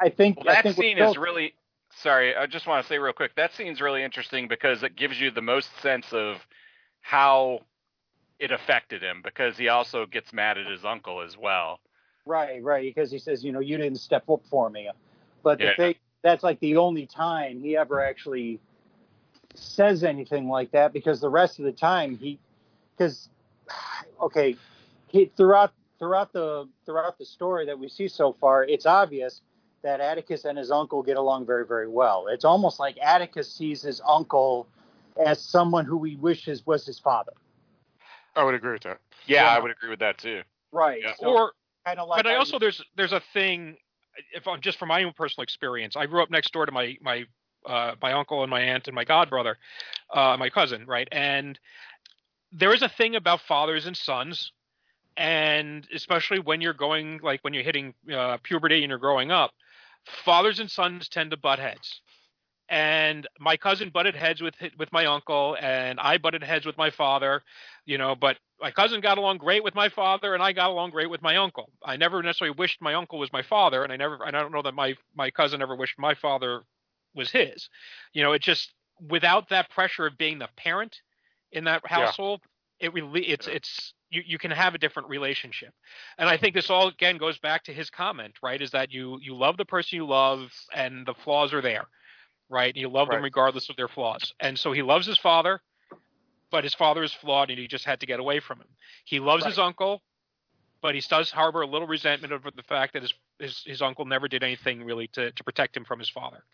I 0.00 0.08
think 0.08 0.38
Well, 0.38 0.48
I 0.48 0.54
that 0.54 0.62
think 0.62 0.76
scene 0.76 0.98
is 0.98 1.16
really. 1.18 1.54
Sorry, 2.02 2.34
I 2.34 2.46
just 2.46 2.66
want 2.66 2.84
to 2.84 2.88
say 2.88 2.98
real 2.98 3.12
quick. 3.12 3.34
That 3.36 3.52
scene's 3.52 3.80
really 3.80 4.02
interesting 4.02 4.48
because 4.48 4.82
it 4.82 4.96
gives 4.96 5.20
you 5.20 5.30
the 5.30 5.42
most 5.42 5.68
sense 5.82 6.12
of 6.12 6.36
how 7.02 7.60
it 8.40 8.50
affected 8.50 9.02
him 9.02 9.22
because 9.22 9.56
he 9.58 9.68
also 9.68 10.06
gets 10.06 10.32
mad 10.32 10.58
at 10.58 10.66
his 10.66 10.84
uncle 10.84 11.22
as 11.22 11.36
well. 11.38 11.80
right, 12.26 12.62
right, 12.62 12.82
because 12.94 13.10
he 13.10 13.18
says, 13.18 13.44
you 13.44 13.52
know, 13.52 13.60
you 13.60 13.76
didn't 13.76 13.98
step 13.98 14.28
up 14.30 14.42
for 14.50 14.70
me. 14.70 14.90
But 15.42 15.60
the 15.60 15.66
Yeah. 15.66 15.76
thing 15.76 15.94
that's 16.22 16.42
like 16.42 16.60
the 16.60 16.76
only 16.76 17.06
time 17.06 17.60
he 17.60 17.76
ever 17.76 18.02
actually 18.02 18.60
says 19.54 20.04
anything 20.04 20.48
like 20.48 20.70
that 20.72 20.92
because 20.92 21.20
the 21.20 21.28
rest 21.28 21.58
of 21.58 21.64
the 21.64 21.72
time 21.72 22.16
he 22.16 22.38
because 22.96 23.28
okay 24.22 24.56
he 25.08 25.30
throughout 25.36 25.72
throughout 25.98 26.32
the 26.32 26.68
throughout 26.86 27.18
the 27.18 27.24
story 27.24 27.66
that 27.66 27.78
we 27.78 27.88
see 27.88 28.08
so 28.08 28.32
far 28.40 28.64
it's 28.64 28.86
obvious 28.86 29.42
that 29.82 30.00
Atticus 30.00 30.44
and 30.44 30.56
his 30.58 30.70
uncle 30.70 31.02
get 31.02 31.16
along 31.16 31.46
very 31.46 31.66
very 31.66 31.88
well 31.88 32.26
it's 32.28 32.44
almost 32.44 32.78
like 32.78 32.96
Atticus 32.98 33.52
sees 33.52 33.82
his 33.82 34.00
uncle 34.06 34.66
as 35.24 35.42
someone 35.42 35.84
who 35.84 36.02
he 36.04 36.16
wishes 36.16 36.66
was 36.66 36.86
his 36.86 36.98
father 36.98 37.32
I 38.40 38.44
would 38.44 38.54
agree 38.54 38.72
with 38.72 38.82
that. 38.82 38.98
Yeah, 39.26 39.42
Yeah. 39.44 39.50
I 39.56 39.58
would 39.60 39.70
agree 39.70 39.90
with 39.90 40.00
that 40.00 40.18
too. 40.18 40.42
right 40.72 41.02
Yeah. 41.02 41.12
or 41.18 41.52
kind 41.84 41.98
of 41.98 42.08
like 42.08 42.22
but 42.22 42.26
I 42.26 42.36
also 42.36 42.54
you- 42.54 42.60
there's 42.60 42.82
there's 42.96 43.12
a 43.12 43.20
thing 43.32 43.76
if 44.34 44.46
I'm 44.48 44.60
just 44.60 44.78
from 44.78 44.88
my 44.88 45.02
own 45.04 45.12
personal 45.12 45.42
experience. 45.44 45.96
I 45.96 46.06
grew 46.06 46.22
up 46.22 46.30
next 46.30 46.52
door 46.52 46.66
to 46.66 46.72
my 46.72 46.96
my 47.00 47.24
uh, 47.66 47.94
my 48.00 48.12
uncle 48.12 48.42
and 48.42 48.50
my 48.50 48.60
aunt 48.60 48.88
and 48.88 48.94
my 48.94 49.04
godbrother, 49.04 49.56
uh, 50.14 50.36
my 50.38 50.48
cousin, 50.48 50.86
right? 50.86 51.06
And 51.12 51.58
there 52.52 52.72
is 52.72 52.82
a 52.82 52.88
thing 52.88 53.16
about 53.16 53.40
fathers 53.42 53.86
and 53.86 53.96
sons, 53.96 54.52
and 55.16 55.86
especially 55.94 56.38
when 56.38 56.60
you're 56.62 56.72
going 56.72 57.20
like 57.22 57.40
when 57.42 57.52
you're 57.52 57.62
hitting 57.62 57.94
uh, 58.12 58.38
puberty 58.42 58.82
and 58.82 58.88
you're 58.90 58.98
growing 58.98 59.30
up, 59.30 59.52
fathers 60.24 60.58
and 60.60 60.70
sons 60.70 61.08
tend 61.08 61.30
to 61.30 61.36
butt 61.36 61.58
heads. 61.58 62.00
And 62.70 63.28
my 63.40 63.56
cousin 63.56 63.90
butted 63.90 64.16
heads 64.16 64.40
with 64.40 64.54
with 64.78 64.92
my 64.92 65.06
uncle, 65.06 65.56
and 65.60 66.00
I 66.00 66.18
butted 66.18 66.44
heads 66.44 66.66
with 66.66 66.78
my 66.78 66.90
father, 66.90 67.42
you 67.84 67.98
know. 67.98 68.14
But 68.16 68.38
my 68.62 68.70
cousin 68.70 69.00
got 69.00 69.18
along 69.18 69.38
great 69.38 69.64
with 69.64 69.74
my 69.74 69.88
father, 69.90 70.34
and 70.34 70.42
I 70.42 70.52
got 70.52 70.70
along 70.70 70.90
great 70.90 71.10
with 71.10 71.22
my 71.22 71.36
uncle. 71.36 71.70
I 71.84 71.96
never 71.96 72.22
necessarily 72.22 72.56
wished 72.56 72.80
my 72.80 72.94
uncle 72.94 73.18
was 73.18 73.32
my 73.32 73.42
father, 73.42 73.84
and 73.84 73.92
I 73.92 73.96
never, 73.96 74.24
and 74.24 74.36
I 74.36 74.40
don't 74.40 74.52
know 74.52 74.62
that 74.62 74.74
my 74.74 74.96
my 75.16 75.30
cousin 75.30 75.62
ever 75.62 75.76
wished 75.76 75.98
my 75.98 76.14
father 76.14 76.62
was 77.14 77.30
his. 77.30 77.68
You 78.12 78.22
know, 78.22 78.32
it 78.32 78.42
just 78.42 78.72
without 79.08 79.48
that 79.50 79.70
pressure 79.70 80.06
of 80.06 80.16
being 80.18 80.38
the 80.38 80.48
parent 80.56 81.00
in 81.52 81.64
that 81.64 81.82
Yeah. 81.96 82.14
household, 82.14 82.42
it 82.78 82.92
really 82.94 83.28
it's 83.28 83.48
Yeah. 83.48 83.54
it's 83.56 83.94
you, 84.10 84.22
you 84.26 84.38
can 84.38 84.50
have 84.52 84.74
a 84.74 84.78
different 84.78 85.08
relationship. 85.08 85.74
And 86.18 86.28
I 86.28 86.36
think 86.36 86.54
this 86.54 86.70
all 86.70 86.88
again 86.88 87.18
goes 87.18 87.38
back 87.38 87.64
to 87.64 87.72
his 87.72 87.90
comment, 87.90 88.34
right? 88.42 88.60
Is 88.62 88.70
that 88.72 88.92
you 88.92 89.18
you 89.20 89.34
love 89.36 89.56
the 89.56 89.64
person 89.64 89.96
you 89.96 90.06
love 90.06 90.50
and 90.72 91.06
the 91.06 91.14
flaws 91.14 91.52
are 91.52 91.62
there. 91.62 91.88
Right? 92.50 92.76
You 92.76 92.88
love 92.88 93.08
them 93.08 93.16
Right. 93.16 93.24
regardless 93.24 93.70
of 93.70 93.76
their 93.76 93.88
flaws. 93.88 94.34
And 94.40 94.58
so 94.58 94.72
he 94.72 94.82
loves 94.82 95.06
his 95.06 95.18
father, 95.18 95.62
but 96.50 96.64
his 96.64 96.74
father 96.74 97.02
is 97.02 97.12
flawed 97.12 97.48
and 97.48 97.58
he 97.58 97.68
just 97.68 97.84
had 97.84 98.00
to 98.00 98.06
get 98.06 98.20
away 98.20 98.40
from 98.40 98.58
him. 98.58 98.66
He 99.04 99.20
loves 99.20 99.44
his 99.44 99.58
uncle, 99.58 100.02
but 100.82 100.94
he 100.94 101.00
does 101.00 101.30
harbor 101.30 101.62
a 101.62 101.66
little 101.66 101.86
resentment 101.86 102.32
over 102.32 102.50
the 102.50 102.62
fact 102.64 102.92
that 102.94 103.02
his 103.02 103.14
his, 103.38 103.62
his 103.64 103.82
uncle 103.82 104.04
never 104.04 104.28
did 104.28 104.42
anything 104.42 104.84
really 104.84 105.06
to, 105.08 105.30
to 105.32 105.44
protect 105.44 105.76
him 105.76 105.84
from 105.84 105.98
his 105.98 106.10
father. 106.10 106.44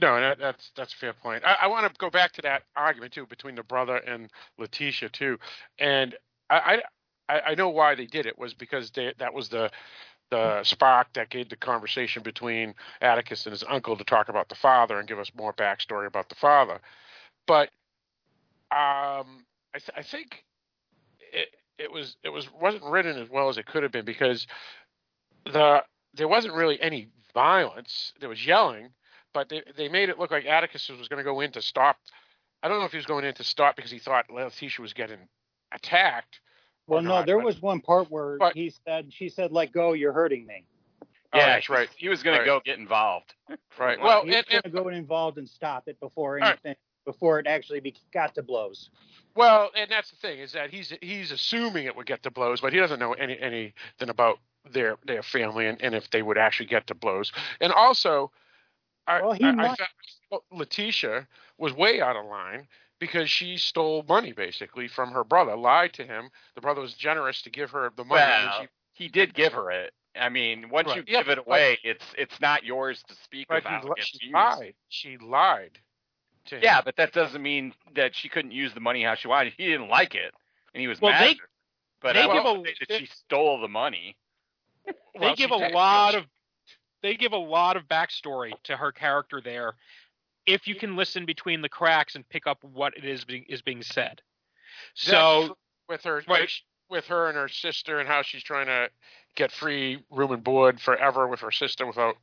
No, 0.00 0.18
that, 0.18 0.38
that's 0.38 0.70
that's 0.74 0.94
a 0.94 0.96
fair 0.96 1.12
point. 1.12 1.44
I, 1.44 1.56
I 1.62 1.66
want 1.66 1.86
to 1.86 1.98
go 1.98 2.10
back 2.10 2.32
to 2.32 2.42
that 2.42 2.62
argument 2.74 3.12
too 3.12 3.26
between 3.26 3.54
the 3.54 3.62
brother 3.62 3.96
and 3.98 4.30
Letitia 4.58 5.10
too, 5.10 5.38
and 5.78 6.16
I 6.48 6.82
I, 7.28 7.40
I 7.40 7.54
know 7.54 7.68
why 7.68 7.94
they 7.94 8.06
did 8.06 8.26
it 8.26 8.38
was 8.38 8.54
because 8.54 8.90
they, 8.90 9.12
that 9.18 9.32
was 9.32 9.48
the 9.48 9.70
the 10.32 10.64
spark 10.64 11.12
that 11.12 11.28
gave 11.28 11.50
the 11.50 11.56
conversation 11.56 12.22
between 12.22 12.74
Atticus 13.02 13.44
and 13.44 13.52
his 13.52 13.62
uncle 13.68 13.98
to 13.98 14.04
talk 14.04 14.30
about 14.30 14.48
the 14.48 14.54
father 14.54 14.98
and 14.98 15.06
give 15.06 15.18
us 15.18 15.30
more 15.36 15.52
backstory 15.52 16.06
about 16.06 16.30
the 16.30 16.34
father. 16.34 16.80
But 17.46 17.68
um, 18.70 19.44
I, 19.74 19.78
th- 19.78 19.90
I 19.94 20.02
think 20.02 20.42
it 21.34 21.48
it 21.78 21.92
was 21.92 22.16
it 22.24 22.30
was 22.30 22.48
wasn't 22.50 22.84
written 22.84 23.18
as 23.18 23.28
well 23.28 23.50
as 23.50 23.58
it 23.58 23.66
could 23.66 23.82
have 23.82 23.92
been 23.92 24.06
because 24.06 24.46
the 25.44 25.82
there 26.14 26.28
wasn't 26.28 26.54
really 26.54 26.80
any 26.80 27.08
violence. 27.34 28.14
There 28.18 28.30
was 28.30 28.46
yelling, 28.46 28.88
but 29.34 29.50
they 29.50 29.60
they 29.76 29.90
made 29.90 30.08
it 30.08 30.18
look 30.18 30.30
like 30.30 30.46
Atticus 30.46 30.88
was 30.98 31.08
going 31.08 31.18
to 31.18 31.30
go 31.30 31.40
in 31.40 31.52
to 31.52 31.60
stop. 31.60 31.98
I 32.62 32.68
don't 32.68 32.78
know 32.78 32.86
if 32.86 32.92
he 32.92 32.96
was 32.96 33.06
going 33.06 33.26
in 33.26 33.34
to 33.34 33.44
stop 33.44 33.76
because 33.76 33.90
he 33.90 33.98
thought 33.98 34.30
Letitia 34.30 34.80
was 34.80 34.94
getting 34.94 35.28
attacked, 35.72 36.40
Well, 36.86 37.02
no, 37.02 37.08
not, 37.10 37.26
there 37.26 37.38
but- 37.38 37.46
was 37.46 37.62
one 37.62 37.80
part 37.80 38.10
where 38.10 38.38
But- 38.38 38.54
he 38.54 38.70
said, 38.84 39.12
she 39.12 39.28
said, 39.28 39.52
"Let 39.52 39.72
go, 39.72 39.92
you're 39.92 40.12
hurting 40.12 40.46
me." 40.46 40.64
Oh, 41.34 41.38
yeah, 41.38 41.46
that's 41.46 41.70
right. 41.70 41.88
He 41.96 42.08
was 42.10 42.22
going 42.22 42.36
Right. 42.36 42.44
to 42.44 42.46
go 42.46 42.60
get 42.62 42.78
involved. 42.78 43.34
Right. 43.78 43.98
Well, 43.98 44.22
Well, 44.22 44.22
he 44.26 44.34
was 44.36 44.44
going 44.50 44.62
to 44.62 44.68
go 44.70 44.88
involved 44.88 45.38
and 45.38 45.48
stop 45.48 45.88
it 45.88 45.98
before 45.98 46.34
right. 46.34 46.50
anything, 46.50 46.76
before 47.06 47.38
it 47.38 47.46
actually 47.46 47.80
be, 47.80 47.94
got 48.12 48.34
to 48.34 48.42
blows. 48.42 48.90
Well, 49.34 49.70
and 49.74 49.90
that's 49.90 50.10
the 50.10 50.16
thing 50.16 50.40
is 50.40 50.52
that 50.52 50.70
he's 50.70 50.92
he's 51.00 51.32
assuming 51.32 51.86
it 51.86 51.96
would 51.96 52.04
get 52.06 52.22
to 52.24 52.30
blows, 52.30 52.60
but 52.60 52.72
he 52.74 52.78
doesn't 52.78 52.98
know 52.98 53.14
any 53.14 53.38
anything 53.40 54.10
about 54.10 54.40
their 54.70 54.98
their 55.06 55.22
family 55.22 55.66
and, 55.68 55.80
and 55.80 55.94
if 55.94 56.10
they 56.10 56.20
would 56.20 56.36
actually 56.36 56.66
get 56.66 56.86
to 56.88 56.94
blows. 56.94 57.32
And 57.62 57.72
also, 57.72 58.30
I, 59.06 59.22
Well, 59.22 59.32
he 59.32 59.44
I, 59.44 59.48
I 59.48 59.52
might- 59.54 59.78
felt 59.78 59.88
oh, 60.32 60.42
Letitia 60.50 61.26
was 61.56 61.72
way 61.72 62.02
out 62.02 62.16
of 62.16 62.26
line 62.26 62.68
because 63.02 63.28
she 63.28 63.56
stole 63.56 64.04
money 64.08 64.30
basically 64.30 64.86
from 64.86 65.10
her 65.10 65.24
brother, 65.24 65.56
lied 65.56 65.92
to 65.94 66.04
him. 66.04 66.30
The 66.54 66.60
brother 66.60 66.80
was 66.80 66.94
generous 66.94 67.42
to 67.42 67.50
give 67.50 67.72
her 67.72 67.90
the 67.96 68.04
money. 68.04 68.22
and 68.22 68.46
Well, 68.46 68.60
she, 68.94 69.04
he 69.04 69.08
did 69.08 69.34
give 69.34 69.52
her 69.54 69.72
it. 69.72 69.92
I 70.14 70.28
mean, 70.28 70.68
once 70.70 70.86
Right. 70.86 70.98
you 70.98 71.04
Yeah, 71.08 71.18
give 71.22 71.30
it 71.30 71.36
but- 71.38 71.46
away, 71.48 71.78
it's 71.82 72.04
it's 72.16 72.40
not 72.40 72.62
yours 72.62 73.02
to 73.08 73.14
speak 73.24 73.48
but 73.48 73.66
of 73.66 73.82
he, 73.82 73.88
it 73.88 74.04
she 74.06 74.18
used. 74.26 74.34
lied. 74.34 74.74
She 74.88 75.16
lied 75.18 75.80
to 76.46 76.56
him. 76.58 76.62
Yeah, 76.62 76.80
but 76.80 76.94
that 76.94 77.12
doesn't 77.12 77.42
mean 77.42 77.74
that 77.96 78.14
she 78.14 78.28
couldn't 78.28 78.52
use 78.52 78.72
the 78.72 78.78
money 78.80 79.02
how 79.02 79.16
she 79.16 79.26
wanted. 79.26 79.52
He 79.56 79.66
didn't 79.66 79.88
like 79.88 80.14
it, 80.14 80.32
and 80.72 80.80
he 80.80 80.86
was 80.86 81.00
Well, 81.00 81.10
mad. 81.10 81.26
they- 81.36 81.40
but 82.00 82.12
they 82.12 82.22
I 82.22 82.32
give 82.32 82.44
a- 82.44 82.64
say 82.64 82.74
that 82.88 82.98
she 83.00 83.06
stole 83.06 83.60
the 83.60 83.68
money. 83.68 84.16
they 84.86 84.92
Well, 85.16 85.34
give 85.34 85.50
a 85.50 85.58
did. 85.58 85.72
lot 85.72 86.14
of 86.14 86.24
they 87.02 87.16
give 87.16 87.32
a 87.32 87.36
lot 87.36 87.76
of 87.76 87.88
backstory 87.88 88.52
to 88.62 88.76
her 88.76 88.92
character 88.92 89.40
there 89.40 89.74
if 90.46 90.66
you 90.66 90.74
can 90.74 90.96
listen 90.96 91.24
between 91.24 91.62
the 91.62 91.68
cracks 91.68 92.14
and 92.14 92.28
pick 92.28 92.46
up 92.46 92.62
what 92.64 92.96
it 92.96 93.04
is 93.04 93.24
being, 93.24 93.44
is 93.48 93.62
being 93.62 93.82
said. 93.82 94.20
So 94.94 95.56
with 95.88 96.02
her 96.04 96.22
right. 96.28 96.50
with 96.90 97.06
her 97.06 97.28
and 97.28 97.36
her 97.36 97.48
sister 97.48 97.98
and 97.98 98.08
how 98.08 98.22
she's 98.22 98.42
trying 98.42 98.66
to 98.66 98.88
get 99.36 99.52
free 99.52 100.02
room 100.10 100.32
and 100.32 100.42
board 100.42 100.80
forever 100.80 101.28
with 101.28 101.40
her 101.40 101.50
sister 101.50 101.86
without 101.86 102.16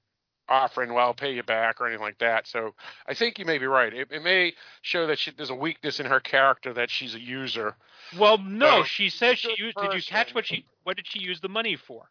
offering 0.47 0.93
well 0.93 1.05
I'll 1.05 1.13
pay 1.13 1.33
you 1.33 1.43
back 1.43 1.79
or 1.79 1.87
anything 1.87 2.03
like 2.03 2.17
that. 2.19 2.47
So 2.47 2.73
i 3.07 3.13
think 3.13 3.37
you 3.39 3.45
may 3.45 3.57
be 3.57 3.67
right. 3.67 3.93
It, 3.93 4.07
it 4.11 4.23
may 4.23 4.53
show 4.81 5.07
that 5.07 5.19
she, 5.19 5.31
there's 5.31 5.51
a 5.51 5.55
weakness 5.55 5.99
in 5.99 6.05
her 6.07 6.19
character 6.19 6.73
that 6.73 6.89
she's 6.89 7.15
a 7.15 7.19
user. 7.19 7.75
Well 8.17 8.37
no 8.39 8.81
So, 8.81 8.83
she 8.85 9.09
says 9.09 9.37
she 9.37 9.49
good 9.49 9.59
used 9.59 9.77
did 9.77 9.93
you 9.93 10.01
catch 10.01 10.33
what 10.33 10.45
she 10.45 10.65
what 10.83 10.97
did 10.97 11.07
she 11.07 11.19
use 11.19 11.39
the 11.39 11.49
money 11.49 11.75
for? 11.75 12.09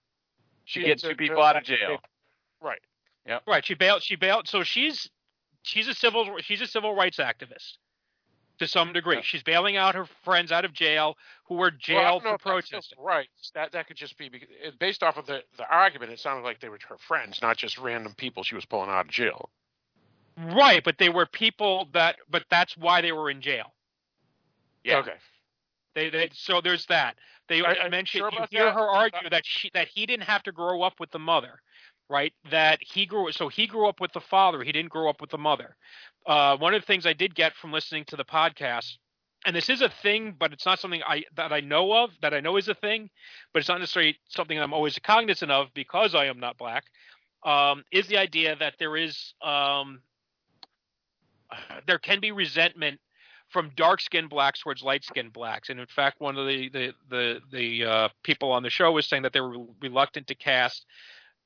She 0.65 0.81
She 0.81 0.87
gets 0.87 1.03
to- 1.03 1.11
two 1.11 1.17
people 1.17 1.43
out 1.43 1.57
of 1.57 1.65
jail. 1.65 1.99
right. 2.63 2.81
Yeah. 3.27 3.41
right 3.47 3.65
she 3.65 3.75
bailed 3.75 4.03
she 4.03 4.17
bailed 4.17 4.49
so 4.49 4.63
she's 4.63 5.11
she's 5.69 5.89
a 5.89 5.95
civil 5.95 6.37
she's 6.41 6.61
a 6.61 6.67
civil 6.67 6.95
rights 6.95 7.19
activist 7.19 7.77
to 8.59 8.67
some 8.67 8.93
degree 8.93 9.17
Yeah. 9.17 9.23
she's 9.23 9.43
bailing 9.43 9.77
out 9.77 9.95
her 9.95 10.07
friends 10.25 10.51
out 10.51 10.65
of 10.65 10.73
jail 10.73 11.17
who 11.45 11.55
were 11.55 11.71
Well, 11.71 11.99
I 11.99 12.03
jailed 12.03 12.25
know 12.25 12.33
for 12.33 12.39
protesting 12.39 12.99
right 13.01 13.29
that 13.55 13.73
that 13.73 13.87
could 13.87 13.97
just 13.97 14.17
be 14.19 14.31
based 14.79 15.03
off 15.03 15.17
of 15.17 15.27
the 15.27 15.43
the 15.57 15.69
argument 15.71 16.13
it 16.13 16.19
sounded 16.19 16.43
like 16.43 16.61
they 16.61 16.69
were 16.69 16.79
her 16.89 16.99
friends 16.99 17.41
not 17.43 17.57
just 17.57 17.79
random 17.79 18.15
people 18.17 18.43
she 18.43 18.55
was 18.55 18.65
pulling 18.65 18.91
out 18.91 19.07
of 19.07 19.11
jail 19.13 19.51
right 20.55 20.83
but 20.85 20.97
they 20.99 21.09
were 21.09 21.27
people 21.27 21.89
that 21.93 22.17
but 22.31 22.45
that's 22.51 22.77
why 22.77 23.01
they 23.01 23.13
were 23.13 23.31
in 23.31 23.41
jail 23.41 23.73
Yeah. 24.85 24.99
okay 24.99 25.15
They, 25.95 26.11
they 26.11 26.31
so 26.33 26.61
there's 26.61 26.87
that. 26.87 27.17
They 27.49 27.61
are 27.61 27.89
mentioned 27.89 28.21
sure 28.21 28.31
you 28.33 28.45
hear 28.51 28.65
that? 28.67 28.75
her 28.75 28.89
argue 28.89 29.31
that 29.31 29.45
she 29.45 29.71
that 29.75 29.89
he 29.89 30.07
didn't 30.07 30.25
have 30.25 30.43
to 30.45 30.53
grow 30.53 30.83
up 30.83 31.01
with 31.01 31.11
the 31.11 31.19
mother, 31.19 31.61
right? 32.09 32.33
That 32.51 32.79
he 32.81 33.07
grew 33.07 33.31
so 33.33 33.49
he 33.49 33.67
grew 33.67 33.89
up 33.89 34.01
with 34.01 34.13
the 34.13 34.21
father. 34.21 34.63
He 34.63 34.73
didn't 34.73 34.91
grow 34.91 35.09
up 35.09 35.21
with 35.21 35.31
the 35.31 35.39
mother. 35.39 35.77
Uh, 36.27 36.57
one 36.57 36.75
of 36.75 36.83
the 36.83 36.87
things 36.87 37.07
I 37.07 37.13
did 37.13 37.35
get 37.35 37.55
from 37.55 37.73
listening 37.73 38.05
to 38.07 38.17
the 38.17 38.25
podcast, 38.25 38.97
and 39.47 39.55
this 39.55 39.69
is 39.69 39.81
a 39.81 39.89
thing, 39.89 40.35
but 40.39 40.53
it's 40.53 40.67
not 40.67 40.79
something 40.79 41.03
I 41.07 41.25
that 41.37 41.53
I 41.53 41.61
know 41.61 41.93
of 41.93 42.11
that 42.23 42.35
I 42.35 42.41
know 42.41 42.57
is 42.57 42.69
a 42.69 42.75
thing, 42.75 43.11
but 43.53 43.61
it's 43.61 43.69
not 43.69 43.81
necessarily 43.81 44.19
something 44.29 44.59
I'm 44.59 44.75
always 44.75 44.99
cognizant 44.99 45.51
of 45.51 45.69
because 45.75 46.15
I 46.15 46.27
am 46.27 46.41
not 46.41 46.59
black. 46.59 46.85
Um, 47.45 47.85
is 47.93 48.09
the 48.09 48.19
idea 48.19 48.57
that 48.57 48.75
there 48.79 48.97
is 48.97 49.35
um, 49.43 50.01
there 51.87 51.99
can 51.99 52.21
be 52.21 52.33
resentment 52.33 53.01
from 53.49 53.71
dark 53.77 54.01
skinned 54.01 54.29
blacks 54.29 54.61
towards 54.61 54.83
light 54.83 55.05
skinned 55.05 55.33
blacks. 55.33 55.71
And 55.71 55.81
in 55.81 55.87
fact, 55.87 56.21
one 56.21 56.37
of 56.37 56.47
the 56.47 56.69
the 56.69 56.93
the, 57.09 57.41
the 57.51 57.85
uh, 57.85 58.09
people 58.23 58.53
on 58.53 58.63
the 58.63 58.71
show 58.71 58.93
was 58.93 59.07
saying 59.07 59.23
that 59.23 59.33
they 59.33 59.41
were 59.41 59.57
reluctant 59.81 60.27
to 60.29 60.35
cast 60.35 60.85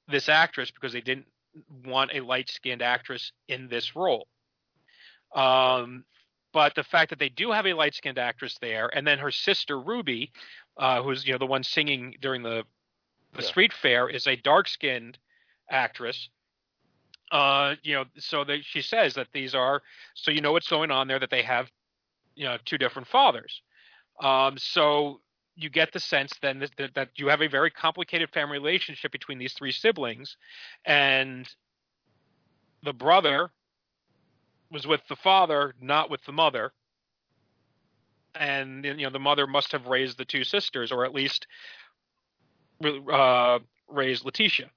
this 0.09 0.29
actress 0.29 0.71
because 0.71 0.93
they 0.93 1.01
didn't 1.01 1.27
want 1.85 2.13
a 2.15 2.21
light 2.21 2.51
skinned 2.51 2.83
actress 2.83 3.33
in 3.49 3.69
this 3.69 3.97
role. 3.97 4.29
Um, 5.35 6.05
but 6.53 6.75
the 6.75 6.85
fact 6.85 7.11
that 7.11 7.19
they 7.19 7.29
do 7.29 7.51
have 7.53 7.67
a 7.67 7.75
light 7.75 7.95
skinned 7.95 8.19
actress 8.19 8.59
there, 8.61 8.89
and 8.95 9.07
then 9.07 9.19
her 9.19 9.31
sister 9.31 9.81
Ruby, 9.81 10.33
uh, 10.79 11.03
who's 11.03 11.27
you 11.27 11.33
know 11.33 11.39
the 11.39 11.47
one 11.47 11.65
singing 11.65 12.17
during 12.21 12.43
the 12.43 12.65
the 13.35 13.43
Yeah. 13.43 13.49
street 13.49 13.73
fair, 13.73 14.09
is 14.09 14.27
a 14.27 14.37
dark 14.37 14.69
skinned 14.69 15.19
actress. 15.71 16.31
Uh, 17.33 17.77
you 17.83 17.95
know, 17.95 18.05
so 18.19 18.45
that 18.45 18.65
she 18.65 18.83
says 18.83 19.15
that 19.15 19.29
these 19.33 19.55
are 19.55 19.83
so 20.15 20.31
you 20.31 20.41
know 20.43 20.53
what's 20.53 20.69
going 20.69 20.91
on 20.91 21.09
there 21.09 21.19
that 21.21 21.31
they 21.31 21.43
have 21.43 21.71
you 22.37 22.45
know 22.45 22.59
two 22.67 22.79
different 22.79 23.09
fathers 23.09 23.63
um, 24.23 24.59
so 24.59 25.22
you 25.57 25.71
get 25.71 25.93
the 25.93 26.01
sense 26.01 26.33
then 26.41 26.61
that, 26.61 26.71
that, 26.79 26.95
that 26.95 27.09
you 27.17 27.29
have 27.29 27.43
a 27.43 27.49
very 27.49 27.71
complicated 27.71 28.31
family 28.31 28.59
relationship 28.59 29.13
between 29.13 29.39
these 29.39 29.53
three 29.53 29.73
siblings 29.73 30.37
and 30.85 31.49
the 32.83 32.93
brother 32.93 33.51
was 34.71 34.87
with 34.87 35.03
the 35.09 35.17
father 35.17 35.75
not 35.81 36.11
with 36.11 36.23
the 36.25 36.33
mother. 36.33 36.73
And 38.35 38.85
you 38.85 38.95
know 39.05 39.11
the 39.11 39.19
mother 39.19 39.47
must 39.47 39.73
have 39.73 39.87
raised 39.87 40.17
the 40.17 40.25
two 40.25 40.43
sisters 40.43 40.91
or 40.91 41.05
at 41.05 41.13
least 41.13 41.47
uh, 42.83 43.59
raised 43.89 44.25
letitia. 44.25 44.71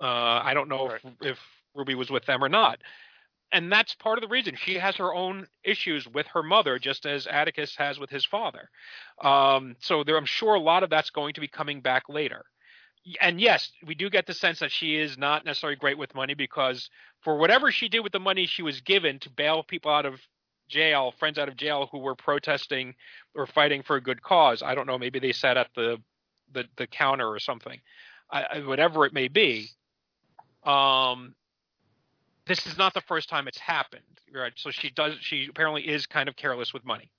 Uh, 0.00 0.40
i 0.44 0.54
don't 0.54 0.68
know 0.68 0.90
if, 0.92 1.02
if 1.20 1.38
ruby 1.74 1.96
was 1.96 2.08
with 2.08 2.24
them 2.24 2.42
or 2.42 2.48
not 2.48 2.78
and 3.52 3.72
that's 3.72 3.94
part 3.94 4.18
of 4.18 4.22
the 4.22 4.28
reason 4.28 4.56
she 4.56 4.74
has 4.74 4.96
her 4.96 5.14
own 5.14 5.46
issues 5.64 6.06
with 6.06 6.26
her 6.28 6.42
mother, 6.42 6.78
just 6.78 7.06
as 7.06 7.26
Atticus 7.26 7.74
has 7.76 7.98
with 7.98 8.10
his 8.10 8.24
father. 8.26 8.68
Um, 9.22 9.76
so 9.80 10.04
there, 10.04 10.16
I'm 10.16 10.26
sure 10.26 10.54
a 10.54 10.60
lot 10.60 10.82
of 10.82 10.90
that's 10.90 11.10
going 11.10 11.34
to 11.34 11.40
be 11.40 11.48
coming 11.48 11.80
back 11.80 12.04
later. 12.08 12.44
And 13.20 13.40
yes, 13.40 13.70
we 13.86 13.94
do 13.94 14.10
get 14.10 14.26
the 14.26 14.34
sense 14.34 14.58
that 14.58 14.70
she 14.70 14.96
is 14.96 15.16
not 15.16 15.44
necessarily 15.44 15.76
great 15.76 15.96
with 15.96 16.14
money 16.14 16.34
because 16.34 16.90
for 17.22 17.38
whatever 17.38 17.70
she 17.70 17.88
did 17.88 18.00
with 18.00 18.12
the 18.12 18.20
money 18.20 18.46
she 18.46 18.62
was 18.62 18.80
given 18.82 19.18
to 19.20 19.30
bail 19.30 19.62
people 19.62 19.90
out 19.90 20.04
of 20.04 20.20
jail, 20.68 21.14
friends 21.18 21.38
out 21.38 21.48
of 21.48 21.56
jail 21.56 21.88
who 21.90 21.98
were 21.98 22.14
protesting 22.14 22.94
or 23.34 23.46
fighting 23.46 23.82
for 23.82 23.96
a 23.96 24.00
good 24.00 24.22
cause. 24.22 24.62
I 24.62 24.74
don't 24.74 24.86
know. 24.86 24.98
Maybe 24.98 25.18
they 25.18 25.32
sat 25.32 25.56
at 25.56 25.68
the 25.74 25.98
the, 26.52 26.64
the 26.76 26.86
counter 26.86 27.28
or 27.28 27.38
something. 27.38 27.78
I, 28.30 28.60
whatever 28.60 29.06
it 29.06 29.12
may 29.12 29.28
be. 29.28 29.68
Um, 30.64 31.34
this 32.48 32.66
is 32.66 32.76
not 32.76 32.94
the 32.94 33.00
first 33.02 33.28
time 33.28 33.46
it's 33.46 33.58
happened, 33.58 34.02
right? 34.34 34.52
So 34.56 34.70
she 34.70 34.90
does. 34.90 35.14
She 35.20 35.46
apparently 35.48 35.82
is 35.86 36.06
kind 36.06 36.28
of 36.28 36.36
careless 36.36 36.72
with 36.72 36.84
money. 36.84 37.10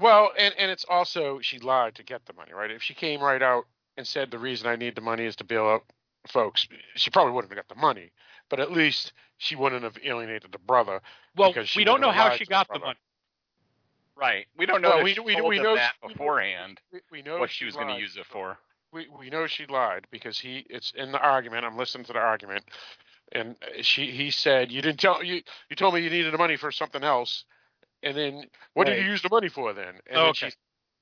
Well, 0.00 0.30
and 0.38 0.54
and 0.58 0.70
it's 0.70 0.84
also 0.88 1.38
she 1.40 1.58
lied 1.58 1.94
to 1.96 2.02
get 2.02 2.24
the 2.26 2.32
money, 2.32 2.52
right? 2.52 2.70
If 2.70 2.82
she 2.82 2.94
came 2.94 3.20
right 3.20 3.42
out 3.42 3.64
and 3.96 4.06
said 4.06 4.30
the 4.30 4.38
reason 4.38 4.66
I 4.66 4.76
need 4.76 4.94
the 4.94 5.00
money 5.00 5.24
is 5.24 5.36
to 5.36 5.44
bail 5.44 5.66
out 5.68 5.84
folks, 6.26 6.66
she 6.96 7.10
probably 7.10 7.32
wouldn't 7.32 7.52
have 7.52 7.64
got 7.66 7.74
the 7.74 7.80
money. 7.80 8.10
But 8.50 8.60
at 8.60 8.72
least 8.72 9.12
she 9.36 9.54
wouldn't 9.56 9.82
have 9.82 9.98
alienated 10.04 10.52
the 10.52 10.58
brother. 10.58 11.00
Well, 11.36 11.52
because 11.52 11.74
we 11.76 11.84
don't 11.84 12.00
know 12.00 12.10
how 12.10 12.30
she 12.36 12.44
got 12.46 12.66
the 12.68 12.72
brother. 12.78 12.86
money. 12.86 12.98
Right. 14.16 14.46
We 14.56 14.66
don't 14.66 14.82
know 14.82 14.96
Well, 14.96 15.04
we- 15.04 15.16
we- 15.24 15.40
we 15.40 15.58
know 15.60 15.76
that 15.76 15.94
she- 16.02 16.08
beforehand. 16.08 16.80
We, 16.92 17.00
we 17.12 17.22
know 17.22 17.38
What 17.38 17.50
she 17.50 17.64
was 17.64 17.74
going 17.76 17.88
to 17.88 18.00
use 18.00 18.16
it 18.16 18.26
for. 18.26 18.58
We 18.90 19.06
we 19.08 19.28
know 19.30 19.46
she 19.46 19.66
lied 19.66 20.06
because 20.10 20.38
he 20.38 20.64
it's 20.70 20.92
in 20.96 21.12
the 21.12 21.20
argument. 21.20 21.64
I'm 21.66 21.76
listening 21.76 22.04
to 22.06 22.12
the 22.14 22.18
argument, 22.20 22.64
and 23.32 23.56
she 23.82 24.10
he 24.10 24.30
said 24.30 24.70
you 24.72 24.82
didn't 24.82 25.00
tell 25.00 25.22
you 25.22 25.42
you 25.68 25.76
told 25.76 25.94
me 25.94 26.00
you 26.00 26.10
needed 26.10 26.32
the 26.32 26.38
money 26.38 26.56
for 26.56 26.70
something 26.72 27.02
else, 27.04 27.44
and 28.02 28.16
then 28.16 28.44
what 28.74 28.86
did 28.86 28.98
you 28.98 29.10
use 29.10 29.22
the 29.22 29.28
money 29.30 29.48
for 29.48 29.72
then? 29.72 29.94
And 30.06 30.16
then 30.16 30.24
Okay. 30.30 30.48
she, 30.50 30.52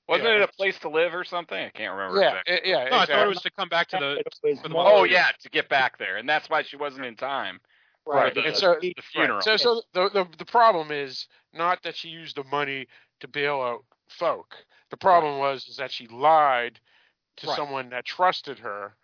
Wasn't 0.09 0.27
Yeah. 0.29 0.37
it 0.37 0.43
a 0.43 0.49
place 0.49 0.79
to 0.81 0.89
live 0.89 1.15
or 1.15 1.25
something? 1.25 1.59
I 1.59 1.71
can't 1.71 1.93
remember. 1.93 2.21
yeah, 2.21 2.29
exactly. 2.29 2.55
eh, 2.55 2.61
yeah, 2.65 2.91
No, 2.91 2.97
I 2.99 3.07
thought 3.07 3.25
it 3.25 3.29
was 3.29 3.43
to 3.43 3.51
come 3.51 3.69
back 3.69 3.89
to 3.89 3.97
the. 3.97 4.13
It 4.21 4.27
was 4.43 4.61
for 4.61 4.69
the 4.69 4.77
Oh 4.77 5.05
yeah, 5.05 5.31
to 5.43 5.51
get 5.51 5.69
back 5.69 5.99
there, 5.99 6.17
and 6.17 6.29
that's 6.29 6.49
why 6.49 6.63
she 6.63 6.77
wasn't 6.77 7.05
in 7.07 7.17
time 7.17 7.61
Right, 8.07 8.33
the, 8.35 8.45
and 8.45 8.57
so- 8.57 8.77
the 8.81 8.95
funeral. 9.03 9.41
So, 9.41 9.57
so 9.57 9.83
the, 9.93 10.09
the 10.11 10.27
the 10.39 10.45
problem 10.45 10.93
is 10.93 11.27
not 11.53 11.83
that 11.83 11.97
she 11.97 12.09
used 12.09 12.37
the 12.37 12.45
money 12.45 12.87
to 13.21 13.29
bail 13.29 13.61
out 13.61 13.85
folk. 14.09 14.55
The 14.91 14.97
problem 14.97 15.39
was 15.39 15.67
is 15.67 15.77
that 15.77 15.91
she 15.91 16.07
lied 16.07 16.79
to 17.39 17.47
Right. 17.49 17.57
someone 17.57 17.89
that 17.91 18.05
trusted 18.05 18.61
her 18.61 18.95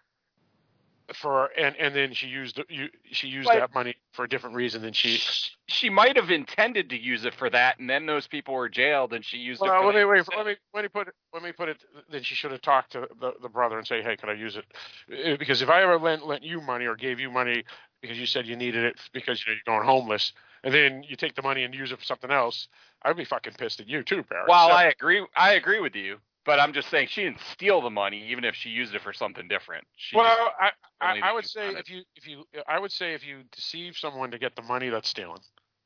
for, 1.14 1.46
and 1.58 1.76
and 1.76 1.94
then 1.94 2.12
she 2.12 2.26
used 2.26 2.60
you 2.68 2.88
she 3.10 3.28
used 3.28 3.48
that 3.48 3.74
money 3.74 3.96
for 4.12 4.24
a 4.24 4.28
different 4.28 4.56
reason 4.56 4.82
than 4.82 4.92
she. 4.92 5.20
she 5.66 5.90
might 5.90 6.16
have 6.16 6.30
intended 6.30 6.90
to 6.90 6.98
use 6.98 7.24
it 7.24 7.34
for 7.34 7.50
that, 7.50 7.78
and 7.78 7.88
then 7.88 8.06
those 8.06 8.26
people 8.26 8.54
were 8.54 8.68
jailed, 8.68 9.12
and 9.12 9.24
she 9.24 9.38
used 9.38 9.62
it. 9.62 9.66
For 9.66 9.84
let 9.86 9.94
me 9.94 10.04
wait. 10.04 10.24
Let 10.36 10.46
me 10.46 10.56
let 10.74 10.82
me 10.82 10.88
put 10.88 11.08
it. 11.08 11.14
Let 11.32 11.42
me 11.42 11.52
put 11.52 11.68
it. 11.68 11.78
Then 12.10 12.22
she 12.22 12.34
should 12.34 12.50
have 12.52 12.62
talked 12.62 12.92
to 12.92 13.08
the, 13.20 13.32
the 13.42 13.48
brother 13.48 13.78
and 13.78 13.86
say, 13.86 14.02
"Hey, 14.02 14.16
could 14.16 14.28
I 14.28 14.34
use 14.34 14.56
it?" 14.56 14.64
Eh, 15.12 15.36
Because 15.36 15.62
if 15.62 15.68
I 15.68 15.82
ever 15.82 15.98
lent 15.98 16.26
lent 16.26 16.42
you 16.42 16.60
money 16.60 16.86
or 16.86 16.94
gave 16.96 17.20
you 17.20 17.30
money 17.30 17.64
because 18.00 18.18
you 18.18 18.26
said 18.26 18.46
you 18.46 18.56
needed 18.56 18.84
it 18.84 18.96
because 19.12 19.44
you 19.46 19.52
know, 19.52 19.58
you're 19.66 19.76
going 19.76 19.86
homeless, 19.86 20.32
and 20.64 20.74
then 20.74 21.02
you 21.04 21.16
take 21.16 21.34
the 21.34 21.42
money 21.42 21.64
and 21.64 21.74
use 21.74 21.92
it 21.92 21.98
for 21.98 22.04
something 22.04 22.30
else, 22.30 22.68
I'd 23.02 23.16
be 23.16 23.24
fucking 23.24 23.54
pissed 23.54 23.80
at 23.80 23.88
you 23.88 24.02
too, 24.02 24.22
Barry. 24.24 24.44
well 24.48 24.68
So- 24.68 24.74
I 24.74 24.84
agree, 24.84 25.24
I 25.36 25.52
agree 25.54 25.80
with 25.80 25.94
you. 25.94 26.18
But 26.44 26.58
I'm 26.58 26.72
just 26.72 26.90
saying 26.90 27.08
she 27.08 27.22
didn't 27.22 27.40
steal 27.52 27.80
the 27.80 27.90
money, 27.90 28.26
even 28.30 28.44
if 28.44 28.54
she 28.54 28.68
used 28.68 28.94
it 28.94 29.02
for 29.02 29.12
something 29.12 29.46
different. 29.46 29.86
She 29.96 30.16
well, 30.16 30.52
I, 30.58 30.70
I, 31.00 31.20
I 31.22 31.32
would 31.32 31.46
say 31.46 31.68
if 31.76 31.88
you 31.88 32.02
if 32.16 32.26
you 32.26 32.44
I 32.66 32.80
would 32.80 32.90
say 32.90 33.14
if 33.14 33.24
you 33.24 33.42
deceive 33.52 33.96
someone 33.96 34.32
to 34.32 34.38
get 34.38 34.56
the 34.56 34.62
money, 34.62 34.88
that's 34.88 35.08
stealing. 35.08 35.40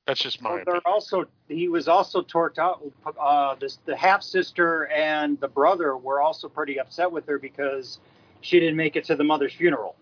That's 0.07 0.21
just 0.21 0.41
my 0.41 0.55
Well, 0.55 0.63
they're 0.65 0.87
also 0.87 1.27
he 1.49 1.69
was 1.69 1.89
also 1.89 2.23
torqued 2.23 2.59
out. 2.59 2.81
Uh, 3.21 3.57
this, 3.57 3.79
the 3.85 3.97
half 3.97 4.23
sister 4.23 4.87
and 4.87 5.39
the 5.41 5.49
brother 5.49 5.97
were 5.97 6.23
also 6.23 6.49
pretty 6.49 6.79
upset 6.79 7.11
with 7.11 7.27
her 7.27 7.39
because 7.39 7.99
she 8.41 8.61
didn't 8.61 8.77
make 8.77 8.97
it 8.97 9.05
to 9.07 9.17
the 9.17 9.25
mother's 9.25 9.53
funeral. 9.53 9.97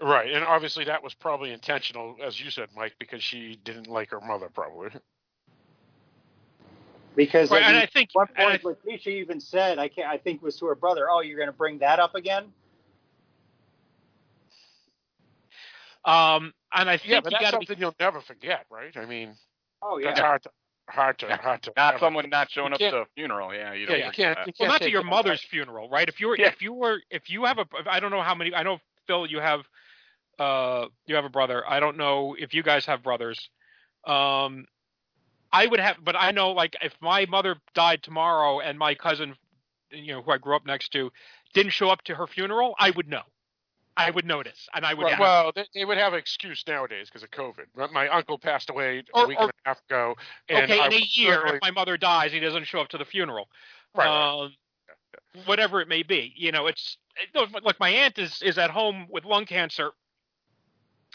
Right, 0.00 0.30
and 0.30 0.44
obviously 0.44 0.84
that 0.84 1.02
was 1.02 1.14
probably 1.14 1.52
intentional, 1.52 2.16
as 2.22 2.38
you 2.38 2.50
said, 2.50 2.68
Mike, 2.76 2.94
because 2.98 3.22
she 3.22 3.58
didn't 3.64 3.86
like 3.86 4.10
her 4.10 4.20
mother, 4.20 4.50
probably. 4.52 4.90
Because 7.16 7.50
Right, 7.50 7.62
at 7.62 7.68
and 7.70 7.76
I 7.78 7.86
think 7.86 8.10
one 8.12 8.28
and 8.36 8.46
I 8.48 8.58
point, 8.58 8.78
Letitia 8.84 9.16
even 9.16 9.40
said, 9.40 9.78
"I 9.78 9.88
can't." 9.88 10.06
I 10.08 10.18
think 10.18 10.42
was 10.42 10.56
to 10.58 10.66
her 10.66 10.74
brother, 10.74 11.10
"Oh, 11.10 11.20
you're 11.22 11.38
going 11.38 11.48
to 11.48 11.52
bring 11.56 11.78
that 11.78 11.98
up 11.98 12.14
again?" 12.14 12.52
Um, 16.04 16.52
and 16.72 16.88
I 16.88 16.98
think 16.98 17.10
Yeah, 17.10 17.20
but 17.20 17.32
you 17.32 17.38
that's 17.40 17.50
be 17.58 17.66
something 17.66 17.78
you'll 17.80 17.94
never 17.98 18.20
forget, 18.20 18.66
right? 18.70 18.96
I 18.96 19.06
mean, 19.06 19.34
Oh 19.82 19.98
that's 20.00 20.18
yeah. 20.20 20.24
hard 20.26 20.42
to 20.44 20.50
hard 20.88 21.18
to 21.18 21.36
hard 21.36 21.62
to. 21.62 21.72
not 21.76 21.94
ever- 21.94 22.00
someone 22.04 22.30
not 22.30 22.50
showing 22.50 22.72
up 22.72 22.78
to 22.78 22.98
a 22.98 23.06
funeral. 23.16 23.52
Yeah, 23.52 23.72
you 23.72 23.86
Yeah, 23.86 23.86
don't. 23.88 24.04
you 24.06 24.12
can't. 24.12 24.36
that. 24.38 24.46
You 24.46 24.52
well, 24.58 24.68
can't 24.70 24.80
not 24.80 24.82
to 24.82 24.90
your 24.90 25.00
it- 25.00 25.04
mother's 25.04 25.42
funeral, 25.42 25.88
right? 25.88 26.08
If 26.08 26.20
you 26.20 26.28
were, 26.28 26.36
Yeah. 26.38 26.48
if 26.48 26.62
you 26.62 26.74
were, 26.74 27.00
if 27.10 27.28
you 27.28 27.44
have 27.44 27.58
a, 27.58 27.66
I 27.88 27.98
don't 27.98 28.10
know 28.12 28.22
how 28.22 28.34
many. 28.36 28.54
I 28.54 28.62
know 28.62 28.78
Phil, 29.06 29.26
you 29.26 29.40
have, 29.40 29.62
uh, 30.38 30.86
you 31.06 31.16
have 31.16 31.24
a 31.24 31.28
brother. 31.30 31.64
I 31.68 31.80
don't 31.80 31.96
know 31.96 32.36
if 32.38 32.54
you 32.54 32.62
guys 32.62 32.86
have 32.86 33.02
brothers. 33.02 33.50
Um, 34.06 34.66
I 35.56 35.66
would 35.66 35.80
have, 35.80 35.96
but 36.04 36.16
I 36.16 36.30
know 36.32 36.52
like 36.52 36.76
if 36.82 36.94
my 37.00 37.26
mother 37.26 37.56
died 37.74 38.02
tomorrow 38.02 38.60
and 38.60 38.78
my 38.78 38.94
cousin, 38.94 39.34
you 39.90 40.12
know, 40.14 40.22
who 40.22 40.30
I 40.32 40.38
grew 40.38 40.54
up 40.56 40.66
next 40.66 40.90
to, 40.92 41.10
didn't 41.54 41.72
show 41.72 41.88
up 41.88 42.02
to 42.04 42.14
her 42.14 42.26
funeral, 42.26 42.74
I 42.78 42.90
would 42.90 43.08
know. 43.08 43.22
I 43.98 44.10
would 44.10 44.26
notice, 44.26 44.68
and 44.74 44.84
I 44.84 44.92
would. 44.92 45.04
Right, 45.04 45.12
have- 45.12 45.20
well, 45.20 45.52
they, 45.56 45.64
they 45.74 45.84
would 45.86 45.96
have 45.96 46.12
an 46.12 46.18
excuse 46.18 46.62
nowadays 46.68 47.08
because 47.08 47.22
of 47.22 47.30
COVID. 47.30 47.64
My- 47.74 47.86
My 47.86 48.08
uncle 48.08 48.38
passed 48.38 48.68
away 48.68 48.98
a 48.98 49.18
Or- 49.18 49.26
week 49.26 49.38
or- 49.40 49.44
and 49.44 49.52
a 49.64 49.68
half 49.70 49.80
ago. 49.88 50.14
And 50.50 50.64
okay, 50.64 50.78
I 50.78 50.86
in 50.88 50.92
a 50.92 50.96
year, 50.96 51.32
certainly- 51.36 51.56
if 51.56 51.62
my 51.62 51.70
mother 51.70 51.96
dies, 51.96 52.30
he 52.30 52.38
doesn't 52.40 52.64
show 52.64 52.80
up 52.80 52.88
to 52.88 52.98
the 52.98 53.06
funeral. 53.06 53.48
right, 53.94 54.06
um, 54.42 54.54
whatever 55.46 55.80
it 55.80 55.88
may 55.88 56.02
be. 56.02 56.34
You 56.36 56.52
know, 56.52 56.66
it's 56.66 56.98
look. 57.34 57.80
My 57.80 57.88
aunt 57.88 58.18
is 58.18 58.42
is 58.42 58.58
at 58.58 58.70
home 58.70 59.06
with 59.08 59.24
lung 59.24 59.46
cancer, 59.46 59.92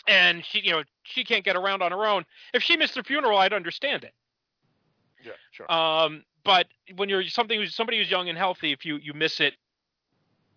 and 0.08 0.44
she, 0.44 0.62
you 0.62 0.72
know, 0.72 0.84
she 1.04 1.24
can't 1.24 1.46
get 1.46 1.56
around 1.56 1.84
on 1.84 1.92
her 1.92 2.06
own. 2.08 2.26
If 2.54 2.64
she 2.64 2.78
missed 2.78 2.96
the 2.96 3.04
funeral, 3.04 3.38
I'd 3.38 3.54
understand 3.54 4.04
it. 4.04 4.14
Yeah, 5.24 5.32
sure. 5.52 5.72
Um, 5.72 6.24
but 6.44 6.68
when 6.96 7.10
you're 7.10 7.24
something 7.26 7.60
who's 7.60 7.76
somebody 7.76 7.98
who's 7.98 8.10
young 8.10 8.30
and 8.30 8.38
healthy, 8.38 8.72
if 8.72 8.86
you 8.86 8.98
you 8.98 9.14
miss 9.14 9.40
it 9.40 9.54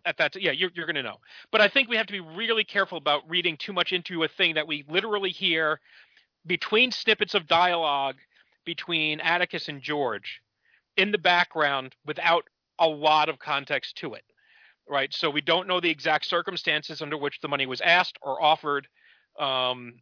at 0.04 0.16
that, 0.18 0.40
yeah, 0.40 0.52
you're 0.52 0.70
you're 0.74 0.86
going 0.86 0.96
to 0.96 1.02
know. 1.02 1.18
But 1.50 1.60
I 1.60 1.68
think 1.68 1.88
we 1.88 1.96
have 1.96 2.06
to 2.06 2.12
be 2.12 2.20
really 2.20 2.64
careful 2.64 2.98
about 2.98 3.28
reading 3.28 3.56
too 3.56 3.72
much 3.72 3.92
into 3.92 4.22
a 4.22 4.28
thing 4.28 4.54
that 4.54 4.66
we 4.66 4.84
literally 4.88 5.30
hear 5.30 5.80
between 6.46 6.90
snippets 6.90 7.34
of 7.34 7.46
dialogue 7.46 8.16
between 8.64 9.20
Atticus 9.20 9.68
and 9.68 9.82
George 9.82 10.40
in 10.96 11.12
the 11.12 11.18
background 11.18 11.94
without 12.06 12.44
a 12.78 12.88
lot 12.88 13.28
of 13.28 13.38
context 13.38 13.96
to 13.96 14.14
it. 14.14 14.24
Right. 14.88 15.12
So 15.14 15.30
we 15.30 15.40
don't 15.40 15.66
know 15.66 15.80
the 15.80 15.90
exact 15.90 16.26
circumstances 16.26 17.00
under 17.00 17.16
which 17.16 17.40
the 17.40 17.48
money 17.48 17.64
was 17.64 17.80
asked 17.80 18.18
or 18.20 18.42
offered. 18.42 18.86
Um, 19.38 19.94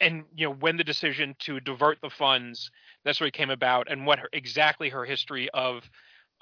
and 0.00 0.24
you 0.36 0.46
know 0.46 0.54
when 0.54 0.76
the 0.76 0.84
decision 0.84 1.34
to 1.40 1.60
divert 1.60 2.00
the 2.00 2.10
funds 2.10 2.70
necessarily 3.04 3.30
came 3.30 3.50
about 3.50 3.90
and 3.90 4.06
what 4.06 4.18
her, 4.18 4.28
exactly 4.32 4.88
her 4.88 5.04
history 5.04 5.48
of 5.54 5.88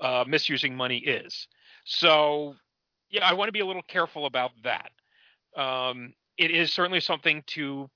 uh, 0.01 0.25
misusing 0.27 0.77
money 0.77 0.99
is. 0.99 1.49
So 1.85 2.55
yeah, 3.11 3.27
I 3.27 3.35
want 3.35 3.49
to 3.49 3.53
be 3.53 3.61
a 3.61 3.67
little 3.67 3.83
careful 3.83 4.27
about 4.27 4.51
that. 4.65 4.91
Um, 5.57 6.13
it 6.37 6.51
is 6.51 6.73
certainly 6.73 7.01
something 7.01 7.43
to 7.49 7.89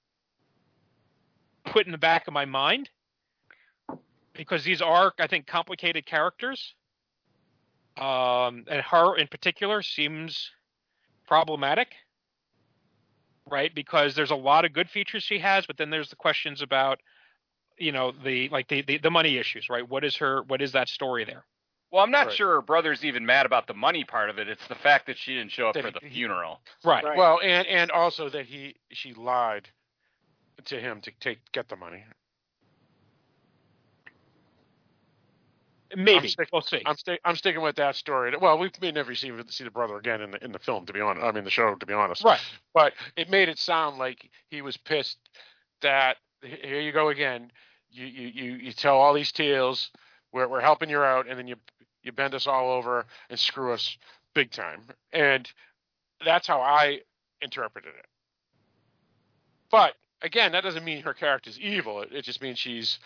put 1.66 1.86
in 1.86 1.92
the 1.92 1.98
back 1.98 2.26
of 2.26 2.32
my 2.32 2.44
mind 2.44 2.88
because 4.32 4.64
these 4.64 4.80
are, 4.80 5.12
I 5.18 5.26
think, 5.26 5.46
complicated 5.46 6.06
characters. 6.06 6.74
Um, 7.98 8.64
and 8.68 8.80
her 8.80 9.16
in 9.16 9.26
particular 9.26 9.82
seems 9.82 10.50
problematic, 11.26 11.88
right? 13.48 13.74
Because 13.74 14.14
there's 14.14 14.30
a 14.30 14.36
lot 14.36 14.64
of 14.64 14.72
good 14.72 14.88
features 14.90 15.22
she 15.22 15.38
has, 15.38 15.66
but 15.66 15.76
then 15.76 15.90
there's 15.90 16.10
the 16.10 16.16
questions 16.16 16.62
about, 16.62 17.00
you 17.78 17.92
know, 17.92 18.12
the 18.24 18.48
like 18.50 18.68
the 18.68 18.82
the, 18.82 18.98
the 18.98 19.10
money 19.10 19.36
issues, 19.38 19.68
right? 19.68 19.88
What 19.88 20.04
is 20.04 20.16
her? 20.16 20.42
What 20.42 20.60
is 20.62 20.72
that 20.72 20.88
story 20.88 21.24
there? 21.24 21.44
Well, 21.92 22.04
I'm 22.04 22.12
not 22.12 22.26
Right. 22.28 22.36
sure 22.36 22.54
her 22.54 22.62
brother's 22.62 23.04
even 23.04 23.26
mad 23.26 23.46
about 23.46 23.66
the 23.66 23.74
money 23.74 24.04
part 24.04 24.30
of 24.30 24.38
it. 24.38 24.48
It's 24.48 24.66
the 24.68 24.76
fact 24.76 25.06
that 25.06 25.18
she 25.18 25.34
didn't 25.34 25.50
show 25.50 25.68
up 25.68 25.74
That 25.74 25.82
for 25.84 25.90
the 25.90 25.98
he- 26.06 26.14
funeral. 26.14 26.60
Right. 26.84 27.02
Right. 27.02 27.16
Well, 27.18 27.40
and 27.42 27.66
and 27.66 27.90
also 27.90 28.28
that 28.28 28.46
he 28.46 28.76
she 28.92 29.12
lied 29.14 29.68
to 30.66 30.78
him 30.78 31.00
to 31.00 31.10
take 31.20 31.38
get 31.52 31.68
the 31.68 31.76
money. 31.76 32.04
Maybe 35.96 36.28
stick- 36.28 36.48
we'll 36.52 36.62
see. 36.62 36.82
I'm 36.86 36.96
sti- 36.96 37.18
I'm 37.24 37.36
sticking 37.36 37.62
with 37.62 37.76
that 37.76 37.96
story. 37.96 38.32
Well, 38.40 38.58
we 38.58 38.70
may 38.80 38.92
never 38.92 39.14
see 39.14 39.32
see 39.48 39.64
the 39.64 39.70
brother 39.70 39.96
again 39.96 40.20
in 40.20 40.30
the 40.30 40.44
in 40.44 40.52
the 40.52 40.58
film. 40.58 40.86
To 40.86 40.92
be 40.92 41.00
honest, 41.00 41.24
I 41.24 41.32
mean 41.32 41.44
the 41.44 41.50
show. 41.50 41.74
To 41.74 41.86
be 41.86 41.94
honest, 41.94 42.24
right. 42.24 42.40
but 42.72 42.92
it 43.16 43.28
made 43.28 43.48
it 43.48 43.58
sound 43.58 43.98
like 43.98 44.30
he 44.48 44.62
was 44.62 44.76
pissed 44.76 45.18
that 45.82 46.16
here 46.42 46.80
you 46.80 46.92
go 46.92 47.08
again. 47.08 47.50
You 47.90 48.06
you 48.06 48.28
you, 48.28 48.52
you 48.56 48.72
tell 48.72 48.96
all 48.96 49.14
these 49.14 49.32
tales. 49.32 49.90
We're 50.32 50.48
we're 50.48 50.60
helping 50.60 50.90
you 50.90 51.00
out, 51.00 51.28
and 51.28 51.38
then 51.38 51.48
you 51.48 51.56
you 52.02 52.12
bend 52.12 52.34
us 52.34 52.46
all 52.46 52.70
over 52.70 53.06
and 53.28 53.38
screw 53.38 53.72
us 53.72 53.96
big 54.34 54.50
time. 54.50 54.82
And 55.12 55.50
that's 56.24 56.46
how 56.46 56.60
I 56.60 57.00
interpreted 57.42 57.92
it. 57.98 58.06
But 59.70 59.94
again, 60.22 60.52
that 60.52 60.62
doesn't 60.62 60.84
mean 60.84 61.02
her 61.02 61.14
character's 61.14 61.58
evil. 61.58 62.02
It, 62.02 62.12
it 62.12 62.24
just 62.24 62.42
means 62.42 62.58
she's 62.58 62.98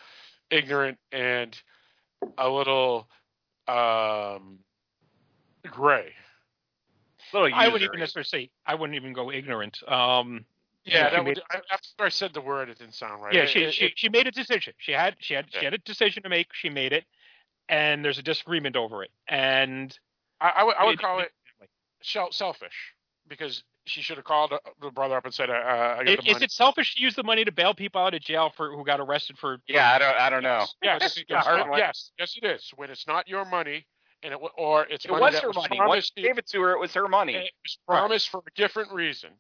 ignorant 0.50 0.98
and 1.12 1.56
a 2.38 2.48
little 2.48 3.08
um 3.68 4.58
gray. 5.70 6.12
Little 7.32 7.50
I 7.52 7.66
wouldn't 7.66 7.82
even 7.90 8.00
necessarily 8.00 8.26
say 8.26 8.50
I 8.66 8.74
wouldn't 8.74 8.96
even 8.96 9.12
go 9.12 9.30
ignorant. 9.32 9.78
Um, 9.90 10.44
Yeah, 10.84 11.08
she 11.10 11.16
that 11.16 11.24
would, 11.24 11.42
I, 11.50 11.60
after 11.72 12.04
I 12.04 12.08
said 12.10 12.32
the 12.34 12.40
word, 12.40 12.68
it 12.68 12.78
didn't 12.78 12.94
sound 12.94 13.22
right. 13.22 13.32
yeah, 13.34 13.42
It- 13.42 13.48
she 13.48 13.60
it- 13.64 13.74
she 13.74 13.92
she 13.96 14.08
made 14.08 14.26
a 14.26 14.30
decision. 14.30 14.74
She 14.78 14.92
had 14.92 15.16
she 15.18 15.34
had 15.34 15.46
she 15.50 15.64
had 15.64 15.74
a 15.74 15.78
decision 15.78 16.22
to 16.22 16.28
make. 16.28 16.48
She 16.52 16.68
made 16.68 16.92
it, 16.92 17.04
and 17.68 18.04
there's 18.04 18.18
a 18.18 18.22
disagreement 18.22 18.76
over 18.76 19.02
it. 19.02 19.10
And 19.28 19.98
I, 20.40 20.50
I 20.56 20.64
would, 20.64 20.76
I 20.76 20.84
would 20.84 20.94
it- 20.94 21.00
call 21.00 21.20
it- 21.20 21.32
it 21.62 22.34
selfish 22.34 22.94
because 23.26 23.64
she 23.86 24.00
should 24.02 24.16
have 24.16 24.24
called 24.24 24.52
the 24.80 24.90
brother 24.90 25.16
up 25.16 25.24
and 25.24 25.34
said, 25.34 25.50
uh, 25.50 25.52
uh, 25.54 25.96
"I 26.00 26.04
got 26.04 26.08
i- 26.08 26.16
the 26.16 26.30
is 26.30 26.42
it 26.42 26.50
selfish 26.50 26.94
to 26.96 27.02
use 27.02 27.14
the 27.14 27.22
money 27.22 27.44
to 27.44 27.52
bail 27.52 27.74
people 27.74 28.00
out 28.00 28.14
of 28.14 28.20
jail 28.20 28.50
for 28.56 28.70
who 28.74 28.84
got 28.84 29.00
arrested 29.00 29.38
for? 29.38 29.58
Yeah, 29.68 29.92
I 29.92 29.98
don't. 29.98 30.16
I 30.16 30.30
don't 30.30 30.42
know. 30.42 30.66
Yes, 30.82 31.18
yes, 31.28 31.46
Hard 31.46 31.78
yes, 31.78 32.12
yes, 32.18 32.36
it 32.40 32.44
is. 32.44 32.70
When 32.76 32.90
it's 32.90 33.06
not 33.06 33.28
your 33.28 33.44
money, 33.44 33.86
and 34.22 34.32
it, 34.34 34.40
or 34.56 34.84
it's 34.86 35.04
It 35.04 35.10
money 35.10 35.22
was 35.22 35.38
her 35.40 35.48
was 35.48 35.56
money. 35.56 35.68
Once 35.78 35.78
promised 35.78 36.12
you 36.16 36.22
to 36.22 36.28
gave 36.28 36.38
it 36.38 36.46
to 36.48 36.60
her, 36.62 36.72
it 36.72 36.80
was 36.80 36.94
her 36.94 37.08
money. 37.08 37.34
it 37.34 37.50
was 37.62 37.78
promised 37.86 38.28
for 38.30 38.38
a 38.46 38.50
different 38.56 38.90
reason. 38.92 39.30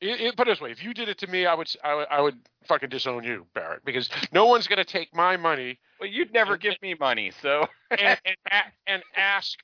It, 0.00 0.20
it, 0.20 0.36
put 0.36 0.46
it 0.46 0.50
this 0.50 0.60
way: 0.60 0.72
if 0.72 0.82
you 0.84 0.92
did 0.92 1.08
it 1.08 1.18
to 1.18 1.26
me, 1.26 1.46
I 1.46 1.54
would, 1.54 1.68
s- 1.68 1.76
I 1.82 1.94
would, 1.94 2.06
I 2.10 2.20
would 2.20 2.38
fucking 2.64 2.90
disown 2.90 3.24
you, 3.24 3.46
Barrett, 3.54 3.82
because 3.84 4.10
no 4.32 4.44
one's 4.46 4.66
going 4.66 4.76
to 4.78 4.84
take 4.84 5.14
my 5.14 5.36
money 5.38 5.78
Well, 6.00 6.08
you'd 6.10 6.32
never 6.34 6.52
And- 6.54 6.60
give 6.62 6.74
me 6.82 6.94
money, 6.98 7.30
so 7.40 7.66
and 7.90 8.20
and, 8.50 8.64
and 8.86 9.02
ask, 9.16 9.58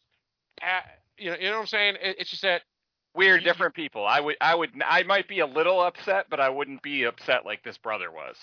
a 0.62 0.80
you 1.18 1.30
know, 1.30 1.36
you 1.38 1.46
know 1.50 1.56
what 1.56 1.60
I'm 1.62 1.66
saying? 1.66 1.96
It, 2.00 2.16
it's 2.20 2.30
just 2.30 2.42
that 2.42 2.62
we're 3.14 3.38
different 3.38 3.74
people. 3.74 4.06
I 4.06 4.20
would. 4.20 4.36
I 4.40 4.54
would. 4.54 4.70
I 4.84 5.02
might 5.04 5.28
be 5.28 5.40
a 5.40 5.46
little 5.46 5.80
upset, 5.80 6.26
but 6.30 6.40
I 6.40 6.48
wouldn't 6.48 6.82
be 6.82 7.04
upset 7.04 7.44
like 7.44 7.62
this 7.62 7.78
brother 7.78 8.10
was. 8.10 8.36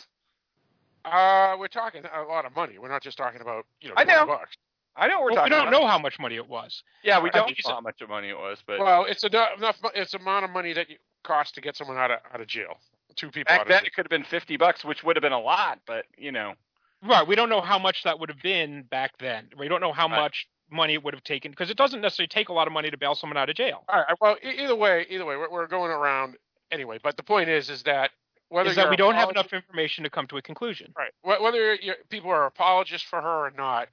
uh, 1.05 1.55
we're 1.57 1.67
talking 1.67 2.03
a 2.05 2.21
lot 2.23 2.45
of 2.45 2.55
money. 2.55 2.77
We're 2.77 2.89
not 2.89 3.01
just 3.01 3.17
talking 3.17 3.41
about 3.41 3.65
you 3.81 3.89
know, 3.89 3.95
I 3.97 4.03
know. 4.03 4.25
bucks. 4.25 4.55
I 4.95 5.07
know 5.07 5.21
we're 5.21 5.31
Well, 5.31 5.43
we 5.45 5.49
don't 5.49 5.67
about. 5.67 5.71
know 5.71 5.87
how 5.87 5.97
much 5.97 6.19
money 6.19 6.35
it 6.35 6.47
was. 6.47 6.83
Yeah, 7.03 7.21
we 7.21 7.29
I 7.29 7.33
don't 7.33 7.47
know 7.47 7.51
it's- 7.51 7.67
how 7.71 7.79
much 7.79 8.01
of 8.01 8.09
money 8.09 8.29
it 8.29 8.37
was, 8.37 8.61
but 8.67 8.79
Well, 8.79 9.05
it's 9.05 9.23
enough, 9.23 9.57
enough. 9.57 9.77
It's 9.95 10.13
amount 10.13 10.43
of 10.45 10.51
money 10.51 10.73
that 10.73 10.89
you 10.89 10.97
cost 11.23 11.55
to 11.55 11.61
get 11.61 11.77
someone 11.77 11.97
out 11.97 12.11
of 12.11 12.19
out 12.33 12.41
of 12.41 12.47
jail. 12.47 12.79
Two 13.15 13.27
people 13.31 13.45
back 13.51 13.61
out 13.61 13.67
then 13.67 13.79
of 13.79 13.85
it 13.85 13.93
could 13.93 14.05
have 14.05 14.09
been 14.09 14.23
fifty 14.25 14.57
bucks, 14.57 14.83
which 14.83 15.03
would 15.03 15.15
have 15.15 15.21
been 15.21 15.31
a 15.31 15.39
lot. 15.39 15.79
But 15.85 16.05
you 16.17 16.31
know, 16.31 16.53
Right. 17.01 17.25
We 17.25 17.35
don't 17.35 17.47
know 17.49 17.61
how 17.61 17.79
much 17.79 18.03
that 18.03 18.19
would 18.19 18.27
have 18.29 18.41
been 18.41 18.83
back 18.83 19.17
then. 19.19 19.47
We 19.57 19.69
don't 19.69 19.79
know 19.79 19.93
how 19.93 20.09
Right. 20.09 20.19
much 20.19 20.47
money 20.71 20.93
it 20.93 21.03
would 21.03 21.13
have 21.13 21.23
taken 21.23 21.51
because 21.51 21.69
it 21.69 21.77
doesn't 21.77 22.01
necessarily 22.01 22.27
take 22.27 22.49
a 22.49 22.53
lot 22.53 22.67
of 22.67 22.73
money 22.73 22.89
to 22.89 22.97
bail 22.97 23.15
someone 23.15 23.37
out 23.37 23.49
of 23.49 23.55
jail. 23.55 23.83
All 23.89 23.99
right. 23.99 24.17
Well, 24.19 24.37
either 24.43 24.75
way, 24.75 25.05
either 25.09 25.25
way, 25.25 25.35
we're, 25.37 25.49
we're 25.49 25.67
going 25.67 25.91
around 25.91 26.37
anyway. 26.71 26.99
But 27.01 27.17
the 27.17 27.23
point 27.23 27.49
is, 27.49 27.69
is 27.69 27.83
that 27.83 28.11
whether 28.49 28.69
Is 28.71 28.75
that 28.77 28.89
we 28.89 28.95
don't 28.95 29.13
have 29.13 29.29
enough 29.29 29.53
information 29.53 30.03
to 30.03 30.09
come 30.09 30.25
to 30.27 30.37
a 30.37 30.41
conclusion. 30.41 30.93
right? 30.97 31.11
Whether 31.21 31.75
you're, 31.75 31.95
people 32.09 32.31
are 32.31 32.45
apologists 32.45 33.07
for 33.07 33.21
her 33.21 33.45
or 33.45 33.51
not, 33.55 33.89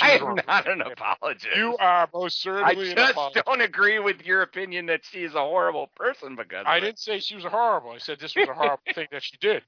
I 0.00 0.12
am 0.12 0.24
wrong. 0.24 0.40
not 0.46 0.68
an 0.70 0.80
apologist. 0.80 1.48
You 1.56 1.76
are 1.78 2.08
most 2.14 2.46
I 2.46 2.50
certainly 2.50 2.90
an 2.90 2.96
just 2.96 3.12
apologist. 3.12 3.44
don't 3.46 3.60
agree 3.60 3.98
with 3.98 4.24
your 4.24 4.42
opinion 4.42 4.86
that 4.86 5.00
she's 5.04 5.34
a 5.34 5.40
horrible 5.40 5.88
person 5.96 6.34
because 6.36 6.64
I 6.66 6.80
didn't 6.80 6.98
say 6.98 7.18
she 7.20 7.34
was 7.34 7.44
horrible. 7.44 7.90
I 7.90 7.98
said 7.98 8.18
this 8.20 8.34
was 8.34 8.48
a 8.48 8.54
horrible 8.54 8.82
thing 8.94 9.08
that 9.12 9.22
she 9.22 9.36
did. 9.38 9.62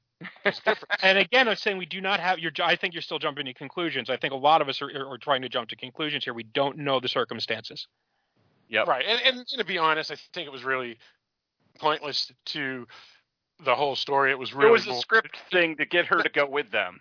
It's 0.45 0.59
different. 0.61 0.89
And 1.03 1.19
again, 1.19 1.49
I'm 1.49 1.57
saying 1.57 1.77
we 1.77 1.86
do 1.86 2.01
not 2.01 2.20
have. 2.20 2.39
You're, 2.39 2.53
I 2.62 2.77
think 2.77 2.95
you're 2.95 3.03
still 3.03 3.19
jumping 3.19 3.45
to 3.47 3.53
conclusions. 3.55 4.09
I 4.09 4.16
think 4.16 4.32
a 4.32 4.36
lot 4.36 4.62
of 4.62 4.69
us 4.69 4.81
are, 4.81 4.91
are 5.11 5.19
trying 5.19 5.43
to 5.43 5.49
jump 5.49 5.69
to 5.70 5.77
conclusions 5.77 6.24
here. 6.24 6.32
We 6.32 6.45
don't 6.45 6.78
know 6.78 7.01
the 7.01 7.09
circumstances. 7.09 7.86
Yep. 8.70 8.86
Right, 8.86 9.05
and, 9.07 9.20
and 9.39 9.47
to 9.49 9.65
be 9.65 9.77
honest, 9.77 10.11
I 10.11 10.16
think 10.32 10.47
it 10.47 10.53
was 10.53 10.65
really 10.65 10.97
pointless 11.78 12.32
to 12.47 12.86
the 13.65 13.74
whole 13.74 13.95
story. 13.97 14.31
It 14.31 14.39
was 14.39 14.55
really 14.55 14.69
It 14.69 14.73
was 14.73 14.86
a 14.86 14.91
more- 14.91 15.01
script 15.01 15.36
thing 15.51 15.77
to 15.77 15.85
get 15.86 16.07
her 16.07 16.23
to 16.23 16.28
go 16.31 16.47
with 16.47 16.70
them. 16.70 17.01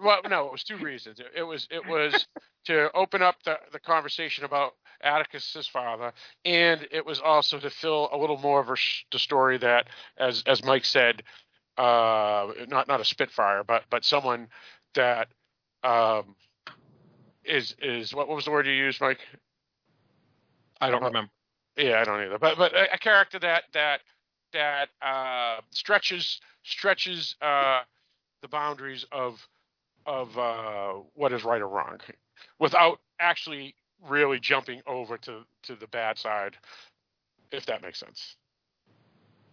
Well, 0.00 0.20
no, 0.28 0.46
it 0.46 0.52
was 0.52 0.64
two 0.64 0.78
reasons. 0.78 1.20
It, 1.20 1.28
it 1.36 1.42
was 1.42 1.68
it 1.70 1.86
was 1.86 2.26
to 2.66 2.90
open 2.94 3.22
up 3.22 3.42
the 3.44 3.58
the 3.72 3.80
conversation 3.80 4.44
about 4.44 4.74
Atticus's 5.04 5.68
father, 5.68 6.12
and 6.44 6.86
it 6.90 7.04
was 7.06 7.20
also 7.20 7.58
to 7.60 7.70
fill 7.70 8.08
a 8.12 8.16
little 8.18 8.38
more 8.38 8.60
of 8.60 8.70
a 8.70 8.76
sh- 8.76 9.04
the 9.12 9.18
story 9.18 9.58
that, 9.58 9.88
as 10.18 10.42
as 10.46 10.64
Mike 10.64 10.84
said, 10.84 11.22
uh, 11.78 12.48
not 12.68 12.88
not 12.88 13.00
a 13.00 13.04
Spitfire, 13.04 13.64
but 13.64 13.84
but 13.90 14.04
someone 14.04 14.48
that 14.94 15.28
um, 15.84 16.36
is 17.44 17.74
is 17.80 18.14
what 18.14 18.28
what 18.28 18.36
was 18.36 18.44
the 18.44 18.50
word 18.50 18.66
you 18.66 18.72
used, 18.72 19.00
Mike? 19.00 19.20
I 20.80 20.90
don't 20.90 21.02
Uh, 21.02 21.06
remember. 21.06 21.30
Yeah, 21.76 22.00
I 22.00 22.04
don't 22.04 22.20
either. 22.22 22.38
But 22.38 22.58
but 22.58 22.74
a, 22.74 22.94
a 22.94 22.98
character 22.98 23.38
that 23.40 23.64
that 23.72 24.00
that 24.52 24.88
uh, 25.00 25.60
stretches 25.70 26.40
stretches 26.64 27.36
uh, 27.40 27.82
the 28.42 28.48
boundaries 28.48 29.04
of 29.12 29.46
of 30.06 30.36
uh, 30.38 30.94
what 31.14 31.32
is 31.32 31.44
right 31.44 31.60
or 31.60 31.68
wrong, 31.68 31.98
without 32.58 33.00
actually 33.20 33.74
really 34.08 34.40
jumping 34.40 34.80
over 34.86 35.16
to 35.18 35.40
to 35.64 35.76
the 35.76 35.86
bad 35.88 36.18
side, 36.18 36.56
if 37.50 37.66
that 37.66 37.82
makes 37.82 38.00
sense. 38.00 38.36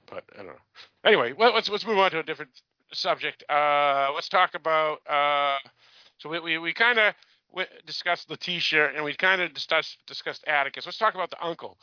But 0.07 0.23
I 0.33 0.37
don't 0.37 0.47
know. 0.47 0.53
Anyway, 1.05 1.33
well, 1.33 1.53
let's 1.53 1.69
let's 1.69 1.85
move 1.85 1.99
on 1.99 2.11
to 2.11 2.19
a 2.19 2.23
different 2.23 2.51
subject. 2.93 3.43
Uh, 3.49 4.09
let's 4.13 4.29
talk 4.29 4.55
about. 4.55 4.99
Uh, 5.07 5.57
so 6.17 6.29
we 6.29 6.39
we, 6.39 6.57
we 6.57 6.73
kind 6.73 6.99
of 6.99 7.13
discussed 7.85 8.29
Letitia 8.29 8.91
and 8.95 9.03
we 9.03 9.13
kind 9.13 9.41
of 9.41 9.53
discussed 9.53 9.97
discussed 10.07 10.43
Atticus. 10.47 10.85
Let's 10.85 10.97
talk 10.97 11.15
about 11.15 11.29
the 11.29 11.43
uncle. 11.43 11.77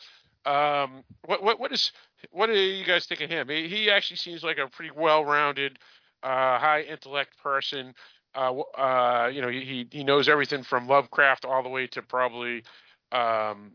Um, 0.44 1.02
what 1.24 1.42
what 1.42 1.58
what 1.58 1.72
is 1.72 1.92
what 2.30 2.46
do 2.46 2.54
you 2.54 2.84
guys 2.84 3.06
think 3.06 3.20
of 3.20 3.30
him? 3.30 3.48
He, 3.48 3.68
he 3.68 3.90
actually 3.90 4.16
seems 4.16 4.44
like 4.44 4.58
a 4.58 4.68
pretty 4.68 4.92
well-rounded, 4.96 5.78
uh, 6.22 6.58
high 6.58 6.82
intellect 6.82 7.36
person. 7.42 7.94
Uh, 8.36 8.60
uh, 8.78 9.30
you 9.32 9.40
know, 9.40 9.48
he 9.48 9.88
he 9.90 10.04
knows 10.04 10.28
everything 10.28 10.62
from 10.62 10.86
Lovecraft 10.86 11.46
all 11.46 11.62
the 11.62 11.70
way 11.70 11.86
to 11.86 12.02
probably 12.02 12.62
um, 13.10 13.72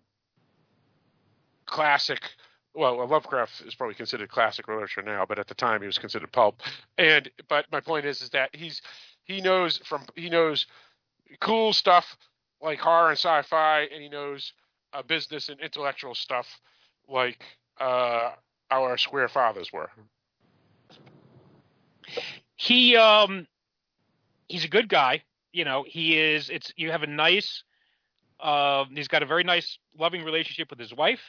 classic. 1.66 2.22
Well, 2.76 3.06
Lovecraft 3.08 3.62
is 3.66 3.74
probably 3.76 3.96
considered 3.96 4.30
classic 4.30 4.68
literature 4.68 5.02
now, 5.02 5.26
but 5.26 5.40
at 5.40 5.48
the 5.48 5.56
time 5.56 5.82
he 5.82 5.88
was 5.88 5.98
considered 5.98 6.32
pulp. 6.32 6.62
And 6.98 7.30
but 7.50 7.66
my 7.72 7.80
point 7.82 8.06
is, 8.06 8.22
is 8.22 8.30
that 8.30 8.56
he's 8.56 8.82
he 9.24 9.42
knows 9.42 9.78
from 9.84 10.06
he 10.16 10.30
knows 10.30 10.68
cool 11.40 11.74
stuff 11.74 12.16
like 12.62 12.80
horror 12.80 13.10
and 13.10 13.18
sci-fi, 13.18 13.88
and 13.92 14.04
he 14.04 14.10
knows 14.10 14.54
uh, 14.94 15.02
business 15.02 15.50
and 15.50 15.60
intellectual 15.60 16.14
stuff 16.14 16.62
like 17.10 17.44
uh, 17.80 18.32
our 18.70 18.98
square 18.98 19.28
fathers 19.28 19.74
were. 19.74 19.90
He 22.56 22.96
um 22.96 23.48
he's 24.52 24.66
a 24.66 24.70
good 24.70 24.90
guy. 24.90 25.24
You 25.54 25.66
know, 25.66 25.84
he 25.88 26.18
is 26.18 26.50
it's 26.50 26.74
you 26.76 26.92
have 26.92 27.04
a 27.04 27.08
nice 27.08 27.64
um 28.40 28.90
he's 28.96 29.08
got 29.08 29.24
a 29.24 29.26
very 29.26 29.44
nice 29.44 29.78
loving 29.98 30.24
relationship 30.24 30.70
with 30.70 30.80
his 30.80 30.94
wife. 30.94 31.22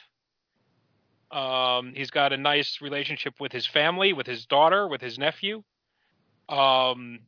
Um 1.30 1.92
he's 1.94 2.10
got 2.10 2.32
a 2.32 2.36
nice 2.36 2.80
relationship 2.80 3.34
with 3.40 3.52
his 3.52 3.66
family, 3.66 4.12
with 4.12 4.26
his 4.26 4.46
daughter, 4.46 4.88
with 4.88 5.00
his 5.00 5.18
nephew. 5.18 5.62
Um 6.48 7.20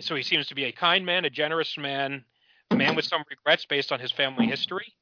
so 0.00 0.14
he 0.14 0.22
seems 0.22 0.46
to 0.48 0.54
be 0.54 0.64
a 0.64 0.72
kind 0.72 1.04
man, 1.04 1.24
a 1.24 1.30
generous 1.30 1.76
man, 1.76 2.24
a 2.70 2.76
man 2.76 2.94
with 2.94 3.04
some 3.04 3.24
regrets 3.28 3.66
based 3.66 3.92
on 3.92 4.00
his 4.00 4.10
family 4.10 4.46
history. 4.46 4.94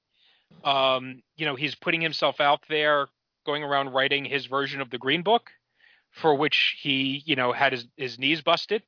Um, 0.65 1.23
you 1.37 1.47
know, 1.47 1.55
he's 1.55 1.77
putting 1.77 2.01
himself 2.01 2.41
out 2.41 2.61
there, 2.69 3.07
going 3.47 3.63
around 3.63 3.91
writing 3.91 4.25
his 4.25 4.47
version 4.47 4.81
of 4.81 4.91
the 4.91 4.99
Green 4.99 5.23
Book, 5.23 5.51
for 6.11 6.35
which 6.35 6.77
he, 6.81 7.23
you 7.25 7.37
know, 7.37 7.53
had 7.53 7.73
his, 7.73 7.87
his 7.97 8.19
knees 8.19 8.43
busted. 8.43 8.83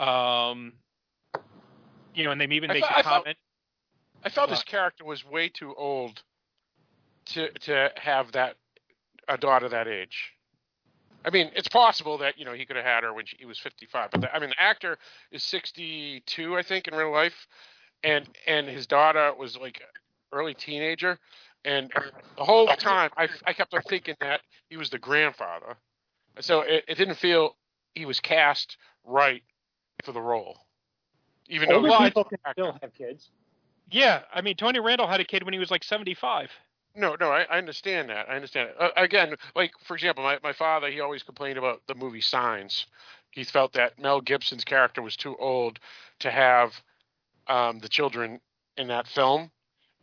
Um, 0.00 0.72
you 2.14 2.24
know, 2.24 2.30
and 2.30 2.40
they 2.40 2.46
even 2.46 2.70
I 2.70 2.74
make 2.74 2.82
thought- 2.84 2.92
a 2.92 2.98
I 2.98 3.02
comment. 3.02 3.36
I 4.24 4.28
felt 4.28 4.50
his 4.50 4.62
character 4.62 5.04
was 5.04 5.24
way 5.24 5.48
too 5.48 5.74
old 5.76 6.22
to 7.26 7.50
to 7.60 7.90
have 7.96 8.32
that 8.32 8.56
a 9.28 9.36
daughter 9.38 9.68
that 9.68 9.88
age. 9.88 10.32
I 11.24 11.30
mean, 11.30 11.50
it's 11.54 11.68
possible 11.68 12.18
that 12.18 12.38
you 12.38 12.44
know 12.44 12.52
he 12.52 12.64
could 12.66 12.76
have 12.76 12.84
had 12.84 13.02
her 13.04 13.12
when 13.14 13.26
she, 13.26 13.36
he 13.38 13.44
was 13.46 13.58
55, 13.58 14.10
but 14.10 14.20
the, 14.22 14.34
I 14.34 14.38
mean, 14.38 14.50
the 14.50 14.60
actor 14.60 14.98
is 15.30 15.42
62, 15.44 16.56
I 16.56 16.62
think, 16.62 16.88
in 16.88 16.94
real 16.94 17.12
life, 17.12 17.46
and 18.02 18.26
and 18.46 18.66
his 18.66 18.86
daughter 18.86 19.32
was 19.38 19.56
like 19.56 19.82
early 20.32 20.54
teenager, 20.54 21.18
and 21.64 21.90
the 22.36 22.44
whole 22.44 22.66
time 22.68 23.10
I 23.16 23.28
I 23.46 23.52
kept 23.52 23.74
on 23.74 23.82
thinking 23.82 24.16
that 24.20 24.40
he 24.70 24.76
was 24.76 24.88
the 24.90 24.98
grandfather, 24.98 25.76
so 26.40 26.60
it, 26.60 26.84
it 26.88 26.94
didn't 26.96 27.16
feel 27.16 27.56
he 27.94 28.06
was 28.06 28.20
cast 28.20 28.76
right 29.04 29.42
for 30.04 30.12
the 30.12 30.20
role, 30.20 30.58
even 31.48 31.68
though 31.68 31.76
Older 31.76 31.88
he 31.88 31.94
was 31.94 32.08
people 32.08 32.24
can 32.24 32.38
still 32.52 32.78
have 32.80 32.94
kids. 32.94 33.30
Yeah, 33.90 34.22
I 34.32 34.40
mean, 34.40 34.56
Tony 34.56 34.78
Randall 34.78 35.08
had 35.08 35.20
a 35.20 35.24
kid 35.24 35.42
when 35.42 35.52
he 35.52 35.58
was 35.58 35.70
like 35.70 35.82
75. 35.82 36.50
No, 36.94 37.16
no, 37.20 37.30
I, 37.30 37.42
I 37.42 37.58
understand 37.58 38.08
that. 38.10 38.28
I 38.28 38.34
understand 38.34 38.70
it. 38.70 38.76
Uh, 38.78 38.90
again, 38.96 39.34
like 39.54 39.72
for 39.84 39.94
example, 39.94 40.24
my, 40.24 40.38
my 40.42 40.52
father, 40.52 40.90
he 40.90 41.00
always 41.00 41.22
complained 41.22 41.58
about 41.58 41.82
the 41.86 41.94
movie 41.94 42.20
Signs. 42.20 42.86
He 43.30 43.44
felt 43.44 43.72
that 43.74 43.98
Mel 43.98 44.20
Gibson's 44.20 44.64
character 44.64 45.02
was 45.02 45.16
too 45.16 45.36
old 45.38 45.78
to 46.20 46.30
have 46.30 46.72
um, 47.46 47.78
the 47.78 47.88
children 47.88 48.40
in 48.76 48.88
that 48.88 49.06
film. 49.06 49.50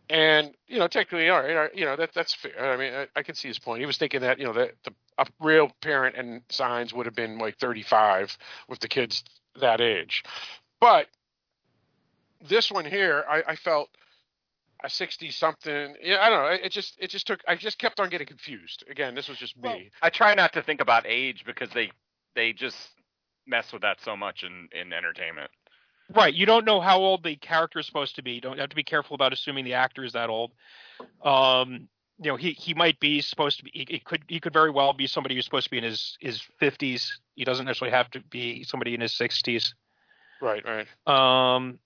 And 0.09 0.53
you 0.67 0.79
know, 0.79 0.87
technically, 0.87 1.29
all 1.29 1.41
right, 1.41 1.51
all 1.51 1.61
right, 1.63 1.75
you 1.75 1.83
know 1.83 1.97
that 1.97 2.13
that's 2.13 2.33
fair. 2.33 2.73
I 2.73 2.77
mean, 2.77 2.93
I, 2.93 3.07
I 3.17 3.23
can 3.23 3.35
see 3.35 3.49
his 3.49 3.59
point. 3.59 3.81
He 3.81 3.85
was 3.85 3.97
thinking 3.97 4.21
that 4.21 4.39
you 4.39 4.45
know 4.45 4.53
that 4.53 4.71
the 4.85 4.93
a 5.17 5.25
real 5.39 5.71
parent 5.81 6.15
in 6.15 6.41
Signs 6.49 6.93
would 6.93 7.05
have 7.05 7.15
been 7.15 7.39
like 7.39 7.57
35 7.57 8.37
with 8.69 8.79
the 8.79 8.87
kids 8.87 9.23
that 9.59 9.81
age, 9.81 10.23
but 10.79 11.07
this 12.47 12.71
one 12.71 12.85
here, 12.85 13.23
I, 13.29 13.43
I 13.47 13.55
felt 13.55 13.89
a 14.83 14.89
60 14.91 15.31
something 15.31 15.95
yeah 16.03 16.19
i 16.21 16.29
don't 16.29 16.43
know 16.43 16.51
it 16.51 16.71
just 16.71 16.95
it 16.99 17.09
just 17.09 17.25
took 17.25 17.39
i 17.47 17.55
just 17.55 17.79
kept 17.79 17.99
on 17.99 18.09
getting 18.09 18.27
confused 18.27 18.83
again 18.91 19.15
this 19.15 19.27
was 19.27 19.39
just 19.39 19.57
me 19.57 19.89
I 20.03 20.11
try 20.11 20.35
not 20.35 20.53
to 20.53 20.61
think 20.61 20.81
about 20.81 21.03
age 21.07 21.45
because 21.47 21.71
they 21.71 21.89
they 22.35 22.53
just 22.53 22.77
mess 23.47 23.71
with 23.71 23.81
that 23.81 23.97
so 24.01 24.15
much 24.15 24.43
in 24.43 24.69
in 24.79 24.93
entertainment. 24.93 25.49
Right. 26.15 26.33
You 26.33 26.45
don't 26.45 26.65
know 26.65 26.79
how 26.79 26.99
old 26.99 27.23
the 27.23 27.35
character 27.35 27.79
is 27.79 27.85
supposed 27.85 28.15
to 28.15 28.23
be. 28.23 28.33
You 28.33 28.41
don't 28.41 28.57
have 28.59 28.69
to 28.69 28.75
be 28.75 28.83
careful 28.83 29.15
about 29.15 29.33
assuming 29.33 29.65
the 29.65 29.73
actor 29.73 30.05
is 30.05 30.13
that 30.13 30.29
old. 30.29 30.53
Um, 31.21 31.89
you 32.19 32.31
know, 32.31 32.35
he, 32.35 32.51
he 32.51 32.73
might 32.73 32.99
be 32.99 33.21
supposed 33.21 33.59
to 33.59 33.63
be. 33.63 33.71
He, 33.73 33.85
he 33.89 33.99
could 33.99 34.23
he 34.27 34.39
could 34.39 34.53
very 34.53 34.71
well 34.71 34.93
be 34.93 35.07
somebody 35.07 35.35
who's 35.35 35.45
supposed 35.45 35.65
to 35.65 35.71
be 35.71 35.77
in 35.77 35.83
his 35.83 36.17
his 36.19 36.41
fifties. 36.59 37.19
He 37.35 37.43
doesn't 37.43 37.65
necessarily 37.65 37.95
have 37.95 38.09
to 38.11 38.21
be 38.21 38.63
somebody 38.63 38.93
in 38.93 39.01
his 39.01 39.13
sixties. 39.13 39.75
right 40.41 40.63
right 40.65 40.87
Um, 41.07 41.79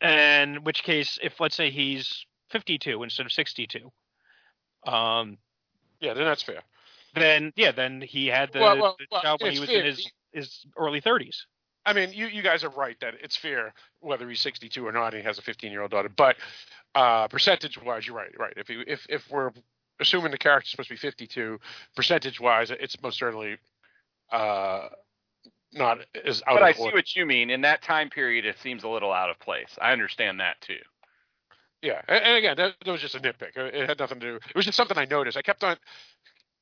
and 0.00 0.56
in 0.56 0.64
which 0.64 0.82
case, 0.82 1.18
if 1.22 1.40
let's 1.40 1.54
say 1.54 1.70
he's 1.70 2.26
fifty 2.50 2.78
two 2.78 3.02
instead 3.02 3.26
of 3.26 3.32
sixty 3.32 3.66
two, 3.66 3.92
um, 4.90 5.38
yeah 6.00 6.14
then 6.14 6.24
that's 6.24 6.42
fair 6.42 6.62
then 7.16 7.52
yeah, 7.56 7.72
then 7.72 8.00
he 8.00 8.26
had 8.26 8.52
the, 8.52 8.60
Well, 8.60 8.78
well, 8.78 8.96
the 8.98 9.06
well, 9.10 9.36
when 9.40 9.52
he 9.52 9.58
was 9.60 9.68
fair. 9.68 9.80
in 9.80 9.86
his 9.86 10.10
his 10.32 10.66
early 10.76 11.00
thirties. 11.00 11.46
I 11.86 11.92
mean 11.92 12.12
you 12.12 12.26
you 12.26 12.42
guys 12.42 12.62
are 12.64 12.70
right 12.70 12.98
that 13.00 13.14
it's 13.22 13.36
fair 13.36 13.72
whether 14.00 14.28
he's 14.28 14.40
62 14.40 14.86
or 14.86 14.92
not 14.92 15.14
and 15.14 15.22
he 15.22 15.26
has 15.26 15.38
a 15.38 15.42
15 15.42 15.72
year 15.72 15.82
old 15.82 15.90
daughter 15.90 16.10
but 16.14 16.36
uh 16.94 17.28
percentage 17.28 17.80
wise 17.82 18.06
you're 18.06 18.16
right 18.16 18.38
right 18.38 18.54
if 18.56 18.68
you 18.68 18.82
if 18.86 19.06
if 19.08 19.30
we're 19.30 19.50
assuming 20.00 20.30
the 20.30 20.38
character's 20.38 20.70
supposed 20.70 20.88
to 20.88 20.94
be 20.94 20.98
52 20.98 21.58
percentage 21.94 22.40
wise 22.40 22.70
it's 22.70 23.00
most 23.02 23.18
certainly 23.18 23.56
uh 24.32 24.88
not 25.74 25.98
as 26.24 26.42
out 26.46 26.54
But 26.54 26.62
I 26.62 26.70
of 26.70 26.76
see 26.76 26.90
what 26.92 27.16
you 27.16 27.26
mean. 27.26 27.50
In 27.50 27.60
that 27.62 27.82
time 27.82 28.08
period, 28.08 28.44
it 28.44 28.56
seems 28.62 28.84
a 28.84 28.88
little 28.88 29.12
out 29.12 29.30
of 29.30 29.38
place. 29.38 29.76
I 29.80 29.92
understand 29.92 30.40
that 30.40 30.60
too. 30.60 30.78
Yeah, 31.82 32.00
and, 32.08 32.24
and 32.24 32.36
again, 32.36 32.56
that, 32.56 32.74
that 32.84 32.90
was 32.90 33.00
just 33.00 33.14
a 33.14 33.20
nitpick. 33.20 33.56
It 33.56 33.74
it 33.74 33.88
had 33.88 33.98
nothing 33.98 34.20
to 34.20 34.26
do. 34.26 34.36
It 34.36 34.56
was 34.56 34.64
just 34.64 34.76
something 34.76 34.96
I 34.96 35.04
noticed. 35.04 35.36
I 35.36 35.42
kept 35.42 35.62
on. 35.62 35.76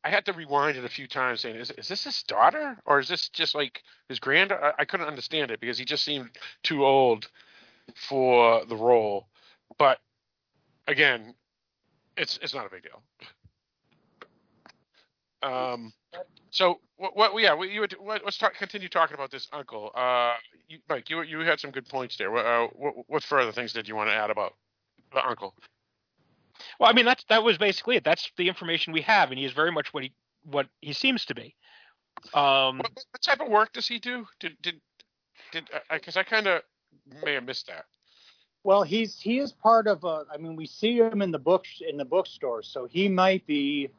I 0.04 0.10
had 0.10 0.26
to 0.26 0.34
rewind 0.34 0.76
it 0.76 0.84
a 0.84 0.88
few 0.88 1.08
times, 1.08 1.40
saying, 1.40 1.56
"Is 1.56 1.70
is 1.72 1.88
this 1.88 2.04
his 2.04 2.22
daughter, 2.24 2.76
or 2.86 3.00
is 3.00 3.08
this 3.08 3.30
just 3.30 3.54
like 3.54 3.82
his 4.08 4.20
grand?" 4.20 4.52
I, 4.52 4.72
I 4.80 4.84
couldn't 4.84 5.06
understand 5.08 5.50
it 5.50 5.60
because 5.60 5.78
he 5.78 5.86
just 5.86 6.04
seemed 6.04 6.30
too 6.62 6.84
old 6.84 7.28
for 7.94 8.64
the 8.66 8.76
role. 8.76 9.28
But 9.78 9.98
again, 10.88 11.34
it's 12.16 12.38
it's 12.42 12.54
not 12.54 12.66
a 12.66 12.70
big 12.70 12.82
deal. 12.84 13.02
Um, 15.42 15.92
So 16.50 16.80
what? 16.96 17.16
what 17.16 17.42
yeah, 17.42 17.54
we, 17.54 17.72
you 17.72 17.80
would, 17.80 17.96
let's 18.00 18.38
talk, 18.38 18.54
continue 18.54 18.88
talking 18.88 19.14
about 19.14 19.30
this 19.30 19.48
uncle. 19.52 19.90
Uh, 19.94 20.34
you, 20.68 20.78
Mike, 20.88 21.10
you 21.10 21.22
you 21.22 21.40
had 21.40 21.60
some 21.60 21.70
good 21.72 21.88
points 21.88 22.16
there. 22.16 22.36
Uh, 22.36 22.68
what, 22.74 22.94
what 23.08 23.22
further 23.24 23.52
things 23.52 23.72
did 23.72 23.88
you 23.88 23.96
want 23.96 24.10
to 24.10 24.14
add 24.14 24.30
about 24.30 24.54
the 25.12 25.26
uncle? 25.26 25.54
Well, 26.78 26.90
I 26.90 26.92
mean 26.92 27.04
that's 27.04 27.24
that 27.28 27.42
was 27.42 27.58
basically 27.58 27.96
it. 27.96 28.04
That's 28.04 28.30
the 28.36 28.48
information 28.48 28.92
we 28.92 29.02
have, 29.02 29.30
and 29.30 29.38
he 29.38 29.44
is 29.44 29.52
very 29.52 29.72
much 29.72 29.92
what 29.92 30.04
he 30.04 30.12
what 30.44 30.66
he 30.80 30.92
seems 30.92 31.24
to 31.26 31.34
be. 31.34 31.54
Um, 32.32 32.78
What, 32.78 32.92
what 33.10 33.22
type 33.22 33.40
of 33.40 33.48
work 33.48 33.72
does 33.72 33.86
he 33.86 33.98
do? 33.98 34.26
Did 34.40 34.56
did 34.62 34.80
did? 35.52 35.64
Because 35.90 36.16
I, 36.16 36.22
kind 36.22 36.46
of 36.46 36.62
may 37.24 37.34
have 37.34 37.44
missed 37.44 37.66
that. 37.66 37.84
Well, 38.62 38.82
he's 38.82 39.18
he 39.20 39.38
is 39.38 39.52
part 39.52 39.86
of 39.86 40.04
a. 40.04 40.24
I 40.32 40.38
mean, 40.38 40.56
we 40.56 40.66
see 40.66 40.98
him 40.98 41.20
in 41.22 41.30
the 41.30 41.38
books 41.38 41.82
in 41.86 41.96
the 41.96 42.04
bookstore, 42.04 42.62
so 42.62 42.86
he 42.86 43.08
might 43.08 43.46
be. 43.46 43.90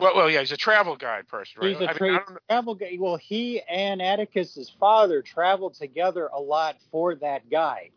Well, 0.00 0.14
well, 0.14 0.30
yeah, 0.30 0.40
he's 0.40 0.52
a 0.52 0.56
travel 0.56 0.96
guide 0.96 1.26
person, 1.28 1.60
right? 1.60 1.70
He's 1.70 1.80
a 1.80 1.84
I 1.84 1.86
mean, 1.86 1.96
tra- 1.96 2.08
I 2.14 2.18
don't 2.28 2.38
travel 2.48 2.74
guy. 2.74 2.96
Well, 2.98 3.16
he 3.16 3.60
and 3.62 4.00
Atticus's 4.00 4.70
father 4.80 5.22
traveled 5.22 5.74
together 5.74 6.28
a 6.32 6.40
lot 6.40 6.76
for 6.90 7.14
that 7.16 7.48
guide. 7.48 7.90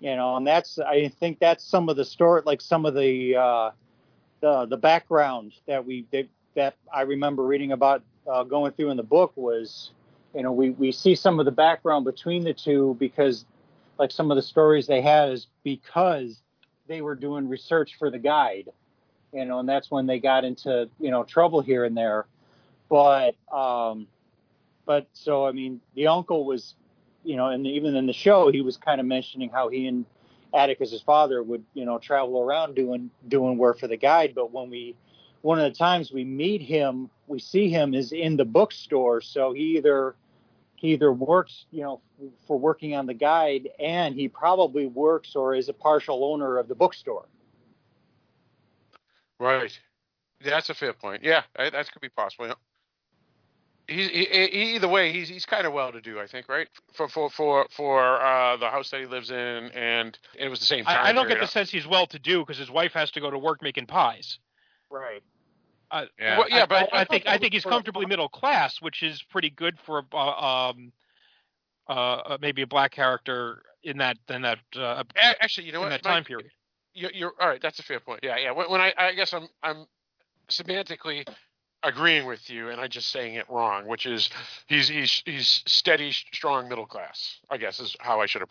You 0.00 0.14
know, 0.14 0.36
and 0.36 0.46
that's 0.46 0.78
I 0.78 1.08
think 1.08 1.38
that's 1.38 1.64
some 1.64 1.88
of 1.88 1.96
the 1.96 2.04
story, 2.04 2.42
like 2.44 2.60
some 2.60 2.84
of 2.84 2.94
the 2.94 3.36
uh, 3.36 3.70
the 4.40 4.66
the 4.66 4.76
background 4.76 5.52
that 5.66 5.86
we 5.86 6.06
that, 6.12 6.28
that 6.54 6.74
I 6.92 7.02
remember 7.02 7.44
reading 7.44 7.72
about 7.72 8.02
uh, 8.30 8.42
going 8.44 8.72
through 8.72 8.90
in 8.90 8.96
the 8.96 9.02
book 9.02 9.32
was, 9.36 9.92
you 10.34 10.42
know, 10.42 10.52
we 10.52 10.70
we 10.70 10.92
see 10.92 11.14
some 11.14 11.38
of 11.38 11.46
the 11.46 11.52
background 11.52 12.04
between 12.04 12.44
the 12.44 12.52
two 12.52 12.96
because, 12.98 13.46
like 13.98 14.10
some 14.10 14.30
of 14.30 14.36
the 14.36 14.42
stories 14.42 14.86
they 14.86 15.00
had 15.00 15.30
is 15.30 15.46
because 15.64 16.42
they 16.88 17.00
were 17.00 17.14
doing 17.14 17.48
research 17.48 17.96
for 17.98 18.10
the 18.10 18.18
guide, 18.18 18.68
you 19.32 19.44
know, 19.44 19.60
and 19.60 19.68
that's 19.68 19.90
when 19.90 20.06
they 20.06 20.18
got 20.18 20.44
into 20.44 20.88
you 21.00 21.10
know 21.10 21.24
trouble 21.24 21.60
here 21.62 21.84
and 21.84 21.96
there, 21.96 22.26
but 22.90 23.34
um, 23.50 24.06
but 24.84 25.08
so 25.14 25.46
I 25.46 25.52
mean 25.52 25.80
the 25.94 26.08
uncle 26.08 26.44
was, 26.44 26.74
you 27.26 27.36
know, 27.36 27.48
and 27.48 27.66
even 27.66 27.96
in 27.96 28.06
the 28.06 28.12
show 28.12 28.50
he 28.50 28.60
was 28.60 28.76
kind 28.76 29.00
of 29.00 29.06
mentioning 29.06 29.50
how 29.50 29.68
he 29.68 29.86
and 29.86 30.04
Atticus, 30.54 30.90
his 30.92 31.02
father 31.02 31.42
would 31.42 31.64
you 31.74 31.84
know 31.84 31.98
travel 31.98 32.40
around 32.40 32.74
doing 32.74 33.10
doing 33.28 33.58
work 33.58 33.78
for 33.78 33.88
the 33.88 33.96
guide, 33.96 34.32
but 34.34 34.52
when 34.52 34.70
we 34.70 34.96
one 35.42 35.58
of 35.58 35.70
the 35.70 35.76
times 35.78 36.10
we 36.10 36.24
meet 36.24 36.62
him, 36.62 37.10
we 37.26 37.38
see 37.38 37.68
him 37.68 37.94
is 37.94 38.12
in 38.12 38.36
the 38.36 38.44
bookstore, 38.44 39.20
so 39.20 39.52
he 39.52 39.76
either 39.76 40.14
he 40.76 40.92
either 40.92 41.12
works, 41.12 41.64
you 41.70 41.82
know, 41.82 42.00
for 42.46 42.58
working 42.58 42.94
on 42.94 43.06
the 43.06 43.14
guide, 43.14 43.68
and 43.78 44.14
he 44.14 44.28
probably 44.28 44.86
works 44.86 45.34
or 45.34 45.54
is 45.54 45.68
a 45.68 45.72
partial 45.72 46.24
owner 46.24 46.58
of 46.58 46.68
the 46.68 46.74
bookstore. 46.74 47.26
Right. 49.38 49.78
That's 50.44 50.68
a 50.70 50.74
fair 50.74 50.92
point. 50.92 51.22
Yeah, 51.22 51.42
that 51.56 51.90
could 51.92 52.02
be 52.02 52.08
possible. 52.10 52.54
Yeah. 53.88 53.94
He, 53.94 54.08
he, 54.08 54.74
either 54.76 54.88
way, 54.88 55.12
he's 55.12 55.28
he's 55.28 55.46
kind 55.46 55.66
of 55.66 55.72
well 55.72 55.92
to 55.92 56.00
do, 56.00 56.18
I 56.20 56.26
think, 56.26 56.48
right? 56.48 56.68
For 56.94 57.08
for 57.08 57.30
for 57.30 57.66
for 57.70 58.20
uh, 58.20 58.56
the 58.56 58.68
house 58.68 58.90
that 58.90 59.00
he 59.00 59.06
lives 59.06 59.30
in, 59.30 59.36
and 59.36 60.18
it 60.36 60.48
was 60.48 60.58
the 60.60 60.66
same 60.66 60.84
time. 60.84 61.04
I, 61.04 61.10
I 61.10 61.12
don't 61.12 61.28
get 61.28 61.40
the 61.40 61.46
sense 61.46 61.70
he's 61.70 61.86
well 61.86 62.06
to 62.08 62.18
do 62.18 62.40
because 62.40 62.58
his 62.58 62.70
wife 62.70 62.92
has 62.92 63.10
to 63.12 63.20
go 63.20 63.30
to 63.30 63.38
work 63.38 63.62
making 63.62 63.86
pies. 63.86 64.38
Right. 64.90 65.22
Uh, 65.90 66.06
Yeah. 66.18 66.38
Well, 66.38 66.48
yeah, 66.50 66.66
but 66.66 66.92
I, 66.92 66.98
I 66.98 67.00
I 67.02 67.04
think 67.04 67.26
I 67.26 67.38
think 67.38 67.52
he's 67.52 67.64
comfortably 67.64 68.06
middle 68.06 68.28
class, 68.28 68.80
which 68.80 69.02
is 69.02 69.22
pretty 69.22 69.50
good 69.50 69.78
for 69.84 70.00
a, 70.12 70.16
uh, 70.16 70.70
um, 70.70 70.92
uh, 71.88 71.92
uh, 71.92 72.38
maybe 72.40 72.62
a 72.62 72.66
black 72.66 72.90
character 72.90 73.62
in 73.84 73.98
that 73.98 74.16
in 74.28 74.42
that 74.42 74.58
uh, 74.76 75.04
Actually, 75.16 75.66
you 75.68 75.72
know 75.72 75.78
in 75.84 75.84
what? 75.84 75.90
that 75.90 76.04
Mike? 76.04 76.12
time 76.12 76.24
period. 76.24 76.50
You're, 76.92 77.12
you're 77.12 77.32
all 77.40 77.48
right. 77.48 77.62
That's 77.62 77.78
a 77.78 77.82
fair 77.84 78.00
point. 78.00 78.20
Yeah, 78.24 78.36
yeah. 78.36 78.50
When, 78.50 78.68
when 78.70 78.80
I 78.80 78.92
I 78.98 79.12
guess 79.12 79.32
I'm 79.32 79.48
I'm 79.62 79.86
semantically 80.50 81.24
agreeing 81.86 82.26
with 82.26 82.50
you, 82.50 82.68
and 82.68 82.80
I'm 82.80 82.90
just 82.90 83.10
saying 83.10 83.34
it 83.34 83.46
wrong, 83.48 83.86
which 83.86 84.06
is 84.06 84.28
he's 84.66 84.88
he's 84.88 85.22
he's 85.24 85.62
steady, 85.66 86.12
strong 86.12 86.68
middle 86.68 86.86
class. 86.86 87.38
I 87.50 87.56
guess 87.56 87.80
is 87.80 87.96
how 88.00 88.20
I 88.20 88.26
should 88.26 88.42
have. 88.42 88.50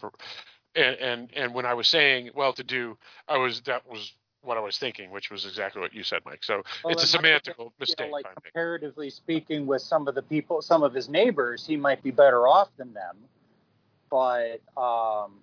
And 0.76 0.96
and 0.98 1.30
and 1.36 1.54
when 1.54 1.66
I 1.66 1.74
was 1.74 1.88
saying 1.88 2.32
well 2.34 2.54
to 2.54 2.64
do, 2.64 2.98
I 3.28 3.38
was 3.38 3.62
that 3.62 3.88
was 3.90 4.14
what 4.42 4.58
I 4.58 4.62
was 4.62 4.78
thinking, 4.78 5.12
which 5.12 5.30
was 5.32 5.46
exactly 5.46 5.82
what 5.82 5.94
you 5.94 6.04
said, 6.04 6.20
Mike. 6.26 6.44
So 6.44 6.62
Well, 6.84 6.94
it's 6.94 7.14
a 7.14 7.18
semantical 7.18 7.66
you 7.66 7.72
mistake. 7.80 8.08
know, 8.08 8.14
like 8.14 8.26
comparatively 8.44 9.10
speaking, 9.10 9.66
with 9.66 9.82
some 9.82 10.08
of 10.08 10.16
the 10.16 10.22
people, 10.22 10.62
some 10.62 10.84
of 10.84 10.94
his 10.94 11.10
neighbors, 11.10 11.66
he 11.66 11.76
might 11.76 12.02
be 12.04 12.12
better 12.12 12.48
off 12.48 12.70
than 12.78 12.94
them. 12.94 13.18
But 14.10 14.62
um, 14.78 15.40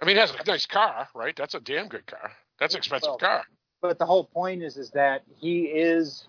I 0.00 0.04
mean, 0.04 0.16
he 0.16 0.20
has 0.20 0.32
a 0.32 0.44
nice 0.46 0.66
car, 0.66 1.08
right? 1.14 1.36
That's 1.36 1.54
a 1.54 1.60
damn 1.60 1.88
good 1.88 2.06
car. 2.06 2.32
That's 2.58 2.74
an 2.74 2.78
expensive 2.78 3.08
Well, 3.10 3.18
car. 3.18 3.44
but 3.82 3.98
the 3.98 4.06
whole 4.06 4.24
point 4.24 4.62
is, 4.62 4.76
is 4.76 4.90
that 4.90 5.22
he 5.38 5.64
is. 5.64 6.26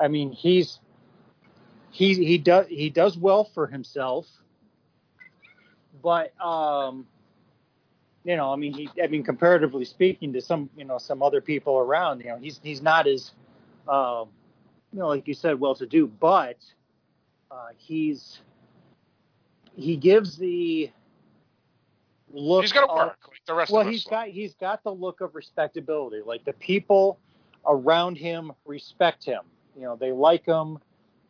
I 0.00 0.08
mean, 0.08 0.32
he's 0.32 0.80
he 1.90 2.14
he 2.14 2.38
does 2.38 2.66
he 2.68 2.90
does 2.90 3.18
well 3.18 3.44
for 3.44 3.66
himself, 3.66 4.26
but 6.02 6.32
um, 6.40 7.06
you 8.24 8.36
know, 8.36 8.52
I 8.52 8.56
mean, 8.56 8.72
he 8.72 8.88
I 9.02 9.06
mean, 9.08 9.22
comparatively 9.22 9.84
speaking 9.84 10.32
to 10.32 10.40
some 10.40 10.70
you 10.76 10.84
know 10.84 10.98
some 10.98 11.22
other 11.22 11.40
people 11.40 11.78
around, 11.78 12.20
you 12.20 12.28
know, 12.28 12.38
he's 12.38 12.60
he's 12.62 12.82
not 12.82 13.06
as 13.06 13.32
um, 13.88 14.28
you 14.92 14.98
know, 15.00 15.08
like 15.08 15.26
you 15.28 15.34
said, 15.34 15.60
well 15.60 15.74
to 15.74 15.86
do, 15.86 16.06
but 16.06 16.56
uh, 17.50 17.68
he's 17.76 18.40
he 19.74 19.96
gives 19.96 20.36
the 20.36 20.90
look. 22.32 22.62
He's 22.62 22.72
got 22.72 22.86
to 22.86 22.92
of- 22.92 22.98
work 23.08 23.18
like 23.28 23.40
the 23.46 23.54
rest 23.54 23.72
well, 23.72 23.84
he's 23.84 24.04
got 24.04 24.28
he's 24.28 24.54
got 24.54 24.82
the 24.82 24.92
look 24.92 25.20
of 25.20 25.34
respectability. 25.34 26.22
Like 26.24 26.44
the 26.44 26.52
people 26.54 27.18
around 27.66 28.16
him 28.16 28.52
respect 28.64 29.24
him. 29.24 29.42
You 29.80 29.86
know, 29.86 29.96
they 29.96 30.12
like 30.12 30.44
him. 30.44 30.78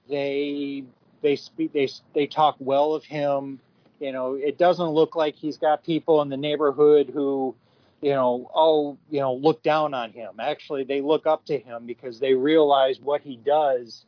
They 0.08 0.82
they 1.22 1.36
speak 1.36 1.72
they 1.72 1.88
they 2.14 2.26
talk 2.26 2.56
well 2.58 2.94
of 2.94 3.04
him. 3.04 3.60
You 4.00 4.10
know, 4.10 4.34
it 4.34 4.58
doesn't 4.58 4.88
look 4.88 5.14
like 5.14 5.36
he's 5.36 5.56
got 5.56 5.84
people 5.84 6.20
in 6.22 6.30
the 6.30 6.36
neighborhood 6.36 7.10
who, 7.14 7.54
you 8.00 8.10
know, 8.10 8.50
oh, 8.52 8.98
you 9.08 9.20
know, 9.20 9.34
look 9.34 9.62
down 9.62 9.94
on 9.94 10.10
him. 10.10 10.40
Actually, 10.40 10.82
they 10.82 11.00
look 11.00 11.26
up 11.26 11.44
to 11.44 11.58
him 11.58 11.86
because 11.86 12.18
they 12.18 12.34
realize 12.34 12.98
what 12.98 13.20
he 13.20 13.36
does 13.36 14.04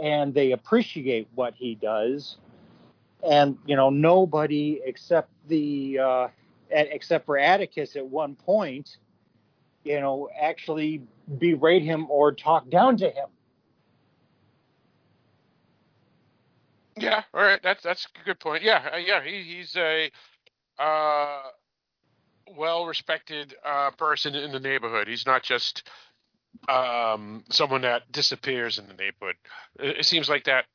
and 0.00 0.32
they 0.32 0.52
appreciate 0.52 1.26
what 1.34 1.54
he 1.54 1.74
does. 1.74 2.36
And, 3.28 3.58
you 3.66 3.74
know, 3.74 3.90
nobody 3.90 4.80
except 4.84 5.30
the 5.48 5.98
uh 5.98 6.28
except 6.70 7.26
for 7.26 7.36
Atticus 7.36 7.96
at 7.96 8.06
one 8.06 8.36
point, 8.36 8.98
you 9.82 10.00
know, 10.00 10.28
actually 10.40 11.02
berate 11.38 11.82
him 11.82 12.08
or 12.10 12.32
talk 12.32 12.70
down 12.70 12.96
to 12.98 13.10
him. 13.10 13.28
Yeah, 16.96 17.22
all 17.32 17.42
right. 17.42 17.60
That's 17.62 17.82
that's 17.82 18.06
a 18.20 18.24
good 18.24 18.38
point. 18.40 18.62
Yeah, 18.62 18.90
uh, 18.94 18.96
yeah. 18.98 19.22
He, 19.22 19.42
he's 19.42 19.74
a 19.76 20.10
uh, 20.78 21.42
well-respected 22.56 23.54
uh, 23.64 23.90
person 23.92 24.34
in 24.34 24.52
the 24.52 24.60
neighborhood. 24.60 25.08
He's 25.08 25.26
not 25.26 25.42
just 25.42 25.88
um, 26.68 27.44
someone 27.50 27.82
that 27.82 28.10
disappears 28.12 28.78
in 28.78 28.86
the 28.88 28.94
neighborhood. 28.94 29.36
It, 29.80 29.98
it 30.00 30.04
seems 30.06 30.28
like 30.28 30.44
that 30.44 30.66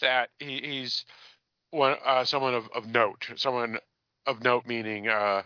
that 0.00 0.30
he, 0.38 0.60
he's 0.62 1.04
one 1.70 1.96
uh, 2.04 2.24
someone 2.24 2.54
of, 2.54 2.68
of 2.74 2.86
note. 2.86 3.28
Someone 3.36 3.78
of 4.26 4.42
note, 4.42 4.66
meaning 4.66 5.08
uh, 5.08 5.42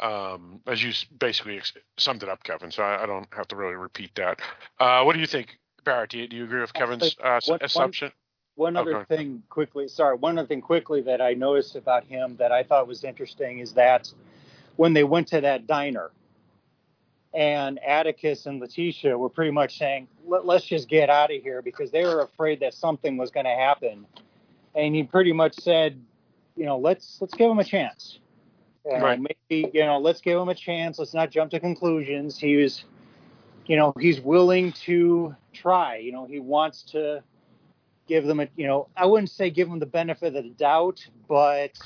um, 0.00 0.60
as 0.66 0.82
you 0.82 0.92
basically 1.18 1.56
ex- 1.58 1.72
summed 1.98 2.22
it 2.22 2.28
up, 2.28 2.42
Kevin. 2.42 2.70
So 2.70 2.82
I, 2.82 3.02
I 3.02 3.06
don't 3.06 3.28
have 3.34 3.48
to 3.48 3.56
really 3.56 3.74
repeat 3.74 4.10
that. 4.16 4.40
Uh, 4.78 5.02
what 5.02 5.14
do 5.14 5.20
you 5.20 5.26
think, 5.26 5.58
Barrett? 5.84 6.10
Do 6.10 6.18
you, 6.18 6.28
do 6.28 6.36
you 6.36 6.44
agree 6.44 6.60
with 6.60 6.72
Kevin's 6.72 7.16
uh, 7.22 7.40
one- 7.46 7.58
assumption? 7.62 8.12
One 8.60 8.76
other 8.76 8.92
Okay. 8.92 9.16
thing 9.16 9.42
quickly, 9.48 9.88
sorry, 9.88 10.16
one 10.16 10.36
other 10.36 10.46
thing 10.46 10.60
quickly 10.60 11.00
that 11.00 11.22
I 11.22 11.32
noticed 11.32 11.76
about 11.76 12.04
him 12.04 12.36
that 12.36 12.52
I 12.52 12.62
thought 12.62 12.86
was 12.86 13.04
interesting 13.04 13.60
is 13.60 13.72
that 13.72 14.12
when 14.76 14.92
they 14.92 15.02
went 15.02 15.28
to 15.28 15.40
that 15.40 15.66
diner 15.66 16.10
and 17.32 17.78
Atticus 17.78 18.44
and 18.44 18.60
Letitia 18.60 19.16
were 19.16 19.30
pretty 19.30 19.50
much 19.50 19.78
saying, 19.78 20.08
Let, 20.26 20.44
let's 20.44 20.66
just 20.66 20.90
get 20.90 21.08
out 21.08 21.34
of 21.34 21.42
here 21.42 21.62
because 21.62 21.90
they 21.90 22.04
were 22.04 22.20
afraid 22.20 22.60
that 22.60 22.74
something 22.74 23.16
was 23.16 23.30
going 23.30 23.46
to 23.46 23.54
happen. 23.54 24.04
And 24.74 24.94
he 24.94 25.04
pretty 25.04 25.32
much 25.32 25.54
said, 25.54 25.98
you 26.54 26.66
know, 26.66 26.76
let's 26.76 27.16
let's 27.22 27.32
give 27.32 27.50
him 27.50 27.60
a 27.60 27.64
chance. 27.64 28.18
Know, 28.84 29.00
Right. 29.00 29.20
maybe, 29.48 29.70
you 29.72 29.86
know, 29.86 29.96
let's 29.98 30.20
give 30.20 30.38
him 30.38 30.50
a 30.50 30.54
chance. 30.54 30.98
Let's 30.98 31.14
not 31.14 31.30
jump 31.30 31.50
to 31.52 31.60
conclusions. 31.60 32.36
He 32.36 32.56
was, 32.56 32.84
you 33.64 33.76
know, 33.76 33.94
he's 33.98 34.20
willing 34.20 34.72
to 34.84 35.34
try. 35.54 35.96
You 35.96 36.12
know, 36.12 36.26
he 36.26 36.40
wants 36.40 36.82
to 36.92 37.22
give 38.10 38.26
them 38.26 38.40
a, 38.40 38.48
you 38.56 38.66
know, 38.66 38.88
I 38.96 39.06
wouldn't 39.06 39.30
say 39.30 39.50
give 39.50 39.68
him 39.68 39.78
the 39.78 39.86
benefit 39.86 40.34
of 40.34 40.42
the 40.42 40.50
doubt, 40.50 41.06
but 41.28 41.78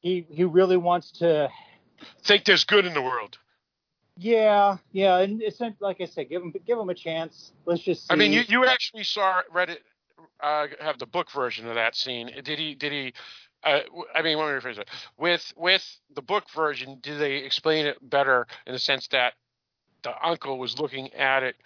he 0.00 0.26
he 0.30 0.44
really 0.44 0.78
wants 0.78 1.12
to. 1.18 1.50
Think 2.22 2.44
there's 2.44 2.64
good 2.64 2.86
in 2.86 2.94
the 2.94 3.02
world. 3.02 3.38
Yeah, 4.16 4.78
yeah, 4.90 5.18
and 5.18 5.42
it's 5.42 5.60
not, 5.60 5.74
like 5.80 6.00
I 6.00 6.06
said, 6.06 6.30
give 6.30 6.42
him 6.42 6.52
give 6.66 6.78
him 6.78 6.88
a 6.88 6.94
chance. 6.94 7.52
Let's 7.66 7.82
just. 7.82 8.02
See. 8.02 8.06
I 8.10 8.16
mean, 8.16 8.32
you, 8.32 8.42
you 8.48 8.64
actually 8.64 9.04
saw 9.04 9.42
read 9.52 9.68
it, 9.70 9.82
uh, 10.40 10.66
have 10.80 10.98
the 10.98 11.06
book 11.06 11.30
version 11.30 11.68
of 11.68 11.74
that 11.74 11.94
scene. 11.94 12.30
Did 12.42 12.58
he? 12.58 12.74
Did 12.74 12.92
he? 12.92 13.12
Uh, 13.62 13.80
I 14.14 14.22
mean, 14.22 14.38
let 14.38 14.46
me 14.46 14.58
rephrase 14.58 14.78
it. 14.78 14.88
With 15.18 15.52
with 15.56 15.84
the 16.14 16.22
book 16.22 16.44
version, 16.54 16.98
did 17.02 17.20
they 17.20 17.36
explain 17.36 17.84
it 17.84 17.98
better 18.00 18.46
in 18.66 18.72
the 18.72 18.78
sense 18.78 19.08
that 19.08 19.34
the 20.02 20.14
uncle 20.26 20.58
was 20.58 20.78
looking 20.78 21.12
at 21.12 21.42
it 21.42 21.56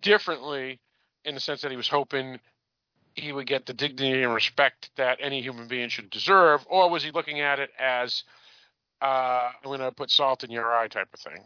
differently, 0.00 0.80
in 1.26 1.34
the 1.34 1.40
sense 1.40 1.60
that 1.60 1.70
he 1.70 1.76
was 1.76 1.88
hoping 1.88 2.38
he 3.18 3.32
would 3.32 3.46
get 3.46 3.66
the 3.66 3.74
dignity 3.74 4.22
and 4.22 4.32
respect 4.32 4.90
that 4.96 5.18
any 5.20 5.42
human 5.42 5.68
being 5.68 5.88
should 5.88 6.10
deserve, 6.10 6.64
or 6.68 6.88
was 6.90 7.02
he 7.02 7.10
looking 7.10 7.40
at 7.40 7.58
it 7.58 7.70
as 7.78 8.24
uh, 9.02 9.50
I'm 9.54 9.64
going 9.64 9.80
to 9.80 9.92
put 9.92 10.10
salt 10.10 10.44
in 10.44 10.50
your 10.50 10.74
eye 10.74 10.88
type 10.88 11.08
of 11.12 11.20
thing? 11.20 11.44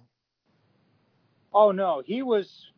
Oh 1.52 1.70
no, 1.70 2.02
he 2.04 2.22
was. 2.22 2.68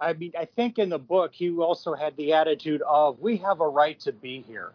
I 0.00 0.12
mean, 0.12 0.32
I 0.38 0.44
think 0.44 0.78
in 0.78 0.88
the 0.88 0.98
book 0.98 1.32
he 1.34 1.50
also 1.50 1.94
had 1.94 2.16
the 2.16 2.32
attitude 2.32 2.82
of 2.82 3.20
we 3.20 3.36
have 3.38 3.60
a 3.60 3.68
right 3.68 3.98
to 4.00 4.12
be 4.12 4.44
here. 4.46 4.72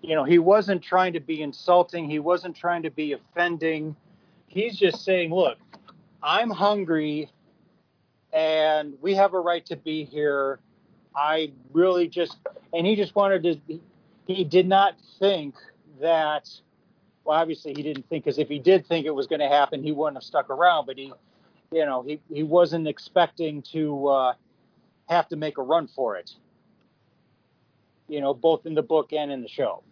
You 0.00 0.14
know, 0.14 0.24
he 0.24 0.38
wasn't 0.38 0.82
trying 0.82 1.12
to 1.14 1.20
be 1.20 1.42
insulting. 1.42 2.08
He 2.08 2.18
wasn't 2.18 2.56
trying 2.56 2.82
to 2.82 2.90
be 2.90 3.12
offending. 3.12 3.96
He's 4.46 4.78
just 4.78 5.04
saying, 5.04 5.32
look, 5.34 5.58
I'm 6.22 6.50
hungry, 6.50 7.30
and 8.32 8.94
we 9.00 9.14
have 9.14 9.34
a 9.34 9.40
right 9.40 9.64
to 9.66 9.76
be 9.76 10.04
here. 10.04 10.60
I 11.14 11.52
really 11.72 12.08
just, 12.08 12.36
and 12.72 12.86
he 12.86 12.96
just 12.96 13.14
wanted 13.14 13.42
to. 13.42 13.80
He 14.26 14.44
did 14.44 14.68
not 14.68 14.94
think 15.18 15.54
that 16.00 16.48
well, 17.24 17.38
obviously 17.38 17.74
he 17.76 17.82
didn't 17.82 18.08
think 18.08 18.24
because 18.24 18.38
if 18.38 18.48
he 18.48 18.58
did 18.58 18.86
think 18.86 19.04
it 19.04 19.14
was 19.14 19.26
going 19.26 19.40
to 19.40 19.48
happen, 19.48 19.82
he 19.82 19.92
wouldn't 19.92 20.16
have 20.16 20.22
stuck 20.22 20.48
around. 20.48 20.86
But 20.86 20.96
he, 20.96 21.12
you 21.70 21.84
know, 21.84 22.02
he 22.02 22.20
he 22.32 22.42
wasn't 22.42 22.88
expecting 22.88 23.62
to 23.72 24.08
uh, 24.08 24.34
have 25.08 25.28
to 25.28 25.36
make 25.36 25.58
a 25.58 25.62
run 25.62 25.88
for 25.88 26.16
it. 26.16 26.30
You 28.08 28.22
know, 28.22 28.32
both 28.32 28.64
in 28.64 28.74
the 28.74 28.82
book 28.82 29.12
and 29.12 29.30
in 29.30 29.42
the 29.42 29.48
show. 29.48 29.82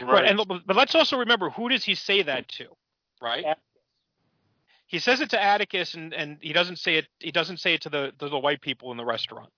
Right. 0.00 0.24
And 0.24 0.40
but 0.46 0.74
let's 0.74 0.94
also 0.94 1.18
remember 1.18 1.50
who 1.50 1.68
does 1.68 1.84
he 1.84 1.94
say 1.94 2.22
that 2.22 2.48
to, 2.48 2.68
right? 3.20 3.44
He 4.92 4.98
says 4.98 5.22
it 5.22 5.30
to 5.30 5.42
Atticus, 5.42 5.94
and, 5.94 6.12
and 6.12 6.36
he 6.42 6.52
doesn't 6.52 6.76
say 6.76 6.96
it. 6.96 7.06
He 7.18 7.32
doesn't 7.32 7.60
say 7.60 7.72
it 7.72 7.80
to 7.80 7.88
the 7.88 8.12
to 8.18 8.28
the 8.28 8.38
white 8.38 8.60
people 8.60 8.90
in 8.90 8.98
the 8.98 9.04
restaurant. 9.06 9.48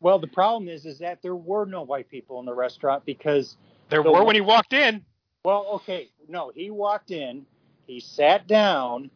Well, 0.00 0.18
the 0.18 0.26
problem 0.26 0.68
is, 0.68 0.84
is 0.84 0.98
that 0.98 1.22
there 1.22 1.34
were 1.34 1.64
no 1.64 1.82
white 1.82 2.10
people 2.10 2.38
in 2.38 2.44
the 2.44 2.52
restaurant 2.52 3.06
because 3.06 3.56
There 3.88 4.02
The 4.02 4.12
were 4.12 4.24
when 4.24 4.34
he 4.34 4.42
walked 4.42 4.74
in. 4.74 5.06
Well, 5.42 5.66
okay, 5.76 6.10
no, 6.28 6.52
he 6.54 6.70
walked 6.70 7.10
in, 7.10 7.46
he 7.86 7.98
sat 7.98 8.46
down, 8.46 9.10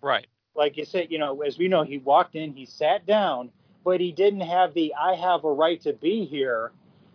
Right. 0.00 0.26
like 0.54 0.78
you 0.78 0.86
said, 0.86 1.08
you 1.10 1.18
know, 1.18 1.42
as 1.42 1.58
we 1.58 1.68
know, 1.68 1.82
he 1.82 1.98
walked 1.98 2.34
in, 2.34 2.54
he 2.54 2.64
sat 2.64 3.04
down, 3.04 3.50
but 3.84 4.00
he 4.00 4.10
didn't 4.10 4.40
have 4.40 4.72
the 4.72 4.94
I 4.94 5.16
have 5.16 5.44
a 5.44 5.52
right 5.52 5.80
to 5.82 5.92
be 5.92 6.24
here. 6.24 6.72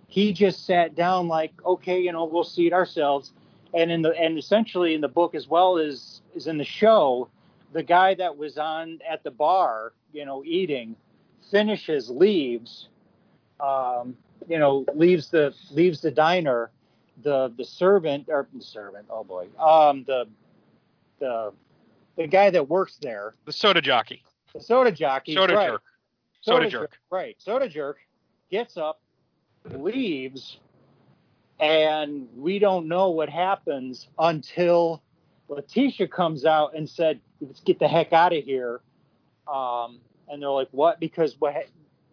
He 0.08 0.32
just 0.32 0.68
sat 0.68 0.94
down 0.94 1.28
like, 1.28 1.54
okay, 1.66 2.00
you 2.00 2.12
know, 2.12 2.26
we'll 2.26 2.44
seat 2.44 2.72
ourselves. 2.72 3.32
And 3.74 3.92
in 3.92 4.04
the 4.04 4.12
and 4.12 4.38
essentially 4.38 4.94
in 4.94 5.02
the 5.02 5.08
book 5.08 5.34
as 5.34 5.48
well 5.48 5.80
as 5.80 6.22
is 6.36 6.46
in 6.46 6.60
the 6.60 6.64
show, 6.64 7.30
the 7.74 7.84
guy 7.84 8.14
that 8.16 8.38
was 8.38 8.58
on 8.58 9.00
at 9.10 9.24
the 9.24 9.32
bar, 9.32 9.94
you 10.14 10.26
know, 10.26 10.44
eating, 10.46 10.96
finishes, 11.52 12.10
leaves, 12.10 12.88
um, 13.60 14.16
you 14.48 14.60
know, 14.60 14.86
leaves 14.94 15.30
the 15.30 15.54
leaves 15.72 16.02
the 16.02 16.12
diner. 16.12 16.72
The 17.22 17.54
the 17.56 17.64
servant 17.64 18.26
or 18.28 18.48
the 18.54 18.62
servant, 18.64 19.06
oh 19.10 19.24
boy, 19.24 19.48
um, 19.60 20.04
the 20.06 20.28
the 21.20 21.54
the 22.18 22.26
guy 22.28 22.50
that 22.50 22.68
works 22.68 22.98
there, 23.02 23.36
The 23.46 23.54
soda 23.54 23.82
jockey. 23.82 24.24
the 24.54 24.60
soda 24.60 24.92
jockey, 24.92 25.36
Soda 25.36 25.56
right, 25.56 25.70
jerk. 25.70 25.84
Soda 26.42 26.70
jerk. 26.70 26.98
right? 27.12 27.36
Soda 27.40 27.70
jerk 27.70 28.00
gets 28.50 28.78
up, 28.78 29.00
leaves, 29.70 30.58
and 31.60 32.28
we 32.36 32.58
don't 32.60 32.88
know 32.88 33.12
what 33.12 33.30
happens 33.30 34.08
until 34.18 35.02
Letitia 35.48 36.08
comes 36.08 36.46
out 36.46 36.76
and 36.76 36.90
said, 36.90 37.20
"Let's 37.48 37.62
get 37.62 37.80
the 37.80 37.88
heck 37.88 38.14
out 38.14 38.34
of 38.34 38.44
here." 38.44 38.82
Um, 39.48 40.00
and 40.28 40.42
they're 40.42 40.50
like, 40.50 40.70
"What?" 40.72 41.00
Because 41.00 41.36
what 41.40 41.68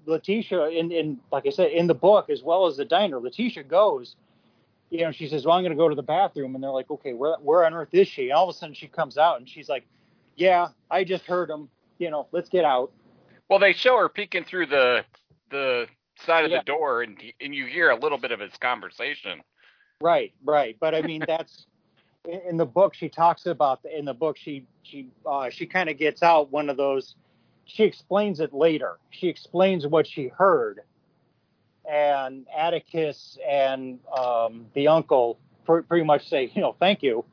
Letitia, 0.06 0.68
in 0.68 0.92
in 0.92 1.20
like 1.30 1.46
I 1.46 1.50
said, 1.50 1.70
in 1.70 1.86
the 1.86 1.94
book 1.94 2.30
as 2.30 2.42
well 2.42 2.66
as 2.66 2.76
the 2.76 2.84
diner, 2.84 3.18
Letitia 3.20 3.64
goes. 3.64 4.16
You 4.90 5.02
know, 5.02 5.12
she 5.12 5.28
says, 5.28 5.46
"Well, 5.46 5.56
I'm 5.56 5.62
going 5.62 5.70
to 5.70 5.76
go 5.76 5.88
to 5.88 5.94
the 5.94 6.02
bathroom," 6.02 6.54
and 6.54 6.64
they're 6.64 6.70
like, 6.70 6.90
"Okay, 6.90 7.12
where 7.12 7.36
where 7.36 7.64
on 7.64 7.74
earth 7.74 7.94
is 7.94 8.08
she?" 8.08 8.24
And 8.24 8.32
all 8.32 8.48
of 8.48 8.54
a 8.54 8.58
sudden, 8.58 8.74
she 8.74 8.88
comes 8.88 9.18
out 9.18 9.38
and 9.38 9.48
she's 9.48 9.68
like, 9.68 9.86
"Yeah, 10.36 10.68
I 10.90 11.04
just 11.04 11.26
heard 11.26 11.48
him. 11.48 11.68
You 11.98 12.10
know, 12.10 12.26
let's 12.32 12.48
get 12.48 12.64
out." 12.64 12.90
Well, 13.48 13.58
they 13.58 13.72
show 13.72 13.96
her 13.98 14.08
peeking 14.08 14.44
through 14.44 14.66
the 14.66 15.04
the 15.50 15.86
side 16.16 16.44
of 16.44 16.50
Yeah. 16.50 16.58
the 16.58 16.64
door, 16.64 17.02
and 17.02 17.22
and 17.40 17.54
you 17.54 17.66
hear 17.66 17.90
a 17.90 17.96
little 17.96 18.18
bit 18.18 18.32
of 18.32 18.40
his 18.40 18.56
conversation. 18.56 19.42
Right, 20.00 20.32
right. 20.44 20.76
But 20.80 20.94
I 20.94 21.02
mean, 21.02 21.22
that's 21.26 21.66
in, 22.28 22.56
the 22.56 22.66
book. 22.66 22.94
She 22.94 23.08
talks 23.08 23.46
about 23.46 23.80
in 23.84 24.04
the 24.04 24.14
book. 24.14 24.36
She 24.36 24.66
she 24.82 25.08
uh, 25.26 25.50
she 25.50 25.66
kind 25.66 25.88
of 25.88 25.98
gets 25.98 26.22
out 26.22 26.50
one 26.50 26.68
of 26.68 26.76
those. 26.76 27.14
She 27.64 27.84
explains 27.84 28.40
it 28.40 28.52
later. 28.52 28.98
She 29.10 29.28
explains 29.28 29.86
what 29.86 30.06
she 30.06 30.28
heard, 30.28 30.80
and 31.90 32.46
Atticus 32.56 33.38
and 33.48 34.00
um, 34.16 34.66
the 34.74 34.88
uncle 34.88 35.38
pr- 35.64 35.80
pretty 35.80 36.04
much 36.04 36.28
say, 36.28 36.50
you 36.54 36.60
know, 36.60 36.74
thank 36.78 37.02
you, 37.02 37.24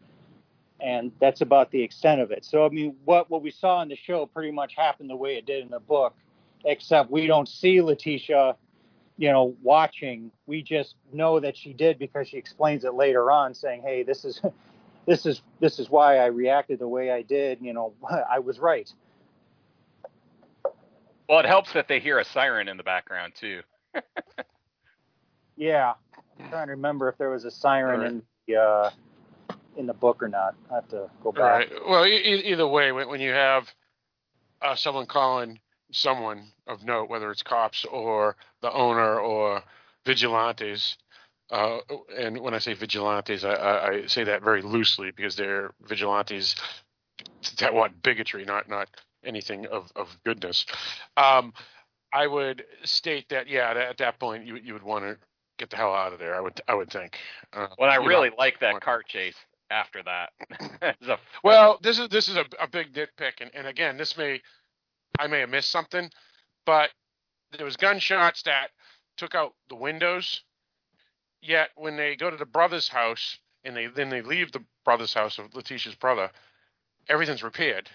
and 0.79 1.11
that's 1.19 1.41
about 1.41 1.71
the 1.71 1.81
extent 1.81 2.21
of 2.21 2.31
it. 2.31 2.45
So 2.45 2.65
I 2.65 2.69
mean, 2.69 2.95
what 3.05 3.29
what 3.29 3.41
we 3.41 3.51
saw 3.51 3.81
in 3.81 3.89
the 3.89 3.97
show 3.97 4.25
pretty 4.25 4.51
much 4.51 4.75
happened 4.75 5.09
the 5.09 5.15
way 5.15 5.37
it 5.37 5.45
did 5.45 5.63
in 5.63 5.69
the 5.69 5.79
book, 5.79 6.15
except 6.65 7.11
we 7.11 7.27
don't 7.27 7.47
see 7.47 7.81
Letitia 7.81 8.55
you 9.19 9.31
know, 9.31 9.55
watching, 9.63 10.31
we 10.45 10.61
just 10.61 10.95
know 11.11 11.39
that 11.39 11.57
she 11.57 11.73
did 11.73 11.97
because 11.97 12.27
she 12.27 12.37
explains 12.37 12.85
it 12.85 12.93
later 12.93 13.31
on, 13.31 13.53
saying, 13.53 13.81
"Hey, 13.81 14.03
this 14.03 14.23
is, 14.23 14.39
this 15.07 15.25
is, 15.25 15.41
this 15.59 15.79
is 15.79 15.89
why 15.89 16.17
I 16.17 16.27
reacted 16.27 16.77
the 16.79 16.87
way 16.87 17.09
I 17.11 17.23
did. 17.23 17.59
You 17.61 17.73
know, 17.73 17.93
I 18.29 18.39
was 18.39 18.59
right." 18.59 18.91
Well, 21.27 21.39
it 21.39 21.45
helps 21.45 21.73
that 21.73 21.87
they 21.87 21.99
hear 21.99 22.19
a 22.19 22.25
siren 22.25 22.67
in 22.67 22.77
the 22.77 22.83
background 22.83 23.33
too. 23.35 23.61
Yeah, 25.59 25.93
I'm 26.39 26.49
trying 26.49 26.67
to 26.67 26.73
remember 26.73 27.09
if 27.09 27.17
there 27.17 27.31
was 27.31 27.43
a 27.43 27.49
siren 27.51 27.99
Right. 27.99 28.11
in 28.11 28.21
the 28.47 28.55
uh, 28.57 28.91
in 29.75 29.87
the 29.87 29.93
book 29.93 30.21
or 30.21 30.27
not. 30.27 30.55
I 30.71 30.75
have 30.75 30.87
to 30.89 31.09
go 31.23 31.31
back. 31.31 31.41
Right. 31.41 31.71
Well, 31.87 32.05
e- 32.05 32.43
either 32.45 32.67
way, 32.67 32.91
when, 32.91 33.09
when 33.09 33.19
you 33.19 33.31
have 33.31 33.67
uh, 34.61 34.75
someone 34.75 35.07
calling 35.07 35.59
someone 35.91 36.43
of 36.67 36.83
note, 36.83 37.09
whether 37.09 37.31
it's 37.31 37.41
cops 37.41 37.85
or 37.85 38.35
the 38.61 38.71
owner 38.71 39.19
or 39.19 39.63
vigilantes, 40.05 40.97
uh, 41.49 41.79
and 42.17 42.39
when 42.39 42.53
I 42.53 42.59
say 42.59 42.73
vigilantes, 42.73 43.43
I, 43.45 43.53
I, 43.53 43.89
I 43.89 44.05
say 44.07 44.23
that 44.25 44.43
very 44.43 44.61
loosely 44.61 45.11
because 45.11 45.35
they're 45.35 45.71
vigilantes 45.83 46.55
that 47.59 47.73
want 47.73 48.01
bigotry, 48.03 48.45
not 48.45 48.69
not 48.69 48.89
anything 49.23 49.65
of, 49.67 49.91
of 49.95 50.17
goodness. 50.25 50.65
Um, 51.15 51.53
I 52.13 52.27
would 52.27 52.63
state 52.83 53.29
that 53.29 53.47
yeah, 53.47 53.73
that, 53.73 53.89
at 53.89 53.97
that 53.99 54.19
point 54.19 54.45
you 54.45 54.55
you 54.57 54.73
would 54.73 54.83
want 54.83 55.05
to 55.05 55.17
get 55.57 55.69
the 55.69 55.77
hell 55.77 55.93
out 55.93 56.13
of 56.13 56.19
there. 56.19 56.35
I 56.35 56.41
would 56.41 56.59
I 56.67 56.73
would 56.75 56.91
think. 56.91 57.17
Uh, 57.53 57.67
Well, 57.77 57.89
I 57.89 57.95
you 57.95 58.01
know. 58.01 58.07
really 58.07 58.31
like 58.37 58.59
that 58.59 58.81
car 58.81 59.03
chase 59.03 59.35
after 59.69 60.01
that. 60.03 60.31
A- 61.07 61.17
Well, 61.43 61.79
this 61.81 61.99
is 61.99 62.09
this 62.09 62.27
is 62.29 62.37
a, 62.37 62.45
a 62.61 62.67
big 62.67 62.93
nitpick, 62.93 63.41
and, 63.41 63.51
and 63.53 63.67
again, 63.67 63.97
this 63.97 64.17
may 64.17 64.41
I 65.19 65.27
may 65.27 65.39
have 65.41 65.49
missed 65.49 65.71
something, 65.71 66.09
but 66.65 66.89
there 67.55 67.65
was 67.65 67.77
gunshots 67.77 68.43
that 68.43 68.69
took 69.17 69.35
out 69.35 69.53
the 69.69 69.75
windows. 69.75 70.43
Yet 71.41 71.69
when 71.75 71.97
they 71.97 72.15
go 72.15 72.29
to 72.29 72.37
the 72.37 72.45
brother's 72.45 72.87
house 72.87 73.37
and 73.63 73.75
they 73.75 73.87
then 73.87 74.09
they 74.09 74.21
leave 74.21 74.51
the 74.51 74.63
brother's 74.83 75.13
house 75.13 75.37
of 75.37 75.53
Letitia's 75.53 75.95
brother, 75.95 76.29
everything's 77.09 77.43
repaired. 77.43 77.89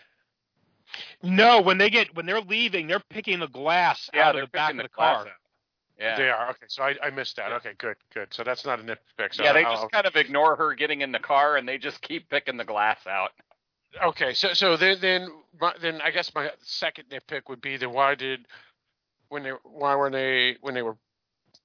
No, 1.23 1.61
when 1.61 1.79
they 1.79 1.91
get 1.91 2.15
when 2.15 2.27
they're 2.27 2.41
leaving, 2.41 2.87
they're 2.87 3.03
picking 3.11 3.41
the 3.41 3.49
glass 3.49 4.11
yeah, 4.13 4.29
out 4.29 4.37
of 4.37 4.43
the 4.43 4.47
back 4.49 4.71
of 4.71 4.77
picking 4.77 4.83
the 4.85 4.89
car. 4.89 5.21
out. 5.21 5.29
Yeah. 5.99 6.17
They 6.17 6.31
are 6.31 6.51
okay. 6.51 6.67
So 6.69 6.83
I, 6.83 6.95
I 7.03 7.11
missed 7.11 7.37
that. 7.37 7.51
Yeah. 7.51 7.57
Okay, 7.57 7.73
good, 7.79 7.97
good. 8.13 8.29
So 8.33 8.43
that's 8.43 8.65
not 8.65 8.81
a 8.81 8.83
nitpick. 8.83 9.33
So 9.33 9.45
yeah, 9.45 9.53
they 9.53 9.65
I'll- 9.65 9.75
just 9.83 9.93
kind 9.93 10.07
of 10.07 10.17
ignore 10.17 10.57
her 10.57 10.75
getting 10.75 11.01
in 11.01 11.13
the 11.13 11.19
car, 11.19 11.57
and 11.57 11.69
they 11.69 11.79
just 11.79 12.01
keep 12.03 12.29
picking 12.29 12.57
the 12.57 12.65
glass 12.65 13.07
out. 13.07 13.31
Okay, 14.03 14.33
so 14.33 14.53
so 14.55 14.77
then 14.77 14.99
then 15.01 15.29
my, 15.61 15.75
then 15.81 16.01
I 16.03 16.11
guess 16.11 16.35
my 16.35 16.51
second 16.63 17.05
nitpick 17.11 17.43
would 17.49 17.61
be 17.61 17.77
then 17.77 17.93
why 17.93 18.15
did 18.15 18.47
when 19.29 19.43
they 19.43 19.51
why 19.65 19.95
were 19.95 20.11
they 20.11 20.57
when 20.61 20.75
they 20.75 20.83
were 20.83 20.97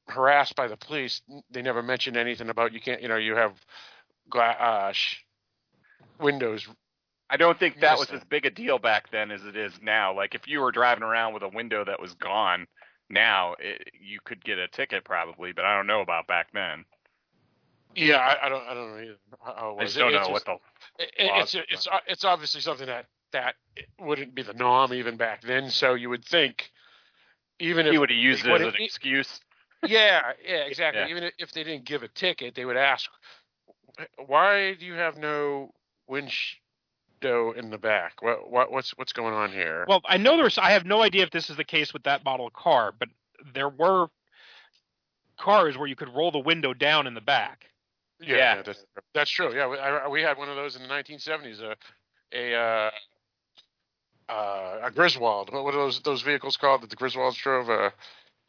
harassed 0.09 0.55
by 0.55 0.67
the 0.67 0.77
police 0.77 1.21
they 1.51 1.61
never 1.61 1.83
mentioned 1.83 2.15
anything 2.17 2.49
about 2.49 2.71
you 2.73 2.79
can't 2.79 3.01
you 3.01 3.07
know 3.07 3.17
you 3.17 3.35
have 3.35 3.53
glass 4.29 4.55
uh, 4.59 4.91
sh- 4.93 5.17
windows 6.19 6.67
I 7.29 7.35
don't 7.35 7.59
think 7.59 7.81
that 7.81 7.99
was 7.99 8.09
as 8.11 8.23
big 8.23 8.45
a 8.45 8.49
deal 8.49 8.79
back 8.79 9.11
then 9.11 9.31
as 9.31 9.43
it 9.43 9.57
is 9.57 9.73
now. 9.81 10.15
Like 10.15 10.33
if 10.33 10.47
you 10.47 10.61
were 10.61 10.71
driving 10.71 11.03
around 11.03 11.33
with 11.33 11.43
a 11.43 11.49
window 11.49 11.83
that 11.83 11.99
was 11.99 12.13
gone, 12.13 12.67
now 13.09 13.55
it, 13.59 13.89
you 13.99 14.19
could 14.23 14.41
get 14.45 14.57
a 14.57 14.69
ticket 14.69 15.03
probably, 15.03 15.51
but 15.51 15.65
I 15.65 15.75
don't 15.75 15.87
know 15.87 15.99
about 15.99 16.25
back 16.27 16.47
then. 16.53 16.85
yeah 17.95 18.15
I, 18.17 18.45
I 18.45 18.49
don't 18.49 18.63
I 18.65 18.73
don't 18.73 18.91
know 18.95 19.01
either 19.03 19.17
how 19.43 19.75
it 19.77 19.81
I 19.81 19.83
just 19.85 19.97
don't 19.97 20.13
It's 20.13 20.25
know 20.25 20.31
what 20.31 20.45
the 20.45 20.51
it- 20.99 21.13
it- 21.17 21.31
it's 21.35 21.53
laws- 21.53 21.65
it's 21.69 21.87
it's 22.07 22.23
obviously 22.23 22.61
something 22.61 22.87
that 22.87 23.07
that 23.33 23.55
wouldn't 23.99 24.33
be 24.33 24.41
the 24.43 24.53
norm 24.53 24.93
even 24.93 25.17
back 25.17 25.41
then 25.41 25.69
so 25.69 25.95
you 25.95 26.09
would 26.09 26.23
think 26.23 26.71
even 27.59 27.85
if 27.87 27.91
he 27.91 27.97
would 27.97 28.09
have 28.09 28.17
used 28.17 28.45
it 28.45 28.51
as 28.61 28.61
it- 28.67 28.75
an 28.75 28.81
excuse. 28.85 29.41
Yeah, 29.83 30.31
yeah, 30.45 30.55
exactly. 30.57 31.01
Yeah. 31.01 31.09
Even 31.09 31.31
if 31.37 31.51
they 31.51 31.63
didn't 31.63 31.85
give 31.85 32.03
a 32.03 32.07
ticket, 32.07 32.55
they 32.55 32.65
would 32.65 32.77
ask, 32.77 33.09
"Why 34.25 34.73
do 34.73 34.85
you 34.85 34.93
have 34.93 35.17
no 35.17 35.71
window 36.07 36.31
in 37.55 37.69
the 37.69 37.77
back. 37.77 38.21
What 38.21 38.49
what 38.49 38.71
what's 38.71 38.91
what's 38.91 39.13
going 39.13 39.33
on 39.33 39.51
here? 39.51 39.85
Well, 39.87 40.01
I 40.05 40.17
know 40.17 40.37
there's. 40.37 40.57
I 40.57 40.71
have 40.71 40.85
no 40.85 41.01
idea 41.01 41.23
if 41.23 41.31
this 41.31 41.49
is 41.49 41.57
the 41.57 41.63
case 41.63 41.93
with 41.93 42.03
that 42.03 42.23
model 42.23 42.47
of 42.47 42.53
car, 42.53 42.93
but 42.97 43.09
there 43.53 43.69
were 43.69 44.07
cars 45.37 45.77
where 45.77 45.87
you 45.87 45.95
could 45.95 46.13
roll 46.13 46.31
the 46.31 46.39
window 46.39 46.73
down 46.73 47.07
in 47.07 47.13
the 47.13 47.21
back. 47.21 47.65
yeah, 48.19 48.27
yeah. 48.29 48.55
yeah, 48.55 48.61
that's, 48.63 48.85
that's 49.13 49.31
true. 49.31 49.55
Yeah, 49.55 49.67
we, 49.67 49.77
I, 49.77 50.07
we 50.07 50.21
had 50.21 50.37
one 50.37 50.49
of 50.49 50.55
those 50.55 50.75
in 50.75 50.81
the 50.81 50.87
1970s. 50.89 51.61
A 51.61 51.75
a 52.33 52.55
uh, 52.55 52.91
uh, 54.29 54.79
a 54.83 54.91
Griswold. 54.91 55.51
What 55.53 55.63
what 55.63 55.73
are 55.73 55.77
those 55.77 56.01
those 56.01 56.21
vehicles 56.21 56.57
called 56.57 56.81
that 56.81 56.89
the 56.89 56.95
Griswolds 56.95 57.35
drove? 57.35 57.69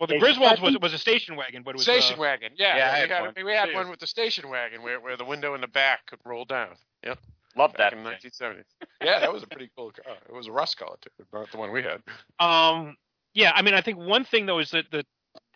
Uh, 0.01 0.07
Well, 0.07 0.07
the 0.07 0.15
Hey, 0.27 0.33
Griswolds 0.33 0.61
was 0.61 0.79
was 0.81 0.93
a 0.93 0.99
station 0.99 1.37
wagon, 1.37 1.63
but 1.63 1.71
it 1.71 1.75
was 1.79 1.83
station 1.83 2.17
uh, 2.17 2.21
wagon. 2.21 2.53
Yeah, 2.57 2.77
Yeah, 2.77 2.93
we 2.95 3.01
had 3.01 3.11
had, 3.11 3.21
one. 3.23 3.35
we 3.45 3.53
had 3.53 3.75
one 3.75 3.91
with 3.91 4.01
the 4.01 4.07
station 4.07 4.49
wagon 4.49 4.83
where 4.83 5.01
where 5.01 5.17
the 5.17 5.25
window 5.25 5.55
in 5.55 5.61
the 5.61 5.69
back 5.69 6.07
could 6.07 6.21
roll 6.25 6.45
down. 6.45 6.75
Yep. 7.05 7.19
Love 7.57 7.73
back 7.73 7.93
that. 7.93 7.99
in 7.99 8.05
thing. 8.05 8.31
1970s. 8.31 8.65
Yeah, 9.03 9.19
that 9.21 9.33
was 9.33 9.43
a 9.43 9.47
pretty 9.47 9.71
cool 9.77 9.91
car. 9.91 10.15
It 10.29 10.33
was 10.33 10.47
a 10.47 10.53
rust 10.53 10.77
color 10.77 10.97
too, 11.01 11.25
not 11.33 11.51
the 11.51 11.59
one 11.59 11.73
we 11.73 11.83
had. 11.83 12.03
Um, 12.39 12.97
yeah, 13.35 13.53
I 13.55 13.63
mean, 13.63 13.75
I 13.75 13.81
think 13.81 13.99
one 13.99 14.25
thing 14.25 14.47
though 14.47 14.59
is 14.59 14.71
that 14.71 14.91
the 14.91 15.05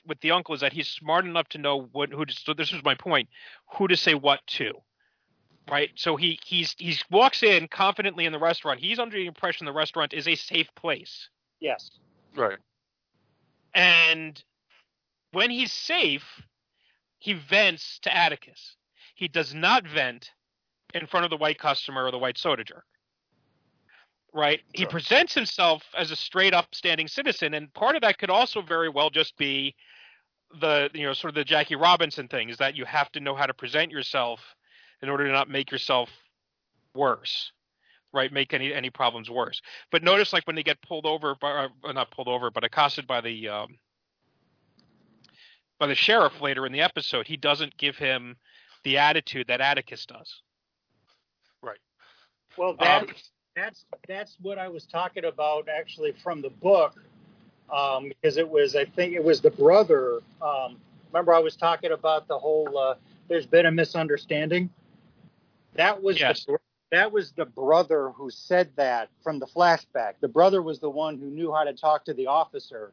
with 0.07 0.21
the 0.21 0.33
uncle 0.33 0.55
is 0.55 0.61
that 0.63 0.73
he's 0.73 0.89
smart 0.89 1.25
enough 1.25 1.49
to 1.51 1.59
know 1.59 1.89
what 1.93 2.11
who. 2.11 2.25
To, 2.25 2.33
so 2.33 2.55
this 2.55 2.73
was 2.73 2.83
my 2.83 2.95
point: 2.95 3.29
who 3.75 3.87
to 3.89 3.97
say 3.97 4.15
what 4.15 4.41
to, 4.49 4.73
right? 5.71 5.91
So 5.95 6.17
he 6.17 6.39
he's 6.45 6.75
he 6.79 6.97
walks 7.11 7.43
in 7.43 7.69
confidently 7.69 8.27
in 8.27 8.33
the 8.33 8.39
restaurant. 8.39 8.81
He's 8.81 8.99
under 8.99 9.17
the 9.17 9.27
impression 9.27 9.67
the 9.67 9.73
restaurant 9.73 10.13
is 10.13 10.27
a 10.27 10.35
safe 10.35 10.69
place, 10.75 11.29
Yes. 11.61 11.91
Right. 12.35 12.59
And 13.75 14.43
when 15.33 15.51
he's 15.51 15.73
safe, 15.73 16.25
he 17.19 17.33
vents 17.33 17.99
to 18.03 18.15
Atticus. 18.15 18.77
He 19.15 19.29
does 19.29 19.55
not 19.55 19.87
vent 19.87 20.31
in 20.95 21.07
front 21.07 21.25
of 21.25 21.31
the 21.31 21.37
white 21.37 21.59
customer 21.59 22.05
or 22.05 22.11
the 22.11 22.19
white 22.19 22.39
soda 22.39 22.65
jerk. 22.65 22.85
Right? 24.35 24.61
He 24.73 24.87
presents 24.87 25.35
himself 25.35 25.83
as 25.97 26.11
a 26.11 26.17
straight 26.17 26.55
upstanding 26.55 27.07
citizen, 27.07 27.55
and 27.55 27.73
part 27.75 27.97
of 27.97 28.03
that 28.03 28.19
could 28.19 28.31
also 28.31 28.63
very 28.63 28.89
well 28.89 29.11
just 29.11 29.37
be 29.37 29.75
the 30.61 30.91
you 30.95 31.05
know 31.05 31.13
sort 31.13 31.31
of 31.31 31.35
the 31.35 31.45
Jackie 31.45 31.77
Robinson 31.77 32.29
thing 32.29 32.49
is 32.49 32.57
that 32.59 32.77
you 32.77 32.85
have 32.85 33.11
to 33.13 33.21
know 33.21 33.35
how 33.35 33.47
to 33.47 33.55
present 33.55 33.91
yourself 33.91 34.41
in 35.03 35.09
order 35.09 35.27
to 35.27 35.33
not 35.33 35.51
make 35.51 35.71
yourself 35.71 36.09
worse. 36.95 37.53
Right, 38.15 38.31
make 38.31 38.53
any 38.53 38.75
any 38.75 38.91
problems 38.91 39.31
worse. 39.31 39.63
But 39.91 40.03
notice, 40.03 40.35
like 40.35 40.47
when 40.47 40.55
they 40.55 40.63
get 40.63 40.83
pulled 40.83 41.07
over, 41.07 41.35
by, 41.41 41.69
uh, 41.83 41.93
not 41.93 42.11
pulled 42.11 42.29
over, 42.29 42.51
but 42.51 42.63
accosted 42.63 43.07
by 43.07 43.23
the 43.23 43.49
um, 43.49 43.79
by 45.79 45.87
the 45.87 45.95
sheriff 45.95 46.41
later 46.41 46.67
in 46.67 46.73
the 46.73 46.83
episode, 46.83 47.27
he 47.27 47.37
doesn't 47.37 47.77
give 47.79 47.97
him 47.97 48.37
the 48.85 48.99
attitude 48.99 49.47
that 49.49 49.61
Atticus 49.61 50.05
does. 50.05 50.43
Right. 51.63 51.79
Well, 52.59 52.77
that, 52.81 53.03
Um, 53.03 53.09
that's 53.57 53.85
that's 54.07 54.37
what 54.43 54.59
I 54.59 54.69
was 54.69 54.85
talking 54.85 55.25
about 55.25 55.69
actually 55.69 56.13
from 56.23 56.43
the 56.43 56.51
book, 56.51 57.03
um, 57.73 58.11
because 58.11 58.37
it 58.37 58.49
was 58.49 58.77
I 58.77 58.85
think 58.85 59.15
it 59.15 59.25
was 59.25 59.41
the 59.41 59.51
brother. 59.51 60.21
Um, 60.43 60.77
remember, 61.11 61.33
I 61.33 61.39
was 61.39 61.57
talking 61.57 61.93
about 61.93 62.29
the 62.29 62.39
whole. 62.39 62.77
Uh, 62.77 62.95
there's 63.29 63.47
been 63.47 63.67
a 63.67 63.71
misunderstanding. 63.71 64.69
That 65.75 66.03
was 66.03 66.21
Yes. 66.21 66.45
the, 66.45 66.59
that 66.93 67.11
was 67.11 67.33
the 67.33 67.47
brother 67.47 68.11
who 68.11 68.31
said 68.31 68.71
that 68.77 69.09
from 69.25 69.39
the 69.39 69.47
flashback. 69.47 70.13
The 70.21 70.29
brother 70.29 70.61
was 70.61 70.79
the 70.79 70.91
one 70.91 71.19
who 71.19 71.27
knew 71.27 71.51
how 71.51 71.65
to 71.65 71.73
talk 71.73 72.05
to 72.05 72.15
the 72.15 72.27
officer, 72.27 72.93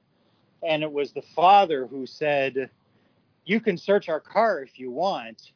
and 0.64 0.82
it 0.84 0.92
was 0.92 1.12
the 1.12 1.22
father 1.22 1.86
who 1.86 2.06
said, 2.06 2.70
"You 3.44 3.60
can 3.60 3.78
search 3.78 4.08
our 4.08 4.22
car 4.22 4.62
if 4.64 4.80
you 4.80 4.90
want." 4.90 5.52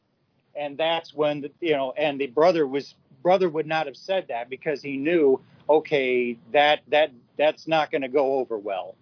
And 0.54 0.76
that's 0.76 1.14
when 1.14 1.40
the, 1.40 1.50
you 1.60 1.72
know, 1.72 1.92
and 1.92 2.20
the 2.20 2.26
brother 2.26 2.66
was 2.66 2.94
brother 3.22 3.48
would 3.48 3.66
not 3.66 3.86
have 3.86 3.96
said 3.96 4.28
that 4.28 4.50
because 4.50 4.82
he 4.82 4.98
knew, 4.98 5.40
okay, 5.68 6.36
that 6.52 6.80
that 6.88 7.12
that's 7.38 7.66
not 7.66 7.90
going 7.90 8.02
to 8.02 8.08
go 8.08 8.34
over 8.34 8.58
well. 8.58 8.94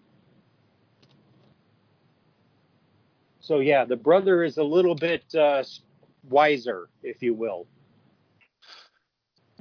So 3.41 3.59
yeah, 3.59 3.85
the 3.85 3.97
brother 3.97 4.45
is 4.45 4.57
a 4.59 4.65
little 4.65 4.95
bit 4.95 5.35
uh, 5.35 5.65
wiser, 6.31 6.89
if 7.03 7.25
you 7.25 7.35
will. 7.35 7.67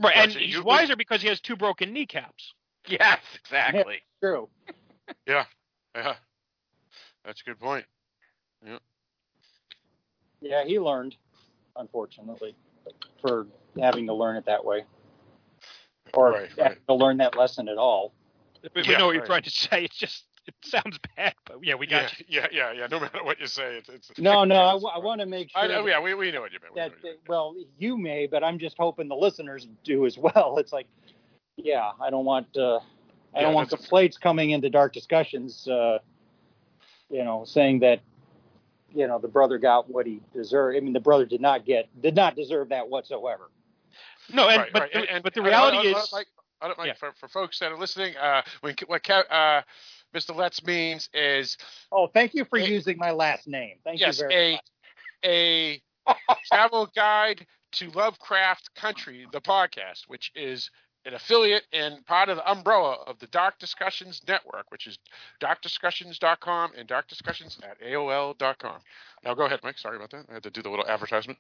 Right, 0.01 0.15
and 0.15 0.31
Gotcha. 0.33 0.39
he's 0.45 0.55
You- 0.55 0.63
wiser 0.63 0.95
because 0.95 1.21
he 1.21 1.27
has 1.27 1.39
two 1.41 1.55
broken 1.55 1.93
kneecaps. 1.93 2.53
Yes, 2.87 3.19
exactly. 3.35 4.01
True. 4.21 4.49
Yeah. 5.27 5.45
yeah, 5.95 6.15
That's 7.25 7.41
a 7.41 7.43
good 7.43 7.59
point. 7.59 7.85
Yeah, 8.65 8.77
Yeah, 10.41 10.63
he 10.63 10.79
learned, 10.79 11.15
unfortunately, 11.75 12.55
for 13.21 13.45
having 13.79 14.07
to 14.07 14.13
learn 14.13 14.37
it 14.37 14.45
that 14.45 14.63
way, 14.63 14.85
or 16.13 16.31
Right, 16.31 16.57
right. 16.57 16.87
To 16.87 16.93
learn 16.93 17.17
that 17.17 17.35
lesson 17.37 17.67
at 17.67 17.77
all. 17.77 18.13
We, 18.73 18.81
we 18.81 18.87
Yeah, 18.89 18.97
know 18.97 19.07
what 19.07 19.11
you're 19.13 19.21
right. 19.21 19.27
trying 19.27 19.43
to 19.43 19.49
say. 19.51 19.83
It's 19.83 19.97
just 19.97 20.25
it 20.47 20.55
sounds 20.63 20.99
bad, 21.15 21.35
but 21.45 21.59
yeah, 21.63 21.75
we 21.75 21.85
got 21.87 22.11
yeah, 22.27 22.47
you. 22.47 22.49
yeah, 22.53 22.71
yeah, 22.71 22.79
yeah. 22.81 22.87
No 22.87 22.99
matter 22.99 23.23
what 23.23 23.39
you 23.39 23.47
say, 23.47 23.77
it's. 23.77 23.89
it's 23.89 24.11
No, 24.19 24.43
no, 24.43 24.55
I, 24.55 24.97
want 24.97 25.21
to 25.21 25.27
make 25.27 25.51
sure 25.51 25.61
I 25.61 25.67
that- 25.67 25.85
yeah, 25.85 25.99
we, 26.01 26.13
we 26.13 26.31
know 26.31 26.41
what 26.41 26.51
you 26.51 26.59
mean. 26.61 26.71
We 26.73 26.81
that 26.81 26.91
what 26.91 27.03
you 27.03 27.09
mean. 27.11 27.19
well 27.27 27.55
you 27.77 27.97
may 27.97 28.27
but 28.27 28.43
i'm 28.43 28.57
just 28.59 28.75
hoping 28.79 29.07
the 29.07 29.15
listeners 29.15 29.67
do 29.83 30.05
as 30.05 30.17
well 30.25 30.57
it's 30.57 30.73
like 30.73 30.87
yeah 31.57 31.91
i 32.01 32.09
don't 32.09 32.25
want 32.25 32.47
uh 32.57 32.77
i 32.77 32.79
Yeah, 33.35 33.41
don't 33.43 33.53
want 33.53 33.69
that's- 33.69 33.85
complaints 33.85 34.17
coming 34.17 34.51
into 34.51 34.69
dark 34.69 34.93
discussions 34.93 35.67
uh 35.67 35.99
you 37.09 37.23
know 37.23 37.43
saying 37.45 37.79
that 37.79 37.99
you 38.93 39.07
know 39.07 39.19
the 39.19 39.27
brother 39.27 39.57
got 39.57 39.89
what 39.89 40.05
he 40.07 40.21
deserved 40.33 40.77
i 40.77 40.79
mean 40.79 40.93
the 40.93 40.99
brother 40.99 41.25
did 41.25 41.41
not 41.41 41.65
get 41.65 41.87
did 42.01 42.15
not 42.15 42.35
deserve 42.35 42.69
that 42.69 42.87
whatsoever 42.89 43.49
No, 44.33 44.47
and 44.49 44.61
Right, 44.61 44.73
but 44.73 44.81
right. 44.83 44.91
the, 44.93 44.99
And- 44.99 45.09
and 45.09 45.23
but 45.23 45.33
the 45.33 45.41
I 45.41 45.43
don't- 45.43 45.51
reality 45.51 45.77
I 45.89 45.91
don't- 45.93 46.03
is, 46.03 46.13
like, 46.13 46.27
I 46.61 46.67
don't 46.67 46.77
like 46.77 46.87
Yeah. 46.87 46.93
for, 46.93 47.11
for 47.19 47.27
folks 47.27 47.57
that 47.59 47.71
are 47.71 47.77
listening. 47.77 48.15
Uh, 48.17 48.43
when 48.61 48.75
what 48.85 49.09
uh, 49.09 49.61
Mr. 50.13 50.35
Letts 50.35 50.65
means 50.65 51.09
is 51.13 51.57
oh 51.91 52.07
thank 52.07 52.33
you 52.33 52.45
for 52.45 52.59
Hey. 52.59 52.69
using 52.71 52.97
my 52.97 53.11
last 53.11 53.47
name 53.47 53.77
thank 53.83 53.99
yes, 53.99 54.19
you 54.19 54.27
very 54.27 54.35
a 54.35 54.51
much 54.53 54.61
a 55.25 55.81
travel 56.51 56.89
guide 56.95 57.45
to 57.73 57.89
Lovecraft 57.91 58.73
Country, 58.75 59.25
the 59.31 59.39
podcast, 59.39 60.01
which 60.07 60.31
is 60.35 60.69
an 61.05 61.13
affiliate 61.13 61.63
and 61.73 62.05
part 62.05 62.27
of 62.29 62.37
the 62.37 62.51
umbrella 62.51 62.97
of 63.07 63.17
the 63.19 63.27
Dark 63.27 63.57
Discussions 63.59 64.21
Network, 64.27 64.65
which 64.69 64.87
is 64.87 64.97
darkdiscussions.com 65.41 66.71
and 66.77 66.87
darkdiscussions 66.87 67.57
at 67.63 67.79
AOL.com. 67.81 68.79
Now 69.23 69.33
go 69.33 69.45
ahead, 69.45 69.59
Mike. 69.63 69.77
Sorry 69.77 69.95
about 69.95 70.11
that. 70.11 70.25
I 70.29 70.33
had 70.33 70.43
to 70.43 70.49
do 70.49 70.61
the 70.61 70.69
little 70.69 70.87
advertisement. 70.87 71.39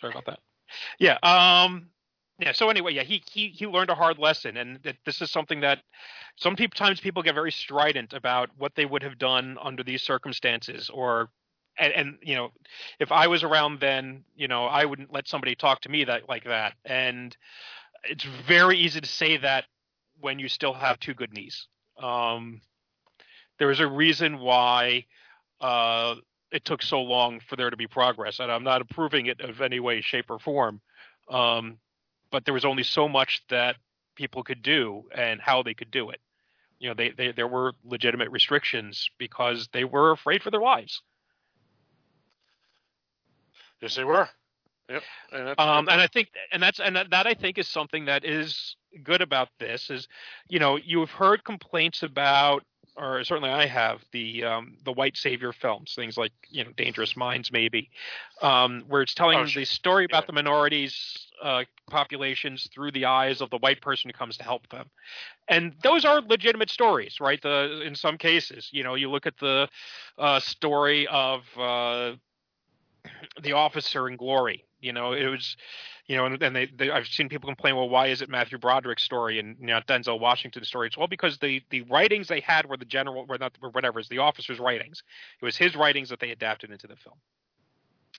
sorry 0.00 0.12
about 0.12 0.26
that. 0.26 0.40
Yeah. 0.98 1.18
Um. 1.22 1.86
Yeah. 2.42 2.50
So 2.50 2.70
anyway, 2.70 2.92
yeah, 2.92 3.04
he 3.04 3.22
he 3.30 3.48
he 3.50 3.68
learned 3.68 3.90
a 3.90 3.94
hard 3.94 4.18
lesson, 4.18 4.56
and 4.56 4.82
that 4.82 4.96
this 5.06 5.22
is 5.22 5.30
something 5.30 5.60
that 5.60 5.78
sometimes 6.34 6.98
people 6.98 7.22
get 7.22 7.36
very 7.36 7.52
strident 7.52 8.12
about 8.12 8.50
what 8.58 8.74
they 8.74 8.84
would 8.84 9.04
have 9.04 9.16
done 9.16 9.56
under 9.62 9.84
these 9.84 10.02
circumstances, 10.02 10.90
or 10.92 11.30
and, 11.78 11.92
and 11.92 12.18
you 12.20 12.34
know, 12.34 12.50
if 12.98 13.12
I 13.12 13.28
was 13.28 13.44
around 13.44 13.78
then, 13.78 14.24
you 14.34 14.48
know, 14.48 14.64
I 14.64 14.84
wouldn't 14.86 15.12
let 15.12 15.28
somebody 15.28 15.54
talk 15.54 15.82
to 15.82 15.88
me 15.88 16.02
that 16.02 16.28
like 16.28 16.42
that, 16.46 16.74
and 16.84 17.36
it's 18.02 18.24
very 18.48 18.76
easy 18.76 19.00
to 19.00 19.08
say 19.08 19.36
that 19.36 19.66
when 20.20 20.40
you 20.40 20.48
still 20.48 20.74
have 20.74 20.98
two 20.98 21.14
good 21.14 21.32
knees. 21.32 21.68
Um, 22.02 22.60
there 23.60 23.70
is 23.70 23.78
a 23.78 23.86
reason 23.86 24.40
why 24.40 25.06
uh, 25.60 26.16
it 26.50 26.64
took 26.64 26.82
so 26.82 27.02
long 27.02 27.38
for 27.48 27.54
there 27.54 27.70
to 27.70 27.76
be 27.76 27.86
progress, 27.86 28.40
and 28.40 28.50
I'm 28.50 28.64
not 28.64 28.80
approving 28.80 29.26
it 29.26 29.40
of 29.40 29.60
any 29.60 29.78
way, 29.78 30.00
shape, 30.00 30.28
or 30.28 30.40
form. 30.40 30.80
Um, 31.30 31.78
but 32.32 32.44
there 32.44 32.54
was 32.54 32.64
only 32.64 32.82
so 32.82 33.08
much 33.08 33.42
that 33.50 33.76
people 34.16 34.42
could 34.42 34.62
do 34.62 35.04
and 35.14 35.40
how 35.40 35.62
they 35.62 35.74
could 35.74 35.92
do 35.92 36.10
it. 36.10 36.20
You 36.80 36.88
know, 36.90 36.94
they, 36.94 37.10
they 37.10 37.32
there 37.32 37.48
were 37.48 37.74
legitimate 37.84 38.30
restrictions 38.30 39.10
because 39.18 39.68
they 39.72 39.84
were 39.84 40.10
afraid 40.12 40.42
for 40.42 40.50
their 40.50 40.60
lives. 40.62 41.02
Yes, 43.80 43.96
they 43.96 44.04
were. 44.04 44.28
Yep. 44.88 45.02
And 45.32 45.48
Um, 45.58 45.88
and 45.88 46.00
I 46.00 46.06
think, 46.08 46.28
and 46.52 46.62
that's, 46.62 46.80
and 46.80 46.96
that, 46.96 47.10
that 47.10 47.26
I 47.26 47.34
think 47.34 47.58
is 47.58 47.68
something 47.68 48.06
that 48.06 48.24
is 48.24 48.76
good 49.04 49.22
about 49.22 49.48
this 49.58 49.90
is, 49.90 50.08
you 50.48 50.58
know, 50.58 50.76
you've 50.76 51.10
heard 51.10 51.44
complaints 51.44 52.02
about, 52.02 52.64
or 52.96 53.24
certainly 53.24 53.50
I 53.50 53.66
have 53.66 54.04
the 54.12 54.44
um, 54.44 54.76
the 54.84 54.92
white 54.92 55.16
savior 55.16 55.52
films, 55.52 55.94
things 55.94 56.18
like 56.18 56.32
you 56.50 56.64
know 56.64 56.72
Dangerous 56.76 57.16
Minds, 57.16 57.50
maybe, 57.50 57.90
um, 58.42 58.84
where 58.88 59.02
it's 59.02 59.14
telling 59.14 59.38
Oh, 59.38 59.46
sure. 59.46 59.62
the 59.62 59.64
story 59.66 60.04
about 60.04 60.24
Yeah. 60.24 60.26
the 60.26 60.32
minorities 60.32 61.31
uh, 61.42 61.64
populations 61.90 62.68
through 62.72 62.92
the 62.92 63.04
eyes 63.04 63.40
of 63.40 63.50
the 63.50 63.58
white 63.58 63.80
person 63.80 64.08
who 64.08 64.16
comes 64.16 64.36
to 64.36 64.44
help 64.44 64.68
them, 64.68 64.88
and 65.48 65.74
those 65.82 66.04
are 66.04 66.20
legitimate 66.22 66.70
stories, 66.70 67.18
right? 67.20 67.40
The 67.42 67.82
in 67.84 67.94
some 67.94 68.16
cases, 68.18 68.68
you 68.72 68.82
know, 68.82 68.94
you 68.94 69.10
look 69.10 69.26
at 69.26 69.38
the 69.38 69.68
uh, 70.18 70.40
story 70.40 71.06
of. 71.08 71.42
Uh, 71.58 72.12
the 73.42 73.52
officer 73.52 74.08
in 74.08 74.16
glory 74.16 74.64
you 74.82 74.92
know 74.92 75.12
it 75.12 75.26
was 75.26 75.56
you 76.06 76.16
know 76.16 76.26
and, 76.26 76.42
and 76.42 76.54
they, 76.54 76.66
they 76.66 76.90
i've 76.90 77.06
seen 77.06 77.28
people 77.28 77.48
complain 77.48 77.74
well 77.74 77.88
why 77.88 78.08
is 78.08 78.20
it 78.20 78.28
matthew 78.28 78.58
broderick's 78.58 79.02
story 79.02 79.38
and 79.38 79.56
you 79.58 79.68
know 79.68 79.80
denzel 79.88 80.20
washington's 80.20 80.68
story 80.68 80.88
it's 80.88 80.98
well 80.98 81.08
because 81.08 81.38
the 81.38 81.62
the 81.70 81.82
writings 81.82 82.28
they 82.28 82.40
had 82.40 82.66
were 82.68 82.76
the 82.76 82.84
general 82.84 83.24
were 83.26 83.38
not 83.38 83.56
or 83.62 83.70
whatever 83.70 84.00
it's 84.00 84.08
the 84.08 84.18
officer's 84.18 84.58
writings 84.58 85.02
it 85.40 85.44
was 85.44 85.56
his 85.56 85.74
writings 85.74 86.10
that 86.10 86.20
they 86.20 86.30
adapted 86.30 86.70
into 86.70 86.86
the 86.86 86.96
film 86.96 87.16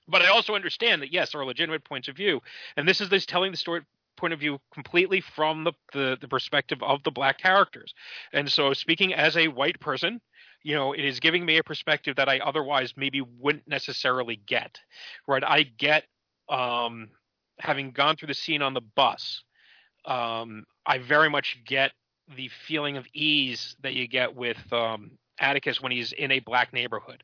but 0.08 0.22
i 0.22 0.28
also 0.28 0.54
understand 0.54 1.02
that 1.02 1.12
yes 1.12 1.32
there 1.32 1.40
are 1.40 1.46
legitimate 1.46 1.84
points 1.84 2.08
of 2.08 2.16
view 2.16 2.40
and 2.76 2.88
this 2.88 3.00
is 3.00 3.08
this 3.08 3.26
telling 3.26 3.50
the 3.50 3.56
story 3.56 3.80
point 4.16 4.32
of 4.32 4.40
view 4.40 4.60
completely 4.72 5.20
from 5.20 5.64
the, 5.64 5.72
the 5.92 6.16
the 6.20 6.28
perspective 6.28 6.82
of 6.82 7.02
the 7.02 7.10
black 7.10 7.38
characters. 7.38 7.94
And 8.32 8.50
so, 8.50 8.72
speaking 8.72 9.14
as 9.14 9.36
a 9.36 9.48
white 9.48 9.80
person, 9.80 10.20
you 10.62 10.74
know, 10.74 10.92
it 10.92 11.04
is 11.04 11.20
giving 11.20 11.44
me 11.44 11.58
a 11.58 11.62
perspective 11.62 12.16
that 12.16 12.28
I 12.28 12.38
otherwise 12.38 12.94
maybe 12.96 13.20
wouldn't 13.20 13.68
necessarily 13.68 14.36
get. 14.46 14.78
Right? 15.26 15.44
I 15.44 15.64
get 15.64 16.04
um, 16.48 17.10
having 17.58 17.90
gone 17.90 18.16
through 18.16 18.28
the 18.28 18.34
scene 18.34 18.62
on 18.62 18.74
the 18.74 18.80
bus. 18.80 19.42
Um, 20.04 20.64
I 20.86 20.98
very 20.98 21.30
much 21.30 21.58
get 21.66 21.92
the 22.36 22.50
feeling 22.66 22.96
of 22.96 23.06
ease 23.14 23.76
that 23.82 23.94
you 23.94 24.06
get 24.06 24.34
with 24.34 24.58
um, 24.72 25.12
Atticus 25.38 25.80
when 25.80 25.92
he's 25.92 26.12
in 26.12 26.30
a 26.30 26.40
black 26.40 26.72
neighborhood. 26.72 27.22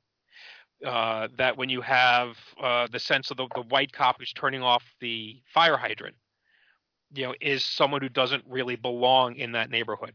Uh, 0.85 1.28
that 1.36 1.59
when 1.59 1.69
you 1.69 1.82
have 1.82 2.39
uh, 2.62 2.86
the 2.90 2.98
sense 2.98 3.31
of 3.31 3.36
the, 3.36 3.47
the 3.55 3.61
white 3.62 3.93
cop 3.93 4.16
who's 4.19 4.32
turning 4.32 4.62
off 4.62 4.82
the 5.01 5.39
fire 5.52 5.77
hydrant, 5.77 6.16
you 7.12 7.24
know, 7.24 7.35
is 7.40 7.65
someone 7.65 8.01
who 8.01 8.09
doesn't 8.09 8.43
really 8.48 8.77
belong 8.77 9.35
in 9.36 9.52
that 9.52 9.69
neighborhood. 9.69 10.15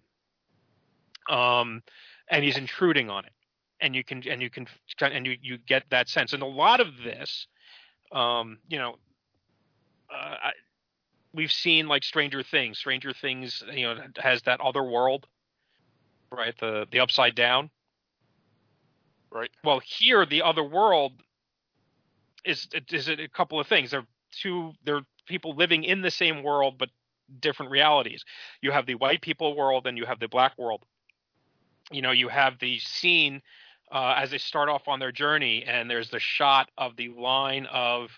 Um, 1.29 1.83
and 2.29 2.43
he's 2.43 2.57
intruding 2.57 3.09
on 3.09 3.25
it, 3.25 3.31
and 3.79 3.95
you 3.95 4.03
can 4.03 4.23
and 4.27 4.41
you 4.41 4.49
can 4.49 4.67
and 5.01 5.25
you 5.25 5.37
you 5.41 5.57
get 5.59 5.83
that 5.91 6.09
sense. 6.09 6.33
And 6.33 6.41
a 6.41 6.47
lot 6.47 6.79
of 6.79 6.87
this, 7.03 7.47
um, 8.11 8.57
you 8.67 8.79
know, 8.79 8.95
uh, 10.11 10.35
I, 10.45 10.51
we've 11.33 11.51
seen 11.51 11.87
like 11.87 12.03
Stranger 12.03 12.43
Things. 12.43 12.77
Stranger 12.77 13.13
Things, 13.13 13.63
you 13.71 13.83
know, 13.83 13.97
has 14.17 14.41
that 14.43 14.61
other 14.61 14.83
world, 14.83 15.27
right? 16.31 16.55
The 16.59 16.87
the 16.91 16.99
upside 16.99 17.35
down. 17.35 17.69
Right. 19.35 19.51
Well, 19.65 19.81
here 19.85 20.25
the 20.25 20.43
other 20.43 20.63
world 20.63 21.11
is 22.45 22.69
is 22.89 23.09
a 23.09 23.27
couple 23.27 23.59
of 23.59 23.67
things. 23.67 23.91
They're 23.91 24.07
two. 24.31 24.71
They're 24.85 25.01
people 25.27 25.55
living 25.55 25.83
in 25.83 26.01
the 26.01 26.09
same 26.09 26.41
world 26.41 26.75
but 26.77 26.89
different 27.41 27.71
realities. 27.71 28.23
You 28.61 28.71
have 28.71 28.85
the 28.85 28.95
white 28.95 29.21
people 29.21 29.53
world 29.57 29.87
and 29.87 29.97
you 29.97 30.05
have 30.05 30.21
the 30.21 30.29
black 30.29 30.57
world. 30.57 30.83
You 31.91 32.01
know, 32.01 32.11
you 32.11 32.29
have 32.29 32.59
the 32.59 32.79
scene 32.79 33.41
uh, 33.91 34.13
as 34.17 34.31
they 34.31 34.37
start 34.37 34.69
off 34.69 34.87
on 34.87 34.99
their 34.99 35.11
journey, 35.11 35.65
and 35.67 35.89
there's 35.89 36.09
the 36.09 36.19
shot 36.19 36.69
of 36.77 36.95
the 36.95 37.09
line 37.09 37.65
of 37.65 38.09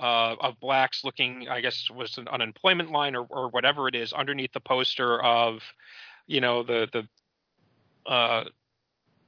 uh, 0.00 0.36
of 0.40 0.58
blacks 0.58 1.04
looking, 1.04 1.48
I 1.50 1.60
guess, 1.60 1.90
was 1.90 2.16
an 2.16 2.28
unemployment 2.28 2.92
line 2.92 3.14
or, 3.14 3.26
or 3.28 3.50
whatever 3.50 3.88
it 3.88 3.94
is, 3.94 4.14
underneath 4.14 4.52
the 4.54 4.60
poster 4.60 5.22
of, 5.22 5.60
you 6.26 6.40
know, 6.40 6.62
the 6.62 6.88
the 6.92 8.10
uh, 8.10 8.44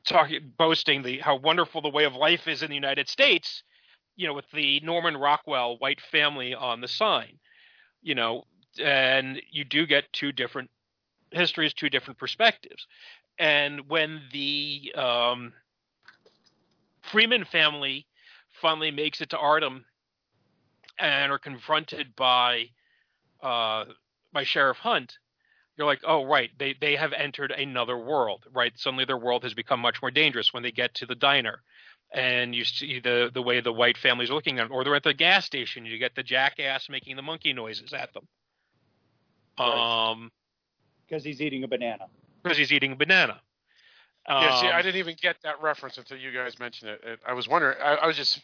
talking 0.08 0.52
boasting 0.56 1.02
the 1.02 1.18
how 1.18 1.36
wonderful 1.36 1.80
the 1.80 1.88
way 1.88 2.04
of 2.04 2.14
life 2.14 2.48
is 2.48 2.62
in 2.62 2.68
the 2.68 2.74
United 2.74 3.08
States, 3.08 3.62
you 4.16 4.26
know, 4.26 4.34
with 4.34 4.50
the 4.52 4.80
Norman 4.80 5.16
Rockwell 5.16 5.76
white 5.78 6.00
family 6.00 6.54
on 6.54 6.80
the 6.80 6.88
sign, 6.88 7.38
you 8.02 8.14
know, 8.14 8.44
and 8.82 9.40
you 9.50 9.64
do 9.64 9.86
get 9.86 10.12
two 10.12 10.32
different 10.32 10.70
histories, 11.30 11.74
two 11.74 11.90
different 11.90 12.18
perspectives, 12.18 12.86
and 13.38 13.88
when 13.88 14.22
the 14.32 14.92
um, 14.96 15.52
Freeman 17.02 17.44
family 17.44 18.06
finally 18.60 18.90
makes 18.90 19.20
it 19.20 19.30
to 19.30 19.36
Ardham 19.36 19.84
and 20.98 21.30
are 21.30 21.38
confronted 21.38 22.14
by 22.16 22.66
uh, 23.42 23.84
by 24.32 24.44
Sheriff 24.44 24.78
Hunt, 24.78 25.18
you're 25.78 25.86
like, 25.86 26.00
oh 26.06 26.24
right, 26.26 26.50
they 26.58 26.74
they 26.80 26.96
have 26.96 27.12
entered 27.12 27.52
another 27.52 27.96
world, 27.96 28.44
right? 28.52 28.72
Suddenly 28.76 29.04
their 29.04 29.16
world 29.16 29.44
has 29.44 29.54
become 29.54 29.80
much 29.80 30.02
more 30.02 30.10
dangerous 30.10 30.52
when 30.52 30.62
they 30.64 30.72
get 30.72 30.92
to 30.96 31.06
the 31.06 31.14
diner, 31.14 31.62
and 32.12 32.54
you 32.54 32.64
see 32.64 32.98
the 33.00 33.30
the 33.32 33.40
way 33.40 33.60
the 33.60 33.72
white 33.72 33.96
families 33.96 34.30
are 34.30 34.34
looking 34.34 34.58
at 34.58 34.64
them, 34.68 34.72
or 34.72 34.82
they're 34.84 34.96
at 34.96 35.04
the 35.04 35.14
gas 35.14 35.46
station, 35.46 35.86
you 35.86 35.96
get 35.98 36.14
the 36.16 36.22
jackass 36.24 36.88
making 36.90 37.16
the 37.16 37.22
monkey 37.22 37.52
noises 37.52 37.92
at 37.92 38.12
them. 38.12 38.26
Right. 39.58 40.10
Um, 40.10 40.30
because 41.08 41.24
he's 41.24 41.40
eating 41.40 41.64
a 41.64 41.68
banana. 41.68 42.06
because 42.42 42.58
he's 42.58 42.70
eating 42.72 42.92
a 42.92 42.96
banana. 42.96 43.40
yeah. 44.28 44.60
See, 44.60 44.66
Um, 44.66 44.74
I 44.74 44.82
didn't 44.82 44.96
even 44.98 45.16
get 45.20 45.36
that 45.42 45.60
reference 45.62 45.96
until 45.96 46.18
you 46.18 46.32
guys 46.32 46.58
mentioned 46.58 46.90
it. 46.90 47.00
it 47.04 47.20
I 47.26 47.32
was 47.32 47.48
wondering. 47.48 47.78
I, 47.82 47.94
I 47.94 48.06
was 48.06 48.16
just 48.16 48.40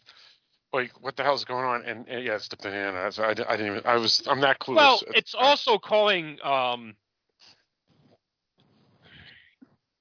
like, 0.73 0.91
what 1.01 1.15
the 1.15 1.23
hell's 1.23 1.45
going 1.45 1.63
on? 1.63 1.83
And, 1.85 2.07
and 2.07 2.25
yeah, 2.25 2.35
it's 2.35 2.47
the 2.47 2.57
banana. 2.57 3.11
So 3.11 3.23
I, 3.23 3.29
I 3.29 3.33
didn't 3.33 3.67
even. 3.67 3.81
I 3.85 3.97
was. 3.97 4.23
I'm 4.27 4.39
not 4.39 4.59
clueless. 4.59 4.75
Well, 4.75 5.01
it's 5.13 5.35
also 5.35 5.77
calling. 5.77 6.37
Um, 6.43 6.95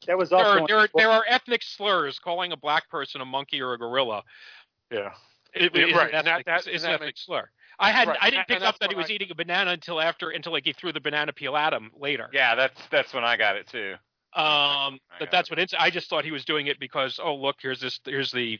That 0.07 0.19
was 0.19 0.31
there, 0.31 0.39
are, 0.39 0.67
there, 0.67 0.79
are, 0.79 0.89
there 0.95 1.11
are 1.11 1.25
ethnic 1.29 1.63
slurs 1.63 2.19
calling 2.19 2.53
a 2.53 2.57
black 2.57 2.89
person 2.91 3.21
a 3.21 3.25
monkey 3.25 3.61
or 3.61 3.73
a 3.75 3.79
gorilla. 3.79 4.23
yeah. 4.91 5.13
It, 5.55 5.73
Yeah, 5.75 5.87
is 5.87 5.95
right, 5.95 6.09
an 6.11 6.15
and 6.17 6.27
that- 6.27 6.31
ethnic, 6.41 6.47
that- 6.47 6.67
is 6.67 6.83
an 6.83 6.91
that 6.91 6.95
ethnic 7.01 7.17
slur. 7.17 7.49
I 7.79 7.91
had 7.91 8.09
Right, 8.09 8.19
I 8.21 8.31
didn't 8.31 8.47
pick 8.49 8.57
and 8.57 8.65
up 8.65 8.79
that 8.81 8.91
he 8.91 8.97
was 8.97 9.09
I- 9.11 9.15
eating 9.15 9.31
a 9.31 9.35
banana 9.35 9.71
until 9.73 10.01
after 10.01 10.31
until 10.31 10.53
like 10.53 10.65
he 10.65 10.73
threw 10.73 10.93
the 10.93 11.01
banana 11.01 11.33
peel 11.33 11.57
at 11.57 11.73
him 11.73 11.91
later. 11.97 12.29
Yeah, 12.33 12.55
that's 12.55 12.81
that's 12.91 13.13
when 13.15 13.25
I 13.25 13.37
got 13.37 13.57
it 13.57 13.67
too. 13.69 13.95
Um, 14.35 14.99
but 15.19 15.27
got 15.27 15.31
that's 15.31 15.51
what 15.51 15.59
it's. 15.61 15.75
I 15.79 15.91
just 15.91 16.09
thought 16.11 16.25
he 16.25 16.31
was 16.33 16.45
doing 16.45 16.67
it 16.67 16.79
because 16.81 17.21
oh 17.23 17.35
look 17.37 17.57
here's 17.61 17.81
this 17.81 18.01
here's 18.05 18.33
the 18.33 18.59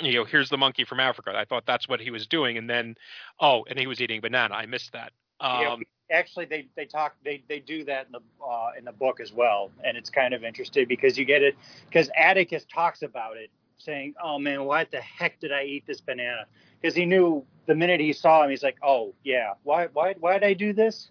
you 0.00 0.12
know 0.14 0.24
here's 0.24 0.48
the 0.48 0.56
monkey 0.56 0.84
from 0.84 1.00
Africa. 1.00 1.32
I 1.36 1.44
thought 1.44 1.64
that's 1.66 1.88
what 1.88 2.00
he 2.00 2.10
was 2.10 2.26
doing, 2.28 2.58
and 2.58 2.68
then 2.70 2.94
oh 3.40 3.64
and 3.68 3.78
he 3.78 3.86
was 3.88 4.00
eating 4.00 4.20
banana. 4.20 4.54
I 4.54 4.66
missed 4.66 4.92
that. 4.92 5.12
Yeah, 5.40 5.72
Um, 5.72 5.82
actually 6.10 6.46
they 6.46 6.68
they 6.76 6.84
talk 6.86 7.14
they 7.24 7.42
they 7.48 7.60
do 7.60 7.84
that 7.84 8.06
in 8.06 8.12
the 8.12 8.20
uh, 8.44 8.70
in 8.78 8.84
the 8.84 8.92
book 8.92 9.20
as 9.20 9.32
well, 9.32 9.70
and 9.84 9.96
it's 9.96 10.10
kind 10.10 10.34
of 10.34 10.44
interesting 10.44 10.86
because 10.86 11.18
you 11.18 11.24
get 11.24 11.42
it 11.42 11.56
because 11.86 12.10
Atticus 12.16 12.64
talks 12.72 13.02
about 13.02 13.36
it, 13.36 13.50
saying, 13.78 14.14
"Oh 14.22 14.38
man, 14.38 14.64
why 14.64 14.84
the 14.84 15.00
heck 15.00 15.38
did 15.40 15.52
I 15.52 15.64
eat 15.64 15.86
this 15.86 16.00
banana?" 16.00 16.46
Because 16.80 16.94
he 16.94 17.04
knew 17.06 17.44
the 17.66 17.74
minute 17.74 18.00
he 18.00 18.12
saw 18.12 18.42
him, 18.44 18.50
he's 18.50 18.62
like, 18.62 18.76
"Oh 18.82 19.14
yeah, 19.24 19.54
why 19.64 19.88
why 19.92 20.14
why 20.18 20.38
did 20.38 20.44
I 20.46 20.54
do 20.54 20.72
this?" 20.72 21.10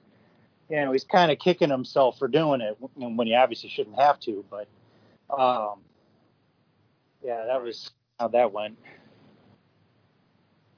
You 0.70 0.78
know, 0.78 0.92
he's 0.92 1.04
kind 1.04 1.32
of 1.32 1.38
kicking 1.38 1.70
himself 1.70 2.18
for 2.18 2.28
doing 2.28 2.62
it 2.62 2.78
when 2.96 3.18
when 3.18 3.28
he 3.28 3.36
obviously 3.36 3.70
shouldn't 3.70 4.00
have 4.00 4.20
to, 4.22 4.44
but 4.50 4.68
um, 5.30 5.82
yeah, 7.24 7.46
that 7.46 7.62
was 7.62 7.92
how 8.20 8.30
that 8.30 8.52
went. 8.52 8.78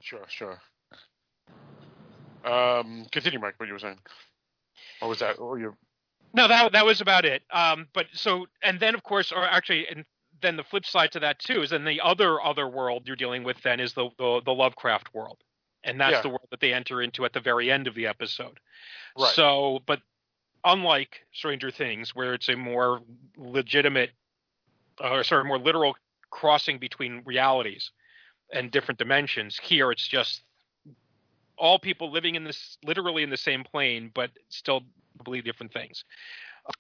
Sure. 0.02 0.26
Sure. 0.28 0.60
Um, 2.48 3.06
continue, 3.12 3.40
Mike. 3.40 3.56
What 3.58 3.68
you 3.68 3.74
were 3.74 3.80
saying? 3.80 4.00
What 5.00 5.10
was 5.10 5.20
that? 5.20 5.34
Or? 5.40 5.76
No, 6.34 6.48
that 6.48 6.72
that 6.72 6.86
was 6.86 7.02
about 7.02 7.26
it. 7.26 7.44
Um, 7.52 7.88
but 7.94 8.06
so 8.14 8.48
and 8.62 8.80
then 8.80 8.96
of 8.96 9.04
course, 9.04 9.32
or 9.32 9.44
actually, 9.44 9.88
and 9.88 10.06
then 10.42 10.56
the 10.56 10.64
flip 10.64 10.86
side 10.86 11.12
to 11.14 11.20
that 11.20 11.40
too 11.40 11.62
is 11.62 11.72
then 11.72 11.84
the 11.86 12.02
other 12.02 12.42
other 12.42 12.68
world 12.68 13.04
you're 13.08 13.16
dealing 13.16 13.44
with 13.44 13.62
then 13.64 13.80
is 13.80 13.94
the 13.94 14.10
the, 14.18 14.42
the 14.46 14.54
Lovecraft 14.54 15.14
world, 15.14 15.38
and 15.84 16.00
that's 16.00 16.14
Yeah. 16.14 16.22
the 16.22 16.30
world 16.30 16.48
that 16.52 16.60
they 16.60 16.74
enter 16.74 17.02
into 17.02 17.26
at 17.26 17.34
the 17.34 17.40
very 17.40 17.72
end 17.72 17.88
of 17.88 17.96
the 17.96 18.08
episode. 18.08 18.60
Right. 19.18 19.34
So, 19.34 19.80
but 19.88 20.02
unlike 20.64 21.26
Stranger 21.34 21.72
Things, 21.72 22.14
where 22.16 22.34
it's 22.34 22.50
a 22.50 22.56
more 22.56 23.02
legitimate, 23.38 24.12
uh, 25.04 25.12
or 25.12 25.24
sorry, 25.24 25.44
more 25.44 25.60
literal 25.60 25.96
crossing 26.30 26.78
between 26.78 27.24
realities 27.26 27.92
and 28.54 28.70
different 28.70 29.00
dimensions, 29.00 29.58
here 29.62 29.92
it's 29.92 30.08
just 30.08 30.44
all 31.58 31.80
people 31.80 32.12
living 32.12 32.36
in 32.36 32.44
this 32.44 32.78
literally 32.84 33.24
in 33.24 33.30
the 33.30 33.38
same 33.38 33.64
plane, 33.64 34.12
but 34.14 34.32
still 34.50 34.82
completely 35.18 35.50
different 35.50 35.74
things. 35.74 36.04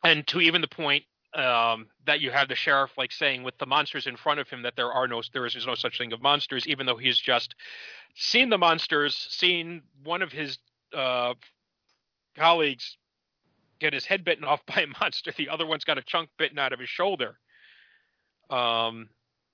And 0.03 0.25
to 0.27 0.41
even 0.41 0.61
the 0.61 0.67
point 0.67 1.03
um, 1.33 1.87
that 2.05 2.19
you 2.19 2.31
have 2.31 2.47
the 2.47 2.55
sheriff 2.55 2.91
like 2.97 3.11
saying 3.11 3.43
with 3.43 3.57
the 3.57 3.65
monsters 3.65 4.07
in 4.07 4.17
front 4.17 4.39
of 4.39 4.49
him 4.49 4.63
that 4.63 4.75
there 4.75 4.91
are 4.91 5.07
no 5.07 5.21
there 5.33 5.45
is 5.45 5.65
no 5.65 5.75
such 5.75 5.97
thing 5.97 6.13
of 6.13 6.21
monsters, 6.21 6.67
even 6.67 6.85
though 6.85 6.97
he's 6.97 7.17
just 7.17 7.55
seen 8.15 8.49
the 8.49 8.57
monsters, 8.57 9.15
seen 9.29 9.81
one 10.03 10.21
of 10.21 10.31
his 10.31 10.57
uh, 10.95 11.33
colleagues 12.35 12.97
get 13.79 13.93
his 13.93 14.05
head 14.05 14.23
bitten 14.23 14.43
off 14.43 14.65
by 14.75 14.81
a 14.81 14.87
monster, 14.99 15.31
the 15.37 15.49
other 15.49 15.65
one's 15.65 15.83
got 15.83 15.97
a 15.97 16.03
chunk 16.03 16.29
bitten 16.37 16.59
out 16.59 16.73
of 16.73 16.79
his 16.79 16.89
shoulder. 16.89 17.37
Um, 18.49 19.09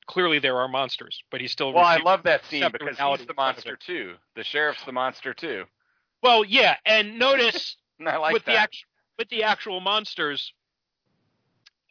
clearly 0.07 0.39
there 0.39 0.57
are 0.57 0.67
monsters, 0.67 1.21
but 1.31 1.41
he's 1.41 1.51
still 1.51 1.73
Well, 1.73 1.83
I 1.85 1.97
love 1.97 2.23
that 2.23 2.45
scene 2.45 2.69
because 2.71 2.89
he's 2.89 2.97
the 2.97 3.03
in 3.03 3.15
front 3.15 3.29
of 3.29 3.37
monster 3.37 3.77
too. 3.77 4.13
The 4.35 4.43
sheriff's 4.43 4.83
the 4.83 4.91
monster 4.91 5.33
too. 5.33 5.65
Well, 6.21 6.45
yeah, 6.45 6.75
and 6.85 7.19
notice 7.19 7.77
And 7.99 8.07
like 8.21 8.33
with 8.33 8.45
that. 8.45 8.51
the 8.51 8.57
actual 8.57 8.87
with 9.17 9.29
the 9.29 9.43
actual 9.43 9.79
monsters. 9.79 10.53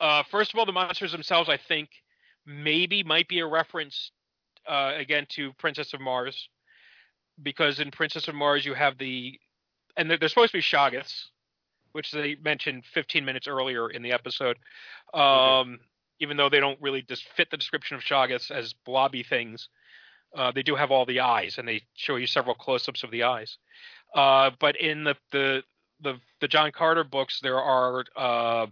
Uh, 0.00 0.22
first 0.30 0.52
of 0.52 0.58
all, 0.58 0.66
the 0.66 0.72
monsters 0.72 1.12
themselves, 1.12 1.48
I 1.48 1.56
think, 1.56 1.88
maybe 2.44 3.04
might 3.04 3.28
be 3.28 3.38
a 3.38 3.46
reference 3.46 4.10
uh, 4.66 4.92
again 4.96 5.26
to 5.30 5.52
Princess 5.54 5.94
of 5.94 6.00
Mars, 6.00 6.48
because 7.40 7.78
in 7.78 7.92
Princess 7.92 8.26
of 8.26 8.34
Mars 8.34 8.66
you 8.66 8.74
have 8.74 8.98
the, 8.98 9.38
and 9.96 10.10
they're, 10.10 10.18
they're 10.18 10.28
supposed 10.28 10.50
to 10.50 10.58
be 10.58 10.62
Shoggoths, 10.62 11.26
which 11.92 12.10
they 12.10 12.36
mentioned 12.42 12.84
15 12.92 13.24
minutes 13.24 13.46
earlier 13.46 13.90
in 13.90 14.02
the 14.02 14.10
episode. 14.10 14.56
Um, 15.14 15.78
Even 16.20 16.36
though 16.36 16.48
they 16.48 16.60
don't 16.60 16.80
really 16.80 17.02
just 17.02 17.24
fit 17.36 17.50
the 17.50 17.56
description 17.56 17.96
of 17.96 18.02
Shoggoths 18.02 18.50
as 18.50 18.74
blobby 18.84 19.22
things, 19.22 19.68
uh, 20.36 20.52
they 20.52 20.62
do 20.62 20.76
have 20.76 20.90
all 20.90 21.04
the 21.04 21.20
eyes, 21.20 21.58
and 21.58 21.66
they 21.66 21.82
show 21.94 22.16
you 22.16 22.26
several 22.26 22.54
close-ups 22.54 23.02
of 23.02 23.10
the 23.10 23.24
eyes. 23.24 23.58
Uh, 24.14 24.50
but 24.60 24.76
in 24.76 25.04
the, 25.04 25.16
the 25.30 25.62
the 26.00 26.20
the 26.40 26.48
John 26.48 26.72
Carter 26.72 27.04
books, 27.04 27.40
there 27.40 27.60
are 27.60 28.04
uh, 28.16 28.66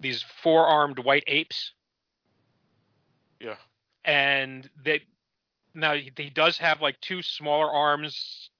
these 0.00 0.24
four-armed 0.42 0.98
white 0.98 1.24
apes, 1.26 1.72
Yeah. 3.40 3.56
and 4.04 4.68
they 4.84 5.02
now 5.74 5.94
he 5.94 6.12
he 6.16 6.30
does 6.30 6.58
have 6.58 6.80
like 6.80 7.00
two 7.00 7.22
smaller 7.22 7.70
arms 7.70 8.50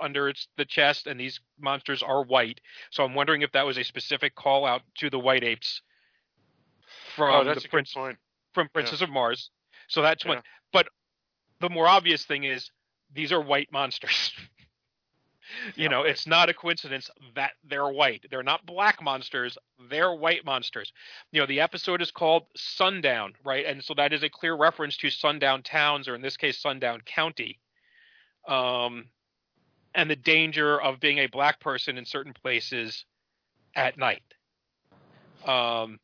under 0.00 0.28
its 0.28 0.48
the 0.56 0.64
chest, 0.64 1.06
and 1.06 1.18
these 1.18 1.40
monsters 1.60 2.02
are 2.02 2.24
white. 2.24 2.60
So 2.90 3.04
I'm 3.04 3.14
wondering 3.14 3.42
if 3.42 3.52
that 3.52 3.66
was 3.66 3.78
a 3.78 3.84
specific 3.84 4.34
call 4.34 4.64
out 4.64 4.82
to 4.98 5.10
the 5.10 5.18
white 5.18 5.44
apes 5.44 5.82
from 7.16 7.46
oh, 7.46 7.54
the 7.54 7.68
prince 7.68 7.94
from 8.52 8.68
Princess 8.72 9.00
of 9.02 9.10
Mars. 9.10 9.50
So 9.88 10.02
that's 10.02 10.24
one. 10.24 10.42
But 10.72 10.88
the 11.60 11.68
more 11.68 11.86
obvious 11.86 12.24
thing 12.24 12.44
is 12.44 12.70
these 13.14 13.32
are 13.32 13.40
white 13.40 13.68
monsters. 13.72 14.32
you 15.76 15.88
know, 15.88 16.02
it's 16.02 16.26
not 16.26 16.48
a 16.48 16.54
coincidence 16.54 17.10
that 17.34 17.52
they're 17.68 17.88
white. 17.88 18.26
They're 18.30 18.42
not 18.42 18.66
black 18.66 19.02
monsters. 19.02 19.56
They're 19.90 20.14
white 20.14 20.44
monsters. 20.44 20.92
You 21.30 21.40
know, 21.40 21.46
the 21.46 21.60
episode 21.60 22.02
is 22.02 22.10
called 22.10 22.44
Sundown, 22.56 23.34
right? 23.44 23.66
And 23.66 23.82
so 23.82 23.94
that 23.94 24.12
is 24.12 24.22
a 24.22 24.30
clear 24.30 24.54
reference 24.54 24.96
to 24.98 25.10
sundown 25.10 25.62
towns, 25.62 26.08
or 26.08 26.14
in 26.14 26.22
this 26.22 26.36
case, 26.36 26.60
Sundown 26.60 27.00
County. 27.04 27.58
Um, 28.46 29.06
and 29.94 30.10
the 30.10 30.16
danger 30.16 30.80
of 30.80 31.00
being 31.00 31.18
a 31.18 31.26
black 31.26 31.60
person 31.60 31.98
in 31.98 32.04
certain 32.04 32.32
places 32.32 33.04
at 33.74 33.98
night. 33.98 34.22
Um, 35.46 35.98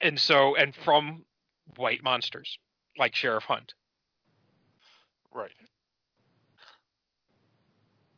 and 0.00 0.18
so, 0.18 0.56
and 0.56 0.74
from 0.74 1.24
white 1.76 2.02
monsters 2.02 2.58
like 2.98 3.14
Sheriff 3.14 3.44
Hunt. 3.44 3.74
Right. 5.34 5.50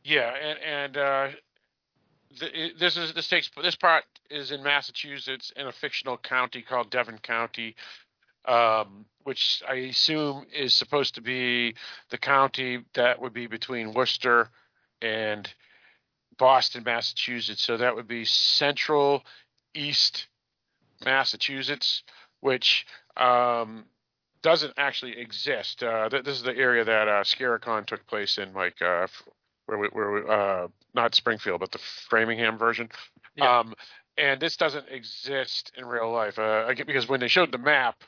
Yeah, 0.03 0.33
and 0.33 0.59
and 0.59 0.97
uh, 0.97 1.27
th- 2.39 2.77
this 2.79 2.97
is 2.97 3.13
this 3.13 3.27
takes 3.27 3.49
this 3.61 3.75
part 3.75 4.05
is 4.29 4.51
in 4.51 4.63
Massachusetts 4.63 5.51
in 5.55 5.67
a 5.67 5.71
fictional 5.71 6.17
county 6.17 6.61
called 6.61 6.89
Devon 6.89 7.17
County, 7.19 7.75
um, 8.45 9.05
which 9.23 9.61
I 9.67 9.75
assume 9.75 10.45
is 10.55 10.73
supposed 10.73 11.15
to 11.15 11.21
be 11.21 11.75
the 12.09 12.17
county 12.17 12.79
that 12.93 13.21
would 13.21 13.33
be 13.33 13.47
between 13.47 13.93
Worcester 13.93 14.49
and 15.01 15.51
Boston, 16.37 16.83
Massachusetts. 16.85 17.61
So 17.61 17.77
that 17.77 17.95
would 17.95 18.07
be 18.07 18.23
central 18.25 19.23
east 19.75 20.28
Massachusetts, 21.03 22.03
which 22.41 22.85
um, 23.17 23.85
doesn't 24.41 24.73
actually 24.77 25.19
exist. 25.19 25.83
Uh, 25.83 26.09
th- 26.09 26.23
this 26.23 26.37
is 26.37 26.43
the 26.43 26.55
area 26.55 26.83
that 26.83 27.07
uh, 27.07 27.23
Scaricon 27.23 27.85
took 27.85 28.05
place 28.07 28.37
in, 28.37 28.53
like 28.53 28.81
uh, 28.81 29.03
f- 29.03 29.23
where 29.65 29.77
we, 29.77 29.87
where 29.89 30.11
we, 30.11 30.21
uh, 30.29 30.67
not 30.93 31.15
Springfield, 31.15 31.59
but 31.59 31.71
the 31.71 31.79
Framingham 32.09 32.57
version. 32.57 32.89
Yeah. 33.35 33.59
Um, 33.59 33.73
and 34.17 34.41
this 34.41 34.57
doesn't 34.57 34.87
exist 34.89 35.71
in 35.77 35.85
real 35.85 36.11
life. 36.11 36.37
Uh, 36.37 36.73
because 36.85 37.07
when 37.07 37.19
they 37.19 37.27
showed 37.27 37.51
the 37.51 37.57
map 37.57 38.03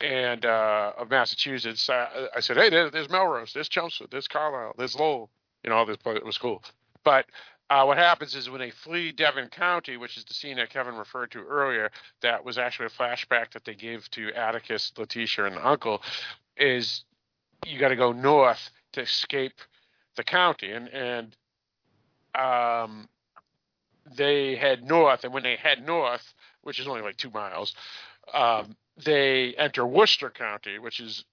and 0.00 0.44
uh, 0.44 0.92
of 0.98 1.08
Massachusetts, 1.10 1.88
I, 1.88 2.28
I 2.36 2.40
said, 2.40 2.56
"Hey, 2.56 2.68
there, 2.68 2.90
there's 2.90 3.08
Melrose, 3.08 3.52
there's 3.54 3.68
Chelmsford, 3.68 4.08
there's 4.10 4.28
Carlisle, 4.28 4.74
there's 4.76 4.94
Lowell." 4.94 5.30
You 5.64 5.70
know, 5.70 5.76
all 5.76 5.86
this 5.86 5.96
it 6.04 6.24
was 6.24 6.38
cool. 6.38 6.62
But 7.02 7.26
uh, 7.68 7.84
what 7.84 7.98
happens 7.98 8.34
is 8.34 8.48
when 8.48 8.60
they 8.60 8.70
flee 8.70 9.10
Devon 9.12 9.48
County, 9.48 9.96
which 9.96 10.16
is 10.16 10.24
the 10.24 10.34
scene 10.34 10.56
that 10.56 10.70
Kevin 10.70 10.94
referred 10.94 11.32
to 11.32 11.40
earlier, 11.40 11.90
that 12.22 12.44
was 12.44 12.58
actually 12.58 12.86
a 12.86 12.90
flashback 12.90 13.52
that 13.52 13.64
they 13.64 13.74
gave 13.74 14.08
to 14.10 14.32
Atticus, 14.34 14.92
Letitia, 14.96 15.46
and 15.46 15.58
Uncle, 15.58 16.00
is 16.56 17.04
you 17.64 17.78
got 17.78 17.88
to 17.88 17.96
go 17.96 18.12
north 18.12 18.70
to 18.92 19.00
escape 19.00 19.60
the 20.16 20.22
county, 20.22 20.70
and 20.70 20.88
and 20.88 21.36
um, 22.34 23.08
they 24.16 24.54
head 24.54 24.84
north, 24.84 25.24
and 25.24 25.34
when 25.34 25.42
they 25.42 25.56
head 25.56 25.84
north, 25.84 26.34
which 26.62 26.78
is 26.78 26.86
only 26.86 27.02
like 27.02 27.16
two 27.16 27.30
miles, 27.30 27.74
um, 28.32 28.76
they 29.04 29.54
enter 29.58 29.84
Worcester 29.84 30.30
County, 30.30 30.78
which 30.78 31.00
is 31.00 31.24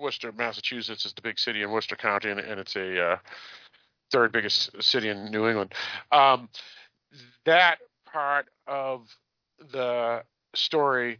Worcester, 0.00 0.32
Massachusetts, 0.32 1.06
is 1.06 1.12
the 1.12 1.22
big 1.22 1.38
city 1.38 1.62
in 1.62 1.70
Worcester 1.70 1.94
County, 1.94 2.30
and, 2.30 2.40
and 2.40 2.58
it's 2.58 2.74
a 2.74 3.00
uh, 3.00 3.16
third 4.10 4.32
biggest 4.32 4.70
city 4.82 5.08
in 5.08 5.30
New 5.30 5.48
England. 5.48 5.74
Um, 6.12 6.48
that 7.44 7.78
part 8.04 8.46
of 8.66 9.08
the 9.72 10.22
story 10.54 11.18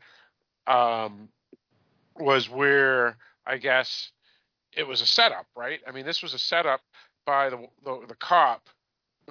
um, 0.66 1.28
was 2.18 2.48
where 2.48 3.16
I 3.46 3.58
guess 3.58 4.10
it 4.76 4.86
was 4.86 5.00
a 5.00 5.06
setup, 5.06 5.46
right? 5.56 5.80
I 5.86 5.92
mean, 5.92 6.04
this 6.04 6.22
was 6.22 6.34
a 6.34 6.38
setup 6.38 6.80
by 7.24 7.50
the 7.50 7.66
the, 7.84 8.00
the 8.08 8.14
cop 8.14 8.68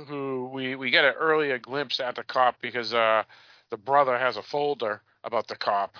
who 0.07 0.49
we 0.53 0.75
we 0.75 0.89
get 0.89 1.05
an 1.05 1.13
earlier 1.13 1.57
glimpse 1.57 1.99
at 1.99 2.15
the 2.15 2.23
cop 2.23 2.55
because 2.61 2.93
uh, 2.93 3.23
the 3.69 3.77
brother 3.77 4.17
has 4.17 4.37
a 4.37 4.43
folder 4.43 5.01
about 5.23 5.47
the 5.47 5.55
cop 5.55 5.95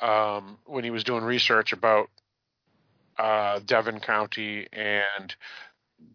um, 0.00 0.58
when 0.64 0.84
he 0.84 0.90
was 0.90 1.04
doing 1.04 1.24
research 1.24 1.72
about 1.72 2.08
uh, 3.18 3.58
Devon 3.66 3.98
County 4.00 4.66
and 4.72 5.34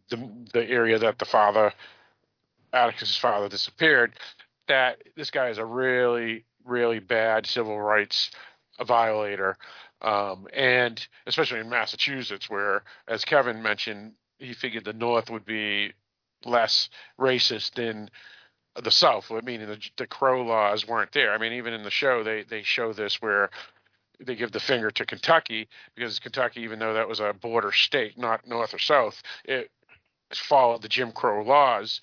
the 0.10 0.30
the 0.53 0.68
area 0.69 0.99
that 0.99 1.19
the 1.19 1.26
father 1.26 1.73
Atticus's 2.73 3.18
father 3.18 3.49
disappeared. 3.49 4.14
That 4.68 5.01
this 5.15 5.30
guy 5.30 5.49
is 5.49 5.57
a 5.57 5.65
really 5.65 6.45
really 6.65 6.99
bad 6.99 7.45
civil 7.45 7.80
rights 7.80 8.31
violator, 8.85 9.57
um, 10.01 10.47
and 10.53 11.05
especially 11.27 11.60
in 11.60 11.69
Massachusetts, 11.69 12.49
where, 12.49 12.84
as 13.07 13.26
Kevin 13.26 13.61
mentioned, 13.61 14.14
he 14.39 14.53
figured 14.53 14.85
the 14.85 14.93
North 14.93 15.30
would 15.30 15.45
be 15.45 15.93
less 16.45 16.89
racist 17.19 17.76
than 17.76 18.10
the 18.81 18.91
South. 18.91 19.31
Meaning 19.43 19.68
the, 19.68 19.80
the 19.97 20.07
Crow 20.07 20.43
laws 20.43 20.88
weren't 20.88 21.11
there. 21.11 21.34
I 21.34 21.38
mean, 21.38 21.53
even 21.53 21.73
in 21.73 21.84
the 21.84 21.91
show, 21.91 22.23
they 22.23 22.43
they 22.43 22.64
show 22.64 22.93
this 22.93 23.22
where 23.22 23.49
they 24.19 24.35
give 24.35 24.52
the 24.52 24.60
finger 24.60 24.91
to 24.91 25.06
Kentucky 25.06 25.68
because 25.95 26.19
Kentucky, 26.19 26.61
even 26.61 26.80
though 26.80 26.94
that 26.94 27.07
was 27.07 27.19
a 27.19 27.34
border 27.34 27.72
state, 27.72 28.18
not 28.18 28.48
North 28.48 28.73
or 28.73 28.80
South, 28.80 29.22
it 29.45 29.69
followed 30.34 30.81
the 30.81 30.88
Jim 30.90 31.11
Crow 31.11 31.44
laws. 31.44 32.02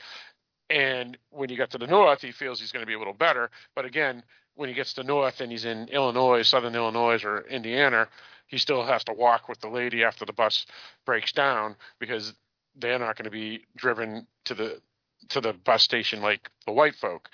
And 0.69 1.19
when 1.31 1.51
you 1.51 1.57
get 1.57 1.71
to 1.71 1.79
the 1.79 1.87
North, 1.87 2.23
he 2.23 2.33
feels 2.33 2.61
he's 2.61 2.73
going 2.73 2.83
to 2.83 2.87
be 2.87 2.95
a 2.95 2.99
little 2.99 3.15
better. 3.15 3.51
But 3.75 3.85
again, 3.85 4.23
when 4.55 4.69
he 4.69 4.75
gets 4.75 4.93
to 4.95 5.03
the 5.03 5.07
North 5.07 5.41
and 5.41 5.51
he's 5.51 5.65
in 5.65 5.89
Illinois, 5.89 6.43
Southern 6.43 6.75
Illinois, 6.75 7.25
or 7.25 7.43
Indiana, 7.49 8.09
he 8.47 8.59
still 8.59 8.85
has 8.85 9.05
to 9.05 9.13
walk 9.13 9.49
with 9.49 9.61
the 9.61 9.69
lady 9.69 10.05
after 10.05 10.25
the 10.25 10.33
bus 10.33 10.67
breaks 11.07 11.33
down 11.33 11.77
because 11.99 12.35
they're 12.77 12.99
not 12.99 13.17
going 13.17 13.25
to 13.25 13.31
be 13.31 13.65
driven 13.77 14.27
to 14.45 14.55
the 14.55 14.81
to 15.29 15.41
the 15.41 15.53
bus 15.53 15.83
station 15.83 16.21
like 16.21 16.51
the 16.67 16.73
white 16.73 16.97
folk. 16.97 17.29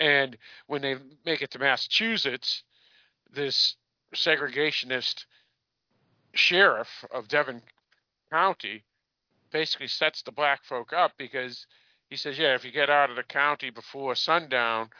And 0.00 0.36
when 0.66 0.82
they 0.82 0.96
make 1.24 1.40
it 1.40 1.50
to 1.52 1.58
Massachusetts, 1.58 2.62
this 3.32 3.76
segregationist 4.14 5.24
sheriff 6.34 7.04
of 7.12 7.28
Devon 7.28 7.62
County 8.30 8.84
basically 9.50 9.88
sets 9.88 10.22
the 10.22 10.32
black 10.32 10.64
folk 10.64 10.92
up 10.92 11.12
because 11.18 11.66
he 12.10 12.16
says, 12.16 12.38
yeah, 12.38 12.54
if 12.54 12.64
you 12.64 12.70
get 12.70 12.90
out 12.90 13.10
of 13.10 13.16
the 13.16 13.22
county 13.22 13.70
before 13.70 14.14
sundown, 14.14 14.90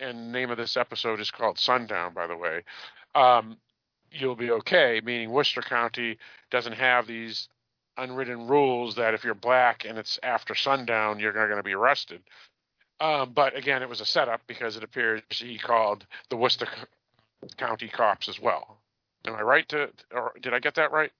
and 0.00 0.18
the 0.18 0.32
name 0.32 0.50
of 0.50 0.56
this 0.56 0.76
episode 0.76 1.20
is 1.20 1.30
called 1.30 1.58
Sundown, 1.58 2.14
by 2.14 2.26
the 2.26 2.36
way, 2.36 2.62
um, 3.14 3.56
you'll 4.10 4.36
be 4.36 4.50
okay. 4.50 5.00
Meaning 5.04 5.30
Worcester 5.30 5.62
County 5.62 6.18
doesn't 6.50 6.74
have 6.74 7.06
these 7.06 7.48
unwritten 7.96 8.46
rules 8.46 8.94
that 8.94 9.14
if 9.14 9.24
you're 9.24 9.34
black 9.34 9.84
and 9.84 9.98
it's 9.98 10.18
after 10.22 10.54
sundown, 10.54 11.18
you're 11.18 11.32
going 11.32 11.56
to 11.56 11.62
be 11.62 11.74
arrested. 11.74 12.22
Um, 13.00 13.32
but 13.32 13.56
again, 13.56 13.82
it 13.82 13.88
was 13.88 14.00
a 14.00 14.06
setup 14.06 14.40
because 14.46 14.76
it 14.76 14.84
appears 14.84 15.22
he 15.30 15.58
called 15.58 16.06
the 16.30 16.36
Worcester 16.36 16.66
County 17.56 17.88
cops 17.88 18.28
as 18.28 18.40
well. 18.40 18.78
Am 19.26 19.34
I 19.34 19.42
right 19.42 19.68
to, 19.70 19.90
or 20.12 20.32
did 20.40 20.54
I 20.54 20.58
get 20.58 20.74
that 20.76 20.92
right? 20.92 21.10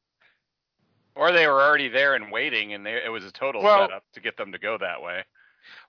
Or 1.14 1.32
they 1.32 1.46
were 1.46 1.60
already 1.60 1.88
there 1.88 2.14
and 2.14 2.30
waiting, 2.30 2.72
and 2.74 2.86
they, 2.86 3.02
it 3.04 3.10
was 3.10 3.24
a 3.24 3.32
total 3.32 3.62
Well- 3.62 3.86
setup 3.88 4.04
to 4.14 4.20
get 4.20 4.36
them 4.36 4.52
to 4.52 4.58
go 4.58 4.78
that 4.78 5.02
way. 5.02 5.24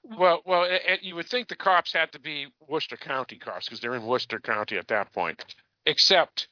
Well, 0.04 0.42
well, 0.46 0.64
it, 0.64 0.82
it- 0.86 1.04
you 1.04 1.16
would 1.16 1.28
think 1.28 1.48
the 1.48 1.56
cops 1.56 1.94
had 1.94 2.12
to 2.14 2.20
be 2.20 2.48
Worcester 2.68 2.98
County 2.98 3.38
cops 3.38 3.66
because 3.66 3.80
they're 3.80 3.96
in 3.96 4.06
Worcester 4.06 4.40
County 4.40 4.78
at 4.78 4.88
that 4.90 5.12
point. 5.14 5.56
Except 5.86 6.48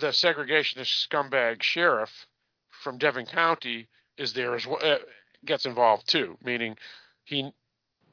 the 0.00 0.08
segregationist 0.08 1.06
scumbag 1.08 1.62
sheriff 1.62 2.26
from 2.70 2.98
Devon 2.98 3.26
County 3.26 3.88
is 4.18 4.32
there 4.32 4.54
as 4.54 4.66
well, 4.66 4.78
uh, 4.82 4.98
gets 5.44 5.66
involved 5.66 6.08
too. 6.08 6.36
Meaning, 6.42 6.76
he 7.24 7.50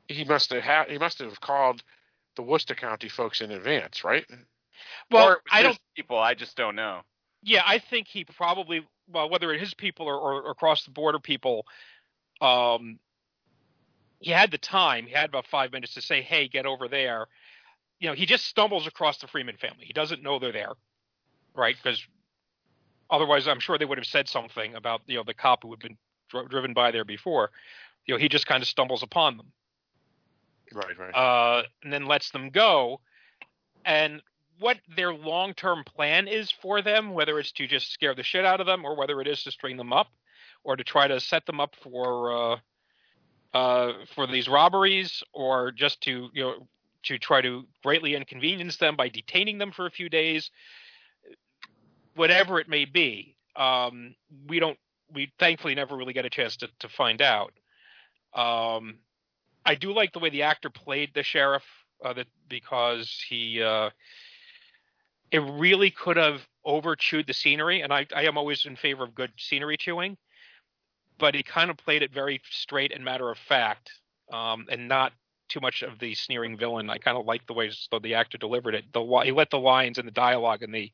he 0.08 0.24
must 0.26 0.52
have 0.52 0.64
ha- 0.64 0.86
he 0.88 0.98
must 1.00 1.20
have 1.20 1.40
called 1.42 1.82
the 2.36 2.44
Worcester 2.44 2.76
County 2.76 3.10
folks 3.10 3.42
in 3.42 3.52
advance, 3.52 4.04
right? 4.04 4.26
Well, 5.12 5.28
or 5.30 5.42
I 5.52 5.64
don't 5.64 5.80
people. 5.96 6.18
I 6.20 6.34
just 6.34 6.56
don't 6.58 6.76
know. 6.76 7.02
Yeah, 7.44 7.64
I 7.66 7.80
think 7.80 8.08
he 8.08 8.26
probably 8.26 8.86
well, 9.12 9.30
whether 9.30 9.52
it's 9.54 9.62
his 9.62 9.74
people 9.74 10.08
or, 10.08 10.16
or 10.16 10.52
across 10.52 10.86
the 10.86 10.92
border 10.92 11.20
people, 11.20 11.66
um, 12.42 13.00
he 14.20 14.32
had 14.32 14.52
the 14.52 14.58
time. 14.58 15.06
He 15.06 15.14
had 15.14 15.30
about 15.30 15.48
five 15.48 15.72
minutes 15.72 15.96
to 15.96 16.02
say, 16.02 16.22
"Hey, 16.22 16.48
get 16.48 16.66
over 16.66 16.88
there." 16.88 17.28
You 18.00 18.10
know, 18.10 18.16
he 18.16 18.26
just 18.26 18.46
stumbles 18.46 18.88
across 18.88 19.20
the 19.20 19.28
Freeman 19.28 19.58
family. 19.58 19.86
He 19.86 19.94
doesn't 19.94 20.24
know 20.24 20.40
they're 20.40 20.52
there, 20.52 20.74
right? 21.56 21.76
Because 21.82 22.04
otherwise, 23.10 23.48
I'm 23.48 23.60
sure 23.60 23.78
they 23.78 23.86
would 23.86 24.00
have 24.00 24.08
said 24.08 24.28
something 24.30 24.76
about 24.76 25.02
you 25.08 25.18
know 25.18 25.24
the 25.26 25.34
cop 25.34 25.64
who 25.64 25.72
had 25.72 25.80
been 25.80 25.98
dri- 26.30 26.48
driven 26.50 26.74
by 26.74 26.92
there 26.92 27.06
before. 27.06 27.52
You 28.08 28.16
know, 28.16 28.20
he 28.20 28.30
just 28.30 28.48
kind 28.48 28.64
of 28.64 28.70
stumbles 28.70 29.04
upon 29.04 29.38
them 29.38 29.54
Right, 30.74 30.98
right. 30.98 31.14
uh, 31.14 31.64
and 31.84 31.92
then 31.92 32.06
lets 32.06 32.32
them 32.32 32.50
go. 32.50 33.02
And 33.86 34.22
what 34.62 34.78
their 34.96 35.14
long 35.14 35.54
term 35.56 35.84
plan 35.84 36.28
is 36.28 36.52
for 36.62 36.82
them, 36.82 37.14
whether 37.14 37.40
it's 37.40 37.52
to 37.54 37.68
just 37.68 37.92
scare 37.92 38.14
the 38.14 38.24
shit 38.24 38.46
out 38.46 38.62
of 38.62 38.68
them 38.68 38.86
or 38.86 38.96
whether 38.96 39.20
it 39.20 39.28
is 39.28 39.44
to 39.44 39.52
string 39.52 39.76
them 39.76 39.92
up, 39.92 40.08
or 40.64 40.76
to 40.76 40.84
try 40.84 41.08
to 41.08 41.20
set 41.20 41.46
them 41.48 41.60
up 41.60 41.76
for 41.82 42.32
uh, 42.54 42.58
uh, 43.54 43.94
for 44.16 44.28
these 44.28 44.48
robberies, 44.48 45.24
or 45.34 45.72
just 45.72 46.00
to 46.02 46.30
you 46.34 46.44
know 46.44 46.68
to 47.04 47.18
try 47.18 47.42
to 47.42 47.66
greatly 47.84 48.16
inconvenience 48.16 48.78
them 48.78 48.96
by 48.96 49.10
detaining 49.10 49.58
them 49.58 49.72
for 49.72 49.88
a 49.88 49.92
few 49.92 50.08
days, 50.08 50.52
whatever 52.16 52.60
it 52.60 52.70
may 52.70 52.86
be. 52.86 53.36
Um, 53.56 54.16
we 54.48 54.60
don't. 54.60 54.78
We 55.12 55.34
thankfully 55.40 55.76
never 55.76 55.98
really 55.98 56.14
get 56.14 56.26
a 56.26 56.30
chance 56.30 56.56
to, 56.58 56.70
to 56.80 56.88
find 56.88 57.22
out. 57.22 57.52
Um, 58.34 59.00
I 59.66 59.76
do 59.76 59.92
like 59.92 60.14
the 60.14 60.20
way 60.20 60.30
the 60.30 60.44
actor 60.44 60.70
played 60.70 61.10
the 61.14 61.24
sheriff, 61.24 61.64
uh, 62.06 62.14
that 62.14 62.28
because 62.48 63.22
he 63.28 63.62
uh, 63.62 63.90
it 65.32 65.40
really 65.40 65.92
could 65.92 66.18
have 66.18 66.42
over 66.64 66.96
chewed 66.96 67.28
the 67.28 67.34
scenery, 67.34 67.82
and 67.82 67.92
I, 67.94 68.06
I 68.16 68.24
am 68.24 68.38
always 68.38 68.66
in 68.66 68.76
favor 68.76 69.04
of 69.04 69.16
good 69.16 69.32
scenery 69.38 69.78
chewing, 69.78 70.18
but 71.18 71.34
he 71.34 71.44
kind 71.44 71.70
of 71.70 71.78
played 71.78 72.04
it 72.04 72.14
very 72.14 72.42
straight 72.50 72.92
and 72.92 73.04
matter 73.04 73.30
of 73.30 73.38
fact, 73.38 73.92
um, 74.32 74.68
and 74.70 74.88
not 74.88 75.14
too 75.50 75.60
much 75.60 75.82
of 75.82 76.00
the 76.00 76.16
sneering 76.16 76.58
villain. 76.58 76.90
I 76.90 76.98
kind 76.98 77.18
of 77.18 77.26
like 77.26 77.46
the 77.46 77.54
way 77.54 77.70
so 77.72 78.00
the 78.00 78.16
actor 78.16 78.38
delivered 78.38 78.76
it. 78.76 78.86
The 78.94 79.22
he 79.26 79.32
let 79.32 79.50
the 79.50 79.60
lines 79.60 79.98
and 79.98 80.08
the 80.08 80.12
dialogue 80.12 80.64
and 80.64 80.74
the 80.74 80.92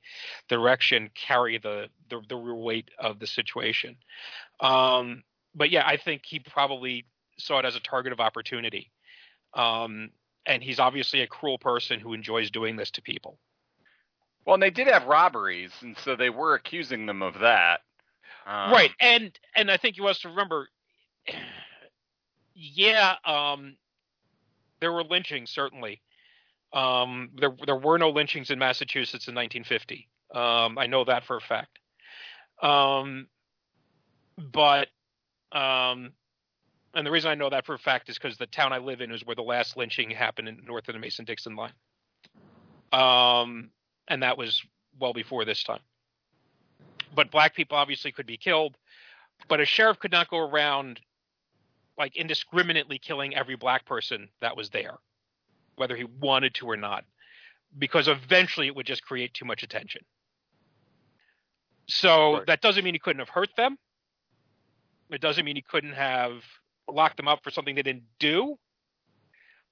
direction 0.49 1.09
carry 1.13 1.57
the 1.57 1.89
the, 2.09 2.21
the 2.27 2.35
real 2.35 2.61
weight 2.61 2.89
of 2.97 3.19
the 3.19 3.27
situation. 3.27 3.97
Um, 4.59 5.23
but 5.53 5.69
yeah, 5.69 5.85
I 5.85 5.97
think 5.97 6.23
he 6.25 6.39
probably 6.39 7.05
saw 7.37 7.59
it 7.59 7.65
as 7.65 7.75
a 7.75 7.79
target 7.79 8.13
of 8.13 8.19
opportunity. 8.19 8.91
Um, 9.53 10.09
and 10.45 10.63
he's 10.63 10.79
obviously 10.79 11.21
a 11.21 11.27
cruel 11.27 11.57
person 11.57 11.99
who 11.99 12.13
enjoys 12.13 12.49
doing 12.49 12.77
this 12.77 12.91
to 12.91 13.01
people. 13.01 13.37
Well, 14.47 14.53
and 14.53 14.63
they 14.63 14.69
did 14.69 14.87
have 14.87 15.03
robberies, 15.03 15.73
and 15.81 15.97
so 15.97 16.15
they 16.15 16.29
were 16.29 16.53
accusing 16.53 17.05
them 17.05 17.21
of 17.21 17.39
that. 17.39 17.81
Um, 18.45 18.71
right, 18.71 18.91
and 19.01 19.37
and 19.57 19.69
I 19.69 19.75
think 19.75 19.97
you 19.97 20.03
must 20.03 20.23
remember, 20.23 20.69
yeah, 22.55 23.15
um, 23.25 23.75
there 24.79 24.93
were 24.93 25.03
lynchings 25.03 25.51
certainly. 25.51 26.01
Um, 26.71 27.31
there 27.35 27.53
there 27.65 27.75
were 27.75 27.97
no 27.97 28.09
lynchings 28.09 28.49
in 28.49 28.57
Massachusetts 28.57 29.27
in 29.27 29.35
1950. 29.35 30.07
Um, 30.33 30.77
I 30.77 30.87
know 30.87 31.03
that 31.03 31.25
for 31.25 31.35
a 31.35 31.41
fact. 31.41 31.79
Um, 32.61 33.27
but 34.37 34.87
um, 35.51 36.13
and 36.93 37.05
the 37.05 37.11
reason 37.11 37.31
I 37.31 37.35
know 37.35 37.49
that 37.49 37.65
for 37.65 37.75
a 37.75 37.79
fact 37.79 38.07
is 38.07 38.17
because 38.17 38.37
the 38.37 38.47
town 38.47 38.71
I 38.71 38.77
live 38.77 39.01
in 39.01 39.11
is 39.11 39.25
where 39.25 39.35
the 39.35 39.41
last 39.41 39.75
lynching 39.75 40.09
happened 40.09 40.47
in 40.47 40.61
north 40.65 40.87
of 40.87 40.93
the 40.93 40.99
Mason 40.99 41.25
Dixon 41.25 41.57
line. 41.57 41.73
Um, 42.93 43.71
and 44.07 44.23
that 44.23 44.37
was 44.37 44.63
well 44.99 45.13
before 45.13 45.45
this 45.45 45.63
time. 45.63 45.79
But 47.15 47.31
black 47.31 47.55
people 47.55 47.77
obviously 47.77 48.11
could 48.11 48.25
be 48.25 48.37
killed, 48.37 48.77
but 49.47 49.59
a 49.59 49.65
sheriff 49.65 49.99
could 49.99 50.11
not 50.11 50.29
go 50.29 50.37
around 50.37 50.99
like 51.97 52.15
indiscriminately 52.15 52.99
killing 52.99 53.35
every 53.35 53.55
black 53.55 53.85
person 53.85 54.29
that 54.41 54.55
was 54.55 54.69
there, 54.69 54.97
whether 55.77 55.95
he 55.95 56.03
wanted 56.03 56.53
to 56.55 56.69
or 56.69 56.77
not, 56.77 57.05
because 57.77 58.07
eventually 58.07 58.67
it 58.67 58.75
would 58.75 58.85
just 58.85 59.03
create 59.03 59.33
too 59.33 59.45
much 59.45 59.63
attention. 59.63 60.01
So 61.87 62.43
that 62.47 62.61
doesn't 62.61 62.83
mean 62.83 62.93
he 62.93 62.99
couldn't 62.99 63.19
have 63.19 63.29
hurt 63.29 63.49
them. 63.55 63.77
It 65.09 65.21
doesn't 65.21 65.45
mean 65.45 65.55
he 65.55 65.61
couldn't 65.61 65.93
have 65.93 66.43
locked 66.91 67.17
them 67.17 67.27
up 67.27 67.43
for 67.43 67.49
something 67.49 67.75
they 67.75 67.81
didn't 67.81 68.03
do. 68.19 68.57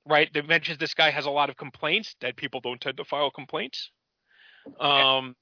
Right? 0.07 0.31
They 0.33 0.41
mentions 0.41 0.77
this 0.77 0.93
guy 0.93 1.09
has 1.09 1.25
a 1.25 1.31
lot 1.31 1.49
of 1.49 1.57
complaints. 1.57 2.15
Dead 2.19 2.35
people 2.37 2.61
don't 2.61 2.79
tend 2.79 2.97
to 2.97 3.05
file 3.05 3.31
complaints. 3.31 3.91
Um, 4.79 5.35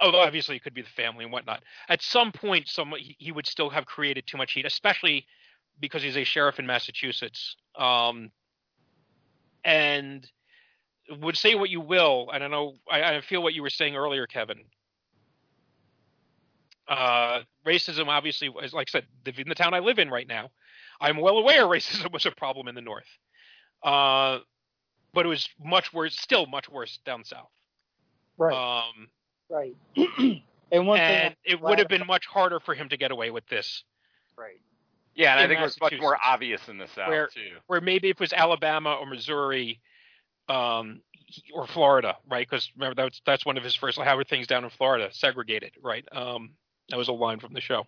although 0.00 0.20
obviously 0.20 0.56
it 0.56 0.62
could 0.62 0.74
be 0.74 0.82
the 0.82 0.88
family 0.88 1.24
and 1.24 1.32
whatnot. 1.32 1.62
At 1.88 2.02
some 2.02 2.32
point, 2.32 2.68
some 2.68 2.92
he, 2.98 3.32
would 3.32 3.46
still 3.46 3.70
have 3.70 3.86
created 3.86 4.26
too 4.26 4.36
much 4.36 4.52
heat, 4.52 4.66
especially 4.66 5.26
because 5.80 6.02
he's 6.02 6.16
a 6.16 6.24
sheriff 6.24 6.58
in 6.58 6.66
Massachusetts. 6.66 7.56
Um, 7.76 8.30
and 9.64 10.28
would 11.20 11.36
say 11.36 11.54
what 11.54 11.70
you 11.70 11.80
will, 11.80 12.30
and 12.32 12.44
I 12.44 12.48
know 12.48 12.74
I, 12.90 13.16
I 13.16 13.20
feel 13.20 13.42
what 13.42 13.54
you 13.54 13.62
were 13.62 13.70
saying 13.70 13.96
earlier, 13.96 14.26
Kevin. 14.26 14.58
Uh, 16.86 17.40
racism, 17.66 18.06
obviously, 18.06 18.50
is 18.62 18.72
like 18.72 18.88
I 18.90 19.00
said, 19.00 19.06
in 19.36 19.48
the 19.48 19.54
town 19.54 19.74
I 19.74 19.80
live 19.80 19.98
in 19.98 20.10
right 20.10 20.26
now, 20.26 20.50
I'm 21.00 21.18
well 21.18 21.38
aware 21.38 21.64
racism 21.66 22.12
was 22.12 22.26
a 22.26 22.30
problem 22.30 22.68
in 22.68 22.74
the 22.74 22.80
north. 22.80 23.08
Uh, 23.82 24.38
but 25.14 25.24
it 25.26 25.28
was 25.28 25.48
much 25.62 25.92
worse, 25.92 26.18
still 26.18 26.46
much 26.46 26.68
worse 26.68 26.98
down 27.04 27.24
south. 27.24 27.50
Right, 28.36 28.54
Um, 28.54 29.08
right. 29.48 29.74
and 30.70 30.86
one 30.86 31.00
and 31.00 31.34
thing, 31.34 31.36
it 31.44 31.60
would 31.60 31.78
have 31.78 31.88
been 31.88 32.06
much 32.06 32.26
harder 32.26 32.60
for 32.60 32.74
him 32.74 32.88
to 32.90 32.96
get 32.96 33.10
away 33.10 33.30
with 33.30 33.46
this. 33.48 33.84
right, 34.36 34.60
Yeah, 35.14 35.32
and 35.32 35.40
I 35.40 35.48
think 35.48 35.60
it 35.60 35.64
was 35.64 35.80
much 35.80 35.94
more 36.00 36.16
obvious 36.24 36.68
in 36.68 36.78
the 36.78 36.86
South 36.88 37.08
Where- 37.08 37.28
too. 37.28 37.56
Where 37.66 37.80
maybe 37.80 38.08
if 38.10 38.16
it 38.16 38.20
was 38.20 38.32
Alabama 38.32 38.94
or 38.94 39.06
Missouri, 39.06 39.80
um, 40.48 41.02
or 41.52 41.66
Florida, 41.66 42.16
right? 42.30 42.48
Because 42.48 42.70
remember 42.76 43.02
that's 43.02 43.20
that's 43.26 43.44
one 43.44 43.58
of 43.58 43.64
his 43.64 43.74
first. 43.74 43.98
How 43.98 44.16
were 44.16 44.24
things 44.24 44.46
down 44.46 44.64
in 44.64 44.70
Florida? 44.70 45.10
Segregated, 45.12 45.72
right? 45.82 46.06
Um, 46.12 46.54
that 46.88 46.96
was 46.96 47.08
a 47.08 47.12
line 47.12 47.38
from 47.38 47.52
the 47.52 47.60
show. 47.60 47.86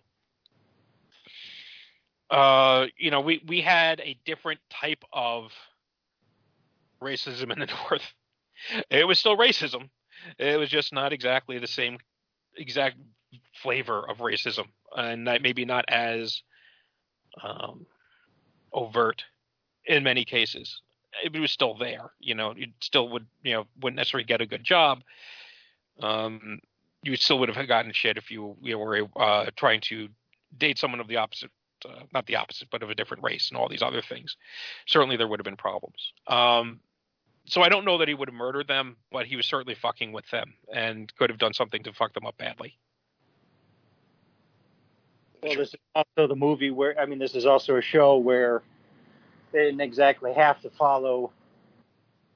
Uh, 2.29 2.85
you 2.97 3.11
know, 3.11 3.19
we 3.21 3.41
we 3.47 3.61
had 3.61 3.99
a 3.99 4.17
different 4.25 4.59
type 4.69 5.03
of 5.11 5.51
racism 7.01 7.51
in 7.51 7.59
the 7.59 7.65
North. 7.89 8.13
It 8.89 9.07
was 9.07 9.19
still 9.19 9.37
racism. 9.37 9.89
It 10.37 10.59
was 10.59 10.69
just 10.69 10.93
not 10.93 11.13
exactly 11.13 11.57
the 11.57 11.67
same 11.67 11.97
exact 12.55 12.97
flavor 13.61 14.07
of 14.07 14.17
racism, 14.17 14.65
and 14.95 15.23
maybe 15.41 15.65
not 15.65 15.85
as 15.87 16.41
um, 17.43 17.85
overt 18.73 19.23
in 19.85 20.03
many 20.03 20.25
cases. 20.25 20.81
It 21.23 21.37
was 21.37 21.51
still 21.51 21.77
there. 21.77 22.11
You 22.19 22.35
know, 22.35 22.53
you 22.55 22.67
still 22.81 23.09
would 23.09 23.25
you 23.43 23.53
know 23.53 23.67
wouldn't 23.81 23.97
necessarily 23.97 24.25
get 24.25 24.41
a 24.41 24.45
good 24.45 24.63
job. 24.63 25.01
Um, 26.01 26.59
you 27.03 27.15
still 27.15 27.39
would 27.39 27.49
have 27.49 27.67
gotten 27.67 27.91
shit 27.93 28.17
if 28.17 28.31
you 28.31 28.55
you 28.61 28.73
know, 28.73 28.79
were 28.79 29.07
uh, 29.15 29.47
trying 29.55 29.81
to 29.81 30.07
date 30.57 30.77
someone 30.77 30.99
of 30.99 31.07
the 31.07 31.17
opposite, 31.17 31.51
uh, 31.85 32.03
not 32.13 32.27
the 32.27 32.35
opposite, 32.35 32.69
but 32.71 32.83
of 32.83 32.89
a 32.89 32.95
different 32.95 33.23
race 33.23 33.49
and 33.49 33.57
all 33.57 33.69
these 33.69 33.81
other 33.81 34.01
things. 34.01 34.37
Certainly, 34.87 35.17
there 35.17 35.27
would 35.27 35.39
have 35.39 35.45
been 35.45 35.57
problems. 35.57 36.13
Um, 36.27 36.79
so 37.45 37.61
I 37.61 37.69
don't 37.69 37.85
know 37.85 37.97
that 37.97 38.07
he 38.07 38.13
would 38.13 38.27
have 38.27 38.35
murdered 38.35 38.67
them, 38.67 38.97
but 39.11 39.25
he 39.25 39.35
was 39.35 39.45
certainly 39.45 39.75
fucking 39.75 40.11
with 40.11 40.29
them 40.29 40.53
and 40.73 41.13
could 41.15 41.29
have 41.29 41.39
done 41.39 41.53
something 41.53 41.83
to 41.83 41.93
fuck 41.93 42.13
them 42.13 42.25
up 42.25 42.37
badly. 42.37 42.77
Well, 45.43 45.55
this 45.55 45.69
is 45.69 45.79
also 45.95 46.27
the 46.27 46.35
movie 46.35 46.69
where 46.69 46.99
I 46.99 47.05
mean, 47.05 47.19
this 47.19 47.35
is 47.35 47.45
also 47.45 47.77
a 47.77 47.81
show 47.81 48.17
where 48.17 48.61
they 49.51 49.65
didn't 49.65 49.81
exactly 49.81 50.33
have 50.33 50.61
to 50.61 50.69
follow 50.69 51.31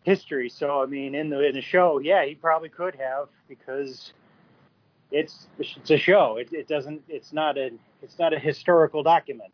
history. 0.03 0.49
So 0.49 0.81
I 0.81 0.85
mean, 0.85 1.13
in 1.13 1.29
the 1.29 1.47
in 1.47 1.53
the 1.53 1.61
show, 1.61 1.99
yeah, 1.99 2.25
he 2.25 2.35
probably 2.35 2.69
could 2.69 2.95
have 2.95 3.27
because 3.47 4.13
it's 5.11 5.47
it's 5.59 5.91
a 5.91 5.97
show. 5.97 6.37
It, 6.37 6.51
it 6.51 6.67
doesn't. 6.67 7.03
It's 7.07 7.31
not 7.31 7.57
a 7.57 7.71
it's 8.01 8.17
not 8.17 8.33
a 8.33 8.39
historical 8.39 9.03
document. 9.03 9.53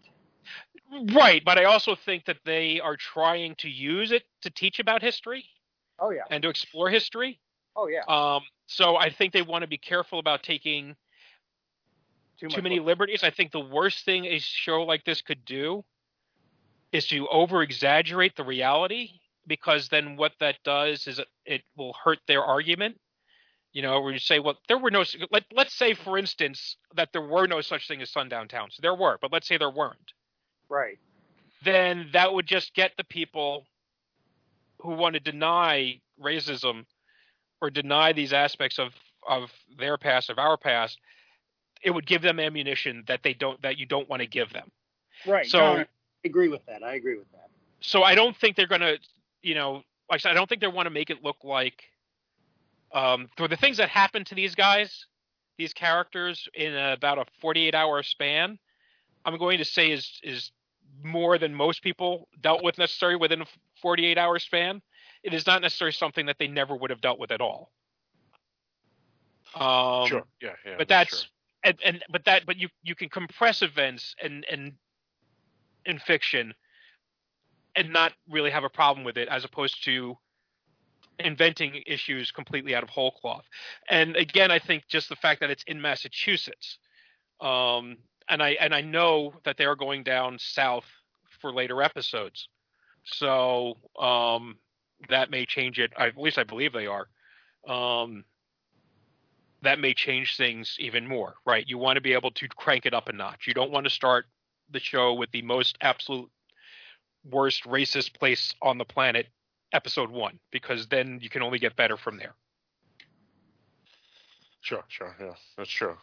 Right, 1.13 1.41
but 1.45 1.57
I 1.57 1.65
also 1.65 1.95
think 1.95 2.25
that 2.25 2.37
they 2.45 2.79
are 2.81 2.97
trying 2.97 3.55
to 3.59 3.69
use 3.69 4.11
it 4.11 4.23
to 4.41 4.49
teach 4.49 4.79
about 4.79 5.01
history 5.01 5.45
Oh 5.99 6.09
yeah. 6.09 6.23
and 6.29 6.43
to 6.43 6.49
explore 6.49 6.89
history. 6.89 7.39
Oh 7.75 7.87
yeah. 7.87 8.03
Um, 8.07 8.41
so 8.67 8.97
I 8.97 9.09
think 9.09 9.31
they 9.31 9.41
want 9.41 9.61
to 9.61 9.67
be 9.67 9.77
careful 9.77 10.19
about 10.19 10.43
taking 10.43 10.95
too 12.39 12.47
much 12.47 12.61
many 12.61 12.79
liberties. 12.79 13.23
I 13.23 13.29
think 13.29 13.51
the 13.51 13.59
worst 13.59 14.03
thing 14.03 14.25
a 14.25 14.39
show 14.39 14.83
like 14.83 15.05
this 15.05 15.21
could 15.21 15.45
do 15.45 15.85
is 16.91 17.07
to 17.07 17.27
over 17.29 17.61
exaggerate 17.61 18.35
the 18.35 18.43
reality 18.43 19.11
because 19.47 19.87
then 19.87 20.17
what 20.17 20.33
that 20.39 20.57
does 20.63 21.07
is 21.07 21.19
it, 21.19 21.27
it 21.45 21.61
will 21.77 21.93
hurt 22.03 22.19
their 22.27 22.43
argument. 22.43 22.99
You 23.71 23.81
know, 23.81 24.01
where 24.01 24.11
you 24.11 24.19
say, 24.19 24.39
well, 24.39 24.57
there 24.67 24.77
were 24.77 24.91
no, 24.91 25.05
let, 25.31 25.45
let's 25.53 25.73
say, 25.73 25.93
for 25.93 26.17
instance, 26.17 26.75
that 26.95 27.13
there 27.13 27.25
were 27.25 27.47
no 27.47 27.61
such 27.61 27.87
thing 27.87 28.01
as 28.01 28.09
sundown 28.09 28.49
towns. 28.49 28.77
There 28.81 28.93
were, 28.93 29.17
but 29.21 29.31
let's 29.31 29.47
say 29.47 29.57
there 29.57 29.69
weren't. 29.69 30.11
Right. 30.71 30.97
Then 31.65 32.09
that 32.13 32.33
would 32.33 32.47
just 32.47 32.73
get 32.73 32.93
the 32.97 33.03
people 33.03 33.65
who 34.81 34.93
want 34.93 35.13
to 35.15 35.19
deny 35.19 35.99
racism 36.19 36.85
or 37.61 37.69
deny 37.69 38.13
these 38.13 38.31
aspects 38.31 38.79
of, 38.79 38.93
of 39.27 39.51
their 39.77 39.97
past, 39.97 40.29
of 40.29 40.39
our 40.39 40.55
past, 40.57 40.97
it 41.83 41.91
would 41.91 42.07
give 42.07 42.21
them 42.21 42.39
ammunition 42.39 43.03
that 43.07 43.21
they 43.21 43.33
don't 43.33 43.61
that 43.61 43.77
you 43.77 43.85
don't 43.85 44.07
want 44.09 44.21
to 44.21 44.27
give 44.27 44.53
them. 44.53 44.71
Right. 45.27 45.45
So- 45.45 45.59
No, 45.59 45.79
I 45.81 45.85
agree 46.23 46.47
with 46.47 46.65
that. 46.67 46.83
I 46.83 46.93
agree 46.93 47.17
with 47.17 47.29
that. 47.33 47.49
So 47.81 48.03
I 48.03 48.15
don't 48.15 48.35
think 48.37 48.55
they're 48.55 48.67
gonna, 48.67 48.95
you 49.41 49.55
know, 49.55 49.83
like 50.09 50.15
I 50.15 50.17
said, 50.19 50.31
I 50.31 50.35
don't 50.35 50.47
think 50.47 50.61
they 50.61 50.67
want 50.67 50.85
to 50.85 50.91
make 50.91 51.09
it 51.09 51.23
look 51.23 51.43
like 51.43 51.83
um 52.93 53.27
for 53.35 53.47
the 53.47 53.57
things 53.57 53.77
that 53.77 53.89
happen 53.89 54.23
to 54.25 54.35
these 54.35 54.55
guys, 54.55 55.05
these 55.57 55.73
characters 55.73 56.47
in 56.53 56.73
about 56.75 57.17
a 57.17 57.25
48 57.41 57.75
hour 57.75 58.01
span, 58.03 58.57
I'm 59.25 59.37
going 59.37 59.57
to 59.57 59.65
say 59.65 59.91
is 59.91 60.19
is 60.23 60.51
more 61.03 61.37
than 61.37 61.53
most 61.53 61.81
people 61.81 62.27
dealt 62.41 62.63
with 62.63 62.77
necessarily 62.77 63.17
within 63.17 63.41
a 63.41 63.45
48 63.81 64.17
hour 64.17 64.39
span. 64.39 64.81
It 65.23 65.33
is 65.33 65.45
not 65.45 65.61
necessarily 65.61 65.93
something 65.93 66.25
that 66.25 66.37
they 66.39 66.47
never 66.47 66.75
would 66.75 66.89
have 66.89 67.01
dealt 67.01 67.19
with 67.19 67.31
at 67.31 67.41
all. 67.41 67.71
Um, 69.55 70.07
sure. 70.07 70.23
Yeah. 70.41 70.51
Yeah. 70.65 70.75
but 70.77 70.87
that's 70.87 71.27
and 71.63 71.77
and 71.83 72.03
but 72.09 72.23
that 72.25 72.45
but 72.45 72.57
you 72.57 72.69
you 72.83 72.95
can 72.95 73.09
compress 73.09 73.61
events 73.61 74.15
and 74.21 74.45
and 74.49 74.73
in 75.85 75.99
fiction 75.99 76.53
and 77.75 77.91
not 77.91 78.13
really 78.29 78.51
have 78.51 78.63
a 78.63 78.69
problem 78.69 79.03
with 79.03 79.17
it 79.17 79.27
as 79.29 79.45
opposed 79.45 79.83
to 79.85 80.17
inventing 81.19 81.83
issues 81.85 82.31
completely 82.31 82.75
out 82.75 82.83
of 82.83 82.89
whole 82.89 83.11
cloth. 83.11 83.45
And 83.89 84.15
again, 84.15 84.51
I 84.51 84.59
think 84.59 84.83
just 84.89 85.09
the 85.09 85.15
fact 85.15 85.39
that 85.41 85.49
it's 85.49 85.63
in 85.67 85.81
Massachusetts, 85.81 86.79
um, 87.39 87.97
and 88.29 88.41
I 88.41 88.51
and 88.51 88.73
I 88.73 88.81
know 88.81 89.33
that 89.43 89.57
they 89.57 89.65
are 89.65 89.75
going 89.75 90.03
down 90.03 90.37
south 90.39 90.85
for 91.39 91.51
later 91.51 91.81
episodes, 91.81 92.47
so 93.03 93.75
um, 93.99 94.57
that 95.09 95.31
may 95.31 95.45
change 95.45 95.79
it. 95.79 95.91
At 95.97 96.17
least 96.17 96.37
I 96.37 96.43
believe 96.43 96.73
they 96.73 96.87
are. 96.87 97.07
Um, 97.67 98.25
that 99.61 99.79
may 99.79 99.93
change 99.93 100.37
things 100.37 100.75
even 100.79 101.07
more, 101.07 101.35
right? 101.45 101.65
You 101.67 101.77
want 101.77 101.97
to 101.97 102.01
be 102.01 102.13
able 102.13 102.31
to 102.31 102.47
crank 102.47 102.85
it 102.85 102.93
up 102.93 103.09
a 103.09 103.13
notch. 103.13 103.45
You 103.45 103.53
don't 103.53 103.71
want 103.71 103.85
to 103.85 103.91
start 103.91 104.25
the 104.71 104.79
show 104.79 105.13
with 105.13 105.29
the 105.31 105.41
most 105.41 105.77
absolute 105.81 106.29
worst 107.29 107.65
racist 107.65 108.17
place 108.17 108.55
on 108.61 108.77
the 108.77 108.85
planet 108.85 109.27
episode 109.73 110.09
one 110.09 110.39
because 110.51 110.87
then 110.87 111.19
you 111.21 111.29
can 111.29 111.41
only 111.41 111.59
get 111.59 111.75
better 111.75 111.97
from 111.97 112.17
there. 112.17 112.33
Sure, 114.61 114.83
sure, 114.87 115.15
yeah, 115.19 115.33
that's 115.57 115.69
true. 115.69 115.97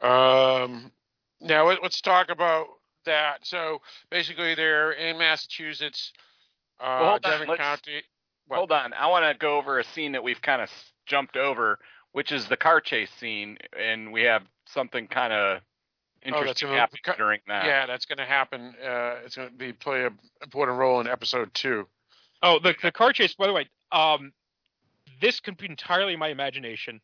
Um, 0.00 0.92
now 1.40 1.66
let- 1.66 1.82
let's 1.82 2.00
talk 2.00 2.28
about 2.28 2.66
that. 3.04 3.44
So 3.46 3.82
basically, 4.10 4.54
they're 4.54 4.92
in 4.92 5.18
Massachusetts, 5.18 6.12
uh, 6.80 6.84
Well, 7.00 7.10
hold 7.10 7.24
on, 7.26 7.30
Devon 7.32 7.48
let's- 7.48 7.60
County. 7.60 8.02
What? 8.46 8.56
Hold 8.58 8.72
on, 8.72 8.92
I 8.92 9.06
want 9.06 9.24
to 9.24 9.34
go 9.34 9.56
over 9.58 9.78
a 9.80 9.84
scene 9.84 10.12
that 10.12 10.22
we've 10.22 10.40
kind 10.40 10.62
of 10.62 10.70
jumped 11.06 11.36
over, 11.36 11.78
which 12.12 12.30
is 12.30 12.46
the 12.46 12.56
car 12.56 12.80
chase 12.80 13.10
scene, 13.12 13.58
and 13.76 14.12
we 14.12 14.22
have 14.22 14.46
something 14.66 15.08
kind 15.08 15.32
of 15.32 15.62
interesting 16.22 16.68
gonna- 16.68 16.80
happen 16.80 16.98
during 17.16 17.40
that. 17.46 17.64
Yeah, 17.66 17.86
that's 17.86 18.04
going 18.06 18.18
to 18.18 18.26
happen. 18.26 18.74
Uh, 18.76 19.20
it's 19.24 19.36
going 19.36 19.48
to 19.48 19.54
be 19.54 19.72
play 19.72 20.04
an 20.04 20.18
important 20.42 20.78
role 20.78 21.00
in 21.00 21.06
episode 21.08 21.52
two. 21.54 21.88
Oh, 22.42 22.58
the 22.58 22.74
the 22.82 22.92
car 22.92 23.12
chase. 23.12 23.34
By 23.34 23.46
the 23.46 23.52
way, 23.52 23.68
um, 23.92 24.32
this 25.20 25.40
could 25.40 25.56
be 25.56 25.66
entirely 25.66 26.16
my 26.16 26.28
imagination, 26.28 27.00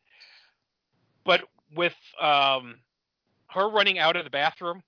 but 1.23 1.47
with 1.75 1.95
um, 2.21 2.75
her 3.49 3.69
running 3.69 3.99
out 3.99 4.15
of 4.15 4.23
the 4.23 4.29
bathroom, 4.29 4.83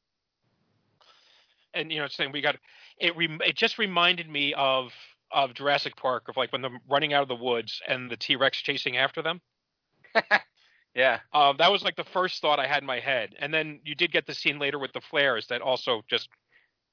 and 1.73 1.91
you 1.91 1.99
know, 1.99 2.07
saying 2.07 2.31
we 2.31 2.41
got 2.41 2.57
it. 2.99 3.15
Rem- 3.15 3.41
it 3.45 3.55
just 3.55 3.77
reminded 3.77 4.29
me 4.29 4.53
of 4.53 4.91
of 5.31 5.53
Jurassic 5.53 5.95
Park, 5.97 6.29
of 6.29 6.37
like 6.37 6.51
when 6.51 6.61
they're 6.61 6.79
running 6.89 7.13
out 7.13 7.23
of 7.23 7.27
the 7.27 7.35
woods 7.35 7.81
and 7.87 8.09
the 8.09 8.17
T 8.17 8.35
Rex 8.35 8.57
chasing 8.61 8.97
after 8.97 9.21
them. 9.21 9.41
yeah. 10.95 11.19
Um, 11.33 11.57
that 11.57 11.71
was 11.71 11.83
like 11.83 11.95
the 11.95 12.05
first 12.05 12.41
thought 12.41 12.59
I 12.59 12.67
had 12.67 12.83
in 12.83 12.87
my 12.87 12.99
head, 12.99 13.35
and 13.39 13.53
then 13.53 13.79
you 13.83 13.95
did 13.95 14.11
get 14.11 14.25
the 14.27 14.33
scene 14.33 14.59
later 14.59 14.79
with 14.79 14.93
the 14.93 15.01
flares 15.01 15.47
that 15.47 15.61
also 15.61 16.01
just 16.09 16.29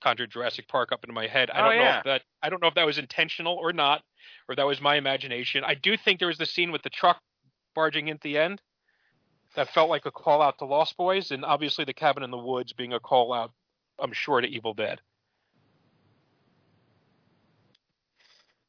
conjured 0.03 0.31
Jurassic 0.33 0.67
Park 0.69 0.91
up 0.93 1.05
into 1.05 1.15
my 1.15 1.29
head. 1.29 1.51
I 1.51 1.61
Oh, 1.61 1.65
don't 1.69 1.77
know 1.77 1.83
yeah. 1.83 1.99
if 1.99 2.05
that 2.05 2.23
I 2.43 2.51
don't 2.51 2.61
know 2.63 2.69
if 2.69 2.75
that 2.75 2.87
was 2.87 2.99
intentional 2.99 3.55
or 3.57 3.73
not, 3.73 4.03
or 4.49 4.57
that 4.57 4.67
was 4.67 4.81
my 4.81 4.97
imagination. 4.97 5.65
I 5.65 5.75
do 5.75 5.97
think 5.97 6.19
there 6.19 6.29
was 6.29 6.39
the 6.39 6.47
scene 6.47 6.73
with 6.73 6.83
the 6.83 6.91
truck 6.91 7.21
barging 7.75 8.09
in 8.09 8.15
at 8.17 8.21
the 8.23 8.39
end 8.39 8.61
that 9.55 9.69
felt 9.73 9.91
like 9.91 10.07
a 10.07 10.11
call 10.11 10.41
out 10.43 10.59
to 10.59 10.65
Lost 10.65 10.97
Boys, 10.97 11.31
and 11.31 11.45
obviously 11.45 11.85
the 11.85 11.93
cabin 11.95 12.23
in 12.23 12.31
the 12.31 12.39
woods 12.39 12.73
being 12.73 12.93
a 12.93 13.01
call 13.01 13.33
out, 13.33 13.53
I'm 13.99 14.13
sure, 14.13 14.41
to 14.41 14.49
Evil 14.49 14.75
Dead. 14.75 15.01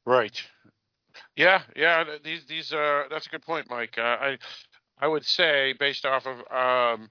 Right. 0.06 0.42
Yeah, 1.36 1.62
yeah. 1.76 2.04
th- 2.04 2.24
These 2.24 2.46
these 2.46 2.74
uh 2.74 3.04
that's 3.10 3.28
a 3.28 3.30
good 3.30 3.44
point, 3.44 3.70
Mike. 3.70 3.98
Uh, 3.98 4.02
I 4.02 4.38
I 5.00 5.08
would 5.08 5.26
say 5.26 5.74
based 5.80 6.06
off 6.06 6.26
of 6.28 6.40
um 6.52 7.10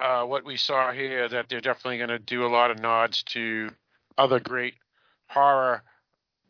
uh 0.00 0.24
what 0.24 0.44
we 0.44 0.56
saw 0.56 0.92
here 0.92 1.28
that 1.28 1.48
they're 1.48 1.60
definitely 1.60 1.98
going 1.98 2.08
to 2.08 2.18
do 2.18 2.46
a 2.46 2.48
lot 2.48 2.70
of 2.70 2.78
nods 2.80 3.22
to 3.24 3.70
other 4.16 4.40
great 4.40 4.74
horror 5.28 5.82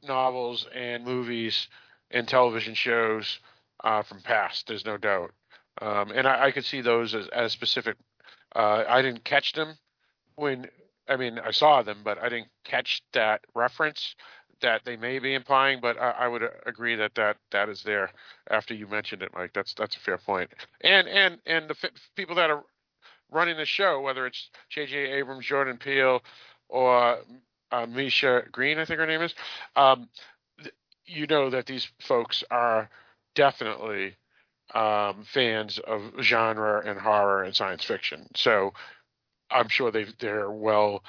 novels 0.06 0.66
and 0.74 1.04
movies 1.04 1.68
and 2.10 2.28
television 2.28 2.74
shows 2.74 3.40
uh 3.82 4.02
from 4.02 4.20
past. 4.22 4.66
There's 4.68 4.84
no 4.86 4.96
doubt. 4.96 5.32
Um 5.80 6.12
and 6.14 6.26
I, 6.26 6.46
I 6.46 6.50
could 6.52 6.64
see 6.64 6.80
those 6.82 7.14
as, 7.14 7.28
as 7.28 7.52
specific 7.52 7.96
uh 8.56 8.84
I 8.88 9.02
didn't 9.02 9.24
catch 9.24 9.52
them 9.52 9.76
when 10.36 10.68
I 11.09 11.16
mean 11.16 11.38
I 11.38 11.50
saw 11.52 11.82
them, 11.82 11.98
but 12.05 12.18
I 12.22 12.28
didn't 12.28 12.48
catch 12.64 13.02
that 13.12 13.42
reference 13.55 14.14
that 14.60 14.82
they 14.84 14.96
may 14.96 15.18
be 15.18 15.34
implying, 15.34 15.80
but 15.80 15.98
I, 16.00 16.10
I 16.10 16.28
would 16.28 16.42
uh, 16.42 16.48
agree 16.66 16.96
that, 16.96 17.14
that 17.16 17.36
that 17.52 17.68
is 17.68 17.82
there 17.82 18.10
after 18.50 18.74
you 18.74 18.86
mentioned 18.88 19.22
it, 19.22 19.30
Mike. 19.34 19.52
That's 19.55 19.74
that's 19.74 19.96
a 19.96 20.00
fair 20.00 20.18
point. 20.18 20.50
And 20.82 21.09
and 21.09 21.38
and 21.46 21.68
the 21.68 21.76
f- 21.82 21.90
people 22.16 22.36
that 22.36 22.50
are 22.50 22.64
running 23.30 23.56
the 23.56 23.64
show, 23.66 24.00
whether 24.00 24.26
it's 24.26 24.50
J.J. 24.70 24.96
Abrams, 24.96 25.46
Jordan 25.46 25.78
Peele, 25.78 26.22
or 26.68 27.18
uh, 27.72 27.86
Misha 27.86 28.44
Green, 28.52 28.78
I 28.78 28.84
think 28.84 29.00
her 29.00 29.06
name 29.06 29.22
is, 29.22 29.34
um, 29.76 30.09
you 31.06 31.26
know 31.26 31.50
that 31.50 31.66
these 31.66 31.88
folks 32.00 32.44
are 32.50 32.90
definitely 33.34 34.16
um, 34.74 35.24
fans 35.24 35.78
of 35.78 36.02
genre 36.22 36.82
and 36.84 36.98
horror 36.98 37.42
and 37.42 37.54
science 37.54 37.84
fiction. 37.84 38.28
So 38.34 38.72
I'm 39.50 39.68
sure 39.68 39.90
they 39.90 40.06
they're 40.18 40.50
well. 40.50 41.02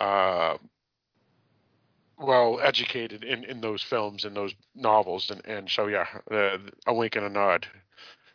Uh, 0.00 0.56
well 2.18 2.58
educated 2.62 3.24
in, 3.24 3.44
in 3.44 3.60
those 3.60 3.82
films 3.82 4.24
and 4.24 4.34
those 4.34 4.54
novels 4.74 5.30
and, 5.30 5.44
and 5.46 5.68
so 5.68 5.86
yeah 5.86 6.06
a 6.86 6.94
wink 6.94 7.14
and 7.16 7.26
a 7.26 7.28
nod 7.28 7.66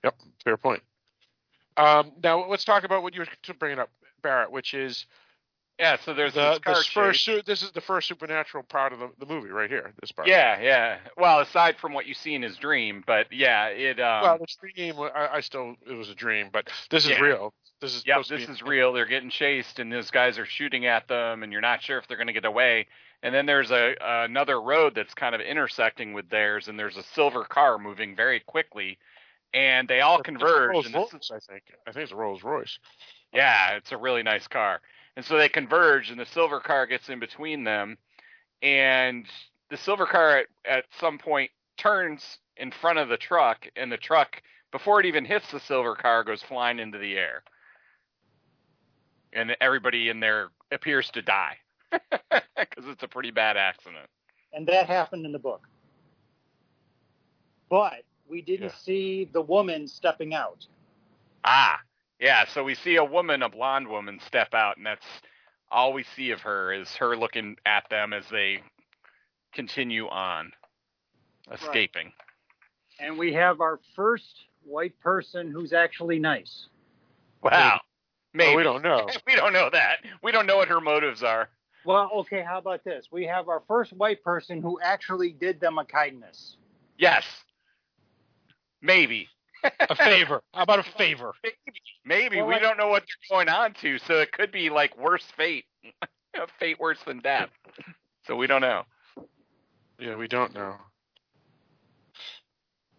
yep 0.04 0.16
fair 0.44 0.58
point 0.58 0.82
um, 1.78 2.12
now 2.24 2.48
let's 2.48 2.64
talk 2.64 2.84
about 2.84 3.02
what 3.02 3.16
you 3.16 3.22
were 3.22 3.54
bringing 3.56 3.80
up 3.80 3.90
barrett 4.22 4.52
which 4.52 4.74
is 4.74 5.06
Yeah, 5.80 5.98
so 6.04 6.14
there's 6.14 6.34
the, 6.34 6.60
this 6.66 6.78
this 6.78 6.88
first 6.88 7.30
this 7.46 7.64
is 7.64 7.72
the 7.72 7.82
first 7.82 8.08
supernatural 8.08 8.64
part 8.64 8.94
of 8.94 9.00
the, 9.00 9.10
the 9.20 9.26
movie 9.26 9.50
right 9.50 9.70
here 9.70 9.94
this 10.00 10.12
part 10.12 10.28
Yeah, 10.28 10.62
yeah. 10.62 10.98
Well, 11.18 11.40
aside 11.40 11.78
from 11.78 11.94
what 11.94 12.06
you 12.06 12.14
see 12.14 12.36
in 12.36 12.42
his 12.42 12.58
dream, 12.58 13.04
but 13.08 13.28
yeah, 13.32 13.68
it. 13.68 14.00
Um, 14.00 14.22
well 14.24 14.38
the 14.38 14.48
dream 14.74 14.96
I, 15.00 15.30
I 15.34 15.40
still 15.42 15.76
it 15.90 15.94
was 15.94 16.10
a 16.10 16.16
dream 16.16 16.50
but 16.52 16.70
this 16.90 17.06
is 17.06 17.12
Yeah. 17.12 17.22
real 17.22 17.54
this 17.80 17.96
is 17.96 18.06
Yep, 18.06 18.26
this 18.28 18.48
is 18.48 18.62
real. 18.62 18.94
They're 18.94 19.08
getting 19.08 19.32
chased, 19.32 19.80
and 19.80 19.92
those 19.92 20.12
guys 20.12 20.38
are 20.38 20.46
shooting 20.46 20.86
at 20.86 21.08
them, 21.08 21.42
and 21.42 21.52
you're 21.52 21.62
not 21.62 21.82
sure 21.82 21.98
if 21.98 22.08
they're 22.08 22.18
going 22.18 22.28
to 22.28 22.34
get 22.34 22.46
away. 22.46 22.86
And 23.24 23.34
then 23.34 23.48
there's 23.48 23.72
a 23.72 23.96
another 24.02 24.62
road 24.62 24.94
that's 24.96 25.16
kind 25.16 25.34
of 25.34 25.42
intersecting 25.42 26.14
with 26.14 26.30
theirs, 26.30 26.68
and 26.68 26.78
there's 26.78 26.98
a 26.98 27.04
silver 27.16 27.44
car 27.44 27.80
moving 27.80 28.16
very 28.16 28.40
quickly, 28.40 29.00
and 29.52 29.88
they 29.88 30.02
all 30.02 30.20
It's 30.20 30.26
converge. 30.26 30.70
Rolls 30.70 30.86
and 30.86 30.94
this 30.94 31.12
Royce, 31.12 31.32
I 31.32 31.40
think 31.52 31.64
I 31.88 31.92
think 31.92 32.04
it's 32.04 32.12
a 32.12 32.16
Rolls 32.16 32.44
Royce 32.44 32.78
yeah, 33.34 33.76
it's 33.76 33.92
a 33.92 33.98
really 33.98 34.24
nice 34.24 34.48
car. 34.48 34.82
And 35.16 35.26
so 35.26 35.38
they 35.38 35.50
converge, 35.50 36.10
and 36.10 36.20
the 36.20 36.26
silver 36.26 36.60
car 36.60 36.86
gets 36.86 37.10
in 37.10 37.20
between 37.20 37.64
them, 37.64 37.98
and 38.62 39.26
the 39.70 39.78
silver 39.78 40.06
car 40.06 40.38
at, 40.40 40.46
at 40.66 40.86
some 41.00 41.18
point 41.18 41.52
turns 41.78 42.38
in 42.58 42.72
front 42.72 43.00
of 43.00 43.10
the 43.10 43.18
truck, 43.18 43.68
and 43.76 43.92
the 43.92 43.98
truck, 43.98 44.42
before 44.72 45.00
it 45.00 45.06
even 45.06 45.26
hits 45.26 45.52
the 45.52 45.60
silver 45.60 45.96
car, 45.96 46.24
goes 46.24 46.42
flying 46.44 46.80
into 46.80 46.98
the 46.98 47.18
air. 47.18 47.44
And 49.34 49.56
everybody 49.62 50.10
in 50.10 50.20
there 50.20 50.50
appears 50.72 51.10
to 51.12 51.22
die 51.22 51.58
because 51.92 52.86
it's 52.88 53.04
a 53.04 53.08
pretty 53.08 53.32
bad 53.32 53.58
accident. 53.58 54.08
and 54.54 54.68
that 54.68 54.88
happened 54.88 55.26
in 55.26 55.32
the 55.32 55.40
book. 55.40 55.68
But 57.70 58.04
we 58.30 58.42
didn't 58.42 58.70
Yeah. 58.70 58.76
see 58.76 59.26
the 59.32 59.42
woman 59.42 59.88
stepping 59.88 60.34
out. 60.34 60.66
Ah, 61.44 61.80
yeah. 62.22 62.46
So 62.46 62.64
we 62.64 62.76
see 62.76 62.96
a 62.96 63.04
woman, 63.04 63.42
a 63.42 63.50
blonde 63.50 63.90
woman, 63.90 64.22
step 64.26 64.54
out, 64.54 64.78
and 64.78 64.86
that's 64.86 65.06
all 65.70 65.92
we 65.92 66.04
see 66.16 66.32
of 66.32 66.42
her 66.42 66.72
is 66.72 66.96
her 66.96 67.18
looking 67.18 67.58
at 67.66 67.90
them 67.90 68.14
as 68.14 68.24
they 68.32 68.62
continue 69.54 70.08
on, 70.08 70.52
escaping. 71.52 72.14
And 73.00 73.18
we 73.18 73.34
have 73.34 73.62
our 73.62 73.80
first 73.96 74.46
white 74.64 74.98
person 75.00 75.52
who's 75.52 75.74
actually 75.74 76.20
nice. 76.20 76.68
Wow. 77.42 77.80
Maybe 78.34 78.54
Oh, 78.54 78.58
we 78.58 78.64
don't 78.64 78.84
know 78.84 79.08
we 79.28 79.36
don't 79.36 79.54
know 79.54 79.70
that. 79.72 79.98
We 80.24 80.32
don't 80.32 80.46
know 80.46 80.58
what 80.58 80.70
her 80.70 80.80
motives 80.80 81.24
are. 81.24 81.50
Well, 81.84 82.12
okay, 82.20 82.44
how 82.44 82.60
about 82.60 82.84
this? 82.84 83.08
We 83.12 83.26
have 83.26 83.50
our 83.50 83.64
first 83.68 83.92
white 83.94 84.24
person 84.24 84.62
who 84.62 84.80
actually 84.82 85.32
did 85.32 85.60
them 85.60 85.80
a 85.80 85.86
kindness. 85.86 86.58
Yes. 86.98 87.26
Maybe. 88.82 89.28
A 89.64 89.96
favor. 89.96 90.42
How 90.54 90.64
about 90.64 90.80
a 90.80 90.84
favor? 90.84 91.34
Maybe. 91.44 91.56
Maybe. 92.06 92.38
Well, 92.38 92.48
we 92.48 92.54
like- 92.54 92.64
don't 92.64 92.78
know 92.78 92.88
what 92.88 93.04
they're 93.04 93.38
going 93.38 93.50
on 93.50 93.74
to, 93.82 93.98
so 94.00 94.20
it 94.20 94.32
could 94.32 94.52
be 94.52 94.70
like 94.70 94.98
worse 94.98 95.26
fate. 95.38 95.66
A 96.34 96.48
fate 96.60 96.80
worse 96.80 97.00
than 97.06 97.20
death. 97.20 97.50
So 98.26 98.38
we 98.38 98.48
don't 98.48 98.62
know. 98.62 98.84
Yeah, 100.00 100.16
we 100.16 100.30
don't 100.30 100.54
know. 100.54 100.76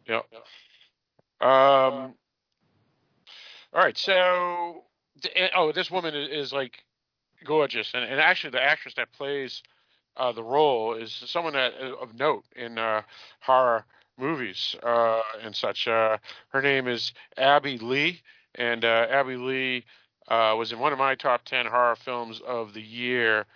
Yep. 0.07 0.27
Um. 1.41 2.15
All 3.75 3.83
right, 3.83 3.97
so 3.97 4.85
oh, 5.57 5.73
this 5.73 5.91
woman 5.91 6.15
is, 6.15 6.29
is 6.29 6.53
like 6.53 6.85
gorgeous, 7.45 7.93
and, 7.95 8.05
and 8.05 8.21
actually 8.21 8.51
the 8.51 8.63
actress 8.63 8.95
that 8.97 9.11
plays 9.13 9.63
uh, 10.19 10.33
the 10.33 10.43
role 10.43 10.95
is 10.95 11.11
someone 11.27 11.55
that 11.55 11.73
uh, 11.81 11.97
of 11.97 12.19
note 12.19 12.45
in 12.55 12.79
uh, 12.79 13.01
horror 13.41 13.85
movies 14.19 14.77
uh, 14.83 15.21
and 15.43 15.55
such. 15.55 15.89
Uh, 15.89 16.19
her 16.49 16.63
name 16.63 16.89
is 16.89 17.13
Abbey 17.37 17.79
Lee, 17.79 18.21
and 18.55 18.85
uh, 18.85 19.07
Abbey 19.11 19.37
Lee 19.37 19.85
uh, 20.29 20.55
was 20.57 20.73
in 20.73 20.79
one 20.79 20.93
of 20.93 20.99
my 20.99 21.15
top 21.15 21.45
ten 21.45 21.67
horror 21.67 21.97
films 21.97 22.41
of 22.47 22.75
the 22.75 22.83
year. 22.83 23.47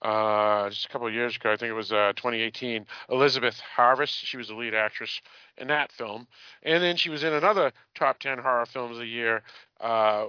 Uh, 0.00 0.68
just 0.68 0.86
a 0.86 0.88
couple 0.88 1.06
of 1.06 1.14
years 1.14 1.36
ago, 1.36 1.52
I 1.52 1.56
think 1.56 1.70
it 1.70 1.74
was 1.74 1.92
uh, 1.92 2.12
2018. 2.16 2.86
Elizabeth 3.08 3.60
Harvest, 3.60 4.14
she 4.26 4.36
was 4.36 4.48
the 4.48 4.54
lead 4.54 4.74
actress 4.74 5.20
in 5.58 5.68
that 5.68 5.92
film, 5.92 6.26
and 6.64 6.82
then 6.82 6.96
she 6.96 7.08
was 7.08 7.22
in 7.22 7.32
another 7.32 7.70
top 7.94 8.18
10 8.18 8.38
horror 8.38 8.66
films 8.66 8.96
of 8.96 8.98
the 8.98 9.06
year 9.06 9.42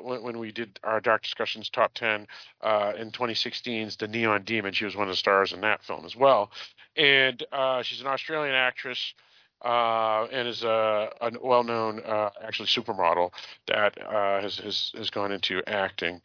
when, 0.04 0.22
when 0.22 0.38
we 0.38 0.52
did 0.52 0.80
our 0.84 1.02
Dark 1.02 1.24
Discussions 1.24 1.72
top 1.72 1.96
10 1.96 2.28
uh, 2.62 2.94
in 3.00 3.10
2016's 3.10 3.96
The 3.96 4.08
Neon 4.08 4.44
Demon. 4.44 4.74
She 4.74 4.86
was 4.86 4.96
one 4.96 5.08
of 5.08 5.14
the 5.14 5.18
stars 5.18 5.54
in 5.54 5.62
that 5.62 5.82
film 5.84 6.06
as 6.06 6.16
well, 6.16 6.52
and 6.96 7.44
she's 7.82 8.02
an 8.02 8.08
Australian 8.08 8.54
actress. 8.54 9.16
Uh, 9.64 10.28
and 10.32 10.48
is 10.48 10.64
a, 10.64 11.10
a 11.22 11.32
well-known, 11.42 12.02
uh, 12.06 12.30
actually 12.44 12.68
supermodel 12.68 13.32
that 13.68 13.98
uh, 14.06 14.42
has, 14.42 14.58
has 14.58 14.92
has 14.98 15.10
gone 15.10 15.32
into 15.32 15.62
acting. 15.68 16.20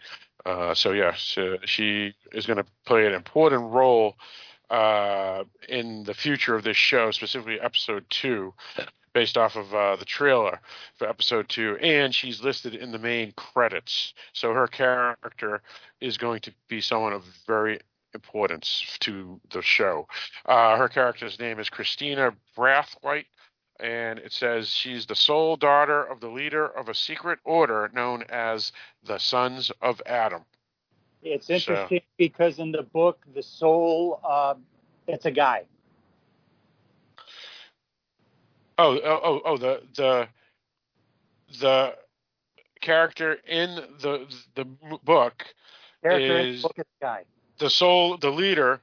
Uh, 0.45 0.75
so 0.75 0.91
yes, 0.93 1.39
uh, 1.39 1.57
she 1.65 2.13
is 2.33 2.47
going 2.47 2.57
to 2.57 2.67
play 2.85 3.07
an 3.07 3.15
important 3.15 3.63
role 3.71 4.17
uh, 4.71 5.45
in 5.69 6.03
the 6.05 6.15
future 6.15 6.57
of 6.57 6.65
this 6.65 6.77
show, 6.77 7.13
specifically 7.13 7.61
episode 7.61 8.05
two, 8.11 8.53
based 9.13 9.37
off 9.37 9.57
of 9.57 9.73
uh, 9.73 9.97
the 9.97 10.05
trailer 10.05 10.61
for 10.97 11.09
episode 11.09 11.49
two, 11.49 11.77
and 11.81 12.15
she's 12.15 12.43
listed 12.43 12.75
in 12.75 12.91
the 12.91 12.99
main 12.99 13.33
credits. 13.37 14.15
So 14.33 14.53
her 14.53 14.67
character 14.67 15.63
is 16.01 16.19
going 16.19 16.41
to 16.41 16.53
be 16.69 16.81
someone 16.81 17.13
of 17.13 17.25
very 17.47 17.79
importance 18.15 18.97
to 19.01 19.41
the 19.51 19.63
show. 19.63 20.07
Uh, 20.47 20.77
her 20.77 20.89
character's 20.89 21.39
name 21.39 21.59
is 21.59 21.69
Christina 21.69 22.33
Braithwhite. 22.57 23.27
And 23.81 24.19
it 24.19 24.33
says 24.33 24.69
she's 24.69 25.07
the 25.07 25.15
sole 25.15 25.57
daughter 25.57 26.03
of 26.03 26.21
the 26.21 26.29
leader 26.29 26.67
of 26.67 26.89
a 26.89 26.95
secret 26.95 27.39
order 27.45 27.89
known 27.95 28.25
as 28.29 28.73
the 29.05 29.19
Sons 29.19 29.71
of 29.81 30.03
Adam. 30.05 30.43
It's 31.23 31.49
interesting 31.49 32.01
because 32.17 32.59
in 32.59 32.73
the 32.73 32.83
book, 32.83 33.25
the 33.35 33.43
sole, 33.43 34.21
uh, 34.29 34.55
it's 35.07 35.27
a 35.27 35.31
guy. 35.31 35.65
Oh, 38.79 38.99
oh, 38.99 39.21
oh, 39.25 39.41
oh, 39.45 39.57
the 39.57 39.83
the 39.97 40.29
the 41.61 41.95
character 42.81 43.39
in 43.47 43.75
the 44.01 44.27
the 44.55 44.65
book 45.05 45.45
Character 46.03 46.39
in 46.39 46.47
is 46.47 46.63
the 46.63 46.69
book 46.69 46.79
is 46.79 46.85
a 47.01 47.05
guy. 47.05 47.25
The 47.59 47.71
soul, 47.71 48.17
the 48.17 48.31
leader, 48.31 48.81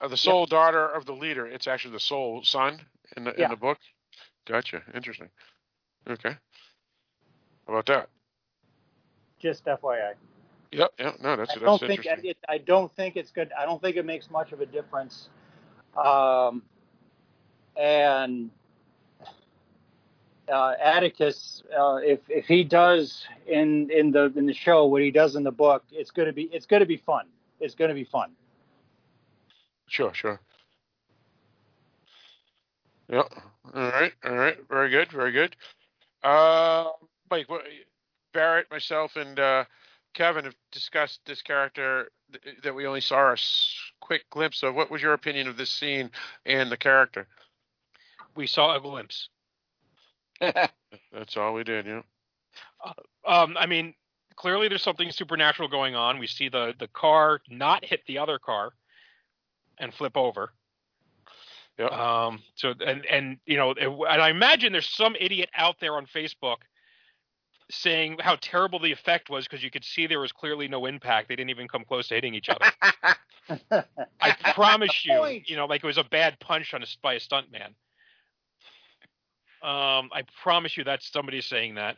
uh, 0.00 0.08
the 0.08 0.16
sole 0.16 0.46
daughter 0.46 0.86
of 0.86 1.06
the 1.06 1.12
leader. 1.12 1.46
It's 1.46 1.66
actually 1.66 1.92
the 1.92 2.00
soul 2.00 2.42
son 2.44 2.80
in 3.16 3.24
the 3.24 3.34
Yeah. 3.36 3.44
in 3.44 3.50
the 3.50 3.56
book. 3.56 3.78
Gotcha. 4.46 4.82
Interesting. 4.94 5.30
Okay. 6.08 6.36
How 7.66 7.72
about 7.72 7.86
that? 7.86 8.08
Just 9.38 9.66
FYI. 9.66 10.14
Yep. 10.72 10.92
Yep. 10.98 11.20
No, 11.20 11.36
that's 11.36 11.50
I 11.50 11.54
that's 11.54 11.64
don't 11.64 11.80
think 11.80 12.00
interesting. 12.00 12.30
it, 12.30 12.38
I 12.48 12.58
don't 12.58 12.94
think 12.94 13.16
it's 13.16 13.30
good. 13.30 13.50
I 13.58 13.64
don't 13.64 13.80
think 13.80 13.96
it 13.96 14.04
makes 14.04 14.30
much 14.30 14.52
of 14.52 14.60
a 14.60 14.66
difference. 14.66 15.28
Um, 15.96 16.62
and 17.76 18.50
uh, 20.52 20.74
Atticus, 20.80 21.62
uh, 21.78 21.96
if 21.96 22.20
if 22.28 22.46
he 22.46 22.64
does 22.64 23.26
in 23.46 23.90
in 23.90 24.10
the 24.10 24.32
in 24.36 24.46
the 24.46 24.52
show 24.52 24.86
what 24.86 25.02
he 25.02 25.10
does 25.10 25.36
in 25.36 25.44
the 25.44 25.52
book, 25.52 25.84
it's 25.92 26.10
gonna 26.10 26.32
be 26.32 26.44
it's 26.52 26.66
gonna 26.66 26.86
be 26.86 26.96
fun. 26.96 27.26
It's 27.60 27.74
gonna 27.74 27.94
be 27.94 28.04
fun. 28.04 28.32
Sure, 29.86 30.12
sure. 30.14 30.40
Yep. 33.08 33.32
All 33.74 33.90
right. 33.90 34.12
All 34.24 34.34
right. 34.34 34.56
Very 34.68 34.90
good. 34.90 35.10
Very 35.12 35.32
good. 35.32 35.56
Uh, 36.22 36.88
Mike, 37.30 37.48
what, 37.48 37.62
Barrett, 38.32 38.70
myself, 38.70 39.16
and 39.16 39.38
uh, 39.38 39.64
Kevin 40.14 40.44
have 40.44 40.56
discussed 40.72 41.20
this 41.26 41.42
character 41.42 42.10
th- 42.32 42.56
that 42.62 42.74
we 42.74 42.86
only 42.86 43.00
saw 43.00 43.32
a 43.32 43.36
quick 44.00 44.28
glimpse 44.30 44.62
of. 44.62 44.74
What 44.74 44.90
was 44.90 45.02
your 45.02 45.12
opinion 45.12 45.48
of 45.48 45.56
this 45.56 45.70
scene 45.70 46.10
and 46.46 46.70
the 46.72 46.76
character? 46.76 47.26
We 48.34 48.46
saw 48.46 48.76
a 48.76 48.80
glimpse. 48.80 49.28
That's 50.40 51.36
all 51.36 51.54
we 51.54 51.64
did. 51.64 51.86
Yeah. 51.86 52.02
Um, 53.26 53.56
I 53.58 53.66
mean, 53.66 53.94
clearly 54.36 54.68
there's 54.68 54.82
something 54.82 55.10
supernatural 55.10 55.68
going 55.68 55.94
on. 55.94 56.18
We 56.18 56.26
see 56.26 56.48
the 56.48 56.74
the 56.78 56.88
car 56.88 57.40
not 57.48 57.84
hit 57.84 58.00
the 58.06 58.18
other 58.18 58.38
car 58.38 58.72
and 59.78 59.92
flip 59.92 60.16
over. 60.16 60.50
Yep. 61.78 61.92
Um, 61.92 62.42
so 62.54 62.74
and 62.84 63.04
and 63.06 63.38
you 63.46 63.56
know, 63.56 63.70
it, 63.72 63.88
and 63.88 64.22
I 64.22 64.30
imagine 64.30 64.72
there's 64.72 64.88
some 64.88 65.16
idiot 65.18 65.50
out 65.56 65.76
there 65.80 65.96
on 65.96 66.06
Facebook 66.06 66.58
saying 67.70 68.18
how 68.20 68.36
terrible 68.40 68.78
the 68.78 68.92
effect 68.92 69.30
was 69.30 69.46
because 69.46 69.64
you 69.64 69.70
could 69.70 69.84
see 69.84 70.06
there 70.06 70.20
was 70.20 70.32
clearly 70.32 70.68
no 70.68 70.86
impact. 70.86 71.28
They 71.28 71.36
didn't 71.36 71.50
even 71.50 71.66
come 71.66 71.84
close 71.84 72.08
to 72.08 72.14
hitting 72.14 72.34
each 72.34 72.48
other. 72.48 72.66
I 74.20 74.36
promise 74.54 75.04
you, 75.04 75.42
you 75.46 75.56
know, 75.56 75.66
like 75.66 75.82
it 75.82 75.86
was 75.86 75.98
a 75.98 76.04
bad 76.04 76.38
punch 76.40 76.74
on 76.74 76.82
a 76.82 76.86
by 77.02 77.14
a 77.14 77.20
stuntman. 77.20 77.74
Um, 79.62 80.10
I 80.12 80.24
promise 80.42 80.76
you 80.76 80.84
that's 80.84 81.10
somebody 81.10 81.40
saying 81.40 81.76
that. 81.76 81.96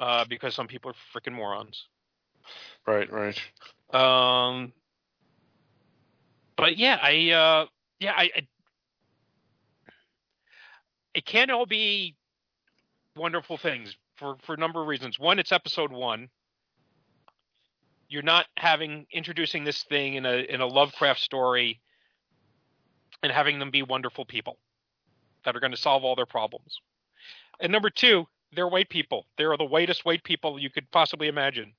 Uh, 0.00 0.24
because 0.24 0.54
some 0.54 0.66
people 0.66 0.90
are 0.90 0.94
freaking 1.14 1.34
morons. 1.34 1.86
Right. 2.86 3.08
Right. 3.12 3.38
Um, 3.92 4.72
but 6.56 6.78
yeah, 6.78 6.98
I 7.02 7.30
uh, 7.30 7.66
yeah, 8.00 8.12
I, 8.16 8.30
I 8.34 8.48
it 11.14 11.26
can't 11.26 11.50
all 11.50 11.66
be 11.66 12.16
wonderful 13.16 13.58
things 13.58 13.96
for 14.16 14.36
for 14.42 14.54
a 14.54 14.58
number 14.58 14.80
of 14.80 14.88
reasons. 14.88 15.18
One, 15.18 15.38
it's 15.38 15.52
episode 15.52 15.92
one. 15.92 16.28
You're 18.08 18.22
not 18.22 18.46
having 18.56 19.06
introducing 19.12 19.64
this 19.64 19.82
thing 19.84 20.14
in 20.14 20.26
a 20.26 20.38
in 20.38 20.60
a 20.60 20.66
Lovecraft 20.66 21.20
story 21.20 21.80
and 23.22 23.30
having 23.30 23.58
them 23.58 23.70
be 23.70 23.82
wonderful 23.82 24.24
people 24.24 24.58
that 25.44 25.54
are 25.54 25.60
going 25.60 25.72
to 25.72 25.76
solve 25.76 26.04
all 26.04 26.16
their 26.16 26.26
problems. 26.26 26.80
And 27.60 27.70
number 27.70 27.90
two, 27.90 28.26
they're 28.52 28.68
white 28.68 28.88
people. 28.88 29.26
They're 29.36 29.56
the 29.56 29.64
whitest 29.64 30.04
white 30.04 30.24
people 30.24 30.58
you 30.58 30.70
could 30.70 30.90
possibly 30.90 31.28
imagine. 31.28 31.72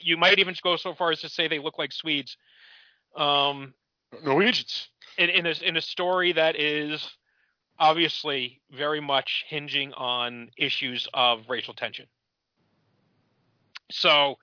You 0.00 0.16
might 0.16 0.38
even 0.38 0.54
go 0.62 0.76
so 0.76 0.94
far 0.94 1.10
as 1.10 1.20
to 1.20 1.28
say 1.28 1.48
they 1.48 1.58
look 1.58 1.78
like 1.78 1.92
Swedes. 1.92 2.36
Um, 3.16 3.74
Norwegians. 4.24 4.88
in, 5.18 5.28
in 5.30 5.46
a 5.46 5.54
in 5.62 5.76
a 5.76 5.80
story 5.80 6.32
that 6.32 6.58
is 6.58 7.16
obviously 7.78 8.60
very 8.70 9.00
much 9.00 9.44
hinging 9.48 9.92
on 9.94 10.50
issues 10.56 11.06
of 11.14 11.48
racial 11.48 11.74
tension. 11.74 12.06
So 13.90 14.36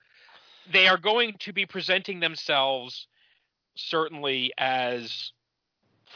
they 0.72 0.88
are 0.88 0.98
going 0.98 1.34
to 1.40 1.52
be 1.52 1.66
presenting 1.66 2.20
themselves 2.20 3.06
certainly 3.76 4.52
as 4.58 5.32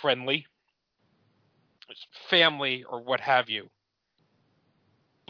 friendly, 0.00 0.46
as 1.90 1.96
family, 2.28 2.84
or 2.84 3.02
what 3.02 3.20
have 3.20 3.50
you. 3.50 3.68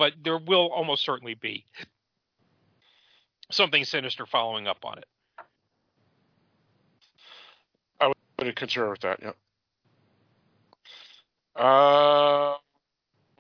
But 0.01 0.15
there 0.25 0.39
will 0.39 0.73
almost 0.73 1.05
certainly 1.05 1.35
be 1.35 1.67
something 3.51 3.85
sinister 3.85 4.25
following 4.25 4.67
up 4.67 4.79
on 4.83 4.97
it. 4.97 5.05
I 8.01 8.11
would 8.39 8.57
concur 8.57 8.89
with 8.89 9.01
that. 9.01 9.23
Yep. 9.23 9.37
Uh, 11.55 12.55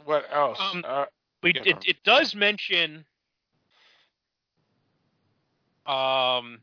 what 0.05 0.27
else? 0.31 0.59
Um, 0.61 0.85
uh, 0.87 1.07
We, 1.43 1.55
Yeah. 1.55 1.63
it, 1.65 1.77
it 1.87 2.05
does 2.05 2.35
mention 2.35 3.07
um, 5.87 6.61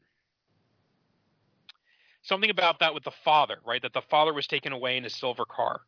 something 2.22 2.52
about 2.52 2.78
that 2.82 2.94
with 2.94 3.03
the 3.03 3.10
father, 3.26 3.57
right? 3.65 3.82
That 3.82 3.94
the 3.94 4.03
father 4.03 4.32
was 4.32 4.45
taken 4.45 4.74
away 4.74 4.98
in 4.98 5.06
a 5.06 5.10
silver 5.10 5.45
car, 5.45 5.82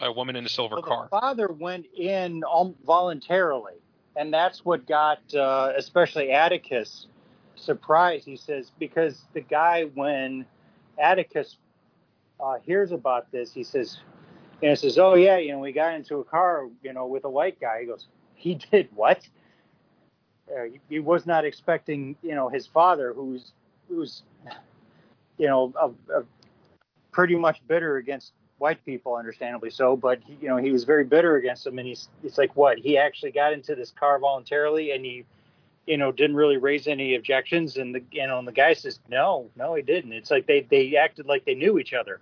a 0.00 0.12
woman 0.12 0.36
in 0.36 0.46
a 0.46 0.48
silver 0.48 0.76
Well, 0.76 0.82
car. 0.82 1.04
the 1.04 1.08
father 1.08 1.48
went 1.48 1.86
in 1.96 2.42
voluntarily, 2.84 3.74
and 4.16 4.32
that's 4.32 4.64
what 4.64 4.86
got 4.86 5.18
uh, 5.34 5.72
especially 5.76 6.30
Atticus 6.30 7.06
surprised. 7.56 8.24
He 8.24 8.36
says 8.36 8.70
because 8.78 9.24
the 9.32 9.40
guy 9.40 9.84
when 9.94 10.46
Atticus 10.98 11.56
uh, 12.40 12.58
hears 12.64 12.92
about 12.92 13.30
this, 13.32 13.52
he 13.52 13.64
says, 13.64 13.98
you 14.62 14.68
know, 14.68 14.74
says, 14.74 14.98
"Oh 14.98 15.14
yeah, 15.14 15.38
you 15.38 15.52
know, 15.52 15.58
we 15.58 15.72
got 15.72 15.94
into 15.94 16.16
a 16.16 16.24
car, 16.24 16.68
you 16.82 16.92
know, 16.92 17.06
with 17.06 17.24
a 17.24 17.30
white 17.30 17.60
guy." 17.60 17.80
He 17.80 17.86
goes, 17.86 18.06
"He 18.34 18.54
did 18.70 18.88
what?" 18.94 19.26
Uh, 20.50 20.64
he, 20.64 20.80
he 20.88 20.98
was 20.98 21.26
not 21.26 21.44
expecting, 21.44 22.16
you 22.22 22.34
know, 22.34 22.48
his 22.48 22.66
father, 22.66 23.12
who's 23.12 23.52
who's, 23.88 24.22
you 25.38 25.46
know, 25.46 25.72
a, 25.80 26.20
a 26.20 26.24
pretty 27.10 27.34
much 27.34 27.60
bitter 27.66 27.96
against 27.96 28.32
white 28.58 28.84
people, 28.84 29.14
understandably 29.14 29.70
so. 29.70 29.96
But 29.96 30.20
he, 30.24 30.36
you 30.40 30.48
know, 30.48 30.56
he 30.56 30.70
was 30.70 30.84
very 30.84 31.04
bitter 31.04 31.36
against 31.36 31.64
them, 31.64 31.78
and 31.78 31.88
he's 31.88 32.08
it's 32.22 32.38
like 32.38 32.54
what 32.56 32.78
he 32.78 32.98
actually 32.98 33.32
got 33.32 33.52
into 33.52 33.74
this 33.74 33.90
car 33.90 34.18
voluntarily, 34.18 34.92
and 34.92 35.04
he, 35.04 35.24
you 35.86 35.96
know, 35.96 36.12
didn't 36.12 36.36
really 36.36 36.56
raise 36.56 36.86
any 36.86 37.14
objections. 37.14 37.76
And 37.76 37.94
the 37.94 38.02
you 38.10 38.26
know, 38.26 38.38
and 38.38 38.46
the 38.46 38.52
guy 38.52 38.74
says, 38.74 39.00
no, 39.08 39.50
no, 39.56 39.74
he 39.74 39.82
didn't. 39.82 40.12
It's 40.12 40.30
like 40.30 40.46
they 40.46 40.66
they 40.70 40.96
acted 40.96 41.26
like 41.26 41.44
they 41.44 41.54
knew 41.54 41.78
each 41.78 41.94
other. 41.94 42.20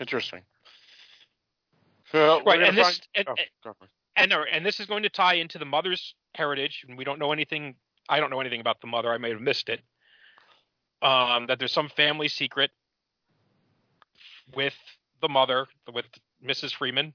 interesting. 0.00 0.42
Well, 2.14 2.42
Right, 2.44 2.62
and 2.62 2.76
this 2.76 2.86
find- 2.86 3.08
and, 3.14 3.28
oh, 3.28 3.34
go 3.64 3.74
and 4.16 4.32
uh, 4.32 4.44
and 4.50 4.64
this 4.64 4.80
is 4.80 4.86
going 4.86 5.02
to 5.02 5.08
tie 5.08 5.34
into 5.34 5.58
the 5.58 5.64
mother's 5.64 6.14
heritage, 6.34 6.84
and 6.88 6.96
we 6.96 7.04
don't 7.04 7.18
know 7.18 7.32
anything. 7.32 7.76
I 8.08 8.20
don't 8.20 8.30
know 8.30 8.40
anything 8.40 8.60
about 8.60 8.80
the 8.80 8.86
mother. 8.86 9.12
I 9.12 9.18
may 9.18 9.30
have 9.30 9.40
missed 9.40 9.68
it. 9.68 9.80
Um, 11.02 11.46
that 11.46 11.58
there's 11.58 11.72
some 11.72 11.88
family 11.90 12.26
secret 12.26 12.70
with 14.54 14.74
the 15.20 15.28
mother, 15.28 15.66
with 15.92 16.06
Mrs. 16.44 16.74
Freeman, 16.74 17.14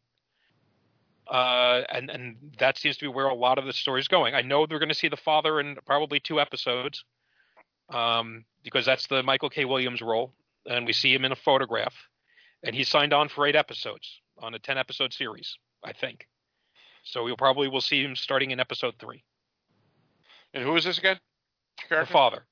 uh, 1.27 1.83
and 1.89 2.09
and 2.09 2.35
that 2.59 2.77
seems 2.77 2.97
to 2.97 3.05
be 3.05 3.07
where 3.07 3.27
a 3.27 3.33
lot 3.33 3.57
of 3.57 3.65
the 3.65 3.73
story 3.73 4.01
is 4.01 4.07
going. 4.07 4.35
I 4.35 4.41
know 4.41 4.65
they're 4.65 4.79
going 4.79 4.89
to 4.89 4.95
see 4.95 5.07
the 5.07 5.17
father 5.17 5.59
in 5.59 5.77
probably 5.85 6.19
two 6.19 6.39
episodes, 6.39 7.05
um, 7.89 8.45
because 8.63 8.85
that's 8.85 9.07
the 9.07 9.23
Michael 9.23 9.49
K. 9.49 9.65
Williams 9.65 10.01
role, 10.01 10.33
and 10.65 10.85
we 10.85 10.93
see 10.93 11.13
him 11.13 11.25
in 11.25 11.31
a 11.31 11.35
photograph, 11.35 11.93
and 12.63 12.75
he 12.75 12.83
signed 12.83 13.13
on 13.13 13.29
for 13.29 13.47
eight 13.47 13.55
episodes 13.55 14.21
on 14.39 14.53
a 14.53 14.59
ten 14.59 14.77
episode 14.77 15.13
series, 15.13 15.57
I 15.83 15.93
think. 15.93 16.27
So 17.03 17.23
we'll 17.23 17.37
probably 17.37 17.67
will 17.67 17.81
see 17.81 18.03
him 18.03 18.15
starting 18.15 18.51
in 18.51 18.59
episode 18.59 18.95
three. 18.99 19.23
And 20.53 20.63
who 20.63 20.75
is 20.75 20.83
this 20.83 20.97
again? 20.97 21.19
The 21.77 21.87
Character? 21.87 22.13
father. 22.13 22.45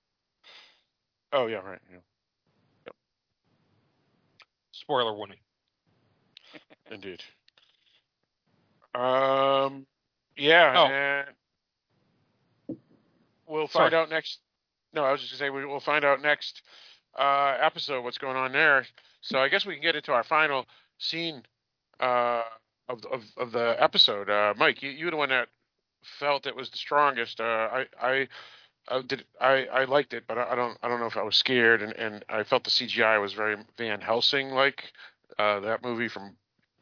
Oh 1.33 1.47
yeah, 1.47 1.57
right. 1.57 1.79
Yeah. 1.89 1.99
Spoiler 4.91 5.13
warning. 5.13 5.37
Indeed. 6.91 7.23
Um, 8.93 9.85
yeah, 10.35 11.25
Oh. 12.67 12.75
we'll 13.47 13.67
find 13.69 13.91
Sorry. 13.91 13.95
out 14.03 14.09
next. 14.09 14.39
No, 14.91 15.05
I 15.05 15.13
was 15.13 15.21
just 15.21 15.31
gonna 15.31 15.47
say 15.47 15.49
we, 15.49 15.65
we'll 15.65 15.79
find 15.79 16.03
out 16.03 16.21
next 16.21 16.61
uh, 17.17 17.55
episode 17.61 18.03
what's 18.03 18.17
going 18.17 18.35
on 18.35 18.51
there. 18.51 18.85
So 19.21 19.39
I 19.39 19.47
guess 19.47 19.65
we 19.65 19.75
can 19.75 19.81
get 19.81 19.95
into 19.95 20.11
our 20.11 20.25
final 20.25 20.65
scene 20.97 21.41
uh, 22.01 22.43
of, 22.89 22.99
of 23.05 23.23
of 23.37 23.53
the 23.53 23.77
episode. 23.81 24.29
Uh, 24.29 24.53
Mike, 24.57 24.83
you 24.83 24.89
you 24.89 25.05
were 25.05 25.11
the 25.11 25.15
one 25.17 25.29
that 25.29 25.47
felt 26.19 26.45
it 26.47 26.55
was 26.57 26.69
the 26.69 26.77
strongest. 26.77 27.39
Uh, 27.39 27.43
I 27.71 27.85
I. 28.01 28.27
I 28.91 29.01
did 29.01 29.23
I, 29.39 29.65
I 29.71 29.83
liked 29.85 30.13
it, 30.13 30.25
but 30.27 30.37
I, 30.37 30.51
I 30.51 30.55
don't 30.55 30.77
I 30.83 30.87
don't 30.87 30.99
know 30.99 31.05
if 31.07 31.17
I 31.17 31.23
was 31.23 31.35
scared, 31.37 31.81
and, 31.81 31.93
and 31.93 32.25
I 32.29 32.43
felt 32.43 32.63
the 32.63 32.69
CGI 32.69 33.19
was 33.21 33.33
very 33.33 33.55
Van 33.77 34.01
Helsing 34.01 34.49
like. 34.49 34.91
Uh, 35.39 35.59
that 35.61 35.81
movie 35.83 36.09
from 36.09 36.35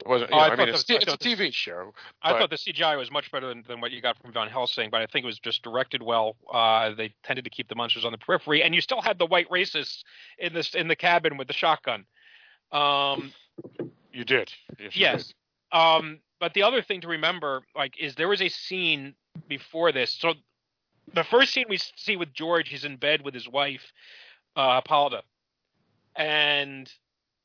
wasn't. 0.06 0.32
You 0.32 0.36
Oh, 0.36 0.40
know, 0.40 0.44
I 0.44 0.48
I, 0.48 0.50
mean, 0.50 0.58
thought 0.58 0.70
it's, 0.70 0.86
it's 0.90 1.04
a 1.14 1.18
the- 1.18 1.18
TV 1.36 1.54
show. 1.54 1.94
I 2.24 2.32
But- 2.32 2.40
thought 2.40 2.50
the 2.50 2.56
CGI 2.58 2.98
was 2.98 3.12
much 3.12 3.32
better 3.32 3.48
than, 3.48 3.64
than 3.68 3.80
what 3.80 3.92
you 3.92 4.02
got 4.02 4.18
from 4.22 4.34
Van 4.34 4.48
Helsing, 4.50 4.90
but 4.90 5.02
I 5.02 5.06
think 5.06 5.24
it 5.24 5.28
was 5.28 5.40
just 5.40 5.62
directed 5.62 6.02
well. 6.02 6.36
Uh, 6.52 6.94
they 6.96 7.14
tended 7.24 7.46
to 7.46 7.52
keep 7.52 7.68
the 7.68 7.76
monsters 7.76 8.04
on 8.06 8.12
the 8.12 8.18
periphery, 8.18 8.64
and 8.64 8.74
you 8.74 8.82
still 8.82 9.02
had 9.02 9.20
the 9.20 9.26
white 9.28 9.48
racists 9.50 10.04
in 10.40 10.54
this 10.54 10.74
in 10.74 10.88
the 10.88 10.96
cabin 10.96 11.38
with 11.38 11.48
the 11.48 11.54
shotgun. 11.54 12.06
Um, 12.72 13.34
You 14.12 14.26
did. 14.26 14.52
Yes. 14.80 14.96
you 14.96 15.02
Yes. 15.02 15.34
Um, 15.72 16.20
but 16.40 16.54
the 16.54 16.64
other 16.64 16.82
thing 16.82 17.02
to 17.02 17.08
remember, 17.08 17.62
like, 17.76 18.00
is 18.00 18.16
there 18.16 18.28
was 18.28 18.42
a 18.42 18.50
scene 18.50 19.14
before 19.48 19.92
this. 19.92 20.12
So 20.12 20.34
the 21.14 21.24
first 21.24 21.54
scene 21.54 21.66
we 21.70 21.80
see 21.96 22.16
with 22.16 22.34
George, 22.34 22.70
he's 22.70 22.86
in 22.86 22.98
bed 22.98 23.22
with 23.22 23.34
his 23.34 23.48
wife, 23.48 23.94
uh, 24.56 24.82
Paula, 24.82 25.22
and 26.16 26.92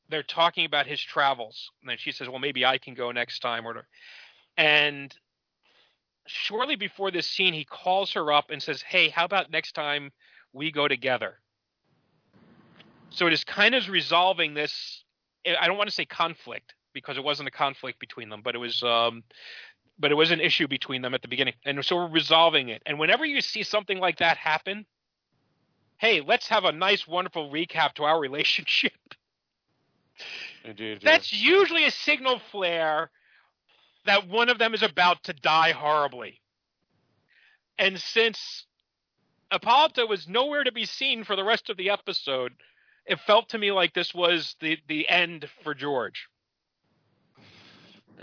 they're 0.09 0.23
talking 0.23 0.65
about 0.65 0.87
his 0.87 1.01
travels. 1.01 1.71
And 1.81 1.89
then 1.89 1.97
she 1.97 2.11
says, 2.11 2.29
"Well, 2.29 2.39
maybe 2.39 2.65
I 2.65 2.77
can 2.77 2.93
go 2.93 3.11
next 3.11 3.39
time." 3.39 3.67
Or, 3.67 3.87
and 4.57 5.13
shortly 6.27 6.75
before 6.75 7.11
this 7.11 7.29
scene, 7.29 7.53
he 7.53 7.65
calls 7.65 8.13
her 8.13 8.31
up 8.31 8.49
and 8.49 8.61
says, 8.61 8.81
"Hey, 8.81 9.09
how 9.09 9.25
about 9.25 9.51
next 9.51 9.73
time 9.73 10.11
we 10.53 10.71
go 10.71 10.87
together?" 10.87 11.39
So 13.09 13.27
it 13.27 13.33
is 13.33 13.43
kind 13.43 13.75
of 13.75 13.87
resolving 13.89 14.53
this. 14.53 15.03
I 15.47 15.67
don't 15.67 15.77
want 15.77 15.89
to 15.89 15.95
say 15.95 16.05
conflict 16.05 16.73
because 16.93 17.17
it 17.17 17.23
wasn't 17.23 17.47
a 17.47 17.51
conflict 17.51 17.99
between 17.99 18.29
them, 18.29 18.41
but 18.43 18.55
it 18.55 18.57
was 18.57 18.81
um, 18.83 19.23
but 19.97 20.11
it 20.11 20.15
was 20.15 20.31
an 20.31 20.41
issue 20.41 20.67
between 20.67 21.01
them 21.01 21.13
at 21.13 21.21
the 21.21 21.27
beginning, 21.27 21.53
and 21.65 21.83
so 21.85 21.95
we're 21.95 22.09
resolving 22.09 22.69
it. 22.69 22.81
And 22.85 22.99
whenever 22.99 23.25
you 23.25 23.41
see 23.41 23.63
something 23.63 23.99
like 23.99 24.19
that 24.19 24.37
happen, 24.37 24.85
hey, 25.97 26.21
let's 26.21 26.47
have 26.49 26.65
a 26.65 26.71
nice, 26.71 27.07
wonderful 27.07 27.49
recap 27.51 27.93
to 27.93 28.03
our 28.03 28.19
relationship. 28.27 28.93
Indeed. 30.63 30.99
yeah. 31.01 31.11
That's 31.11 31.31
usually 31.33 31.85
a 31.85 31.91
signal 31.91 32.39
flare 32.51 33.09
that 34.05 34.27
one 34.27 34.49
of 34.49 34.59
them 34.59 34.73
is 34.73 34.83
about 34.83 35.23
to 35.23 35.33
die 35.33 35.71
horribly. 35.71 36.41
And 37.77 37.99
since 37.99 38.65
Hippolyta 39.51 40.05
was 40.05 40.27
nowhere 40.27 40.63
to 40.63 40.71
be 40.71 40.85
seen 40.85 41.23
for 41.23 41.35
the 41.35 41.43
rest 41.43 41.69
of 41.69 41.77
the 41.77 41.89
episode, 41.89 42.53
it 43.05 43.19
felt 43.21 43.49
to 43.49 43.57
me 43.57 43.71
like 43.71 43.93
this 43.93 44.13
was 44.13 44.55
the 44.61 44.77
the 44.87 45.07
end 45.09 45.49
for 45.63 45.73
George. 45.73 46.27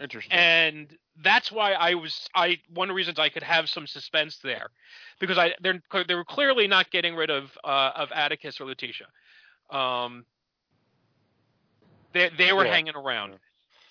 interesting. 0.01 0.33
and 0.33 0.99
that's 1.23 1.53
why 1.53 1.73
I 1.73 1.95
was 1.95 2.29
I 2.35 2.59
one 2.73 2.89
of 2.89 2.95
the 2.95 2.97
reasons 2.97 3.19
I 3.19 3.29
could 3.29 3.43
have 3.43 3.69
some 3.69 3.87
suspense 3.87 4.39
there 4.43 4.69
because 5.21 5.39
I 5.39 5.55
they're 5.63 5.81
they 6.07 6.15
were 6.15 6.25
clearly 6.25 6.67
not 6.67 6.91
getting 6.91 7.15
rid 7.15 7.31
of 7.31 7.57
uh, 7.65 7.93
of 7.97 8.11
Atticus 8.13 8.61
or 8.61 8.67
Letitia. 8.67 9.07
Um, 9.71 10.27
they 12.15 12.31
they 12.37 12.53
were 12.53 12.65
Yeah. 12.65 12.71
hanging 12.73 12.95
around, 12.97 13.39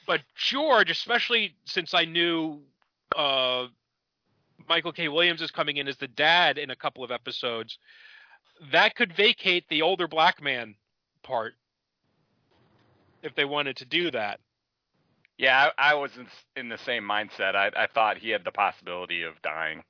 but 0.07 0.21
George, 0.35 0.89
especially 0.91 1.55
since 1.65 1.93
I 1.93 2.05
knew 2.05 2.61
uh, 3.15 3.67
Michael 4.67 4.91
K. 4.93 5.07
Williams 5.07 5.41
is 5.41 5.51
coming 5.51 5.77
in 5.77 5.87
as 5.87 5.97
the 5.97 6.07
dad 6.07 6.57
in 6.57 6.69
a 6.69 6.75
couple 6.75 7.03
of 7.03 7.11
episodes, 7.11 7.77
that 8.71 8.95
could 8.95 9.13
vacate 9.13 9.65
the 9.69 9.81
older 9.81 10.07
black 10.07 10.41
man 10.41 10.75
part 11.23 11.53
if 13.23 13.35
they 13.35 13.45
wanted 13.45 13.77
to 13.77 13.85
do 13.85 14.11
that. 14.11 14.39
Yeah, 15.37 15.69
I, 15.77 15.91
I 15.91 15.93
was 15.95 16.11
in, 16.17 16.27
in 16.55 16.69
the 16.69 16.77
same 16.77 17.03
mindset. 17.03 17.55
I, 17.55 17.71
I 17.75 17.87
thought 17.87 18.17
he 18.17 18.29
had 18.29 18.43
the 18.43 18.51
possibility 18.51 19.23
of 19.23 19.41
dying. 19.41 19.83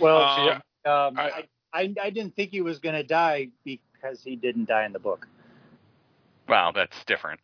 Well, 0.00 0.16
Um, 0.16 0.48
um, 0.90 1.18
I- 1.18 1.30
I, 1.30 1.44
I 1.72 1.94
I 2.02 2.10
didn't 2.10 2.34
think 2.34 2.50
he 2.50 2.60
was 2.62 2.78
going 2.78 2.94
to 2.94 3.02
die 3.02 3.48
because 3.64 4.22
he 4.24 4.36
didn't 4.36 4.68
die 4.68 4.84
in 4.86 4.92
the 4.92 4.98
book. 4.98 5.26
Well, 6.48 6.72
that's 6.72 7.04
different. 7.04 7.40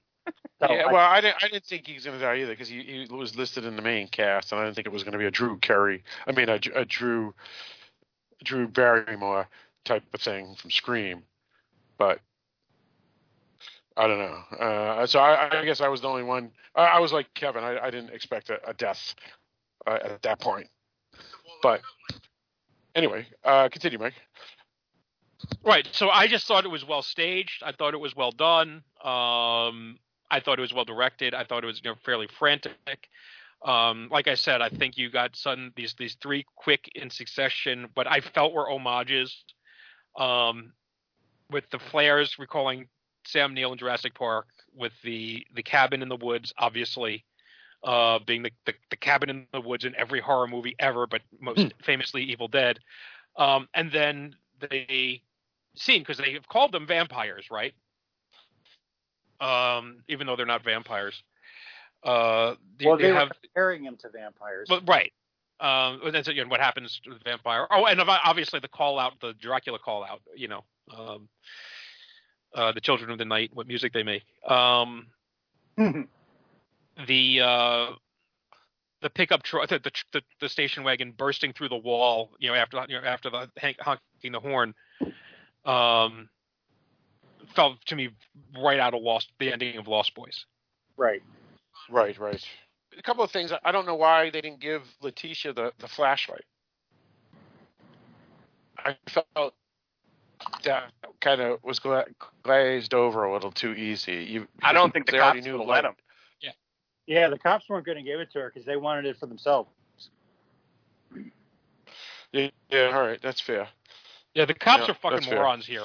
So 0.60 0.72
yeah, 0.72 0.84
I- 0.86 0.92
well, 0.92 1.10
I 1.10 1.20
didn't. 1.20 1.36
I 1.42 1.48
didn't 1.48 1.64
think 1.64 1.86
he 1.86 1.94
was 1.94 2.04
going 2.04 2.18
to 2.18 2.24
die 2.24 2.38
either 2.38 2.52
because 2.52 2.68
he, 2.68 3.06
he 3.08 3.14
was 3.14 3.36
listed 3.36 3.64
in 3.64 3.76
the 3.76 3.82
main 3.82 4.08
cast, 4.08 4.50
and 4.52 4.60
I 4.60 4.64
didn't 4.64 4.76
think 4.76 4.86
it 4.86 4.92
was 4.92 5.02
going 5.04 5.12
to 5.12 5.18
be 5.18 5.26
a 5.26 5.30
Drew 5.30 5.58
Carey. 5.58 6.02
I 6.26 6.32
mean, 6.32 6.48
a, 6.48 6.58
a 6.74 6.84
Drew, 6.84 7.34
Drew 8.42 8.66
Barrymore 8.66 9.48
type 9.84 10.04
of 10.14 10.20
thing 10.20 10.54
from 10.54 10.70
Scream, 10.70 11.22
but 11.98 12.20
I 13.96 14.06
don't 14.08 14.18
know. 14.18 14.56
Uh, 14.58 15.06
so 15.06 15.20
I, 15.20 15.60
I 15.60 15.64
guess 15.64 15.80
I 15.80 15.88
was 15.88 16.00
the 16.00 16.08
only 16.08 16.24
one. 16.24 16.50
I, 16.74 16.84
I 16.84 16.98
was 16.98 17.12
like 17.12 17.32
Kevin. 17.34 17.62
I, 17.62 17.78
I 17.78 17.90
didn't 17.90 18.10
expect 18.10 18.50
a, 18.50 18.58
a 18.68 18.74
death 18.74 19.14
uh, 19.86 19.98
at 20.02 20.22
that 20.22 20.40
point. 20.40 20.68
But 21.62 21.80
anyway, 22.94 23.26
uh, 23.44 23.68
continue, 23.68 23.98
Mike. 23.98 24.14
Right. 25.64 25.88
So 25.92 26.10
I 26.10 26.26
just 26.26 26.46
thought 26.46 26.64
it 26.64 26.70
was 26.70 26.84
well 26.84 27.02
staged. 27.02 27.62
I 27.64 27.72
thought 27.72 27.94
it 27.94 28.00
was 28.00 28.16
well 28.16 28.32
done. 28.32 28.82
Um, 29.02 29.98
I 30.30 30.40
thought 30.44 30.58
it 30.58 30.62
was 30.62 30.74
well 30.74 30.84
directed. 30.84 31.34
I 31.34 31.44
thought 31.44 31.62
it 31.62 31.66
was 31.66 31.80
you 31.84 31.90
know, 31.90 31.96
fairly 32.04 32.28
frantic. 32.38 33.08
Um, 33.64 34.08
like 34.10 34.26
I 34.26 34.34
said, 34.34 34.60
I 34.60 34.68
think 34.68 34.96
you 34.96 35.10
got 35.10 35.36
some 35.36 35.72
these 35.76 35.94
these 35.98 36.16
three 36.20 36.44
quick 36.56 36.90
in 36.94 37.10
succession, 37.10 37.88
but 37.94 38.06
I 38.06 38.20
felt 38.20 38.52
were 38.52 38.68
homages. 38.68 39.44
Um, 40.18 40.72
with 41.50 41.64
the 41.70 41.78
flares 41.78 42.36
recalling 42.38 42.88
Sam 43.26 43.55
Neill 43.55 43.72
in 43.72 43.78
Jurassic 43.78 44.14
Park, 44.14 44.46
with 44.74 44.92
the 45.02 45.46
the 45.55 45.62
cabin 45.62 46.02
in 46.02 46.09
the 46.09 46.16
woods, 46.16 46.52
obviously. 46.59 47.24
Uh, 47.82 48.18
being 48.26 48.42
the, 48.42 48.51
the, 48.64 48.72
the 48.88 48.96
cabin 48.96 49.28
in 49.28 49.46
the 49.52 49.60
woods 49.60 49.84
in 49.84 49.94
every 49.96 50.18
horror 50.18 50.46
movie 50.46 50.74
ever, 50.78 51.06
but 51.06 51.20
most 51.38 51.74
famously 51.82 52.22
Evil 52.22 52.48
Dead. 52.48 52.78
Um, 53.36 53.68
and 53.74 53.92
then 53.92 54.36
the 54.59 55.20
scene 55.74 56.01
because 56.01 56.18
they 56.18 56.32
have 56.32 56.48
called 56.48 56.72
them 56.72 56.86
vampires, 56.86 57.48
right? 57.51 57.74
Um, 59.40 59.98
even 60.09 60.26
though 60.26 60.36
they're 60.36 60.46
not 60.46 60.64
vampires. 60.64 61.22
Uh, 62.02 62.55
they, 62.78 62.86
well, 62.86 62.96
they 62.96 63.05
they 63.05 63.14
have, 63.14 63.30
comparing 63.42 63.84
him 63.84 63.96
to 63.96 64.09
vampires. 64.09 64.66
but 64.68 64.86
right. 64.86 65.12
Um, 65.60 66.01
and 66.05 66.14
that's 66.14 66.28
again 66.28 66.48
what 66.48 66.60
happens 66.60 67.01
to 67.05 67.10
the 67.10 67.20
vampire. 67.24 67.66
Oh, 67.70 67.86
and 67.86 68.01
obviously 68.01 68.60
the 68.60 68.68
call 68.68 68.98
out, 68.98 69.14
the 69.20 69.34
Dracula 69.34 69.78
call 69.78 70.05
out. 70.05 70.20
You 70.34 70.48
know, 70.48 70.64
um, 70.96 71.28
uh, 72.55 72.72
the 72.72 72.81
Children 72.81 73.10
of 73.10 73.18
the 73.18 73.24
Night, 73.24 73.51
what 73.55 73.66
music 73.66 73.93
they 73.93 74.02
make. 74.02 74.22
Um, 74.48 75.06
the 75.76 77.40
uh, 77.40 77.86
the 79.02 79.10
pickup 79.10 79.43
truck, 79.43 79.68
the, 79.68 79.78
the 79.78 79.93
the 80.12 80.22
the 80.40 80.48
station 80.48 80.85
wagon 80.85 81.12
bursting 81.16 81.52
through 81.52 81.68
the 81.68 81.76
wall. 81.76 82.31
You 82.39 82.51
know, 82.51 82.55
after 82.55 82.85
you 82.89 83.01
know, 83.01 83.06
after 83.06 83.31
the 83.31 83.51
hank, 83.56 83.76
honking 83.81 84.32
the 84.32 84.40
horn. 84.40 84.74
Um, 85.64 86.28
felt 87.55 87.78
to 87.86 87.97
me 87.97 88.10
right 88.62 88.78
out 88.78 88.94
of 88.94 89.02
Lost, 89.02 89.32
the 89.39 89.52
ending 89.52 89.76
of 89.76 89.89
Lost 89.89 90.14
Boys. 90.14 90.44
right. 90.97 91.22
Right, 91.90 92.18
right. 92.18 92.43
A 92.98 93.02
couple 93.02 93.24
of 93.24 93.31
things. 93.31 93.52
I 93.64 93.72
don't 93.72 93.86
know 93.86 93.94
why 93.94 94.31
they 94.31 94.40
didn't 94.40 94.60
give 94.60 94.82
Letitia 95.02 95.52
the, 95.52 95.72
the 95.78 95.89
flashlight. 95.89 96.44
I 98.78 98.97
felt 99.09 99.55
that 100.64 100.92
kind 101.20 101.40
of 101.40 101.62
was 101.62 101.78
gla- 101.78 102.06
glazed 102.42 102.94
over 102.94 103.24
a 103.24 103.32
little 103.32 103.52
too 103.52 103.72
easy. 103.72 104.24
You, 104.24 104.46
I 104.62 104.72
don't 104.72 104.92
think 104.92 105.06
the 105.06 105.12
they 105.12 105.18
already 105.20 105.40
cops 105.40 105.46
knew 105.46 105.58
would 105.58 105.66
let 105.66 105.84
him. 105.84 105.94
Yeah, 106.40 106.50
yeah, 107.06 107.28
the 107.28 107.38
cops 107.38 107.68
weren't 107.68 107.86
going 107.86 107.98
to 107.98 108.04
give 108.04 108.20
it 108.20 108.30
to 108.32 108.40
her 108.40 108.50
because 108.52 108.66
they 108.66 108.76
wanted 108.76 109.06
it 109.06 109.16
for 109.18 109.26
themselves. 109.26 109.70
Yeah, 112.32 112.48
yeah, 112.70 112.90
all 112.94 113.02
right, 113.02 113.20
that's 113.22 113.40
fair. 113.40 113.68
Yeah, 114.34 114.44
the 114.46 114.54
cops 114.54 114.88
Yeah, 114.88 114.90
are 114.92 114.94
fucking 114.94 115.16
that's 115.18 115.26
fair. 115.26 115.38
morons 115.38 115.66
here. 115.66 115.84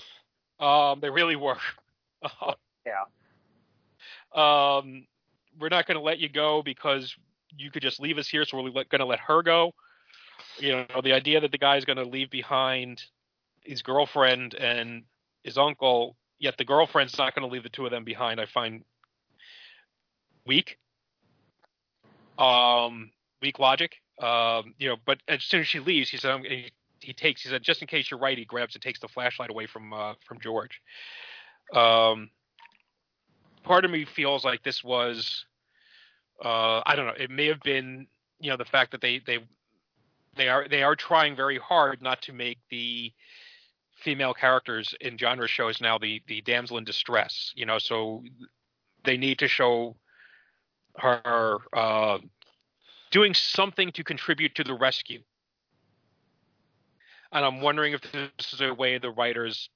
Um, 0.59 0.99
they 0.99 1.09
really 1.09 1.35
were. 1.35 1.57
Yeah. 2.85 3.03
Um, 4.33 5.05
we're 5.59 5.69
not 5.69 5.85
going 5.85 5.97
to 5.97 6.01
let 6.03 6.19
you 6.19 6.29
go 6.29 6.63
because 6.63 7.15
you 7.55 7.69
could 7.71 7.81
just 7.83 7.99
leave 7.99 8.17
us 8.17 8.27
here, 8.27 8.45
so 8.45 8.57
we're 8.61 8.71
going 8.71 8.99
to 8.99 9.05
let 9.05 9.19
her 9.19 9.43
go. 9.43 9.73
You 10.57 10.71
know, 10.71 11.01
the 11.03 11.13
idea 11.13 11.41
that 11.41 11.51
the 11.51 11.57
guy 11.57 11.77
is 11.77 11.85
going 11.85 11.97
to 11.97 12.03
leave 12.03 12.29
behind 12.31 13.03
his 13.63 13.81
girlfriend 13.81 14.53
and 14.55 15.03
his 15.43 15.57
uncle, 15.57 16.15
yet 16.39 16.57
the 16.57 16.65
girlfriend's 16.65 17.17
not 17.17 17.35
going 17.35 17.47
to 17.47 17.51
leave 17.51 17.63
the 17.63 17.69
two 17.69 17.85
of 17.85 17.91
them 17.91 18.03
behind, 18.03 18.39
I 18.39 18.45
find 18.45 18.83
weak. 20.45 20.77
Um, 22.37 23.11
weak 23.41 23.59
logic. 23.59 23.95
Um, 24.21 24.73
you 24.77 24.89
know, 24.89 24.97
but 25.05 25.19
as 25.27 25.43
soon 25.43 25.61
as 25.61 25.67
she 25.67 25.79
leaves, 25.79 26.09
he 26.09 26.17
said, 26.17 26.41
he, 26.45 26.71
he 26.99 27.13
takes, 27.13 27.41
he 27.41 27.49
said, 27.49 27.63
just 27.63 27.81
in 27.81 27.87
case 27.87 28.11
you're 28.11 28.19
right, 28.19 28.37
he 28.37 28.45
grabs 28.45 28.75
and 28.75 28.81
takes 28.81 28.99
the 28.99 29.07
flashlight 29.07 29.49
away 29.49 29.65
from 29.65 29.93
uh, 29.93 30.13
from 30.25 30.39
George. 30.41 30.81
Um, 31.73 32.29
part 33.63 33.85
of 33.85 33.91
me 33.91 34.05
feels 34.05 34.43
like 34.43 34.63
this 34.63 34.83
was, 34.83 35.45
uh, 36.43 36.81
I 36.85 36.95
don't 36.95 37.07
know, 37.07 37.13
it 37.17 37.29
may 37.29 37.47
have 37.47 37.61
been, 37.61 38.07
you 38.39 38.49
know, 38.49 38.57
the 38.57 38.65
fact 38.65 38.91
that 38.91 39.01
they 39.01 39.21
they 39.25 39.39
they 40.35 40.49
are 40.49 40.67
they 40.67 40.83
are 40.83 40.95
trying 40.95 41.35
very 41.35 41.57
hard 41.57 42.01
not 42.01 42.21
to 42.23 42.33
make 42.33 42.57
the 42.69 43.13
female 44.01 44.33
characters 44.33 44.93
in 45.01 45.17
genre 45.17 45.47
shows 45.47 45.81
now 45.81 45.97
the 45.97 46.21
the 46.27 46.41
damsel 46.41 46.77
in 46.77 46.83
distress. 46.83 47.53
You 47.55 47.65
know, 47.65 47.77
so 47.77 48.23
they 49.03 49.17
need 49.17 49.39
to 49.39 49.47
show 49.47 49.95
her 50.97 51.57
uh, 51.73 52.19
doing 53.11 53.33
something 53.33 53.91
to 53.93 54.03
contribute 54.03 54.55
to 54.55 54.63
the 54.63 54.73
rescue. 54.73 55.21
And 57.31 57.45
I'm 57.45 57.61
wondering 57.61 57.93
if 57.93 58.01
this 58.11 58.53
is 58.53 58.61
a 58.61 58.73
way 58.73 58.97
the 58.97 59.11
writers 59.11 59.69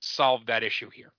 solve 0.00 0.46
that 0.46 0.62
issue 0.62 0.90
here. 0.92 1.12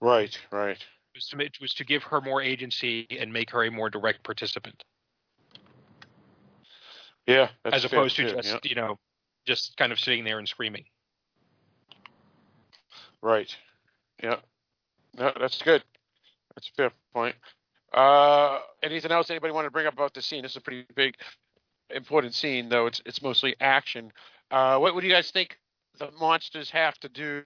Right, 0.00 0.36
right. 0.50 0.78
was 1.14 1.28
to, 1.28 1.36
ma- 1.36 1.44
was 1.60 1.74
to 1.74 1.84
give 1.84 2.02
her 2.04 2.20
more 2.20 2.40
agency 2.42 3.06
and 3.18 3.32
make 3.32 3.50
her 3.50 3.64
a 3.64 3.70
more 3.70 3.90
direct 3.90 4.22
participant, 4.22 4.84
Yeah, 7.28 7.50
as 7.66 7.84
opposed 7.84 8.16
to 8.16 8.30
too, 8.30 8.36
just 8.36 8.48
yeah. 8.48 8.58
you 8.64 8.74
know 8.74 8.98
just 9.46 9.76
kind 9.76 9.92
of 9.92 10.00
sitting 10.00 10.24
there 10.24 10.38
and 10.38 10.48
screaming. 10.48 10.84
Right. 13.20 13.54
Yeah. 14.22 14.36
No, 15.16 15.32
that's 15.38 15.60
good. 15.60 15.84
That's 16.54 16.68
a 16.68 16.72
fair 16.72 16.90
point. 17.12 17.34
Uh, 17.92 18.60
anything 18.82 19.10
else 19.10 19.30
anybody 19.30 19.52
want 19.52 19.66
to 19.66 19.70
bring 19.70 19.86
up 19.86 19.92
about 19.92 20.14
the 20.14 20.22
scene? 20.22 20.42
This 20.42 20.52
is 20.52 20.56
a 20.56 20.60
pretty 20.60 20.86
big, 20.94 21.16
important 21.90 22.34
scene, 22.34 22.68
though 22.68 22.86
it's 22.86 23.02
it's 23.04 23.22
mostly 23.22 23.54
action. 23.60 24.10
Uh, 24.50 24.78
what, 24.78 24.98
do 24.98 25.06
you 25.06 25.12
guys 25.12 25.30
think 25.30 25.58
the 25.98 26.10
monsters 26.18 26.70
have 26.70 26.98
to 27.00 27.08
do 27.10 27.42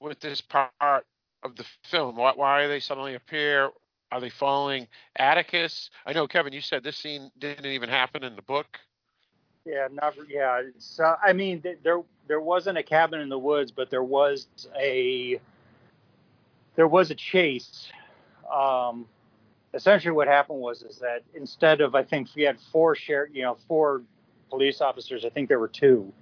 with 0.00 0.20
this 0.20 0.40
part 0.40 1.06
of 1.42 1.56
the 1.56 1.64
film? 1.84 2.16
Why, 2.16 2.32
why 2.36 2.62
are 2.62 2.68
they 2.68 2.80
suddenly 2.80 3.14
appear? 3.14 3.70
Are 4.12 4.20
they 4.20 4.30
following 4.30 4.86
Atticus? 5.16 5.90
I 6.06 6.12
know, 6.12 6.26
Kevin, 6.26 6.52
you 6.52 6.60
said 6.60 6.82
this 6.82 6.96
scene 6.96 7.30
didn't 7.38 7.66
even 7.66 7.88
happen 7.88 8.22
in 8.22 8.36
the 8.36 8.42
book. 8.42 8.78
Yeah, 9.64 9.88
not 9.92 10.14
yeah. 10.28 10.62
Uh, 10.98 11.16
I 11.22 11.32
mean, 11.32 11.60
th- 11.60 11.78
there 11.82 12.02
there 12.26 12.40
wasn't 12.40 12.78
a 12.78 12.82
cabin 12.82 13.20
in 13.20 13.28
the 13.28 13.38
woods, 13.38 13.70
but 13.70 13.90
there 13.90 14.02
was 14.02 14.46
a 14.78 15.40
there 16.76 16.88
was 16.88 17.10
a 17.10 17.14
chase. 17.14 17.88
Um, 18.52 19.06
essentially, 19.74 20.12
what 20.12 20.28
happened 20.28 20.60
was 20.60 20.82
is 20.82 20.98
that 20.98 21.22
instead 21.34 21.80
of 21.80 21.94
I 21.94 22.02
think 22.02 22.28
we 22.34 22.42
had 22.42 22.58
four 22.72 22.94
share, 22.94 23.28
you 23.32 23.42
know, 23.42 23.58
four 23.66 24.02
police 24.48 24.80
officers. 24.80 25.24
I 25.24 25.28
think 25.30 25.48
there 25.48 25.58
were 25.58 25.68
two, 25.68 26.12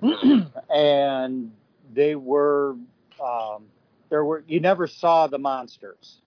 and 0.70 1.52
they 1.92 2.14
were 2.14 2.76
um, 3.22 3.64
there 4.10 4.24
were 4.24 4.44
you 4.46 4.60
never 4.60 4.86
saw 4.86 5.26
the 5.26 5.38
monsters. 5.38 6.18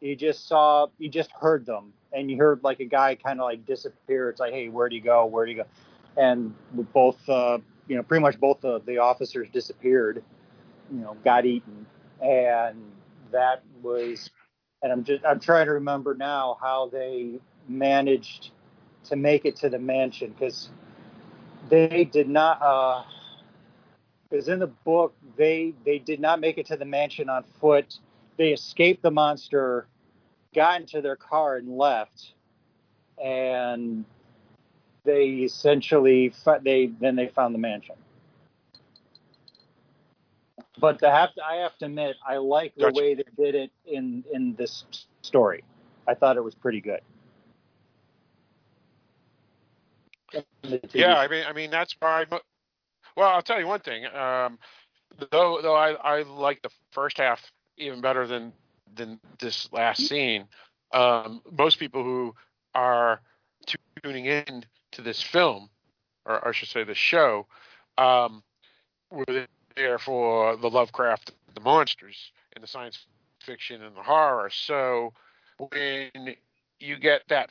You 0.00 0.14
just 0.16 0.46
saw 0.48 0.86
you 0.98 1.08
just 1.08 1.30
heard 1.32 1.66
them, 1.66 1.92
and 2.12 2.30
you 2.30 2.36
heard 2.36 2.62
like 2.62 2.80
a 2.80 2.84
guy 2.84 3.14
kind 3.14 3.40
of 3.40 3.44
like 3.44 3.66
disappear. 3.66 4.30
It's 4.30 4.40
like, 4.40 4.52
hey, 4.52 4.68
where'd 4.68 4.92
he 4.92 5.00
go? 5.00 5.26
Where'd 5.26 5.48
he 5.48 5.54
go? 5.54 5.64
And 6.16 6.54
both 6.92 7.16
uh, 7.28 7.58
you 7.88 7.96
know 7.96 8.02
pretty 8.02 8.22
much 8.22 8.38
both 8.40 8.64
of 8.64 8.86
the 8.86 8.98
officers 8.98 9.48
disappeared 9.52 10.22
you 10.92 11.00
know 11.00 11.16
got 11.24 11.46
eaten. 11.46 11.86
And 12.20 12.92
that 13.32 13.62
was 13.82 14.30
and 14.82 14.92
i'm 14.92 15.04
just 15.04 15.24
i'm 15.24 15.40
trying 15.40 15.66
to 15.66 15.72
remember 15.72 16.14
now 16.14 16.56
how 16.60 16.88
they 16.88 17.38
managed 17.68 18.50
to 19.04 19.16
make 19.16 19.44
it 19.44 19.56
to 19.56 19.68
the 19.68 19.78
mansion 19.78 20.30
because 20.30 20.70
they 21.68 22.04
did 22.04 22.28
not 22.28 22.62
uh 22.62 23.02
because 24.28 24.48
in 24.48 24.58
the 24.58 24.66
book 24.66 25.14
they 25.36 25.74
they 25.84 25.98
did 25.98 26.20
not 26.20 26.40
make 26.40 26.58
it 26.58 26.66
to 26.66 26.76
the 26.76 26.84
mansion 26.84 27.28
on 27.28 27.44
foot. 27.60 27.98
They 28.36 28.50
escaped 28.50 29.02
the 29.02 29.10
monster 29.10 29.86
got 30.54 30.80
into 30.80 31.00
their 31.00 31.16
car 31.16 31.56
and 31.56 31.76
left. 31.76 32.32
And 33.22 34.04
they 35.06 35.26
essentially 35.28 36.34
they 36.64 36.88
then 37.00 37.16
they 37.16 37.28
found 37.28 37.54
the 37.54 37.60
mansion. 37.60 37.96
But 40.78 40.98
to 41.00 41.10
have 41.10 41.34
to, 41.36 41.44
I 41.44 41.56
have 41.56 41.76
to 41.78 41.86
admit, 41.86 42.16
I 42.26 42.38
like 42.38 42.74
the 42.76 42.82
Gotcha. 42.84 42.94
way 42.94 43.14
they 43.14 43.24
did 43.38 43.54
it 43.54 43.72
in 43.86 44.24
in 44.32 44.54
this 44.56 44.84
story. 45.22 45.64
I 46.08 46.14
thought 46.14 46.36
it 46.36 46.44
was 46.44 46.54
pretty 46.54 46.80
good. 46.80 47.00
Yeah, 50.94 51.18
I 51.18 51.28
mean, 51.28 51.44
I 51.48 51.52
mean 51.52 51.70
that's 51.70 51.96
why. 52.00 52.26
mo- 52.30 52.40
Well, 53.16 53.28
I'll 53.30 53.42
tell 53.42 53.60
you 53.60 53.66
one 53.66 53.80
thing. 53.80 54.06
Um, 54.06 54.58
though, 55.30 55.60
though 55.62 55.76
I, 55.76 55.92
I 55.92 56.22
like 56.22 56.62
the 56.62 56.70
first 56.92 57.18
half 57.18 57.42
even 57.78 58.00
better 58.00 58.26
than 58.26 58.52
than 58.94 59.20
this 59.40 59.68
last 59.72 60.06
scene. 60.06 60.46
Um, 60.92 61.42
most 61.58 61.78
people 61.78 62.04
who 62.04 62.34
are 62.74 63.20
tuning 64.02 64.26
in 64.26 64.64
to 64.92 65.02
this 65.02 65.22
film, 65.22 65.70
or 66.24 66.46
I 66.46 66.52
should 66.52 66.68
say, 66.68 66.84
the 66.84 66.94
show, 66.94 67.46
um, 67.98 68.42
were 69.10 69.46
there 69.76 69.98
for 69.98 70.56
the 70.56 70.70
Lovecraft, 70.70 71.32
the 71.54 71.60
monsters, 71.60 72.32
and 72.54 72.62
the 72.62 72.68
science 72.68 73.06
fiction 73.40 73.82
and 73.82 73.96
the 73.96 74.02
horror. 74.02 74.50
So 74.50 75.12
when 75.58 76.34
you 76.80 76.98
get 76.98 77.22
that 77.28 77.50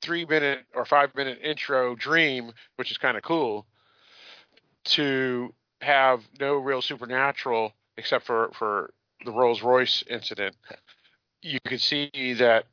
three 0.00 0.24
minute 0.24 0.60
or 0.74 0.84
five 0.84 1.14
minute 1.14 1.38
intro 1.42 1.94
dream, 1.94 2.52
which 2.76 2.90
is 2.90 2.98
kind 2.98 3.16
of 3.16 3.22
cool, 3.22 3.66
to 4.84 5.54
have 5.80 6.22
no 6.40 6.54
real 6.54 6.82
supernatural 6.82 7.72
except 7.96 8.24
for, 8.24 8.50
for 8.54 8.92
the 9.24 9.32
Rolls 9.32 9.62
Royce 9.62 10.02
incident, 10.08 10.56
you 11.42 11.58
could 11.66 11.80
see 11.80 12.34
that 12.38 12.64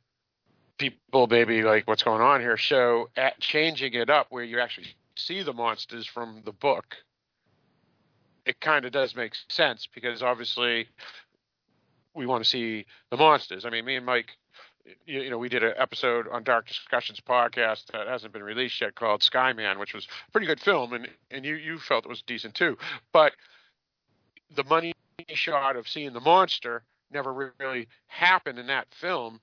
people 0.80 1.26
maybe 1.28 1.62
like 1.62 1.86
what's 1.86 2.02
going 2.02 2.22
on 2.22 2.40
here. 2.40 2.56
So 2.56 3.10
at 3.16 3.38
changing 3.38 3.94
it 3.94 4.10
up 4.10 4.26
where 4.30 4.42
you 4.42 4.58
actually 4.58 4.88
see 5.14 5.42
the 5.42 5.52
monsters 5.52 6.06
from 6.06 6.42
the 6.44 6.52
book, 6.52 6.96
it 8.46 8.60
kind 8.60 8.84
of 8.84 8.92
does 8.92 9.14
make 9.14 9.34
sense 9.48 9.86
because 9.94 10.22
obviously 10.22 10.88
we 12.14 12.26
want 12.26 12.42
to 12.42 12.48
see 12.48 12.86
the 13.10 13.16
monsters. 13.16 13.64
I 13.64 13.70
mean, 13.70 13.84
me 13.84 13.96
and 13.96 14.06
Mike 14.06 14.36
you, 15.06 15.20
you 15.20 15.30
know, 15.30 15.38
we 15.38 15.48
did 15.48 15.62
an 15.62 15.74
episode 15.76 16.26
on 16.28 16.42
Dark 16.42 16.66
Discussions 16.66 17.20
podcast 17.20 17.86
that 17.92 18.06
hasn't 18.06 18.32
been 18.32 18.42
released 18.42 18.80
yet 18.80 18.94
called 18.94 19.20
Skyman, 19.20 19.78
which 19.78 19.94
was 19.94 20.06
a 20.06 20.30
pretty 20.30 20.46
good 20.46 20.60
film, 20.60 20.92
and 20.92 21.08
and 21.30 21.44
you 21.44 21.56
you 21.56 21.78
felt 21.78 22.04
it 22.04 22.08
was 22.08 22.22
decent 22.22 22.54
too. 22.54 22.78
But 23.12 23.32
the 24.54 24.64
money 24.64 24.92
shot 25.28 25.76
of 25.76 25.86
seeing 25.86 26.12
the 26.12 26.20
monster 26.20 26.82
never 27.12 27.52
really 27.58 27.88
happened 28.06 28.58
in 28.58 28.66
that 28.68 28.86
film, 28.94 29.40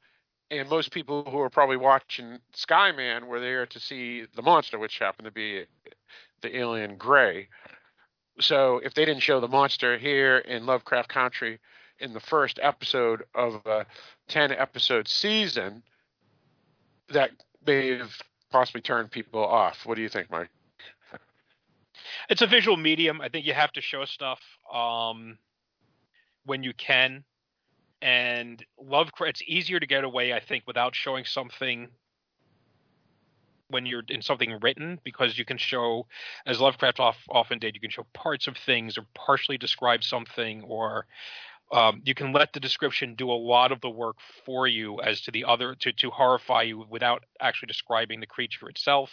and 0.49 0.69
most 0.69 0.91
people 0.91 1.24
who 1.30 1.40
are 1.40 1.49
probably 1.49 1.78
watching 1.78 2.40
Skyman 2.56 3.28
were 3.28 3.40
there 3.40 3.65
to 3.65 3.80
see 3.80 4.26
the 4.36 4.41
monster, 4.41 4.80
which 4.80 4.99
happened 4.99 5.26
to 5.26 5.32
be 5.32 5.65
the 6.41 6.57
alien 6.57 6.98
Gray. 6.98 7.49
So 8.40 8.80
if 8.84 8.94
they 8.94 9.06
didn't 9.06 9.24
show 9.24 9.40
the 9.40 9.48
monster 9.48 9.98
here 9.98 10.38
in 10.38 10.65
Lovecraft 10.65 11.10
Country 11.10 11.60
in 11.99 12.14
the 12.14 12.19
first 12.19 12.60
episode 12.61 13.24
of 13.34 13.65
a 13.65 13.86
10 14.28 14.52
episode 14.52 15.07
season, 15.07 15.84
that 17.10 17.32
may 17.65 17.98
have 17.98 18.22
possibly 18.52 18.82
turned 18.82 19.11
people 19.11 19.44
off. 19.44 19.86
What 19.86 19.95
do 19.95 20.02
you 20.02 20.10
think, 20.10 20.30
Mike? 20.30 20.49
It's 22.30 22.41
a 22.41 22.48
visual 22.48 22.78
medium. 22.78 23.22
I 23.22 23.30
think 23.30 23.45
you 23.45 23.53
have 23.53 23.72
to 23.74 23.82
show 23.82 24.06
stuff 24.06 24.40
um, 24.74 25.38
when 26.45 26.64
you 26.64 26.74
can. 26.74 27.24
And 28.02 28.64
Lovecraft, 28.80 29.30
it's 29.30 29.44
easier 29.48 29.80
to 29.80 29.88
get 29.88 30.03
away, 30.03 30.34
I 30.34 30.40
think, 30.40 30.64
without 30.68 30.95
showing 30.95 31.26
something 31.26 31.90
when 33.69 33.86
you're 33.86 34.03
in 34.07 34.22
something 34.22 34.57
written 34.61 34.99
because 35.03 35.38
you 35.38 35.44
can 35.44 35.57
show, 35.57 36.06
as 36.45 36.60
Lovecraft 36.60 36.99
off, 36.99 37.18
often 37.30 37.60
did, 37.60 37.76
you 37.76 37.82
can 37.82 37.90
show 37.90 38.06
parts 38.14 38.48
of 38.48 38.56
things 38.57 38.98
or 38.98 39.06
partially 39.14 39.57
describe 39.57 40.03
something 40.03 40.61
or 40.64 41.06
um, 41.72 42.02
you 42.06 42.14
can 42.14 42.32
let 42.32 42.53
the 42.53 42.60
description 42.60 43.15
do 43.15 43.30
a 43.30 43.34
lot 43.34 43.72
of 43.72 43.82
the 43.82 43.90
work 43.90 44.18
for 44.45 44.68
you 44.68 45.02
as 45.02 45.22
to 45.22 45.32
the 45.32 45.44
other 45.44 45.76
to 45.82 45.91
to 45.91 46.10
horrify 46.10 46.61
you 46.61 46.86
without 46.90 47.24
actually 47.41 47.68
describing 47.68 48.22
the 48.22 48.26
creature 48.26 48.69
itself. 48.69 49.11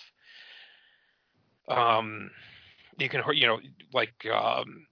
Um, 1.67 2.31
you 2.97 3.09
can 3.09 3.23
you 3.33 3.49
know 3.49 3.59
like 3.93 4.15
um, 4.33 4.87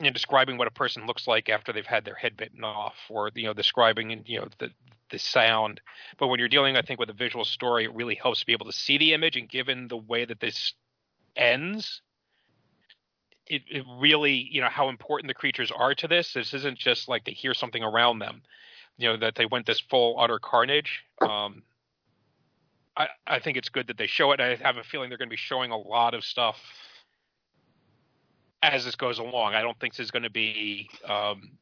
you 0.00 0.06
know, 0.06 0.12
describing 0.12 0.56
what 0.56 0.66
a 0.66 0.72
person 0.72 1.06
looks 1.06 1.26
like 1.26 1.50
after 1.50 1.72
they've 1.72 1.86
had 1.86 2.06
their 2.06 2.14
head 2.14 2.36
bitten 2.36 2.64
off, 2.64 2.96
or 3.10 3.30
you 3.34 3.44
know 3.44 3.52
describing 3.52 4.24
you 4.26 4.40
know 4.40 4.48
the 4.58 4.70
the 5.10 5.18
sound. 5.18 5.80
But 6.18 6.28
when 6.28 6.38
you're 6.38 6.48
dealing, 6.48 6.76
I 6.76 6.82
think, 6.82 6.98
with 6.98 7.10
a 7.10 7.14
visual 7.14 7.44
story, 7.44 7.84
it 7.84 7.94
really 7.94 8.14
helps 8.14 8.40
to 8.40 8.46
be 8.46 8.52
able 8.52 8.66
to 8.66 8.72
see 8.72 8.96
the 8.96 9.12
image. 9.12 9.36
And 9.36 9.48
given 9.48 9.88
the 9.88 9.98
way 9.98 10.24
that 10.24 10.40
this 10.40 10.72
ends, 11.36 12.00
it, 13.46 13.62
it 13.70 13.84
really, 13.98 14.48
you 14.50 14.62
know, 14.62 14.68
how 14.68 14.88
important 14.88 15.28
the 15.28 15.34
creatures 15.34 15.70
are 15.70 15.94
to 15.96 16.08
this. 16.08 16.32
This 16.32 16.54
isn't 16.54 16.78
just 16.78 17.08
like 17.08 17.24
they 17.24 17.32
hear 17.32 17.52
something 17.52 17.82
around 17.82 18.20
them, 18.20 18.42
you 18.96 19.08
know, 19.08 19.18
that 19.18 19.34
they 19.34 19.46
went 19.46 19.66
this 19.66 19.80
full 19.80 20.18
utter 20.18 20.38
carnage. 20.38 21.02
Um, 21.20 21.62
I, 22.96 23.08
I 23.26 23.38
think 23.40 23.58
it's 23.58 23.68
good 23.68 23.88
that 23.88 23.98
they 23.98 24.06
show 24.06 24.32
it. 24.32 24.40
I 24.40 24.54
have 24.56 24.76
a 24.78 24.84
feeling 24.84 25.10
they're 25.10 25.18
going 25.18 25.28
to 25.28 25.32
be 25.32 25.36
showing 25.36 25.72
a 25.72 25.78
lot 25.78 26.14
of 26.14 26.24
stuff 26.24 26.56
as 28.62 28.84
this 28.84 28.96
goes 28.96 29.18
along. 29.18 29.54
I 29.54 29.62
don't 29.62 29.78
think 29.78 29.94
this 29.94 30.04
is 30.04 30.10
going 30.10 30.22
to 30.24 30.30
be, 30.30 30.88
um, 31.08 31.58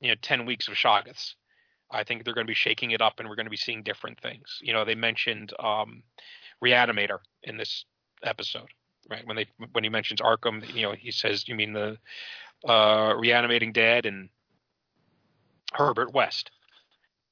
you 0.00 0.08
know, 0.08 0.14
10 0.20 0.46
weeks 0.46 0.68
of 0.68 0.74
Shoggoths. 0.74 1.34
I 1.90 2.04
think 2.04 2.24
they're 2.24 2.34
going 2.34 2.46
to 2.46 2.50
be 2.50 2.54
shaking 2.54 2.90
it 2.90 3.00
up 3.00 3.14
and 3.18 3.28
we're 3.28 3.36
going 3.36 3.46
to 3.46 3.50
be 3.50 3.56
seeing 3.56 3.82
different 3.82 4.20
things. 4.20 4.58
You 4.60 4.72
know, 4.72 4.84
they 4.84 4.94
mentioned 4.94 5.52
um, 5.58 6.02
Reanimator 6.62 7.18
in 7.44 7.56
this 7.56 7.84
episode 8.22 8.68
right? 9.08 9.26
When 9.26 9.36
they 9.36 9.46
when 9.72 9.84
he 9.84 9.90
mentions 9.90 10.20
Arkham, 10.20 10.66
you 10.74 10.82
know, 10.82 10.92
he 10.92 11.10
says, 11.10 11.48
"You 11.48 11.54
mean 11.54 11.72
the 11.72 11.98
uh, 12.68 13.14
reanimating 13.16 13.72
dead 13.72 14.06
and 14.06 14.28
Herbert 15.72 16.12
West?" 16.12 16.50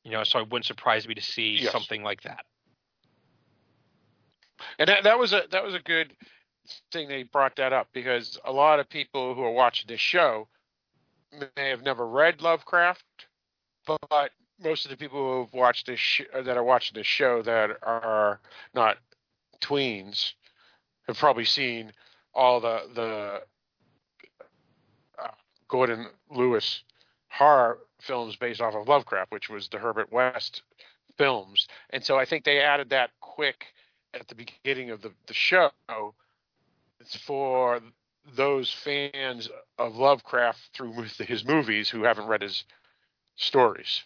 You 0.05 0.13
know, 0.13 0.25
so 0.25 0.39
it 0.41 0.51
wouldn't 0.51 0.67
surprise 0.67 1.07
me 1.07 1.15
to 1.15 1.23
see 1.23 1.59
Yes. 1.61 1.73
something 1.73 2.03
like 2.03 2.23
that. 2.23 2.45
And 4.79 4.89
that, 4.89 5.05
that 5.05 5.19
was 5.19 5.33
a 5.33 5.45
that 5.51 5.65
was 5.65 5.75
a 5.75 5.81
good 5.81 6.13
thing 6.93 7.09
they 7.09 7.23
brought 7.23 7.57
that 7.57 7.73
up 7.73 7.89
because 7.93 8.39
a 8.45 8.53
lot 8.53 8.81
of 8.81 8.89
people 8.89 9.35
who 9.35 9.43
are 9.43 9.53
watching 9.53 9.87
this 9.89 10.01
show 10.01 10.49
may 11.57 11.69
have 11.69 11.83
never 11.83 12.07
read 12.07 12.41
Lovecraft, 12.41 13.05
but 13.87 14.31
most 14.63 14.85
of 14.85 14.91
the 14.91 14.97
people 14.97 15.19
who 15.19 15.41
have 15.41 15.53
watched 15.53 15.87
this 15.87 16.01
sh- 16.01 16.23
that 16.33 16.57
are 16.57 16.65
watching 16.65 16.95
this 16.95 17.07
show 17.07 17.43
that 17.43 17.71
are 17.83 18.41
not 18.75 18.97
tweens 19.61 20.33
have 21.07 21.17
probably 21.19 21.45
seen 21.45 21.93
all 22.35 22.61
the 22.61 22.83
the 22.95 23.41
uh, 25.23 25.31
Gordon 25.69 26.07
Lewis 26.31 26.83
horror 27.29 27.79
films 28.01 28.37
based 28.37 28.61
off 28.61 28.75
of 28.75 28.89
Lovecraft, 28.89 29.31
which 29.31 29.49
was 29.49 29.69
the 29.69 29.79
Herbert 29.79 30.13
West 30.13 30.63
films, 31.19 31.69
and 31.91 32.05
so 32.05 32.19
I 32.19 32.25
think 32.25 32.45
they 32.45 32.61
added 32.61 32.91
that 32.91 33.11
quick 33.21 33.67
at 34.15 34.29
the 34.29 34.35
beginning 34.35 34.91
of 34.91 35.03
the, 35.03 35.13
the 35.27 35.35
show. 35.35 35.71
For 37.15 37.81
those 38.35 38.73
fans 38.73 39.49
of 39.79 39.97
Lovecraft 39.97 40.59
through 40.75 40.95
his 41.19 41.45
movies 41.45 41.89
who 41.89 42.03
haven't 42.03 42.27
read 42.27 42.43
his 42.43 42.65
stories. 43.37 44.03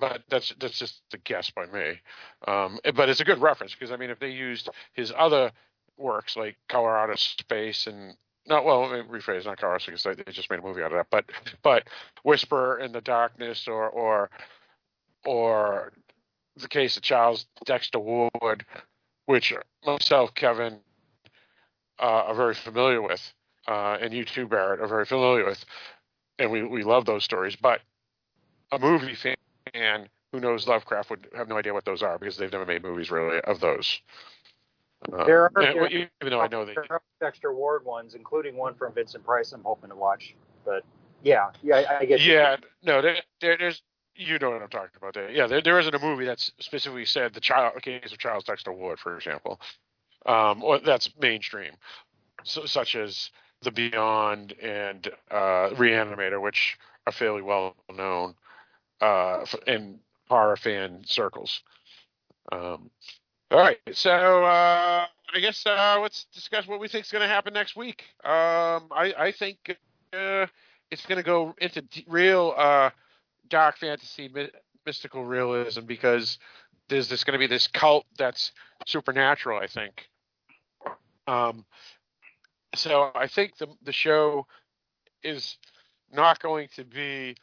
But 0.00 0.22
that's 0.28 0.52
that's 0.58 0.78
just 0.78 1.02
a 1.12 1.18
guess 1.18 1.50
by 1.50 1.66
me. 1.66 2.00
Um, 2.48 2.78
but 2.94 3.08
it's 3.08 3.20
a 3.20 3.24
good 3.24 3.40
reference 3.40 3.72
because 3.72 3.92
I 3.92 3.96
mean, 3.96 4.10
if 4.10 4.18
they 4.18 4.30
used 4.30 4.68
his 4.92 5.12
other 5.16 5.52
works 5.96 6.36
like 6.36 6.56
Color 6.68 6.96
Out 6.96 7.10
of 7.10 7.20
Space 7.20 7.86
and 7.86 8.16
not 8.46 8.64
well, 8.64 8.82
let 8.82 9.08
me 9.08 9.18
rephrase, 9.18 9.46
not 9.46 9.58
Color 9.58 9.74
Out 9.74 9.76
of 9.76 9.82
Space, 9.82 10.02
they 10.02 10.14
they 10.14 10.32
just 10.32 10.50
made 10.50 10.58
a 10.58 10.62
movie 10.62 10.82
out 10.82 10.92
of 10.92 10.98
that. 10.98 11.06
But 11.10 11.26
but 11.62 11.84
Whisper 12.24 12.78
in 12.78 12.92
the 12.92 13.00
Darkness 13.00 13.68
or 13.68 13.88
or 13.88 14.30
or 15.24 15.92
the 16.56 16.68
case 16.68 16.96
of 16.96 17.02
Charles 17.02 17.46
Dexter 17.64 17.98
Ward, 17.98 18.66
which 19.26 19.54
myself, 19.86 20.34
Kevin, 20.34 20.80
uh, 22.00 22.02
are 22.26 22.34
very 22.34 22.54
familiar 22.54 23.00
with, 23.02 23.20
uh, 23.68 23.98
and 24.00 24.12
you 24.12 24.24
too, 24.24 24.46
Barrett, 24.46 24.80
are 24.80 24.86
very 24.88 25.04
familiar 25.06 25.44
with, 25.44 25.64
and 26.38 26.50
we 26.50 26.62
we 26.62 26.82
love 26.82 27.04
those 27.04 27.24
stories. 27.24 27.56
But 27.56 27.80
a 28.72 28.78
movie 28.78 29.14
fan 29.14 30.08
who 30.32 30.40
knows 30.40 30.66
Lovecraft 30.66 31.10
would 31.10 31.28
have 31.36 31.48
no 31.48 31.56
idea 31.56 31.72
what 31.72 31.84
those 31.84 32.02
are 32.02 32.18
because 32.18 32.36
they've 32.36 32.50
never 32.52 32.66
made 32.66 32.82
movies 32.82 33.10
really 33.10 33.40
of 33.42 33.60
those. 33.60 34.00
Uh, 35.12 35.24
There 35.24 35.42
are- 35.42 35.52
and- 35.56 35.76
there- 35.78 35.86
even 35.88 36.08
though 36.22 36.40
I 36.40 36.48
know 36.48 36.64
they. 36.64 36.74
There 36.74 36.86
are 36.90 37.02
Dexter 37.20 37.52
Ward 37.52 37.84
ones, 37.84 38.14
including 38.14 38.56
one 38.56 38.74
from 38.74 38.92
Vincent 38.94 39.24
Price. 39.24 39.52
I'm 39.52 39.62
hoping 39.62 39.90
to 39.90 39.96
watch, 39.96 40.34
but 40.64 40.84
yeah, 41.22 41.50
yeah, 41.62 41.76
I, 41.76 41.98
I 42.00 42.04
get 42.04 42.20
you. 42.20 42.32
Yeah, 42.34 42.56
no, 42.82 43.00
there, 43.02 43.16
there, 43.40 43.56
there's 43.58 43.82
you 44.16 44.38
know 44.38 44.50
what 44.50 44.62
I'm 44.62 44.68
talking 44.68 44.90
about. 44.96 45.14
There, 45.14 45.30
yeah, 45.30 45.46
there, 45.46 45.60
there 45.60 45.78
isn't 45.78 45.94
a 45.94 45.98
movie 45.98 46.24
that's 46.24 46.52
specifically 46.58 47.04
said 47.04 47.34
the 47.34 47.40
child 47.40 47.80
case 47.82 48.12
of 48.12 48.18
Charles 48.18 48.44
Dexter 48.44 48.72
Ward, 48.72 48.98
for 48.98 49.16
example, 49.16 49.60
um, 50.26 50.62
or 50.62 50.78
that's 50.78 51.10
mainstream, 51.20 51.72
so, 52.44 52.66
such 52.66 52.94
as 52.94 53.30
The 53.62 53.70
Beyond 53.70 54.52
and 54.60 55.08
uh, 55.30 55.70
Reanimator, 55.70 56.40
which 56.40 56.78
are 57.06 57.12
fairly 57.12 57.42
well 57.42 57.76
known 57.94 58.34
uh, 59.00 59.44
in 59.66 59.98
horror 60.28 60.56
fan 60.56 61.02
circles. 61.04 61.62
Um, 62.50 62.90
all 63.50 63.58
right, 63.58 63.78
so 63.92 64.10
uh, 64.44 65.06
I 65.34 65.40
guess 65.40 65.64
uh, 65.66 65.98
let's 66.00 66.24
discuss 66.34 66.66
what 66.66 66.80
we 66.80 66.88
think 66.88 67.04
is 67.04 67.10
going 67.12 67.22
to 67.22 67.28
happen 67.28 67.52
next 67.52 67.76
week. 67.76 68.04
Um, 68.24 68.88
I, 68.90 69.14
I 69.18 69.32
think 69.32 69.76
uh, 70.12 70.46
it's 70.90 71.06
going 71.06 71.18
to 71.18 71.22
go 71.22 71.54
into 71.58 71.82
d- 71.82 72.04
real 72.08 72.54
uh, 72.56 72.90
dark 73.48 73.78
fantasy, 73.78 74.28
my- 74.34 74.50
mystical 74.86 75.24
realism 75.24 75.82
because 75.82 76.38
there's 76.88 77.08
this 77.08 77.24
going 77.24 77.32
to 77.32 77.38
be 77.38 77.46
this 77.46 77.66
cult 77.66 78.06
that's 78.18 78.52
supernatural. 78.86 79.58
I 79.58 79.66
think. 79.66 80.08
Um, 81.26 81.64
so 82.74 83.10
I 83.14 83.26
think 83.26 83.56
the 83.56 83.68
the 83.82 83.92
show 83.92 84.46
is 85.22 85.58
not 86.12 86.40
going 86.40 86.68
to 86.76 86.84
be, 86.84 87.36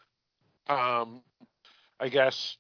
um, 0.68 1.22
I 2.00 2.10
guess, 2.10 2.58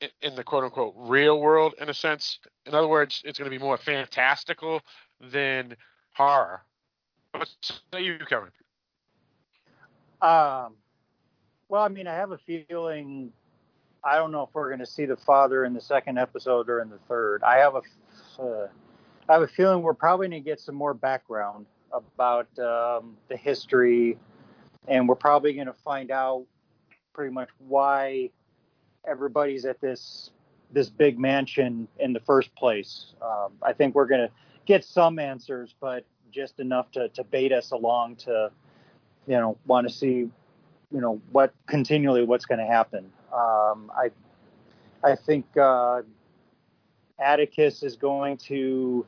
in, 0.00 0.08
in 0.22 0.34
the 0.36 0.44
quote 0.44 0.64
unquote 0.64 0.94
real 0.96 1.40
world 1.40 1.74
in 1.80 1.88
a 1.88 1.94
sense. 1.94 2.38
In 2.66 2.74
other 2.74 2.88
words, 2.88 3.22
it's 3.24 3.38
going 3.38 3.50
to 3.50 3.56
be 3.56 3.62
more 3.62 3.76
fantastical 3.76 4.80
than 5.20 5.76
horror. 6.14 6.62
What 7.32 7.48
say 7.92 8.02
you, 8.02 8.18
Kevin? 8.28 8.50
Um, 10.20 10.74
well, 11.68 11.82
I 11.82 11.88
mean, 11.88 12.06
I 12.06 12.14
have 12.14 12.32
a 12.32 12.38
feeling. 12.38 13.32
I 14.02 14.16
don't 14.16 14.32
know 14.32 14.42
if 14.42 14.50
we're 14.52 14.68
going 14.68 14.80
to 14.80 14.86
see 14.86 15.06
the 15.06 15.16
father 15.16 15.64
in 15.64 15.74
the 15.74 15.80
second 15.80 16.18
episode 16.18 16.68
or 16.68 16.80
in 16.80 16.88
the 16.88 16.98
third. 17.08 17.42
I 17.42 17.58
have 17.58 17.74
a, 17.74 18.42
uh, 18.42 18.68
I 19.28 19.34
have 19.34 19.42
a 19.42 19.48
feeling 19.48 19.82
we're 19.82 19.94
probably 19.94 20.28
going 20.28 20.42
to 20.42 20.48
get 20.48 20.60
some 20.60 20.74
more 20.74 20.94
background 20.94 21.66
about 21.92 22.46
um, 22.58 23.16
the 23.28 23.36
history, 23.36 24.16
and 24.86 25.08
we're 25.08 25.16
probably 25.16 25.52
going 25.52 25.66
to 25.66 25.74
find 25.74 26.10
out 26.10 26.46
pretty 27.12 27.32
much 27.32 27.48
why 27.58 28.30
everybody's 29.06 29.64
at 29.64 29.80
this 29.80 30.30
this 30.70 30.88
big 30.90 31.18
mansion 31.18 31.88
in 31.98 32.12
the 32.12 32.20
first 32.20 32.54
place. 32.54 33.14
Um, 33.22 33.52
I 33.62 33.72
think 33.72 33.94
we're 33.94 34.06
going 34.06 34.20
to 34.20 34.30
get 34.66 34.84
some 34.84 35.18
answers, 35.18 35.74
but 35.80 36.04
just 36.30 36.60
enough 36.60 36.90
to 36.92 37.08
to 37.10 37.24
bait 37.24 37.52
us 37.52 37.70
along 37.70 38.16
to 38.16 38.50
you 39.26 39.36
know 39.36 39.58
want 39.66 39.86
to 39.88 39.92
see 39.92 40.28
you 40.90 41.00
know 41.00 41.20
what 41.32 41.52
continually 41.66 42.24
what's 42.24 42.46
going 42.46 42.58
to 42.58 42.66
happen 42.66 43.10
um, 43.32 43.90
i 43.96 44.10
i 45.04 45.14
think 45.14 45.44
uh, 45.56 46.02
atticus 47.18 47.82
is 47.82 47.96
going 47.96 48.36
to 48.36 49.04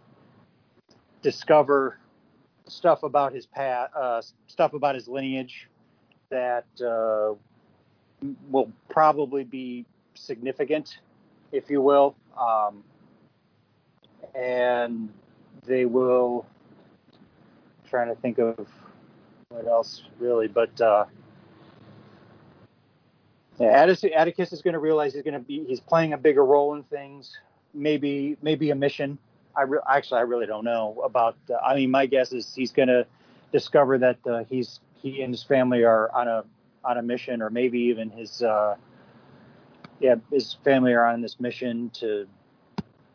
discover 1.22 1.98
stuff 2.66 3.02
about 3.02 3.32
his 3.32 3.46
past 3.46 3.94
uh, 3.94 4.22
stuff 4.46 4.74
about 4.74 4.94
his 4.94 5.08
lineage 5.08 5.68
that 6.30 6.66
uh, 6.80 7.34
will 8.50 8.70
probably 8.88 9.44
be 9.44 9.84
significant 10.14 10.98
if 11.52 11.68
you 11.68 11.82
will. 11.82 12.14
Um, 12.38 12.84
and 14.34 15.08
they 15.66 15.84
will 15.84 16.46
trying 17.88 18.08
to 18.08 18.14
think 18.14 18.38
of 18.38 18.56
what 19.48 19.66
else 19.66 20.04
really 20.20 20.46
but 20.46 20.80
uh 20.80 21.04
yeah, 23.58 23.82
Atticus, 23.82 24.10
Atticus 24.16 24.52
is 24.54 24.62
going 24.62 24.72
to 24.72 24.78
realize 24.78 25.12
he's 25.12 25.22
going 25.22 25.34
to 25.34 25.40
be 25.40 25.64
he's 25.66 25.80
playing 25.80 26.14
a 26.14 26.18
bigger 26.18 26.44
role 26.46 26.74
in 26.74 26.82
things. 26.84 27.36
Maybe 27.74 28.38
maybe 28.40 28.70
a 28.70 28.74
mission 28.74 29.18
i 29.60 29.64
re- 29.64 29.78
actually 29.88 30.18
i 30.18 30.22
really 30.22 30.46
don't 30.46 30.64
know 30.64 31.00
about 31.04 31.36
uh, 31.50 31.56
i 31.64 31.74
mean 31.74 31.90
my 31.90 32.06
guess 32.06 32.32
is 32.32 32.54
he's 32.54 32.72
going 32.72 32.88
to 32.88 33.06
discover 33.52 33.98
that 33.98 34.18
uh, 34.26 34.44
he's 34.44 34.80
he 34.94 35.22
and 35.22 35.32
his 35.32 35.42
family 35.42 35.84
are 35.84 36.10
on 36.14 36.28
a 36.28 36.44
on 36.84 36.98
a 36.98 37.02
mission 37.02 37.42
or 37.42 37.50
maybe 37.50 37.78
even 37.78 38.10
his 38.10 38.42
uh 38.42 38.74
yeah 40.00 40.14
his 40.32 40.56
family 40.64 40.92
are 40.92 41.04
on 41.04 41.20
this 41.20 41.38
mission 41.40 41.90
to 41.90 42.26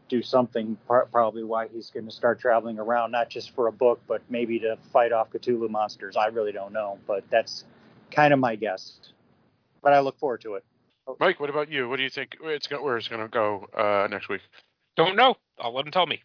do 0.08 0.22
something 0.22 0.78
pro- 0.86 1.06
probably 1.08 1.44
why 1.44 1.68
he's 1.68 1.90
going 1.90 2.06
to 2.06 2.12
start 2.12 2.40
traveling 2.40 2.78
around 2.78 3.12
not 3.12 3.30
just 3.30 3.52
for 3.56 3.68
a 3.68 3.72
book 3.72 4.00
but 4.08 4.22
maybe 4.30 4.60
to 4.60 4.78
fight 4.94 5.12
off 5.12 5.32
cthulhu 5.32 5.70
monsters 5.70 6.16
i 6.16 6.28
really 6.28 6.52
don't 6.52 6.74
know 6.74 7.00
but 7.08 7.24
that's 7.32 7.66
kind 8.12 8.34
of 8.34 8.40
my 8.40 8.56
guess. 8.56 9.00
But 9.82 9.94
I 9.94 10.00
look 10.00 10.18
forward 10.18 10.42
to 10.42 10.56
it. 10.56 10.64
Mike, 11.20 11.40
what 11.40 11.50
about 11.50 11.70
you? 11.70 11.88
What 11.88 11.98
do 11.98 12.04
you 12.04 12.10
think 12.10 12.38
it's 12.42 12.68
go, 12.68 12.82
where 12.82 12.98
it's 12.98 13.08
going 13.08 13.22
to 13.22 13.28
go 13.28 13.68
uh, 13.78 14.08
next 14.10 14.30
week? 14.30 14.42
Don't 14.96 15.16
know. 15.16 15.36
I'll 15.60 15.74
let 15.74 15.86
him 15.86 15.92
tell 15.92 16.08
me. 16.08 16.24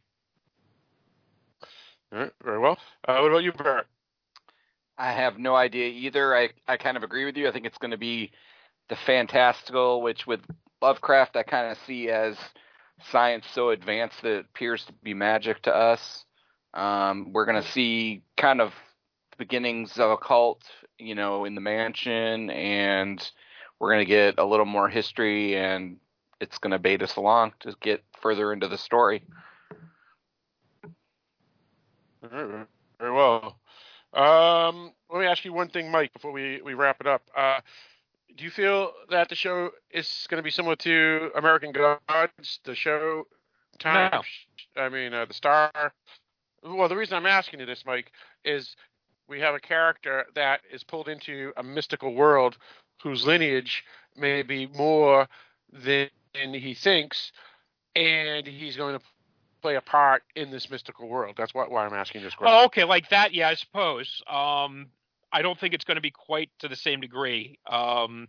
All 2.13 2.19
right, 2.19 2.33
very 2.43 2.59
well. 2.59 2.79
Uh, 3.07 3.19
what 3.19 3.31
about 3.31 3.45
you, 3.45 3.53
Barrett? 3.53 3.87
I 4.99 5.13
have 5.13 5.39
no 5.39 5.55
idea 5.55 5.89
either. 5.89 6.37
I, 6.37 6.51
I 6.67 6.77
kind 6.77 6.97
of 6.97 7.03
agree 7.03 7.25
with 7.25 7.37
you. 7.37 7.49
I 7.49 7.53
think 7.53 7.67
it's 7.67 7.79
going 7.79 7.93
to 7.93 7.97
be 7.97 8.33
the 8.89 8.97
fantastical, 8.97 10.03
which 10.03 10.27
with 10.27 10.41
Lovecraft 10.83 11.37
I 11.37 11.43
kind 11.43 11.71
of 11.71 11.79
see 11.87 12.11
as 12.11 12.37
science 13.11 13.47
so 13.53 13.71
advanced 13.71 14.23
that 14.23 14.33
it 14.33 14.47
appears 14.53 14.85
to 14.87 14.93
be 15.03 15.15
magic 15.15 15.63
to 15.63 15.75
us. 15.75 16.25
Um, 16.75 17.33
we're 17.33 17.47
going 17.47 17.63
to 17.63 17.69
see 17.71 18.23
kind 18.37 18.61
of 18.61 18.73
the 19.31 19.37
beginnings 19.39 19.99
of 19.99 20.11
a 20.11 20.17
cult, 20.17 20.63
you 20.99 21.15
know, 21.15 21.45
in 21.45 21.55
the 21.55 21.61
mansion, 21.61 22.51
and 22.51 23.31
we're 23.79 23.93
going 23.93 24.05
to 24.05 24.09
get 24.09 24.39
a 24.39 24.45
little 24.45 24.67
more 24.67 24.89
history, 24.89 25.57
and 25.57 25.97
it's 26.41 26.59
going 26.59 26.73
to 26.73 26.79
bait 26.79 27.03
us 27.03 27.17
along 27.17 27.53
to 27.61 27.75
get 27.81 28.05
further 28.21 28.53
into 28.53 28.69
the 28.69 28.79
story. 28.79 29.23
All 32.23 32.45
right, 32.45 32.67
very 32.99 33.13
well. 33.13 33.59
Um, 34.13 34.93
let 35.11 35.21
me 35.21 35.27
ask 35.27 35.45
you 35.45 35.53
one 35.53 35.69
thing, 35.69 35.91
Mike, 35.91 36.13
before 36.13 36.33
we, 36.33 36.61
we 36.63 36.75
wrap 36.75 37.01
it 37.01 37.07
up. 37.07 37.23
Uh, 37.37 37.61
do 38.37 38.45
you 38.45 38.51
feel 38.51 38.93
that 39.11 39.29
the 39.29 39.35
show 39.35 39.71
is 39.91 40.27
going 40.29 40.39
to 40.39 40.43
be 40.43 40.51
similar 40.51 40.77
to 40.77 41.31
American 41.37 41.73
Gods, 41.73 42.61
the 42.65 42.75
show 42.75 43.27
time? 43.79 44.11
No. 44.13 44.83
I 44.83 44.89
mean, 44.89 45.15
uh, 45.15 45.25
the 45.25 45.35
star. 45.35 45.71
Well, 46.63 46.89
the 46.89 46.97
reason 46.97 47.17
I'm 47.17 47.27
asking 47.27 47.61
you 47.61 47.67
this, 47.67 47.85
Mike, 47.87 48.13
is 48.45 48.77
we 49.29 49.41
have 49.41 49.55
a 49.55 49.61
character 49.61 50.27
that 50.35 50.61
is 50.73 50.85
pulled 50.85 51.09
into 51.09 51.53
a 51.57 51.63
mystical 51.63 52.15
world 52.15 52.59
whose 53.03 53.25
lineage 53.25 53.85
may 54.17 54.43
be 54.43 54.67
more 54.67 55.27
than 55.73 56.09
he 56.35 56.75
thinks, 56.75 57.33
and 57.97 58.47
he's 58.47 58.77
going 58.77 58.99
to 58.99 59.05
play 59.61 59.77
a 59.77 59.81
part 59.81 60.23
in 60.35 60.51
this 60.51 60.71
mystical 60.71 61.09
world. 61.09 61.35
That's 61.37 61.55
why, 61.55 61.67
why 61.69 61.87
I'm 61.87 61.95
asking 61.95 62.23
this 62.23 62.35
question. 62.35 62.57
Oh, 62.57 62.65
okay, 62.67 62.85
like 62.85 63.09
that. 63.11 63.35
Yeah, 63.35 63.49
I 63.49 63.55
suppose. 63.55 64.23
Um, 64.29 64.89
I 65.33 65.43
don't 65.43 65.59
think 65.59 65.75
it's 65.75 65.85
going 65.85 65.97
to 65.97 66.01
be 66.03 66.11
quite 66.11 66.51
to 66.61 66.69
the 66.69 66.77
same 66.77 67.01
degree. 67.01 67.59
Um, 67.69 68.29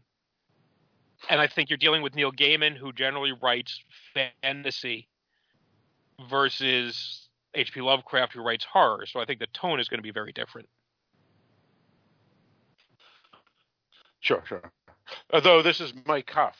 and 1.29 1.39
I 1.39 1.47
think 1.47 1.69
you're 1.69 1.77
dealing 1.77 2.01
with 2.01 2.15
Neil 2.15 2.31
Gaiman, 2.31 2.75
who 2.75 2.91
generally 2.93 3.31
writes 3.31 3.83
fantasy, 4.41 5.07
versus 6.29 7.29
H.P. 7.53 7.81
Lovecraft, 7.81 8.33
who 8.33 8.41
writes 8.41 8.65
horror. 8.65 9.05
So 9.05 9.19
I 9.19 9.25
think 9.25 9.39
the 9.39 9.47
tone 9.47 9.79
is 9.79 9.87
going 9.87 9.99
to 9.99 10.03
be 10.03 10.11
very 10.11 10.31
different. 10.31 10.67
Sure, 14.19 14.43
sure. 14.47 14.71
Although 15.33 15.61
this 15.61 15.81
is 15.81 15.93
Matt 16.07 16.35
Ruff. 16.35 16.55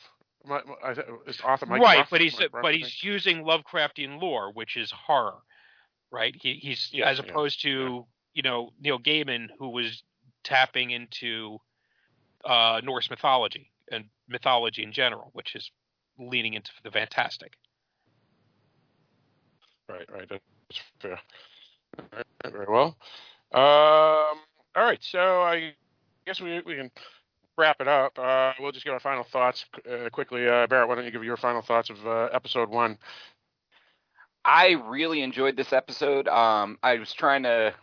Is 1.26 1.40
author 1.40 1.66
Mike 1.66 1.82
right, 1.82 2.06
but 2.10 2.20
he's 2.20 2.38
Mike 2.38 2.50
but 2.52 2.74
he's 2.74 3.02
using 3.02 3.44
Lovecraftian 3.44 4.20
lore, 4.20 4.52
which 4.52 4.76
is 4.76 4.90
horror, 4.90 5.38
right? 6.10 6.34
He, 6.40 6.54
he's 6.54 6.88
Yeah, 6.92 7.08
as 7.08 7.18
yeah, 7.18 7.24
opposed 7.24 7.62
to 7.62 8.06
you 8.34 8.42
know 8.42 8.70
Neil 8.80 8.98
Gaiman, 8.98 9.48
who 9.58 9.70
was 9.70 10.02
tapping 10.44 10.90
into 10.90 11.58
uh, 12.44 12.80
Norse 12.82 13.08
mythology 13.08 13.70
and 13.90 14.04
mythology 14.28 14.82
in 14.82 14.92
general, 14.92 15.30
which 15.32 15.54
is 15.54 15.70
leaning 16.18 16.54
into 16.54 16.70
the 16.82 16.90
fantastic. 16.90 17.52
Right, 19.88 20.08
right. 20.12 20.28
That's 20.28 20.82
fair. 21.00 21.18
Right, 22.12 22.52
very 22.52 22.66
well. 22.68 22.96
Um, 23.52 24.40
all 24.74 24.84
right, 24.84 25.02
so 25.02 25.42
I 25.42 25.74
guess 26.26 26.40
we 26.40 26.60
we 26.60 26.76
can 26.76 26.90
wrap 27.56 27.80
it 27.80 27.88
up. 27.88 28.18
Uh, 28.18 28.52
we'll 28.60 28.72
just 28.72 28.84
give 28.84 28.94
our 28.94 29.00
final 29.00 29.24
thoughts 29.24 29.64
uh, 29.90 30.08
quickly. 30.10 30.48
Uh, 30.48 30.66
Barrett, 30.66 30.88
why 30.88 30.94
don't 30.94 31.04
you 31.04 31.10
give 31.10 31.24
your 31.24 31.36
final 31.36 31.62
thoughts 31.62 31.90
of 31.90 32.06
uh, 32.06 32.28
episode 32.32 32.68
one? 32.68 32.98
I 34.44 34.70
really 34.86 35.22
enjoyed 35.22 35.56
this 35.56 35.72
episode. 35.72 36.26
Um, 36.28 36.78
I 36.82 36.98
was 36.98 37.12
trying 37.12 37.44
to 37.44 37.74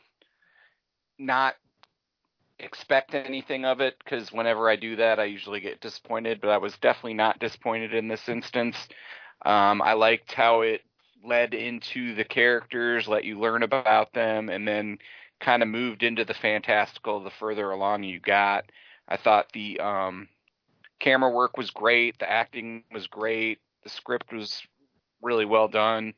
not 1.17 1.55
expect 2.59 3.15
anything 3.15 3.63
of 3.63 3.79
it 3.79 3.95
because 4.03 4.31
whenever 4.31 4.69
I 4.69 4.75
do 4.75 4.97
that, 4.97 5.19
I 5.19 5.25
usually 5.25 5.61
get 5.61 5.79
disappointed. 5.79 6.41
But 6.41 6.49
I 6.49 6.57
was 6.57 6.77
definitely 6.77 7.13
not 7.13 7.39
disappointed 7.39 7.93
in 7.93 8.07
this 8.07 8.27
instance. 8.27 8.75
Um, 9.45 9.81
I 9.81 9.93
liked 9.93 10.33
how 10.33 10.61
it 10.61 10.81
led 11.23 11.53
into 11.53 12.15
the 12.15 12.23
characters, 12.23 13.07
let 13.07 13.23
you 13.23 13.39
learn 13.39 13.63
about 13.63 14.13
them, 14.13 14.49
and 14.49 14.67
then 14.67 14.97
kind 15.39 15.63
of 15.63 15.69
moved 15.69 16.03
into 16.03 16.25
the 16.25 16.33
fantastical 16.33 17.23
the 17.23 17.29
further 17.29 17.71
along 17.71 18.03
you 18.03 18.19
got. 18.19 18.65
I 19.09 19.17
thought 19.17 19.51
the 19.51 19.79
um, 19.79 20.29
camera 20.99 21.31
work 21.31 21.57
was 21.57 21.71
great, 21.71 22.19
the 22.19 22.29
acting 22.29 22.83
was 22.93 23.07
great, 23.07 23.59
the 23.83 23.89
script 23.89 24.31
was 24.31 24.61
really 25.21 25.45
well 25.45 25.67
done. 25.67 26.13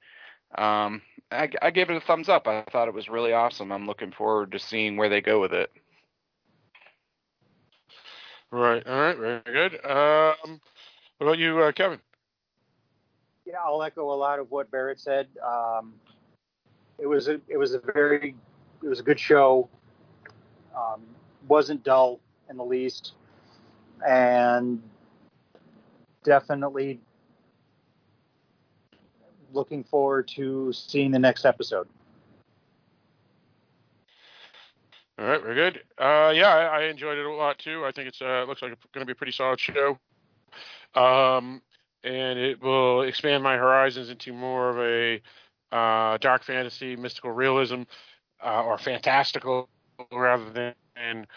Um, 0.57 1.01
I, 1.31 1.49
I 1.61 1.71
gave 1.71 1.89
it 1.89 1.95
a 1.95 2.01
thumbs 2.01 2.27
up. 2.27 2.45
I 2.47 2.63
thought 2.69 2.89
it 2.89 2.93
was 2.93 3.07
really 3.07 3.31
awesome. 3.31 3.71
I'm 3.71 3.87
looking 3.87 4.11
forward 4.11 4.51
to 4.51 4.59
seeing 4.59 4.97
where 4.97 5.07
they 5.07 5.21
go 5.21 5.39
with 5.39 5.53
it. 5.53 5.71
Right, 8.51 8.85
all 8.85 8.99
right, 8.99 9.17
very 9.17 9.41
good. 9.45 9.75
Um, 9.85 10.59
what 11.17 11.27
about 11.27 11.39
you, 11.39 11.59
uh, 11.61 11.71
Kevin? 11.71 11.99
Yeah, 13.45 13.59
I'll 13.65 13.81
echo 13.81 14.11
a 14.11 14.15
lot 14.15 14.39
of 14.39 14.51
what 14.51 14.69
Barrett 14.69 14.99
said. 14.99 15.27
Um, 15.45 15.93
it 16.99 17.07
was 17.07 17.29
a 17.29 17.39
it 17.47 17.57
was 17.57 17.73
a 17.73 17.79
very 17.93 18.35
it 18.83 18.87
was 18.87 18.99
a 18.99 19.03
good 19.03 19.19
show. 19.19 19.69
Um, 20.75 21.01
wasn't 21.47 21.83
dull 21.83 22.19
in 22.51 22.57
the 22.57 22.63
least, 22.63 23.13
and 24.07 24.81
definitely 26.23 26.99
looking 29.53 29.83
forward 29.83 30.27
to 30.27 30.71
seeing 30.71 31.11
the 31.11 31.19
next 31.19 31.45
episode. 31.45 31.87
All 35.17 35.25
right, 35.25 35.41
very 35.41 35.55
good. 35.55 35.81
Uh, 35.97 36.31
yeah, 36.35 36.47
I, 36.47 36.79
I 36.79 36.83
enjoyed 36.83 37.17
it 37.17 37.25
a 37.25 37.31
lot 37.31 37.57
too. 37.59 37.85
I 37.85 37.91
think 37.91 38.07
it's 38.07 38.21
uh, 38.21 38.45
looks 38.47 38.61
like 38.61 38.71
it's 38.71 38.85
going 38.93 39.01
to 39.01 39.05
be 39.05 39.11
a 39.11 39.15
pretty 39.15 39.31
solid 39.31 39.59
show. 39.59 39.97
Um, 40.95 41.61
and 42.03 42.39
it 42.39 42.61
will 42.61 43.03
expand 43.03 43.43
my 43.43 43.55
horizons 43.55 44.09
into 44.09 44.33
more 44.33 44.69
of 44.69 44.79
a 44.79 45.21
uh, 45.75 46.17
dark 46.17 46.43
fantasy, 46.43 46.95
mystical 46.95 47.31
realism, 47.31 47.83
uh, 48.43 48.63
or 48.63 48.77
fantastical 48.77 49.69
rather 50.11 50.49
than 50.49 51.27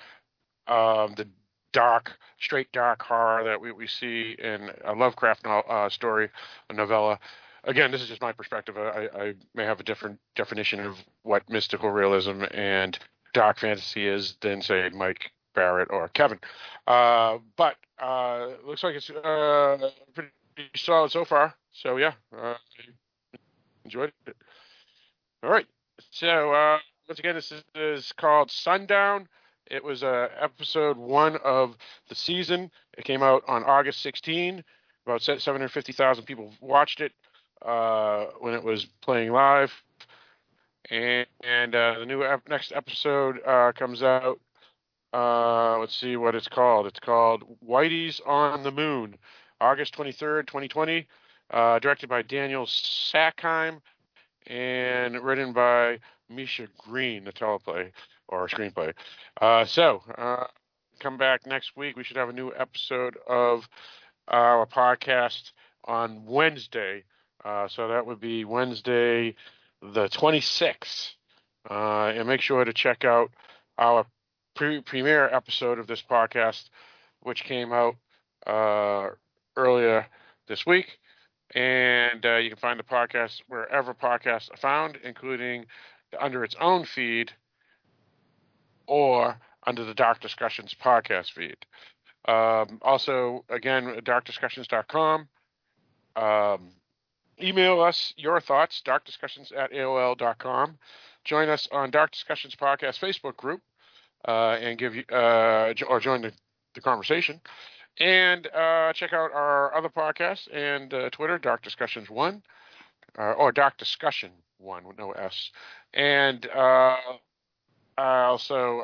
um, 0.67 1.15
the 1.17 1.28
dark, 1.73 2.17
straight 2.41 2.73
dark 2.73 3.02
horror 3.02 3.44
that 3.44 3.60
we, 3.60 3.73
we 3.73 3.86
see 3.86 4.36
in 4.39 4.70
a 4.84 4.94
Lovecraft 4.94 5.44
no, 5.44 5.59
uh, 5.60 5.89
story, 5.89 6.31
a 6.70 6.73
novella. 6.73 7.18
Again, 7.65 7.91
this 7.91 8.02
is 8.02 8.09
just 8.09 8.23
my 8.23 8.33
perspective. 8.33 8.76
I, 8.76 9.09
I 9.15 9.34
may 9.55 9.65
have 9.65 9.81
a 9.81 9.84
different 9.84 10.18
definition 10.36 10.81
of 10.81 10.97
what 11.23 11.49
mystical 11.49 11.91
realism 11.91 12.43
and 12.52 12.99
dark 13.33 13.59
fantasy 13.59 14.07
is 14.07 14.36
than, 14.41 14.62
say, 14.62 14.91
Mike 14.91 15.33
Barrett 15.55 15.89
or 15.91 16.09
Kevin. 16.09 16.39
Uh, 16.86 17.39
but 17.57 17.76
uh, 18.01 18.49
looks 18.67 18.83
like 18.83 18.94
it's 18.94 19.10
uh, 19.10 19.91
pretty 20.15 20.31
solid 20.76 21.10
so 21.10 21.25
far. 21.25 21.55
So 21.73 21.97
yeah, 21.97 22.12
uh, 22.36 22.55
enjoyed 23.84 24.12
it. 24.26 24.36
All 25.43 25.51
right. 25.51 25.67
So 26.10 26.52
uh, 26.52 26.78
once 27.09 27.18
again, 27.18 27.34
this 27.34 27.52
is, 27.52 27.65
is 27.75 28.12
called 28.12 28.51
Sundown. 28.51 29.28
It 29.70 29.83
was 29.83 30.02
uh, 30.02 30.28
episode 30.39 30.97
one 30.97 31.36
of 31.43 31.76
the 32.09 32.15
season. 32.15 32.70
It 32.99 33.05
came 33.05 33.23
out 33.23 33.43
on 33.49 33.65
August 33.65 34.02
16. 34.02 34.62
About 35.07 35.23
750,000 35.23 36.25
people 36.25 36.52
watched 36.60 37.01
it 37.01 37.12
uh, 37.65 38.26
when 38.41 38.55
it 38.55 38.62
was 38.62 38.86
playing 39.02 39.33
live. 39.33 39.73
And, 40.91 41.26
and 41.43 41.75
uh, 41.75 41.99
the 41.99 42.07
new 42.07 42.23
ep- 42.23 42.49
next 42.49 42.73
episode 42.73 43.41
uh, 43.47 43.73
comes 43.73 44.02
out. 44.02 44.39
Uh, 45.15 45.78
let's 45.78 45.99
see 45.99 46.17
what 46.17 46.34
it's 46.34 46.49
called. 46.49 46.86
It's 46.86 47.01
called 47.01 47.44
Whitey's 47.67 48.20
on 48.26 48.65
the 48.65 48.70
Moon, 48.70 49.17
August 49.60 49.94
23rd, 49.97 50.47
2020. 50.47 51.07
Uh, 51.51 51.78
directed 51.78 52.09
by 52.09 52.23
Daniel 52.23 52.67
Sackheim 52.67 53.81
and 54.47 55.20
written 55.23 55.52
by 55.52 55.99
Misha 56.28 56.68
Green, 56.78 57.25
the 57.25 57.33
teleplay 57.33 57.93
or 58.28 58.48
screenplay. 58.48 58.94
Uh, 59.40 59.64
so, 59.64 60.02
uh, 60.16 60.46
come 61.00 61.16
back 61.16 61.46
next 61.46 61.76
week. 61.76 61.96
We 61.96 62.04
should 62.04 62.16
have 62.16 62.28
a 62.28 62.32
new 62.32 62.52
episode 62.56 63.16
of 63.28 63.68
our 64.28 64.66
podcast 64.66 65.52
on 65.84 66.24
Wednesday. 66.24 67.04
Uh, 67.44 67.68
so 67.68 67.88
that 67.88 68.06
would 68.06 68.20
be 68.20 68.44
Wednesday, 68.44 69.34
the 69.82 70.08
26th. 70.08 71.10
Uh, 71.68 72.12
and 72.14 72.28
make 72.28 72.40
sure 72.40 72.64
to 72.64 72.72
check 72.72 73.04
out 73.04 73.30
our 73.78 74.06
pre- 74.54 74.82
premiere 74.82 75.28
episode 75.32 75.78
of 75.78 75.86
this 75.86 76.02
podcast, 76.02 76.68
which 77.20 77.44
came 77.44 77.72
out 77.72 77.96
uh, 78.46 79.08
earlier 79.56 80.06
this 80.46 80.66
week. 80.66 80.98
And 81.54 82.24
uh, 82.24 82.36
you 82.36 82.50
can 82.50 82.58
find 82.58 82.78
the 82.78 82.84
podcast 82.84 83.42
wherever 83.48 83.94
podcasts 83.94 84.52
are 84.52 84.56
found, 84.56 84.98
including 85.04 85.66
under 86.18 86.44
its 86.44 86.56
own 86.60 86.84
feed 86.84 87.32
or 88.86 89.38
under 89.66 89.84
the 89.84 89.94
Dark 89.94 90.20
Discussions 90.20 90.74
podcast 90.74 91.32
feed. 91.32 91.56
Um, 92.26 92.78
also, 92.82 93.44
again, 93.48 94.00
darkdiscussions.com. 94.02 95.28
Um, 96.16 96.70
email 97.42 97.80
us 97.80 98.14
your 98.16 98.40
thoughts, 98.40 98.82
darkdiscussions 98.86 99.56
at 99.56 99.72
AOL.com. 99.72 100.78
Join 101.24 101.48
us 101.48 101.68
on 101.72 101.90
Dark 101.90 102.12
Discussions 102.12 102.54
Podcast 102.54 102.98
Facebook 102.98 103.36
group 103.36 103.62
uh, 104.28 104.56
and 104.60 104.78
give 104.78 104.94
you 104.94 105.04
uh, 105.10 105.72
or 105.88 106.00
join 106.00 106.22
the, 106.22 106.32
the 106.74 106.80
conversation. 106.80 107.40
And 107.98 108.46
uh, 108.48 108.92
check 108.92 109.12
out 109.12 109.32
our 109.32 109.74
other 109.74 109.88
podcasts 109.88 110.48
and 110.52 110.92
uh, 110.92 111.10
Twitter, 111.10 111.38
Dark 111.38 111.62
Discussions 111.62 112.10
One, 112.10 112.42
uh, 113.18 113.32
or 113.32 113.52
Dark 113.52 113.76
Discussion 113.78 114.32
One 114.58 114.84
with 114.84 114.98
no 114.98 115.12
S. 115.12 115.50
And 115.92 116.46
uh, 116.46 116.96
also, 117.98 118.82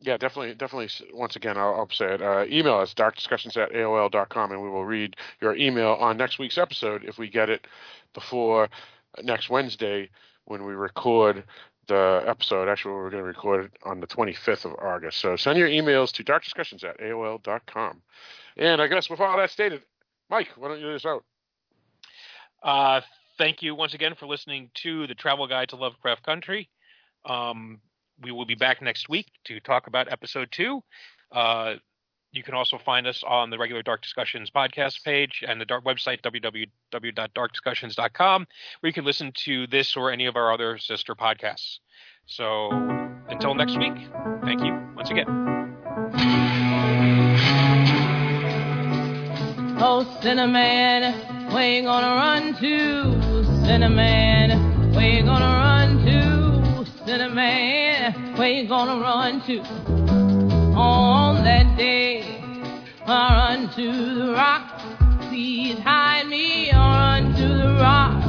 yeah, 0.00 0.16
definitely, 0.16 0.54
definitely. 0.54 0.88
Once 1.12 1.36
again, 1.36 1.56
I'll, 1.56 1.74
I'll 1.74 1.90
say 1.90 2.14
it. 2.18 2.52
email 2.52 2.76
us 2.76 2.94
darkdiscussions 2.94 3.56
at 3.56 3.72
aol.com, 3.72 4.52
and 4.52 4.62
we 4.62 4.68
will 4.68 4.84
read 4.84 5.16
your 5.40 5.56
email 5.56 5.96
on 6.00 6.16
next 6.16 6.38
week's 6.38 6.58
episode 6.58 7.04
if 7.04 7.18
we 7.18 7.28
get 7.28 7.50
it 7.50 7.66
before 8.14 8.68
next 9.22 9.48
Wednesday 9.50 10.10
when 10.44 10.64
we 10.64 10.74
record 10.74 11.44
the 11.88 12.22
episode. 12.26 12.68
Actually, 12.68 12.94
we're 12.94 13.10
going 13.10 13.22
to 13.22 13.28
record 13.28 13.66
it 13.66 13.72
on 13.84 14.00
the 14.00 14.06
25th 14.06 14.64
of 14.64 14.74
August. 14.82 15.18
So 15.18 15.36
send 15.36 15.58
your 15.58 15.68
emails 15.68 16.12
to 16.12 16.24
darkdiscussions 16.24 16.84
at 16.84 16.98
AOL.com. 17.00 18.02
And 18.56 18.80
I 18.80 18.86
guess 18.86 19.10
with 19.10 19.20
all 19.20 19.36
that 19.36 19.50
stated, 19.50 19.82
Mike, 20.30 20.48
why 20.56 20.68
don't 20.68 20.80
you 20.80 20.86
do 20.86 20.92
this 20.92 21.06
out? 21.06 21.24
Uh, 22.62 23.00
thank 23.38 23.62
you 23.62 23.74
once 23.74 23.94
again 23.94 24.14
for 24.14 24.26
listening 24.26 24.70
to 24.74 25.06
the 25.06 25.14
Travel 25.14 25.46
Guide 25.46 25.68
to 25.70 25.76
Lovecraft 25.76 26.24
Country. 26.24 26.68
Um, 27.24 27.80
we 28.22 28.30
will 28.30 28.46
be 28.46 28.54
back 28.54 28.80
next 28.82 29.08
week 29.08 29.26
to 29.44 29.60
talk 29.60 29.86
about 29.86 30.10
episode 30.10 30.48
two. 30.50 30.82
Uh, 31.32 31.74
you 32.32 32.42
can 32.42 32.54
also 32.54 32.76
find 32.78 33.06
us 33.06 33.22
on 33.26 33.50
the 33.50 33.58
regular 33.58 33.82
Dark 33.82 34.02
Discussions 34.02 34.50
podcast 34.50 35.02
page 35.04 35.42
and 35.46 35.60
the 35.60 35.64
dark 35.64 35.84
website 35.84 36.20
www.darkdiscussions.com, 36.22 38.46
where 38.80 38.88
you 38.88 38.92
can 38.92 39.04
listen 39.04 39.30
to 39.44 39.66
this 39.68 39.96
or 39.96 40.10
any 40.10 40.26
of 40.26 40.34
our 40.36 40.52
other 40.52 40.76
sister 40.76 41.14
podcasts. 41.14 41.78
So 42.26 42.70
until 43.28 43.54
next 43.54 43.78
week, 43.78 43.94
thank 44.44 44.60
you 44.62 44.76
once 44.94 45.08
again. 45.10 45.26
Oh, 49.78 50.18
Cinnamon, 50.22 51.12
where 51.52 51.70
you 51.70 51.82
gonna 51.82 52.16
run 52.16 52.54
to? 52.56 53.44
Cinnamon, 53.64 54.94
where 54.94 55.08
you 55.08 55.22
gonna 55.22 55.44
run 55.44 55.98
to? 56.04 56.84
Cinnamon, 57.06 57.75
where 58.36 58.50
you 58.50 58.68
gonna 58.68 59.00
run 59.00 59.40
to 59.46 59.60
on 60.76 61.42
that 61.44 61.74
day? 61.78 62.38
I 63.06 63.54
run 63.56 63.74
to 63.76 64.14
the 64.14 64.32
rock. 64.32 64.78
Please 65.30 65.78
hide 65.78 66.26
me. 66.26 66.70
I 66.70 67.20
run 67.20 67.34
to 67.34 67.48
the 67.48 67.78
rock. 67.80 68.25